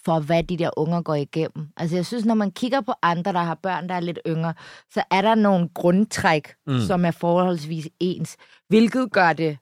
for, 0.05 0.19
hvad 0.19 0.43
de 0.43 0.57
der 0.57 0.69
unger 0.77 1.01
går 1.01 1.15
igennem. 1.15 1.67
Altså, 1.77 1.95
jeg 1.95 2.05
synes, 2.05 2.25
når 2.25 2.35
man 2.35 2.51
kigger 2.51 2.81
på 2.81 2.93
andre, 3.01 3.33
der 3.33 3.39
har 3.39 3.55
børn, 3.55 3.89
der 3.89 3.95
er 3.95 3.99
lidt 3.99 4.19
yngre, 4.27 4.53
så 4.93 5.03
er 5.11 5.21
der 5.21 5.35
nogle 5.35 5.69
grundtræk, 5.73 6.53
mm. 6.67 6.79
som 6.79 7.05
er 7.05 7.11
forholdsvis 7.11 7.89
ens, 7.99 8.37
hvilket 8.67 9.11
gør 9.11 9.33
det, 9.33 9.57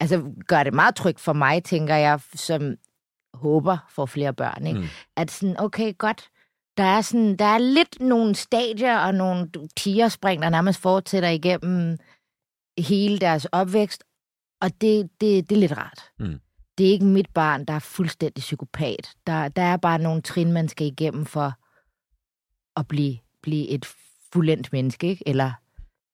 altså, 0.00 0.32
gør 0.48 0.62
det 0.62 0.74
meget 0.74 0.94
trygt 0.94 1.20
for 1.20 1.32
mig, 1.32 1.64
tænker 1.64 1.94
jeg, 1.94 2.20
som 2.34 2.74
håber 3.34 3.78
for 3.88 4.06
flere 4.06 4.32
børn. 4.32 4.66
Ikke? 4.66 4.80
Mm. 4.80 4.86
At 5.16 5.30
sådan, 5.30 5.60
okay, 5.60 5.94
godt, 5.98 6.28
der 6.76 6.84
er, 6.84 7.00
sådan, 7.00 7.36
der 7.36 7.44
er 7.44 7.58
lidt 7.58 8.00
nogle 8.00 8.34
stadier 8.34 8.98
og 8.98 9.14
nogle 9.14 9.50
tigerspring, 9.76 10.42
der 10.42 10.48
nærmest 10.48 10.80
fortsætter 10.80 11.28
igennem 11.28 11.98
hele 12.78 13.18
deres 13.18 13.44
opvækst, 13.44 14.04
og 14.62 14.70
det, 14.80 15.10
det, 15.20 15.50
det 15.50 15.56
er 15.56 15.60
lidt 15.60 15.76
rart. 15.76 16.10
Mm. 16.18 16.40
Det 16.78 16.86
er 16.86 16.90
ikke 16.90 17.04
mit 17.04 17.30
barn, 17.34 17.64
der 17.64 17.74
er 17.74 17.78
fuldstændig 17.78 18.40
psykopat. 18.40 19.12
Der, 19.26 19.48
der 19.48 19.62
er 19.62 19.76
bare 19.76 19.98
nogle 19.98 20.22
trin, 20.22 20.52
man 20.52 20.68
skal 20.68 20.86
igennem 20.86 21.26
for 21.26 21.52
at 22.76 22.88
blive, 22.88 23.18
blive 23.42 23.68
et 23.68 23.94
fuldendt 24.32 24.72
menneske, 24.72 25.06
ikke? 25.06 25.28
eller 25.28 25.52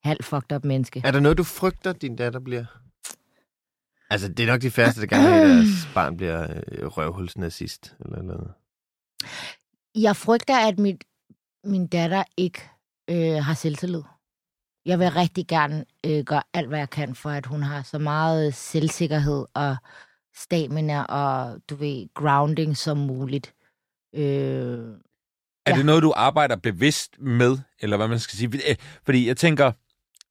halv 0.04 0.24
fucked 0.24 0.56
up 0.56 0.64
menneske. 0.64 1.02
Er 1.04 1.10
der 1.10 1.20
noget, 1.20 1.38
du 1.38 1.44
frygter, 1.44 1.92
din 1.92 2.16
datter 2.16 2.40
bliver? 2.40 2.64
Altså, 4.10 4.28
det 4.28 4.40
er 4.40 4.46
nok 4.46 4.62
de 4.62 4.70
færreste, 4.70 5.00
der 5.00 5.06
gerne 5.06 5.28
vil 5.28 5.40
at 5.40 5.46
deres 5.46 5.88
barn 5.94 6.16
bliver 6.16 6.62
øh, 6.72 6.86
røvhulsnazist. 6.86 7.96
Eller, 8.00 8.18
eller 8.18 8.34
noget. 8.34 8.52
Jeg 9.94 10.16
frygter, 10.16 10.68
at 10.68 10.78
mit, 10.78 11.04
min 11.64 11.86
datter 11.86 12.24
ikke 12.36 12.70
øh, 13.10 13.44
har 13.44 13.54
selvtillid. 13.54 14.02
Jeg 14.86 14.98
vil 14.98 15.10
rigtig 15.10 15.46
gerne 15.46 15.84
øh, 16.06 16.24
gøre 16.24 16.42
alt, 16.54 16.68
hvad 16.68 16.78
jeg 16.78 16.90
kan, 16.90 17.14
for 17.14 17.30
at 17.30 17.46
hun 17.46 17.62
har 17.62 17.82
så 17.82 17.98
meget 17.98 18.54
selvsikkerhed 18.54 19.46
og 19.54 19.76
stamina 20.36 21.02
og, 21.02 21.60
du 21.70 21.74
ved, 21.74 22.06
grounding 22.14 22.76
som 22.76 22.96
muligt. 22.98 23.54
Øh, 24.14 24.22
Er 25.66 25.70
Ja. 25.72 25.76
det 25.76 25.86
noget, 25.86 26.02
du 26.02 26.12
arbejder 26.16 26.56
bevidst 26.56 27.18
med, 27.20 27.58
eller 27.80 27.96
hvad 27.96 28.08
man 28.08 28.18
skal 28.18 28.38
sige? 28.38 28.70
Øh, 28.70 28.76
Fordi 29.04 29.26
jeg 29.26 29.36
tænker, 29.36 29.72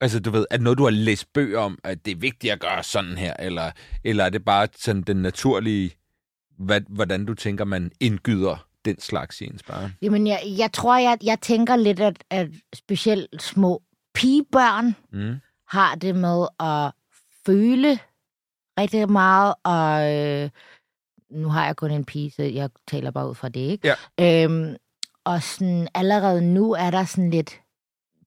altså 0.00 0.20
du 0.20 0.30
ved, 0.30 0.46
det 0.50 0.60
noget, 0.60 0.78
du 0.78 0.84
har 0.84 0.90
læst 0.90 1.32
bøger 1.32 1.58
om, 1.60 1.78
at 1.84 2.04
det 2.04 2.10
er 2.10 2.16
vigtigt 2.16 2.52
at 2.52 2.60
gøre 2.60 2.82
sådan 2.82 3.18
her, 3.18 3.34
eller, 3.38 3.70
eller 4.04 4.24
er 4.24 4.28
det 4.30 4.44
bare 4.44 4.68
sådan 4.76 5.02
den 5.02 5.16
naturlige, 5.16 5.92
hvad, 6.58 6.80
hvordan 6.88 7.24
du 7.26 7.34
tænker, 7.34 7.64
man 7.64 7.90
indgyder 8.00 8.66
den 8.84 9.00
slags 9.00 9.40
i 9.40 9.44
ens 9.44 9.62
barn? 9.62 9.92
Jamen, 10.02 10.26
jeg, 10.26 10.40
jeg 10.58 10.72
tror, 10.72 10.96
jeg, 10.98 11.18
jeg 11.22 11.40
tænker 11.40 11.76
lidt, 11.76 12.00
at, 12.00 12.24
at 12.30 12.48
specielt 12.74 13.42
små 13.42 13.82
pigebørn 14.14 14.94
Mm. 15.12 15.36
har 15.68 15.94
det 15.94 16.16
med 16.16 16.46
at 16.60 16.92
føle 17.46 17.98
rigtig 18.78 19.10
meget, 19.10 19.54
og 19.64 20.14
øh, 20.16 20.50
nu 21.30 21.48
har 21.48 21.66
jeg 21.66 21.76
kun 21.76 21.90
en 21.90 22.04
pige, 22.04 22.30
så 22.30 22.42
jeg 22.42 22.70
taler 22.88 23.10
bare 23.10 23.28
ud 23.28 23.34
fra 23.34 23.48
det, 23.48 23.60
ikke? 23.60 23.94
Ja. 24.18 24.44
Øhm, 24.44 24.76
og 25.24 25.42
sådan, 25.42 25.88
allerede 25.94 26.40
nu 26.42 26.72
er 26.72 26.90
der 26.90 27.04
sådan 27.04 27.30
lidt 27.30 27.60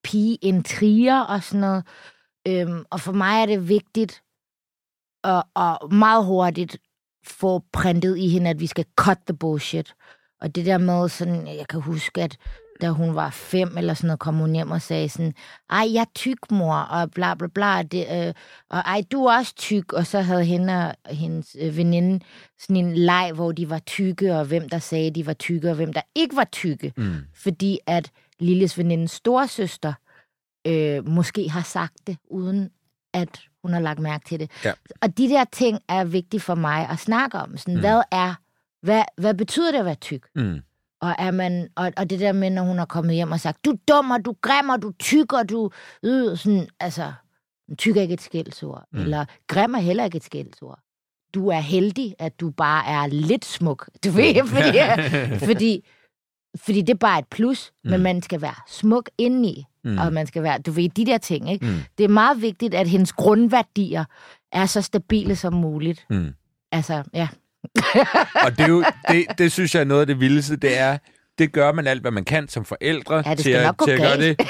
pigeintriger 0.04 1.20
og 1.22 1.44
sådan 1.44 1.62
noget. 1.62 1.84
Øhm, 2.48 2.86
og 2.90 3.00
for 3.00 3.12
mig 3.12 3.42
er 3.42 3.46
det 3.46 3.70
vigtigt 3.70 4.24
at, 5.24 5.44
at 5.56 5.92
meget 5.92 6.26
hurtigt 6.26 6.78
få 7.26 7.64
printet 7.72 8.18
i 8.18 8.28
hende, 8.28 8.50
at 8.50 8.60
vi 8.60 8.68
skal 8.68 8.86
cut 8.96 9.18
the 9.28 9.38
bullshit. 9.38 9.96
Og 10.42 10.56
det 10.56 10.66
der 10.66 10.78
med 10.78 11.10
sådan, 11.10 11.48
jeg 11.48 11.68
kan 11.68 11.82
huske, 11.82 12.22
at 12.22 12.38
da 12.82 12.90
hun 12.90 13.16
var 13.16 13.30
fem 13.30 13.78
eller 13.78 13.94
sådan 13.94 14.08
noget, 14.08 14.20
kom 14.20 14.36
hun 14.36 14.54
hjem 14.54 14.72
og 14.72 14.82
sagde 14.82 15.10
sådan, 15.10 15.34
ej, 15.70 15.94
jeg 15.94 16.02
er 16.02 16.12
tyk, 16.16 16.52
mor, 16.52 16.76
og 16.76 17.12
bla 17.12 17.34
bla 17.36 17.48
bla, 17.48 17.84
det, 17.84 18.28
øh, 18.28 18.34
og 18.70 18.80
ej, 18.80 19.04
du 19.12 19.26
er 19.26 19.38
også 19.38 19.56
tyk, 19.56 19.94
og 19.94 20.08
så 20.08 20.22
havde 20.22 20.46
hende 20.46 20.88
og 20.88 21.16
hendes 21.16 21.56
øh, 21.60 21.78
veninde 21.78 22.26
sådan 22.60 22.86
en 22.86 22.96
leg, 22.96 23.32
hvor 23.36 23.52
de 23.52 23.70
var 23.70 23.80
tykke, 23.80 24.36
og 24.36 24.46
hvem 24.46 24.70
der 24.70 24.80
sagde, 24.80 25.12
de 25.12 25.26
var 25.26 25.34
tykke, 25.34 25.70
og 25.70 25.76
hvem 25.76 25.94
der 25.94 26.02
ikke 26.16 26.36
var 26.36 26.48
tykke. 26.52 26.94
Mm. 26.98 27.16
Fordi 27.36 27.80
at 27.86 28.12
Lilles 28.40 28.78
venindes 28.78 29.12
storsøster 29.12 29.94
øh, 30.68 31.08
måske 31.08 31.50
har 31.50 31.62
sagt 31.62 32.08
det, 32.08 32.18
uden 32.30 32.70
at 33.14 33.42
hun 33.62 33.74
har 33.74 33.80
lagt 33.80 34.00
mærke 34.00 34.26
til 34.26 34.40
det. 34.40 34.52
Ja. 34.66 34.74
Og 35.02 35.18
de 35.18 35.30
der 35.30 35.46
ting 35.52 35.80
er 35.90 36.04
vigtige 36.04 36.42
for 36.42 36.56
mig 36.56 36.90
at 36.90 37.00
snakke 37.00 37.38
om. 37.38 37.58
Sådan, 37.58 37.74
mm. 37.74 37.80
Hvad 37.80 38.02
er, 38.12 38.34
hvad, 38.82 39.04
hvad 39.18 39.34
betyder 39.34 39.72
det 39.72 39.80
at 39.80 39.86
være 39.86 39.96
tyk? 39.96 40.28
Mm. 40.36 40.60
Og, 41.04 41.16
er 41.20 41.32
man, 41.32 41.68
og, 41.76 41.92
og 41.98 42.10
det 42.10 42.20
der 42.20 42.32
med, 42.32 42.50
når 42.50 42.64
hun 42.64 42.80
er 42.80 42.86
kommet 42.86 43.16
hjem 43.16 43.32
og 43.32 43.40
sagt, 43.40 43.66
du 43.66 43.72
er 43.72 43.78
dum, 43.88 44.12
og 44.12 44.26
du 44.26 44.32
er 44.32 44.36
grim, 44.42 44.70
og 44.70 44.82
du 44.82 44.88
er 44.88 44.94
tyk, 45.00 45.34
og 45.34 45.50
du... 45.50 45.70
Øh, 46.04 46.38
sådan, 46.38 46.68
altså, 46.80 47.14
tyk 47.78 47.98
er 47.98 48.02
ikke 48.02 48.14
et 48.14 48.22
skældsord. 48.22 48.84
Mm. 48.92 49.00
Eller 49.00 49.26
grim 49.48 49.74
er 49.74 49.80
heller 49.80 50.06
ikke 50.06 50.16
et 50.16 50.24
skældsord. 50.24 50.80
Du 51.34 51.48
er 51.48 51.60
heldig, 51.60 52.16
at 52.20 52.40
du 52.40 52.50
bare 52.50 52.88
er 52.88 53.08
lidt 53.08 53.46
smuk. 53.46 53.90
Du 54.04 54.10
ved, 54.10 54.48
fordi, 54.48 54.78
fordi, 55.50 55.86
fordi 56.56 56.82
det 56.82 56.94
er 56.94 56.98
bare 56.98 57.20
et 57.20 57.28
plus, 57.28 57.72
mm. 57.84 57.90
men 57.90 58.02
man 58.02 58.22
skal 58.22 58.42
være 58.42 58.56
smuk 58.68 59.10
indeni. 59.18 59.66
Mm. 59.84 59.98
Og 59.98 60.14
man 60.14 60.28
skal 60.28 60.44
være, 60.44 60.60
du 60.60 60.72
ved, 60.72 60.90
de 60.90 61.06
der 61.06 61.18
ting, 61.18 61.52
ikke? 61.52 61.66
Mm. 61.66 61.76
Det 61.98 62.04
er 62.04 62.08
meget 62.08 62.42
vigtigt, 62.42 62.74
at 62.74 62.88
hendes 62.88 63.14
grundværdier 63.14 64.06
er 64.52 64.66
så 64.66 64.82
stabile 64.82 65.36
som 65.36 65.54
muligt. 65.54 66.06
Mm. 66.10 66.34
Altså, 66.72 67.04
ja. 67.14 67.28
Og 68.46 68.52
det, 68.58 68.60
er 68.60 68.68
jo, 68.68 68.84
det, 69.10 69.26
det 69.38 69.52
synes 69.52 69.76
jeg 69.76 69.82
er 69.82 69.86
noget 69.86 70.02
af 70.02 70.08
det 70.08 70.20
vildeste, 70.20 70.56
det 70.56 70.80
er, 70.80 70.98
det 71.38 71.52
gør 71.52 71.72
man 71.72 71.88
alt, 71.88 72.02
hvad 72.02 72.12
man 72.12 72.24
kan 72.26 72.48
som 72.48 72.66
forældre 72.66 73.24
Ja, 73.26 73.36
til, 73.36 73.52
at, 73.52 73.76
til 73.86 73.92
at 73.92 74.00
gøre 74.00 74.18
det. 74.18 74.42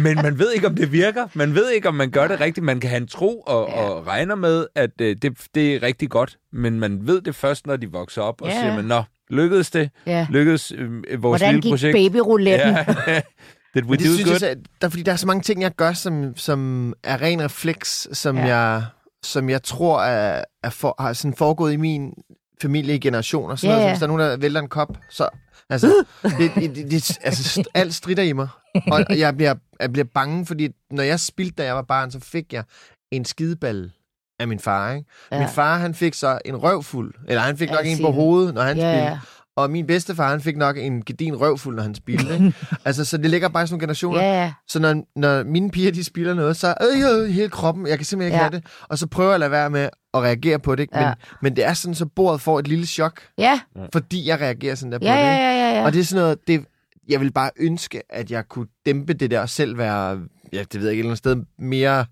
Men 0.00 0.16
man 0.22 0.38
ved 0.38 0.52
ikke, 0.52 0.66
om 0.66 0.74
det 0.74 0.92
virker. 0.92 1.26
Man 1.34 1.54
ved 1.54 1.70
ikke, 1.70 1.88
om 1.88 1.94
man 1.94 2.10
gør 2.10 2.28
det 2.28 2.40
rigtigt. 2.40 2.64
Man 2.64 2.80
kan 2.80 2.90
have 2.90 3.00
en 3.00 3.06
tro 3.08 3.40
og, 3.40 3.68
Ja. 3.70 3.82
og 3.82 4.06
regner 4.06 4.34
med, 4.34 4.66
at 4.74 4.90
øh, 5.00 5.16
det, 5.22 5.38
det 5.54 5.74
er 5.74 5.82
rigtig 5.82 6.10
godt. 6.10 6.36
Men 6.52 6.80
man 6.80 7.06
ved 7.06 7.20
det 7.20 7.34
først, 7.34 7.66
når 7.66 7.76
de 7.76 7.90
vokser 7.92 8.22
op, 8.22 8.42
og 8.42 8.48
Ja. 8.48 8.60
siger 8.60 8.74
man, 8.76 8.84
nå, 8.84 9.02
lykkedes 9.30 9.70
det? 9.70 9.90
ja. 10.06 10.26
Lykkedes 10.30 10.72
øh, 10.78 11.22
vores 11.22 11.40
Hvordan 11.40 11.54
lille 11.54 11.62
gik 11.62 11.70
projekt? 11.72 11.94
babyrouletten? 11.96 12.68
Ja. 13.06 13.20
Did 13.74 13.82
we 13.84 13.96
det 13.96 14.04
do 14.06 14.10
synes 14.12 14.22
good? 14.24 14.30
jeg, 14.32 14.40
så- 14.40 14.70
der, 14.82 14.88
fordi 14.88 15.02
der 15.02 15.12
er 15.12 15.16
så 15.16 15.26
mange 15.26 15.42
ting, 15.42 15.62
jeg 15.62 15.72
gør, 15.76 15.92
som, 15.92 16.36
som 16.36 16.92
er 17.04 17.22
ren 17.22 17.42
refleks, 17.44 18.08
som, 18.12 18.36
Ja. 18.36 18.44
jeg, 18.56 18.82
som 19.24 19.50
jeg 19.50 19.62
tror 19.62 20.02
er, 20.02 20.44
er 20.62 20.70
for, 20.70 20.94
har 20.98 21.12
sådan 21.12 21.34
foregået 21.36 21.72
i 21.72 21.76
min 21.76 22.14
familie 22.62 22.94
i 22.94 22.98
generationer. 22.98 23.56
Sådan 23.56 23.70
Ja, 23.70 23.74
noget, 23.76 23.84
så 23.84 23.90
hvis 23.90 23.98
der 23.98 24.06
er 24.06 24.16
nogen, 24.16 24.30
der 24.30 24.36
vælter 24.36 24.60
en 24.60 24.68
kop, 24.68 24.88
så... 25.10 25.28
Altså, 25.70 25.86
det, 26.38 26.52
det, 26.54 26.74
det, 26.90 27.18
altså 27.22 27.64
alt 27.74 27.94
strider 27.94 28.22
i 28.22 28.32
mig. 28.32 28.48
Og 28.92 29.18
jeg 29.18 29.36
bliver, 29.36 29.54
jeg 29.80 29.92
bliver 29.92 30.06
bange, 30.14 30.46
fordi 30.46 30.68
når 30.90 31.02
jeg 31.02 31.20
spildte, 31.20 31.54
da 31.56 31.64
jeg 31.64 31.74
var 31.74 31.82
barn, 31.82 32.10
så 32.10 32.20
fik 32.20 32.52
jeg 32.52 32.64
en 33.10 33.24
skideball 33.24 33.92
af 34.40 34.48
min 34.48 34.58
far, 34.58 34.92
ikke? 34.92 35.08
Ja. 35.32 35.38
Min 35.38 35.48
far, 35.48 35.78
han 35.78 35.94
fik 35.94 36.14
så 36.14 36.38
en 36.44 36.56
røvfuld, 36.56 37.14
eller 37.28 37.42
han 37.42 37.56
fik 37.58 37.70
nok 37.70 37.86
en 37.86 37.98
på 38.00 38.06
det. 38.06 38.14
hovedet, 38.14 38.54
når 38.54 38.62
han 38.62 38.76
Ja, 38.76 38.92
spillede. 38.94 39.20
Og 39.56 39.70
min 39.70 39.86
bedstefar, 39.86 40.30
han 40.30 40.40
fik 40.40 40.56
nok 40.56 40.78
en 40.78 41.02
gedin 41.04 41.36
røvfuld, 41.40 41.76
når 41.76 41.82
han 41.82 41.94
spillede. 41.94 42.34
Ikke? 42.34 42.52
altså, 42.84 43.04
så 43.04 43.16
det 43.16 43.30
ligger 43.30 43.48
bare 43.48 43.64
i 43.64 43.66
sådan 43.66 43.74
nogle 43.74 43.82
generationer. 43.82 44.20
Ja, 44.22 44.42
ja. 44.42 44.52
Så 44.68 44.78
når, 44.78 45.02
når 45.16 45.42
mine 45.44 45.70
piger, 45.70 45.92
de 45.92 46.04
spiller 46.04 46.34
noget, 46.34 46.56
så 46.56 46.74
øh, 46.82 47.22
øh, 47.22 47.28
hele 47.28 47.48
kroppen, 47.48 47.86
jeg 47.86 47.98
kan 47.98 48.04
simpelthen 48.04 48.32
ikke 48.32 48.36
Ja. 48.44 48.50
have 48.50 48.56
det. 48.56 48.66
Og 48.88 48.98
så 48.98 49.06
prøver 49.06 49.30
jeg 49.30 49.34
at 49.34 49.40
lade 49.40 49.50
være 49.50 49.70
med 49.70 49.88
at 50.14 50.20
reagere 50.22 50.58
på 50.58 50.74
det. 50.74 50.82
Ikke? 50.82 50.94
Men, 50.94 51.02
Ja. 51.02 51.12
men 51.42 51.56
det 51.56 51.64
er 51.64 51.72
sådan, 51.74 51.94
så 51.94 52.06
bordet 52.06 52.40
får 52.40 52.58
et 52.58 52.68
lille 52.68 52.86
chok, 52.86 53.20
Ja, 53.38 53.60
fordi 53.92 54.28
jeg 54.28 54.40
reagerer 54.40 54.74
sådan 54.74 54.92
der 54.92 54.98
på 54.98 55.04
ja, 55.04 55.12
det. 55.12 55.18
ja, 55.18 55.32
ikke? 55.32 55.44
ja, 55.44 55.68
ja, 55.70 55.78
ja. 55.78 55.84
Og 55.84 55.92
det 55.92 56.00
er 56.00 56.04
sådan 56.04 56.22
noget, 56.22 56.38
det, 56.46 56.64
jeg 57.08 57.20
vil 57.20 57.32
bare 57.32 57.50
ønske, 57.58 58.02
at 58.10 58.30
jeg 58.30 58.48
kunne 58.48 58.66
dæmpe 58.86 59.12
det 59.14 59.30
der 59.30 59.40
og 59.40 59.48
selv 59.48 59.78
være, 59.78 60.20
ja, 60.52 60.62
det 60.72 60.80
ved 60.80 60.82
jeg 60.82 60.90
ikke, 60.90 61.00
et 61.00 61.04
eller 61.04 61.04
andet 61.10 61.18
sted 61.18 61.36
mere 61.58 62.04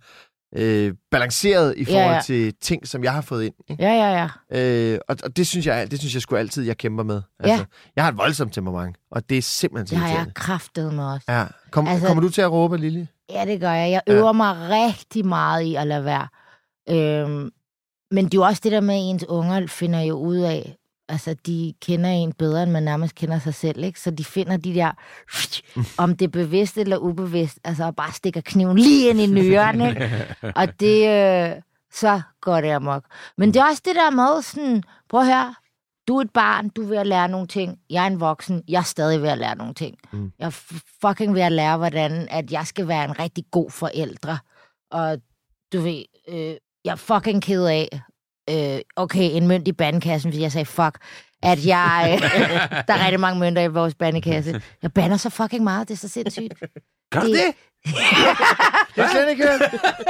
øh, 0.57 0.95
balanceret 1.11 1.75
i 1.77 1.85
Ja, 1.85 1.93
forhold 1.93 2.15
ja. 2.15 2.21
til 2.23 2.55
ting, 2.61 2.89
som 2.89 3.05
jeg 3.05 3.13
har 3.13 3.21
fået 3.21 3.45
ind. 3.45 3.55
Ikke? 3.69 3.83
Ja, 3.85 3.93
ja, 3.93 4.29
ja. 4.51 4.61
Øh, 4.93 4.99
og, 5.09 5.17
og 5.25 5.37
det 5.37 5.47
synes 5.47 5.67
jeg, 5.67 5.91
det 5.91 5.99
synes 5.99 6.15
jeg 6.15 6.23
sgu 6.23 6.37
altid, 6.37 6.65
jeg 6.67 6.77
kæmper 6.79 7.03
med. 7.05 7.23
Altså, 7.41 7.65
Jeg 7.97 8.05
har 8.05 8.11
et 8.13 8.19
voldsomt 8.19 8.55
temperament, 8.55 8.97
og 9.11 9.31
det 9.31 9.39
er 9.39 9.43
simpelthen 9.43 9.87
Det 9.91 9.99
har 9.99 10.07
jeg 10.07 10.15
irriterende. 10.17 10.35
kraftet 10.35 10.95
med 10.95 11.05
også. 11.05 11.25
Ja. 11.29 11.45
Kom, 11.71 11.87
Altså- 11.89 12.07
kommer 12.07 12.23
du 12.23 12.29
til 12.29 12.43
at 12.43 12.53
råbe, 12.53 12.77
Lille? 12.79 13.09
Ja, 13.31 13.45
det 13.45 13.61
gør 13.61 13.71
jeg. 13.73 13.91
Jeg 13.91 14.03
Ja. 14.07 14.13
øver 14.13 14.33
mig 14.33 14.57
rigtig 14.71 15.27
meget 15.27 15.63
i 15.63 15.75
at 15.75 15.87
lade 15.87 16.05
være. 16.05 16.29
Øhm, 16.91 17.51
men 18.11 18.25
det 18.25 18.35
er 18.35 18.39
jo 18.39 18.43
også 18.43 18.61
det 18.65 18.73
der 18.73 18.81
med, 18.81 18.95
at 18.95 19.01
ens 19.01 19.25
unger 19.29 19.67
finder 19.67 20.01
jo 20.01 20.15
ud 20.15 20.37
af, 20.37 20.77
altså 21.11 21.35
de 21.47 21.75
kender 21.81 22.11
en 22.11 22.33
bedre, 22.33 22.63
end 22.63 22.71
man 22.71 22.83
nærmest 22.83 23.15
kender 23.15 23.39
sig 23.39 23.55
selv, 23.55 23.85
ikke? 23.85 24.01
Så 24.01 24.11
de 24.11 24.25
finder 24.25 24.57
de 24.57 24.75
der, 24.75 24.91
om 25.99 26.17
det 26.17 26.25
er 26.25 26.31
bevidst 26.31 26.79
eller 26.79 26.97
ubevidst, 26.97 27.59
altså 27.65 27.85
og 27.85 27.97
bare 27.97 28.13
stikker 28.13 28.41
kniven 28.41 28.79
lige 28.79 29.11
ind 29.11 29.21
i 29.21 29.27
nyren, 29.27 29.81
ikke? 29.89 30.25
Og 30.57 30.81
det, 30.81 31.09
øh, 31.09 31.63
så 31.93 32.21
går 32.41 32.61
det 32.61 32.71
amok. 32.71 33.05
Men 33.37 33.55
det 33.55 33.61
er 33.61 33.65
også 33.65 33.83
det 33.85 33.95
der 33.95 34.11
med 34.11 34.43
sådan, 34.43 34.83
prøv 35.09 35.25
her, 35.25 35.55
du 36.09 36.17
er 36.17 36.23
et 36.23 36.31
barn, 36.31 36.69
du 36.69 36.83
er 36.83 36.87
ved 36.87 36.97
at 36.97 37.07
lære 37.07 37.29
nogle 37.29 37.47
ting. 37.47 37.79
Jeg 37.91 38.03
er 38.03 38.07
en 38.07 38.21
voksen, 38.21 38.63
jeg 38.69 38.79
er 38.79 38.83
stadig 38.83 39.23
ved 39.23 39.29
at 39.29 39.39
lære 39.39 39.57
nogle 39.57 39.75
ting. 39.75 39.99
Mm. 40.13 40.33
Jeg 40.39 40.47
er 40.47 40.81
fucking 41.07 41.35
ved 41.35 41.43
at 41.43 41.53
lære, 41.53 41.77
hvordan 41.77 42.29
at 42.31 42.53
jeg 42.53 42.67
skal 42.67 42.89
være 42.89 43.05
en 43.05 43.19
rigtig 43.19 43.45
god 43.51 43.71
forældre. 43.71 44.39
Og 44.91 45.19
du 45.73 45.81
ved, 45.81 46.05
øh, 46.29 46.55
jeg 46.85 46.93
er 46.93 46.97
fucking 46.97 47.43
ked 47.43 47.65
af, 47.65 48.01
øh, 48.51 48.81
okay, 48.97 49.31
en 49.33 49.47
mønt 49.47 49.69
i 49.69 49.73
bandekassen, 49.73 50.33
fordi 50.33 50.43
jeg 50.43 50.53
sagde 50.53 50.65
fuck, 50.65 50.99
at 51.43 51.67
jeg, 51.67 52.19
øh, 52.25 52.51
der 52.89 52.95
er 52.95 53.05
rigtig 53.05 53.21
mange 53.21 53.41
mønter 53.41 53.63
i 53.63 53.67
vores 53.67 53.95
bandekasse. 53.95 54.63
Jeg 54.83 54.93
bander 54.93 55.17
så 55.17 55.31
fucking 55.31 55.65
meget, 55.65 55.89
det 55.89 55.95
er 55.95 55.99
så 55.99 56.09
sindssygt. 56.09 56.55
Gør 57.13 57.21
Det- 57.21 57.31
det? 57.31 57.55
det 58.97 59.05
slet 59.11 59.31
ikke. 59.31 59.49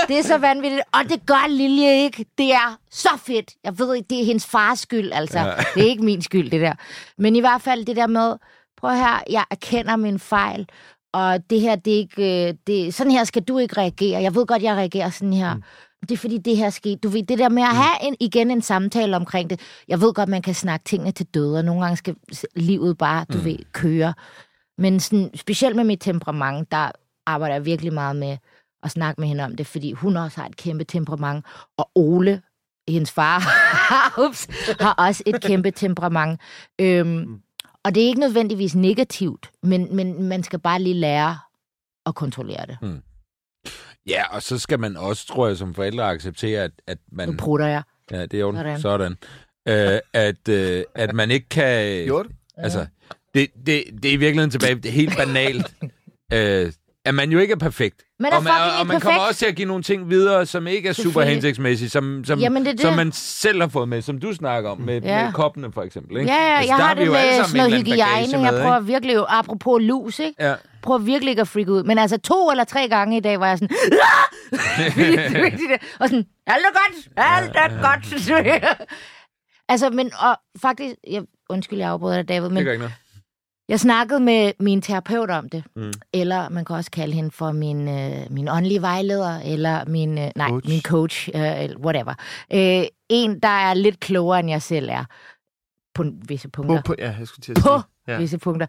Det 0.09 0.19
er 0.19 0.23
så 0.23 0.39
vanvittigt, 0.39 0.83
og 0.95 1.01
det 1.09 1.27
gør 1.27 1.47
Lilje 1.49 2.05
ikke. 2.05 2.25
Det 2.39 2.53
er 2.53 2.79
så 2.91 3.09
fedt. 3.27 3.51
Jeg 3.65 3.79
ved 3.79 3.95
ikke, 3.95 4.07
det 4.11 4.21
er 4.21 4.25
hendes 4.25 4.47
fars 4.47 4.79
skyld, 4.81 5.13
altså. 5.13 5.39
Ja. 5.39 5.53
Det 5.75 5.83
er 5.83 5.87
ikke 5.89 6.05
min 6.05 6.23
skyld, 6.23 6.51
det 6.51 6.61
der. 6.61 6.73
Men 7.19 7.37
i 7.37 7.41
hvert 7.41 7.63
fald 7.63 7.85
det 7.85 7.97
der 7.97 8.07
med, 8.07 8.35
prøv 8.81 8.91
her, 8.91 9.21
jeg 9.31 9.45
erkender 9.51 9.97
min 9.97 10.19
fejl, 10.19 10.69
og 11.13 11.51
det 11.51 11.61
her, 11.61 11.77
det 11.77 11.93
er 11.95 11.99
ikke, 11.99 12.49
øh, 12.49 12.55
det, 12.67 12.95
sådan 12.95 13.13
her 13.13 13.25
skal 13.25 13.43
du 13.43 13.59
ikke 13.59 13.77
reagere. 13.77 14.23
Jeg 14.23 14.35
ved 14.35 14.47
godt, 14.47 14.63
jeg 14.63 14.77
reagerer 14.77 15.11
sådan 15.11 15.33
her. 15.33 15.55
Mm. 15.55 15.63
Det 16.01 16.11
er 16.11 16.17
fordi, 16.17 16.39
det 16.39 16.57
her 16.57 16.71
skete. 16.71 16.97
Du 16.97 17.09
ved, 17.09 17.23
det 17.23 17.39
der 17.39 17.49
med 17.49 17.63
at 17.63 17.77
have 17.77 17.97
en, 18.03 18.17
igen 18.21 18.51
en 18.51 18.63
samtale 18.63 19.17
omkring 19.17 19.51
det. 19.51 19.61
Jeg 19.89 20.01
ved 20.01 20.15
godt, 20.15 20.29
man 20.29 20.43
kan 20.43 20.55
snakke 20.55 20.85
tingene 20.85 21.13
til 21.13 21.27
døde, 21.27 21.59
og 21.59 21.65
nogle 21.65 21.83
gange 21.83 21.97
skal 21.97 22.17
livet 22.57 22.99
bare, 22.99 23.25
du 23.33 23.39
mm. 23.39 23.45
ved, 23.45 23.59
køre. 23.73 24.15
Men 24.79 25.01
sådan, 25.01 25.31
specielt 25.35 25.77
med 25.77 25.85
mit 25.85 26.01
temperament, 26.01 26.71
der 26.71 26.91
arbejder 27.27 27.55
jeg 27.55 27.65
virkelig 27.65 27.93
meget 27.93 28.17
med 28.17 28.37
at 28.83 28.91
snakke 28.91 29.21
med 29.21 29.29
hende 29.29 29.45
om 29.45 29.57
det, 29.57 29.67
fordi 29.67 29.93
hun 29.93 30.17
også 30.17 30.41
har 30.41 30.49
et 30.49 30.57
kæmpe 30.57 30.85
temperament, 30.85 31.45
og 31.77 31.91
Ole, 31.95 32.43
hendes 32.89 33.13
far, 33.13 33.43
ups, 34.27 34.49
har 34.81 34.93
også 34.93 35.23
et 35.27 35.43
kæmpe 35.43 35.71
temperament. 35.71 36.41
Øhm, 36.79 37.41
og 37.85 37.95
det 37.95 38.03
er 38.03 38.07
ikke 38.07 38.21
nødvendigvis 38.21 38.75
negativt, 38.75 39.51
men, 39.63 39.97
men 39.97 40.23
man 40.23 40.43
skal 40.43 40.59
bare 40.59 40.83
lige 40.83 40.95
lære 40.95 41.39
at 42.07 42.15
kontrollere 42.15 42.67
det. 42.67 42.79
Ja, 44.09 44.23
og 44.35 44.43
så 44.43 44.59
skal 44.59 44.81
man 44.81 44.97
også, 44.97 45.27
tror 45.27 45.49
jeg, 45.49 45.57
som 45.57 45.75
forældre 45.75 46.05
acceptere, 46.05 46.63
at, 46.63 46.71
at 46.87 46.99
man... 47.13 47.29
Nu 47.29 47.35
prutter 47.39 47.67
jeg. 47.67 47.83
Ja, 48.11 48.23
det 48.23 48.35
er 48.35 48.39
jo 48.41 48.53
Sådan. 48.57 48.81
sådan. 48.81 49.17
Øh, 49.69 49.99
at, 50.13 50.49
øh, 50.49 50.85
at 50.95 51.15
man 51.15 51.31
ikke 51.31 51.49
kan... 51.49 52.05
Gjorde 52.05 52.29
du? 52.29 52.35
Altså, 52.57 52.87
det, 53.35 53.51
det, 53.67 53.85
det 54.03 54.09
er 54.09 54.13
i 54.13 54.17
virkeligheden 54.17 54.51
tilbage. 54.51 54.75
Det 54.75 54.87
er 54.87 54.91
helt 54.93 55.17
banalt. 55.17 55.75
øh, 56.35 56.73
at 57.05 57.15
man 57.15 57.33
jo 57.33 57.39
ikke 57.39 57.53
er 57.53 57.57
perfekt. 57.59 58.03
Man 58.19 58.33
er 58.33 58.37
og 58.37 58.43
man, 58.43 58.53
fucking 58.53 58.73
og 58.73 58.81
ikke 58.81 58.89
man 58.93 59.01
kommer 59.01 59.19
perfekt. 59.19 59.29
også 59.29 59.39
til 59.39 59.47
at 59.47 59.57
give 59.57 59.69
nogle 59.69 59.83
ting 59.83 60.11
videre, 60.11 60.47
som 60.47 60.67
ikke 60.67 60.89
er 60.89 60.93
super 60.93 61.23
hensigtsmæssige, 61.23 61.89
som, 61.89 62.25
som, 62.25 62.39
Jamen, 62.39 62.65
det 62.67 62.73
det. 62.73 62.81
som 62.81 62.95
man 62.95 63.13
selv 63.13 63.61
har 63.61 63.69
fået 63.69 63.89
med, 63.89 64.03
som 64.03 64.19
du 64.19 64.33
snakker 64.33 64.71
om, 64.71 64.81
med, 64.81 65.01
Ja. 65.03 65.25
med 65.25 65.33
koppene 65.33 65.73
for 65.73 65.83
eksempel. 65.83 66.17
Ikke? 66.17 66.33
Ja, 66.33 66.37
ja, 66.47 66.57
Altså, 66.57 66.75
jeg 66.77 66.87
har 66.87 66.95
det 66.95 67.07
med 67.11 67.45
sådan 67.45 67.71
noget 67.71 67.83
hygiejne. 67.87 68.39
Jeg 68.39 68.63
prøver 68.63 68.81
virkelig, 68.81 69.15
jo, 69.15 69.25
apropos 69.29 69.83
lus, 69.83 70.19
ikke? 70.19 70.29
ikke? 70.29 70.45
Ja. 70.45 70.55
Prøver 70.83 70.99
virkelig 70.99 71.31
ikke 71.31 71.41
at 71.43 71.49
freak 71.49 71.69
ud. 71.69 71.83
Men 71.83 71.99
altså 71.99 72.19
to 72.19 72.51
eller 72.51 72.65
tre 72.65 72.89
gange 72.89 73.17
i 73.17 73.21
dag 73.21 73.41
var 73.41 73.47
jeg 73.47 73.59
sådan... 73.59 73.77
og 76.01 76.09
sådan, 76.09 76.27
alt 76.47 76.65
er 76.67 76.73
godt, 76.73 77.09
alt 77.17 77.57
er 77.57 77.83
godt. 77.83 78.81
altså, 79.73 79.91
men 79.91 80.11
og 80.21 80.37
faktisk... 80.63 80.95
Jeg, 81.07 81.23
undskyld, 81.49 81.79
jeg 81.79 81.91
afbryder 81.91 82.17
dig, 82.17 82.29
David, 82.29 82.45
Det 82.45 82.53
men 82.53 82.65
noget. 82.65 82.93
jeg 83.69 83.81
snakkede 83.81 84.21
med 84.21 84.53
min 84.61 84.83
terapeut 84.83 85.31
om 85.31 85.49
det. 85.49 85.65
Mm. 85.77 85.93
Eller 86.13 86.49
man 86.49 86.65
kan 86.65 86.77
også 86.77 86.91
kalde 86.91 87.15
hende 87.15 87.31
for 87.31 87.53
min, 87.53 87.89
øh, 87.89 88.27
min 88.31 88.49
åndelige 88.49 88.83
vejleder, 88.83 89.41
eller 89.45 89.85
min, 89.85 90.19
øh, 90.19 90.31
nej, 90.37 90.49
Coach. 90.49 90.69
min 90.69 90.83
coach, 90.83 91.29
øh, 91.35 91.69
whatever. 91.85 92.15
Øh, 92.53 92.85
en, 93.09 93.41
der 93.41 93.49
er 93.49 93.75
lidt 93.75 94.01
klogere, 94.01 94.41
end 94.41 94.51
jeg 94.51 94.63
selv 94.63 94.89
er. 94.89 95.05
På 95.95 96.05
visse 96.29 96.49
På, 96.49 96.63
punkter 96.63 96.83
på, 96.83 96.95
ja, 96.99 97.15
jeg 97.19 97.27
skulle 97.29 97.43
til 97.43 97.53
at 97.53 97.57
på 97.57 97.69
sige. 97.69 98.13
Ja. 98.15 98.19
visse 98.19 98.39
punkter. 98.39 98.67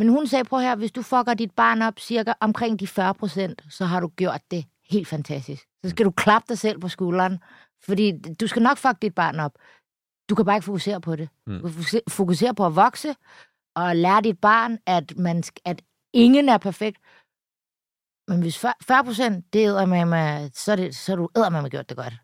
Men 0.00 0.08
hun 0.08 0.26
sagde, 0.26 0.44
prøv 0.44 0.60
her, 0.60 0.76
hvis 0.76 0.92
du 0.92 1.02
fucker 1.02 1.34
dit 1.34 1.50
barn 1.52 1.82
op 1.82 1.98
cirka 1.98 2.32
omkring 2.40 2.80
de 2.80 2.86
40 2.86 3.14
procent, 3.14 3.62
så 3.70 3.84
har 3.84 4.00
du 4.00 4.08
gjort 4.08 4.40
det 4.50 4.64
helt 4.90 5.08
fantastisk. 5.08 5.62
Så 5.84 5.90
skal 5.90 6.06
du 6.06 6.10
klappe 6.10 6.46
dig 6.48 6.58
selv 6.58 6.80
på 6.80 6.88
skulderen, 6.88 7.38
fordi 7.84 8.12
du 8.40 8.46
skal 8.46 8.62
nok 8.62 8.78
fuck 8.78 9.02
dit 9.02 9.14
barn 9.14 9.40
op. 9.40 9.52
Du 10.28 10.34
kan 10.34 10.44
bare 10.44 10.56
ikke 10.56 10.64
fokusere 10.64 11.00
på 11.00 11.16
det. 11.16 11.28
Mm. 11.46 11.60
Du 11.60 11.62
kan 11.62 12.00
fokusere- 12.10 12.54
på 12.54 12.66
at 12.66 12.76
vokse, 12.76 13.14
og 13.74 13.96
lære 13.96 14.22
dit 14.22 14.38
barn, 14.38 14.78
at, 14.86 15.18
man, 15.18 15.42
at 15.64 15.82
ingen 16.12 16.48
er 16.48 16.58
perfekt. 16.58 16.98
Men 18.28 18.40
hvis 18.40 18.58
40 18.58 19.04
procent, 19.04 19.52
det 19.52 19.64
er 19.64 20.04
med, 20.04 20.50
så, 20.54 20.72
er 20.72 20.76
det, 20.76 20.96
så 20.96 21.12
er 21.12 21.16
du 21.16 21.28
med 21.50 21.70
gjort 21.70 21.88
det 21.88 21.96
godt. 21.96 22.14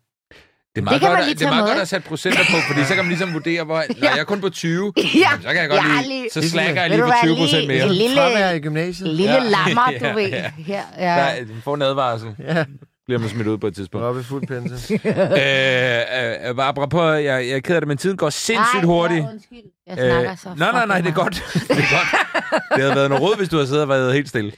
Det 0.77 0.81
er 0.81 0.85
meget, 0.85 1.01
kan 1.01 1.09
man 1.09 1.17
godt, 1.17 1.25
lige 1.25 1.33
at, 1.33 1.39
det 1.39 1.45
er 1.45 1.49
meget 1.49 1.63
med, 1.63 1.69
godt 1.71 1.81
at 1.81 1.87
sætte 1.87 2.07
procenter 2.07 2.43
på, 2.51 2.57
fordi 2.67 2.81
så 2.83 2.93
kan 2.95 3.03
man 3.03 3.07
ligesom 3.07 3.33
vurdere, 3.33 3.63
hvor 3.63 3.75
når 4.01 4.09
jeg 4.09 4.19
er 4.19 4.23
kun 4.23 4.41
på 4.41 4.49
20, 4.49 4.93
Ja, 4.97 5.01
jamen, 5.03 5.41
så 5.41 5.47
kan 5.47 5.57
jeg 5.61 5.69
godt 5.69 5.81
jeg 5.83 6.03
lige, 6.07 6.19
lige- 6.21 6.29
så 6.31 6.49
slækker 6.49 6.81
jeg 6.81 6.89
lige 6.89 6.99
på 7.01 7.05
hvad, 7.05 7.15
20 7.23 7.35
procent 7.35 7.67
lige- 7.67 7.79
mere. 7.85 7.93
lille- 7.93 8.15
Fravær 8.15 8.51
i 8.51 8.59
gymnasiet. 8.59 9.09
Lille 9.09 9.33
Ja. 9.33 9.39
lammer, 9.39 9.85
du 9.99 10.05
Ja, 10.05 10.13
ved. 10.19 10.27
ja. 10.29 10.51
Her, 10.57 10.81
Der 10.99 11.05
ja. 11.05 11.39
er- 11.39 11.45
får 11.63 11.75
en 11.75 11.81
advarsel. 11.81 12.29
Ja, 12.47 12.65
Bliver 13.07 13.19
man 13.19 13.29
smidt 13.29 13.47
ud 13.47 13.57
på 13.57 13.67
et 13.67 13.75
tidspunkt. 13.75 14.05
oppe 14.05 14.21
i 14.21 14.23
fuld 14.23 14.47
pensel. 14.47 15.01
øh, 15.05 16.49
øh, 16.59 16.67
apropos, 16.67 17.01
jeg, 17.01 17.23
jeg 17.25 17.49
er 17.49 17.59
ked 17.59 17.75
af 17.75 17.81
det, 17.81 17.87
men 17.87 17.97
tiden 17.97 18.17
går 18.17 18.29
sindssygt 18.29 18.79
Ej, 18.83 18.85
hurtigt. 18.85 19.23
Ja, 19.23 19.29
undskyld. 19.31 19.57
Jeg 19.87 19.95
snakker 19.97 20.35
så 20.35 20.49
nej, 20.57 20.71
nej, 20.71 20.85
nej, 20.85 21.01
det 21.01 21.09
er 21.09 21.13
godt. 21.13 21.33
det 21.53 21.69
er 21.71 21.75
godt. 21.75 22.61
Det 22.75 22.83
havde 22.83 22.95
været 22.95 23.09
noget 23.09 23.23
råd, 23.23 23.37
hvis 23.37 23.49
du 23.49 23.55
havde 23.55 23.67
siddet 23.67 23.81
og 23.83 23.89
været 23.89 24.13
helt 24.13 24.29
stille. 24.29 24.51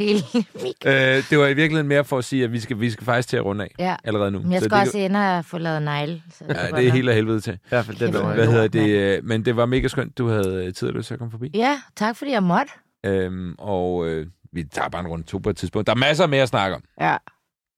Øh, 0.86 0.94
det 1.30 1.38
var 1.40 1.46
i 1.48 1.54
virkeligheden 1.54 1.88
mere 1.88 2.04
for 2.06 2.18
at 2.18 2.26
sige, 2.26 2.44
at 2.44 2.52
vi 2.52 2.60
skal, 2.60 2.80
vi 2.80 2.92
skal 2.92 3.06
faktisk 3.06 3.30
til 3.30 3.38
at 3.38 3.46
runde 3.46 3.64
af 3.64 3.70
Ja. 3.80 3.96
allerede 4.04 4.32
nu. 4.32 4.40
Men 4.40 4.52
jeg 4.52 4.62
Så 4.62 4.66
skal 4.66 4.78
det, 4.78 4.88
også 4.88 4.98
ind 4.98 5.16
og 5.18 5.46
få 5.46 5.58
lavet 5.58 5.82
negle. 5.82 6.22
Så 6.38 6.44
Ja, 6.48 6.54
det 6.54 6.60
er 6.64 6.72
nok. 6.72 6.80
helt 6.82 7.10
af 7.10 7.16
helvede 7.16 7.40
til. 7.42 7.54
I 7.54 7.58
hvert 7.70 7.86
fald 7.86 7.98
den, 7.98 8.26
Hvad 8.36 8.48
hedder 8.48 8.68
det? 8.68 8.90
øh, 8.90 9.24
Men 9.26 9.46
det 9.46 9.56
var 9.56 9.66
mega 9.66 9.88
skønt, 9.88 10.18
du 10.18 10.28
havde 10.28 10.66
øh, 10.68 10.74
tid 10.74 10.88
og 10.88 10.94
lyst 10.94 11.08
til 11.08 11.14
at 11.14 11.18
komme 11.18 11.32
forbi. 11.32 11.52
Ja, 11.54 11.80
tak 11.98 12.16
fordi 12.16 12.32
jeg 12.32 12.44
måtte. 12.44 12.72
Øhm, 13.06 13.56
og 13.58 14.08
øh, 14.08 14.28
vi 14.54 14.64
tager 14.64 14.90
bare 14.90 15.02
en 15.02 15.08
runde 15.08 15.26
to 15.26 15.38
på 15.38 15.50
et 15.50 15.58
tidspunkt. 15.58 15.88
Der 15.88 15.94
er 15.94 15.98
masser 15.98 16.28
mere 16.28 16.42
at 16.42 16.50
snakke 16.50 16.76
om. 16.76 16.82
Ja, 17.02 17.16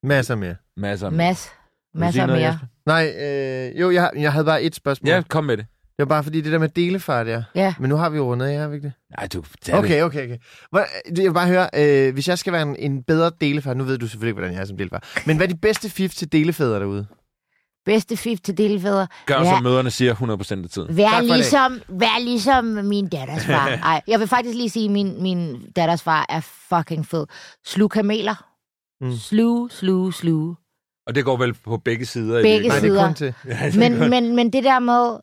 Masser 0.03 0.35
mere. 0.35 0.55
Masser 0.77 1.09
mere. 1.09 1.35
Du 1.93 1.99
Masser 1.99 2.25
noget, 2.25 2.41
mere. 2.41 2.51
Jesper? 2.51 2.67
Nej, 2.85 3.13
øh, 3.73 3.81
jo, 3.81 3.91
jeg, 3.91 4.11
jeg 4.15 4.31
havde 4.31 4.45
bare 4.45 4.63
et 4.63 4.75
spørgsmål. 4.75 5.09
Ja, 5.09 5.21
kom 5.29 5.43
med 5.43 5.57
det. 5.57 5.65
Det 5.81 5.99
var 5.99 6.05
bare 6.15 6.23
fordi 6.23 6.41
det 6.41 6.51
der 6.51 6.57
med 6.57 6.69
delefar 6.69 7.23
der. 7.23 7.43
Ja. 7.55 7.73
Men 7.79 7.89
nu 7.89 7.95
har 7.95 8.09
vi 8.09 8.17
jo 8.17 8.25
rundet 8.31 8.69
vi 8.69 8.75
ikke 8.75 8.87
det? 8.87 8.93
Nej, 9.17 9.27
du. 9.33 9.43
Okay, 9.73 10.01
okay, 10.01 10.25
okay. 10.25 10.37
Hvor, 10.69 10.79
jeg 11.17 11.25
vil 11.25 11.33
bare 11.33 11.47
høre, 11.47 11.69
øh, 11.73 12.13
hvis 12.13 12.27
jeg 12.27 12.39
skal 12.39 12.53
være 12.53 12.61
en, 12.61 12.75
en 12.79 13.03
bedre 13.03 13.31
delefar, 13.41 13.73
nu 13.73 13.83
ved 13.83 13.97
du 13.97 14.07
selvfølgelig 14.07 14.29
ikke, 14.29 14.39
hvordan 14.39 14.53
jeg 14.53 14.61
er 14.61 14.65
som 14.65 14.77
delefar, 14.77 15.03
men 15.25 15.37
hvad 15.37 15.47
er 15.47 15.51
de 15.53 15.57
bedste 15.59 15.89
fif 15.89 16.13
til 16.15 16.31
delefædre 16.31 16.79
derude? 16.79 17.05
Bedste 17.85 18.17
fif 18.17 18.39
til 18.39 18.57
delefædre. 18.57 19.07
Gør, 19.25 19.39
Ja. 19.39 19.49
som 19.55 19.63
møderne 19.63 19.91
siger 19.91 20.15
100% 20.15 20.63
af 20.63 20.69
tiden. 20.69 20.97
Vær 20.97 21.21
ligesom, 21.21 21.81
vær 21.89 22.19
ligesom 22.23 22.65
min 22.65 23.09
datters 23.09 23.45
far. 23.45 23.67
Ej, 23.93 24.01
jeg 24.07 24.19
vil 24.19 24.27
faktisk 24.27 24.55
lige 24.57 24.69
sige, 24.69 24.85
at 24.85 24.91
min, 24.91 25.23
min 25.23 25.61
datters 25.75 26.01
far 26.03 26.25
er 26.29 26.39
fucking 26.69 27.07
fed. 27.07 27.25
Slug 27.65 27.91
kameler. 27.91 28.50
Mm. 29.01 29.07
Mm. 29.07 29.15
Slug, 29.15 29.71
slug, 29.71 30.13
slug. 30.13 30.55
Og 31.07 31.15
det 31.15 31.25
går 31.25 31.37
vel 31.37 31.53
på 31.53 31.77
begge 31.77 32.05
sider. 32.05 32.39
i 32.39 32.41
Begge 32.41 32.59
virkeligheden. 32.59 32.95
Nej, 32.95 33.07
det 33.07 33.07
er 33.07 33.07
kun 33.07 33.15
Sider. 33.15 33.31
til. 33.31 33.49
Ja, 33.61 33.65
det 33.65 33.99
Men, 33.99 34.09
men, 34.09 34.35
men 34.35 34.53
det 34.53 34.63
der 34.63 34.79
med, 34.79 35.17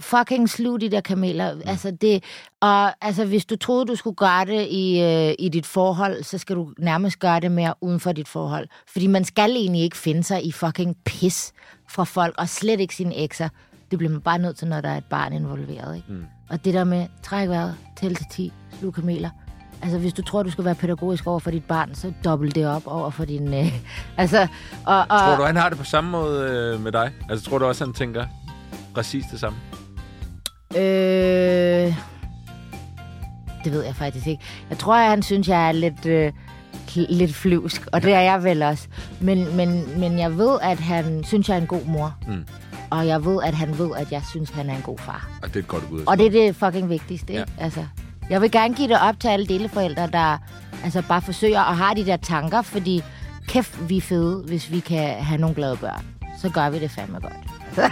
fucking 0.00 0.50
slug 0.50 0.80
de 0.80 0.90
der 0.90 1.00
kameler. 1.00 1.60
Altså, 1.64 1.90
det, 1.90 2.24
og 2.60 3.04
altså, 3.06 3.24
hvis 3.24 3.44
du 3.46 3.56
troede, 3.56 3.86
du 3.86 3.94
skulle 3.96 4.16
gøre 4.16 4.44
det 4.44 4.66
i, 4.70 5.00
øh, 5.02 5.34
i 5.38 5.48
dit 5.48 5.66
forhold, 5.66 6.22
så 6.22 6.38
skal 6.38 6.56
du 6.56 6.72
nærmest 6.78 7.18
gøre 7.18 7.40
det 7.40 7.52
mere 7.52 7.74
uden 7.80 8.00
for 8.00 8.12
dit 8.12 8.28
forhold. 8.28 8.68
Fordi 8.88 9.06
man 9.06 9.24
skal 9.24 9.50
egentlig 9.50 9.82
ikke 9.82 9.96
finde 9.96 10.22
sig 10.22 10.46
i 10.46 10.52
fucking 10.52 10.96
pis 11.04 11.52
fra 11.90 12.04
folk, 12.04 12.34
og 12.38 12.48
slet 12.48 12.80
ikke 12.80 12.94
sine 12.94 13.16
ekser. 13.16 13.48
Det 13.90 13.98
bliver 13.98 14.12
man 14.12 14.20
bare 14.20 14.38
nødt 14.38 14.56
til, 14.56 14.68
når 14.68 14.80
der 14.80 14.88
er 14.88 14.96
et 14.96 15.04
barn 15.04 15.32
involveret. 15.32 15.96
Ikke? 15.96 16.12
Mm. 16.12 16.24
Og 16.50 16.64
det 16.64 16.74
der 16.74 16.84
med, 16.84 17.06
træk 17.22 17.48
vejret, 17.48 17.76
tæl 17.96 18.14
til 18.14 18.26
10, 18.30 18.52
slug 18.78 18.94
kameler. 18.94 19.30
Altså, 19.84 19.98
hvis 19.98 20.12
du 20.12 20.22
tror, 20.22 20.42
du 20.42 20.50
skal 20.50 20.64
være 20.64 20.74
pædagogisk 20.74 21.26
over 21.26 21.38
for 21.38 21.50
dit 21.50 21.64
barn, 21.64 21.94
så 21.94 22.12
dobbelt 22.24 22.54
det 22.54 22.66
op 22.66 22.82
over 22.86 23.10
for 23.10 23.24
din... 23.24 23.54
Øh, 23.54 23.72
altså, 24.16 24.46
og, 24.86 24.98
og, 24.98 25.06
Tror 25.08 25.36
du, 25.36 25.44
han 25.44 25.56
har 25.56 25.68
det 25.68 25.78
på 25.78 25.84
samme 25.84 26.10
måde 26.10 26.50
øh, 26.50 26.80
med 26.80 26.92
dig? 26.92 27.12
Altså, 27.30 27.50
tror 27.50 27.58
du 27.58 27.64
også, 27.64 27.84
han 27.84 27.94
tænker 27.94 28.26
præcis 28.94 29.24
det 29.30 29.40
samme? 29.40 29.58
Øh, 30.76 31.94
det 33.64 33.72
ved 33.72 33.84
jeg 33.84 33.94
faktisk 33.94 34.26
ikke. 34.26 34.42
Jeg 34.70 34.78
tror, 34.78 34.94
at 34.94 35.10
han 35.10 35.22
synes, 35.22 35.48
jeg 35.48 35.68
er 35.68 35.72
lidt, 35.72 36.06
øh, 36.06 36.32
lidt 36.96 37.34
flyvsk, 37.34 37.86
og 37.92 38.02
det 38.02 38.12
er 38.12 38.20
jeg 38.20 38.44
vel 38.44 38.62
også. 38.62 38.88
Men, 39.20 39.56
men, 39.56 40.00
men 40.00 40.18
jeg 40.18 40.38
ved, 40.38 40.58
at 40.62 40.80
han 40.80 41.24
synes, 41.24 41.48
jeg 41.48 41.56
er 41.56 41.60
en 41.60 41.66
god 41.66 41.84
mor. 41.86 42.14
Mm. 42.28 42.46
Og 42.90 43.06
jeg 43.06 43.24
ved, 43.24 43.42
at 43.42 43.54
han 43.54 43.78
ved, 43.78 43.90
at 43.96 44.12
jeg 44.12 44.22
synes, 44.30 44.50
han 44.50 44.70
er 44.70 44.76
en 44.76 44.82
god 44.82 44.98
far. 44.98 45.28
Og 45.42 45.48
det 45.48 45.56
er 45.56 45.60
et 45.60 45.68
godt 45.68 45.88
bud. 45.88 46.02
Og 46.06 46.18
det 46.18 46.26
er 46.26 46.30
det 46.30 46.56
fucking 46.56 46.88
vigtigste, 46.88 47.32
ikke? 47.32 47.44
Ja. 47.58 47.64
Altså, 47.64 47.86
jeg 48.30 48.40
vil 48.40 48.50
gerne 48.50 48.74
give 48.74 48.88
det 48.88 48.98
op 49.00 49.20
til 49.20 49.28
alle 49.28 49.46
deleforældre, 49.46 50.06
der 50.06 50.38
altså, 50.84 51.02
bare 51.08 51.22
forsøger 51.22 51.60
at 51.60 51.76
have 51.76 51.94
de 51.94 52.06
der 52.06 52.16
tanker, 52.16 52.62
fordi 52.62 53.02
kæft, 53.48 53.88
vi 53.88 53.96
er 53.96 54.00
fede, 54.00 54.42
hvis 54.46 54.70
vi 54.70 54.80
kan 54.80 55.24
have 55.24 55.40
nogle 55.40 55.54
glade 55.56 55.76
børn. 55.76 56.04
Så 56.42 56.48
gør 56.50 56.70
vi 56.70 56.78
det 56.78 56.90
fandme 56.90 57.20
godt. 57.20 57.32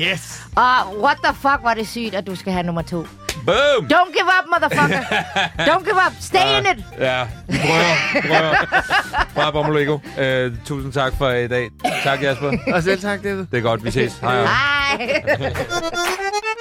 Yes! 0.00 0.42
Og 0.56 1.02
what 1.02 1.16
the 1.24 1.34
fuck, 1.34 1.60
var 1.62 1.74
det 1.74 1.88
sygt, 1.88 2.14
at 2.14 2.26
du 2.26 2.36
skal 2.36 2.52
have 2.52 2.62
nummer 2.62 2.82
to. 2.82 3.06
Boom! 3.46 3.86
Don't 3.92 4.12
give 4.12 4.28
up, 4.38 4.46
motherfucker! 4.52 5.00
Don't 5.68 5.84
give 5.84 5.96
up! 6.06 6.12
Stay 6.20 6.58
in 6.58 6.66
it! 6.66 6.84
Ja, 6.98 7.26
vi 7.48 7.58
prøver. 7.58 7.94
prøver. 8.26 8.54
Fra 9.34 9.50
Bommelego. 9.50 9.98
Øh, 10.18 10.52
tusind 10.64 10.92
tak 10.92 11.12
for 11.18 11.30
i 11.30 11.48
dag. 11.48 11.70
Tak, 12.04 12.22
Jasper. 12.22 12.58
Og 12.72 12.82
selv 12.82 13.00
tak, 13.00 13.22
David. 13.24 13.46
Det 13.50 13.58
er 13.58 13.62
godt, 13.62 13.84
vi 13.84 13.90
ses. 13.90 14.18
Hej. 14.18 14.44
hej. 14.44 15.24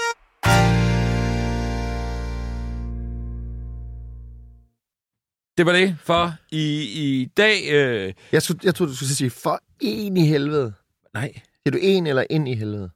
Det 5.57 5.65
var 5.65 5.71
det 5.71 5.95
for 6.03 6.33
i, 6.51 6.81
i 6.83 7.25
dag. 7.37 7.57
Øh, 7.71 8.13
Jeg, 8.31 8.41
skulle, 8.41 8.59
jeg 8.63 8.75
troede, 8.75 8.91
du 8.91 8.95
skulle 8.95 9.09
sige, 9.09 9.29
for 9.29 9.59
en 9.79 10.17
i 10.17 10.25
helvede. 10.25 10.73
nej, 11.13 11.33
Siger 11.33 11.71
du 11.71 11.77
en 11.81 12.07
eller 12.07 12.23
ind 12.29 12.47
i 12.47 12.53
helvede? 12.55 12.89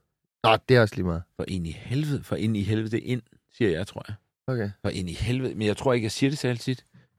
Nå, 0.44 0.56
det 0.68 0.76
er 0.76 0.80
også 0.80 0.94
lige 0.94 1.06
meget. 1.06 1.22
for 1.36 1.44
ind 1.48 1.66
i 1.66 1.70
helvede. 1.80 2.20
For 2.24 2.36
ind 2.36 2.56
i 2.56 2.62
helvede 2.62 3.00
ind, 3.00 3.22
siger 3.56 3.70
jeg, 3.70 3.86
tror 3.86 4.04
jeg. 4.08 4.14
Okay. 4.46 4.70
For 4.82 4.88
ind 4.88 5.10
i 5.10 5.12
helvede. 5.12 5.54
Men 5.54 5.66
jeg 5.66 5.76
tror 5.76 5.92
ikke, 5.92 6.04
jeg 6.04 6.12
siger 6.12 6.30
det 6.30 6.38
så 6.38 6.48
altid. 6.48 6.76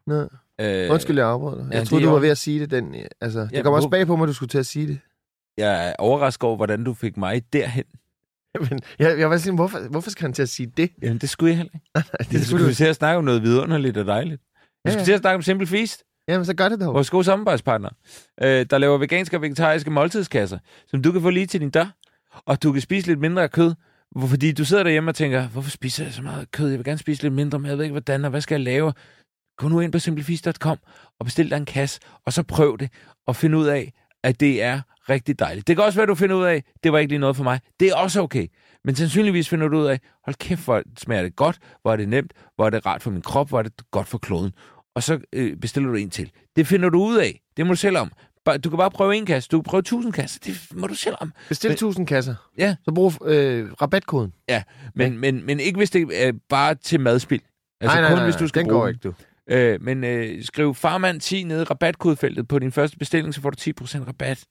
Nå. 0.08 0.28
Øh, 0.62 0.92
Undskyld, 0.92 1.18
jeg 1.18 1.28
afbrød 1.28 1.58
dig. 1.60 1.68
ja, 1.72 1.78
Jeg 1.78 1.88
troede, 1.88 2.02
det 2.02 2.08
er 2.08 2.10
du 2.12 2.14
var 2.14 2.20
ved 2.22 2.30
at 2.30 2.38
sige 2.38 2.60
det. 2.60 2.72
Den, 2.72 2.96
øh, 2.96 3.06
altså, 3.22 3.40
det 3.42 3.52
Ja, 3.52 3.62
kommer 3.62 3.76
også 3.78 3.88
hvor- 3.88 3.98
bag 3.98 4.08
på 4.08 4.16
mig, 4.16 4.24
at 4.24 4.28
du 4.28 4.34
skulle 4.34 4.50
til 4.50 4.58
at 4.58 4.66
sige 4.66 4.88
det. 4.88 5.00
Jeg 5.58 5.90
er 5.90 5.94
overrasket 6.00 6.44
over, 6.44 6.56
hvordan 6.56 6.84
du 6.84 6.94
fik 6.94 7.18
mig 7.18 7.54
derhen. 7.54 7.84
Men 8.70 8.80
jeg, 9.00 9.20
jeg 9.20 9.30
var 9.30 9.38
sådan, 9.38 9.56
hvorfor, 9.56 9.80
hvorfor 9.90 10.10
skal 10.10 10.22
han 10.22 10.34
til 10.34 10.42
at 10.42 10.50
sige 10.50 10.72
det? 10.78 10.92
Jamen, 11.02 11.18
det 11.18 11.30
skulle 11.30 11.50
jeg 11.50 11.58
heller 11.58 11.72
ikke. 11.74 12.10
det 12.20 12.32
Det 12.32 12.46
skulle 12.48 12.64
du. 12.64 12.70
vi 12.70 12.74
til 12.76 12.86
at 12.86 12.96
snakke 12.96 13.18
om 13.18 13.24
noget 13.24 13.42
vidunderligt 13.44 13.98
og 13.98 14.06
dejligt. 14.06 14.42
Vi 14.86 14.92
Ja, 14.92 14.98
ja. 14.98 15.04
til 15.04 15.12
at 15.12 15.20
snakke 15.20 15.36
om 15.36 15.42
Simple 15.42 15.68
Feast. 15.68 16.04
Jamen, 16.28 16.46
så 16.46 16.54
gør 16.54 16.70
det 16.70 16.80
dog. 16.80 16.94
Vores 16.94 17.10
gode 17.10 17.24
samarbejdspartner, 17.24 17.90
øh, 18.44 18.66
der 18.70 18.78
laver 18.78 18.98
veganske 18.98 19.38
og 19.38 19.42
vegetariske 19.42 19.92
måltidskasser, 19.92 20.58
som 20.88 21.02
du 21.02 21.12
kan 21.12 21.22
få 21.22 21.30
lige 21.30 21.46
til 21.46 21.62
din 21.62 21.70
dør, 21.70 21.86
og 22.46 22.64
du 22.64 22.72
kan 22.72 22.82
spise 22.82 23.08
lidt 23.08 23.20
mindre 23.20 23.50
kød, 23.50 23.74
fordi 24.28 24.52
du 24.52 24.66
sidder 24.66 24.84
derhjemme 24.84 25.12
og 25.12 25.16
tænker, 25.16 25.48
hvorfor 25.48 25.70
spiser 25.70 26.04
jeg 26.04 26.14
så 26.14 26.22
meget 26.22 26.52
kød? 26.52 26.70
Jeg 26.70 26.78
vil 26.78 26.86
gerne 26.86 26.98
spise 26.98 27.22
lidt 27.24 27.34
mindre, 27.34 27.60
men 27.60 27.70
jeg 27.70 27.78
ved 27.78 27.86
ikke, 27.86 27.94
hvordan, 27.94 28.24
og 28.26 28.30
hvad 28.30 28.42
skal 28.42 28.56
jeg 28.56 28.64
lave? 28.64 28.94
Gå 29.58 29.68
nu 29.68 29.80
ind 29.80 29.92
på 29.92 30.00
simplefeast.com 30.00 30.78
og 31.20 31.26
bestil 31.26 31.50
dig 31.50 31.58
en 31.58 31.66
kasse, 31.66 32.00
og 32.26 32.34
så 32.34 32.44
prøv 32.44 32.78
det, 32.80 32.90
og 33.28 33.36
find 33.36 33.56
ud 33.56 33.68
af, 33.68 33.94
at 34.24 34.40
det 34.40 34.64
er 34.64 34.82
rigtig 35.14 35.40
dejligt. 35.40 35.68
Det 35.68 35.76
kan 35.76 35.86
også 35.86 36.00
være, 36.00 36.06
du 36.08 36.16
finder 36.16 36.36
ud 36.36 36.44
af, 36.44 36.64
det 36.84 36.92
var 36.92 37.00
ikke 37.00 37.10
lige 37.12 37.20
noget 37.20 37.36
for 37.36 37.44
mig. 37.44 37.60
Det 37.80 37.88
er 37.88 37.96
også 37.96 38.22
okay. 38.22 38.48
Men 38.84 38.96
sandsynligvis 38.96 39.50
finder 39.50 39.68
du 39.68 39.78
ud 39.80 39.86
af, 39.86 40.00
hold 40.26 40.36
kæft, 40.36 40.64
hvor 40.66 40.82
smager 40.98 41.24
det 41.24 41.36
godt, 41.36 41.60
hvor 41.82 41.92
er 41.92 41.96
det 41.96 42.10
nemt, 42.10 42.34
hvor 42.56 42.66
er 42.66 42.70
det 42.70 42.86
rart 42.86 43.02
for 43.04 43.12
min 43.12 43.22
krop, 43.22 43.50
hvor 43.50 43.60
er 43.60 43.64
det 43.64 43.74
godt 43.92 44.08
for 44.08 44.18
kloden. 44.18 44.52
Og 44.96 45.04
så 45.04 45.20
øh, 45.34 45.58
bestiller 45.58 45.90
du 45.90 45.96
en 45.96 46.10
til. 46.10 46.32
Det 46.56 46.68
finder 46.68 46.90
du 46.90 47.04
ud 47.04 47.18
af. 47.18 47.42
Det 47.58 47.66
må 47.66 47.74
du 47.74 47.78
selv 47.78 47.98
om. 47.98 48.12
Du 48.64 48.70
kan 48.70 48.78
bare 48.78 48.92
prøve 48.92 49.16
en 49.16 49.26
kasse. 49.26 49.50
Du 49.52 49.58
kan 49.58 49.64
prøve 49.64 49.82
tusind 49.82 50.14
kasser. 50.14 50.40
Det 50.46 50.58
må 50.76 50.88
du 50.88 50.96
selv 50.96 51.16
om. 51.20 51.34
Bestil 51.50 51.68
Men- 51.68 51.74
1000 51.74 52.08
kasser. 52.08 52.36
Ja. 52.58 52.76
Så 52.86 52.92
brug 52.96 53.14
øh, 53.26 53.72
rabatkoden. 53.82 54.34
Ja, 54.50 54.64
men, 54.96 55.18
men, 55.18 55.46
men 55.46 55.60
ikke 55.60 55.78
hvis 55.78 55.90
det 55.92 56.28
er 56.28 56.32
bare 56.50 56.76
til 56.76 57.00
madspil. 57.00 57.42
Altså 57.82 57.96
nej, 57.96 58.02
nej, 58.02 58.10
kun 58.10 58.18
nej, 58.18 58.26
hvis 58.26 58.36
du 58.36 58.48
skal 58.48 58.62
den 58.62 58.70
bruge 58.70 58.80
går 58.80 58.86
den. 58.88 58.96
ikke, 58.96 59.04
du. 59.08 59.14
Øh, 59.56 59.82
men 59.82 60.04
øh, 60.04 60.44
skriv 60.44 60.76
farmand 60.76 61.22
10 61.22 61.44
nede 61.44 61.62
i 61.62 61.64
rabatkodefeltet 61.64 62.48
på 62.48 62.60
din 62.60 62.72
første 62.72 62.98
bestilling, 62.98 63.34
så 63.34 63.42
får 63.42 63.50
du 63.50 63.58
10% 63.84 64.08
rabat. 64.08 64.44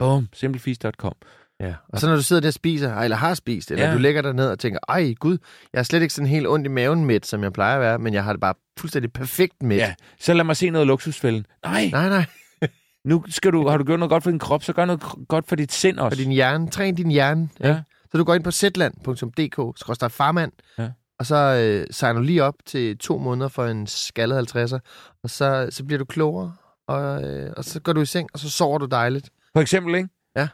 Boom, 0.00 0.28
simplefeast.com. 0.32 1.12
Ja. 1.60 1.74
Og 1.88 2.00
så 2.00 2.06
når 2.08 2.16
du 2.16 2.22
sidder 2.22 2.40
der 2.40 2.48
og 2.48 2.54
spiser, 2.54 2.96
eller 2.96 3.16
har 3.16 3.34
spist, 3.34 3.70
eller 3.70 3.84
Ja. 3.84 3.88
ja. 3.88 3.94
du 3.94 4.00
lægger 4.00 4.22
dig 4.22 4.32
ned 4.34 4.48
og 4.50 4.58
tænker, 4.58 4.78
ej 4.88 5.12
gud, 5.18 5.38
jeg 5.72 5.78
er 5.78 5.82
slet 5.82 6.02
ikke 6.02 6.14
sådan 6.14 6.28
helt 6.28 6.46
ondt 6.46 6.66
i 6.66 6.68
maven 6.68 7.04
midt, 7.04 7.26
som 7.26 7.42
jeg 7.42 7.52
plejer 7.52 7.74
at 7.74 7.80
være, 7.80 7.98
men 7.98 8.14
jeg 8.14 8.24
har 8.24 8.32
det 8.32 8.40
bare 8.40 8.54
fuldstændig 8.78 9.12
perfekt 9.12 9.62
midt. 9.62 9.78
Ja, 9.80 9.94
så 10.20 10.34
lad 10.34 10.44
mig 10.44 10.56
se 10.56 10.70
noget 10.70 10.86
luksusfælden. 10.86 11.46
Nej, 11.64 11.88
Nej, 11.92 12.08
nej. 12.08 12.24
nu 13.10 13.24
skal 13.28 13.52
du, 13.52 13.68
har 13.68 13.76
du 13.78 13.84
gjort 13.84 13.98
noget 13.98 14.10
godt 14.10 14.22
for 14.22 14.30
din 14.30 14.38
krop, 14.38 14.62
så 14.62 14.72
gør 14.72 14.84
noget 14.84 15.02
godt 15.28 15.48
for 15.48 15.56
dit 15.56 15.72
sind 15.72 15.98
Og 15.98 16.04
også. 16.06 16.18
din 16.22 16.32
hjerne, 16.32 16.70
træn 16.70 16.94
din 16.94 17.10
hjerne. 17.10 17.48
Ja. 17.60 17.68
ikke? 17.68 17.82
Så 18.12 18.18
du 18.18 18.24
går 18.24 18.34
ind 18.34 18.44
på 18.44 18.50
zland.dk, 18.50 19.78
skråstrej 19.78 20.08
farmand, 20.08 20.52
Ja. 20.78 20.88
og 21.18 21.26
så 21.26 21.36
øh, 21.36 21.86
signer 21.90 22.12
du 22.20 22.24
lige 22.26 22.44
op 22.44 22.54
til 22.66 22.98
to 22.98 23.18
måneder 23.18 23.48
for 23.48 23.66
en 23.66 23.86
skaldet 23.86 24.56
50'er, 24.56 24.78
og 25.22 25.30
så, 25.30 25.66
så 25.70 25.84
bliver 25.84 25.98
du 25.98 26.04
klogere, 26.04 26.52
og, 26.88 27.22
øh, 27.22 27.52
og 27.56 27.64
så 27.64 27.80
går 27.80 27.92
du 27.92 28.00
i 28.00 28.06
seng, 28.06 28.28
og 28.32 28.38
så 28.38 28.50
sover 28.50 28.78
du 28.78 28.86
dejligt. 28.86 29.30
For 29.52 29.60
eksempel, 29.60 29.94
ikke? 29.94 30.08
Ja. 30.36 30.48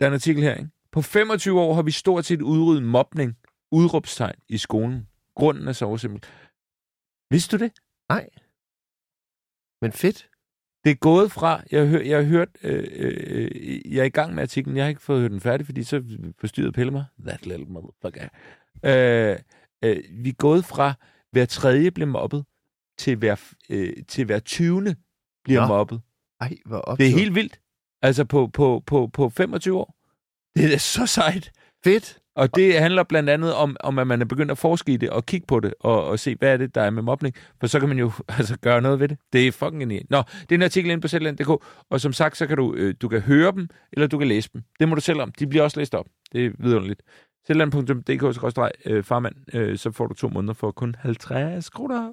Der 0.00 0.06
er 0.06 0.08
en 0.08 0.14
artikel 0.14 0.42
her, 0.42 0.54
ikke? 0.54 0.70
På 0.92 1.02
25 1.02 1.60
år 1.60 1.74
har 1.74 1.82
vi 1.82 1.90
stort 1.90 2.24
set 2.24 2.42
udryddet 2.42 2.82
mobning, 2.82 3.36
udråbstegn 3.70 4.36
i 4.48 4.58
skolen. 4.58 5.08
Grunden 5.34 5.68
er 5.68 5.72
så 5.72 5.96
simpel. 5.96 6.24
Vidste 7.30 7.58
du 7.58 7.64
det? 7.64 7.72
Nej. 8.08 8.28
Men 9.82 9.92
fedt. 9.92 10.28
Det 10.84 10.90
er 10.90 10.94
gået 10.94 11.32
fra, 11.32 11.62
jeg 11.70 11.80
har, 11.80 11.86
hør, 11.86 12.00
jeg 12.00 12.18
har 12.18 12.24
hørt, 12.24 12.48
øh, 12.62 12.88
øh, 12.92 13.94
jeg 13.94 14.00
er 14.00 14.04
i 14.04 14.10
gang 14.10 14.34
med 14.34 14.42
artiklen, 14.42 14.76
jeg 14.76 14.84
har 14.84 14.88
ikke 14.88 15.02
fået 15.02 15.20
hørt 15.20 15.30
den 15.30 15.40
færdig, 15.40 15.66
fordi 15.66 15.82
så 15.82 16.02
forstyrrede 16.38 16.72
Pelle 16.72 16.92
mig. 16.92 17.04
That 17.26 17.46
little 17.46 17.66
motherfucker. 17.66 18.28
Øh, 18.84 19.38
øh, 19.84 20.04
vi 20.24 20.28
er 20.28 20.34
gået 20.34 20.64
fra, 20.64 20.94
hver 21.30 21.46
tredje 21.46 21.90
bliver 21.90 22.06
mobbet, 22.06 22.44
til 22.98 23.16
hver, 23.16 23.52
øh, 23.70 23.92
til 24.08 24.24
hver 24.24 24.38
20. 24.38 24.96
bliver 25.44 25.60
Nå. 25.60 25.66
mobbet. 25.66 26.00
Ej, 26.40 26.56
hvor 26.66 26.78
op. 26.78 26.98
Det 26.98 27.06
er 27.06 27.10
helt 27.10 27.34
vildt. 27.34 27.60
Altså 28.02 28.24
på, 28.24 28.50
på, 28.52 28.82
på, 28.86 29.10
på 29.12 29.28
25 29.28 29.78
år. 29.78 29.96
Det 30.56 30.74
er 30.74 30.78
så 30.78 31.06
sejt. 31.06 31.52
fedt. 31.84 32.20
Og 32.36 32.54
det 32.54 32.78
handler 32.80 33.02
blandt 33.02 33.30
andet 33.30 33.54
om, 33.54 33.76
om, 33.80 33.98
at 33.98 34.06
man 34.06 34.20
er 34.20 34.24
begyndt 34.24 34.50
at 34.50 34.58
forske 34.58 34.92
i 34.92 34.96
det 34.96 35.10
og 35.10 35.26
kigge 35.26 35.46
på 35.46 35.60
det 35.60 35.74
og, 35.80 36.06
og 36.06 36.18
se, 36.18 36.36
hvad 36.38 36.52
er 36.52 36.56
det, 36.56 36.74
der 36.74 36.82
er 36.82 36.90
med 36.90 37.02
mobning. 37.02 37.34
For 37.60 37.66
så 37.66 37.80
kan 37.80 37.88
man 37.88 37.98
jo 37.98 38.12
altså, 38.38 38.58
gøre 38.58 38.82
noget 38.82 39.00
ved 39.00 39.08
det. 39.08 39.18
Det 39.32 39.48
er 39.48 39.52
fucking 39.52 39.80
genialt. 39.80 40.10
Nå, 40.10 40.22
det 40.42 40.52
er 40.52 40.54
en 40.54 40.62
artikel 40.62 40.90
inde 40.90 41.00
på 41.00 41.08
Zland.dk, 41.08 41.48
og 41.90 42.00
som 42.00 42.12
sagt, 42.12 42.36
så 42.36 42.46
kan 42.46 42.56
du, 42.56 42.74
øh, 42.74 42.94
du 43.02 43.08
kan 43.08 43.20
høre 43.20 43.52
dem, 43.52 43.68
eller 43.92 44.06
du 44.06 44.18
kan 44.18 44.28
læse 44.28 44.50
dem. 44.52 44.62
Det 44.80 44.88
må 44.88 44.94
du 44.94 45.00
selv 45.00 45.20
om. 45.20 45.32
De 45.32 45.46
bliver 45.46 45.62
også 45.62 45.80
læst 45.80 45.94
op. 45.94 46.06
Det 46.32 46.46
er 46.46 46.50
vidunderligt. 46.58 47.02
Zland.dk-farmand, 47.46 49.34
øh, 49.54 49.78
så 49.78 49.92
får 49.92 50.06
du 50.06 50.14
to 50.14 50.28
måneder 50.28 50.54
for 50.54 50.70
kun 50.70 50.94
50 50.98 51.70
kroner. 51.70 52.12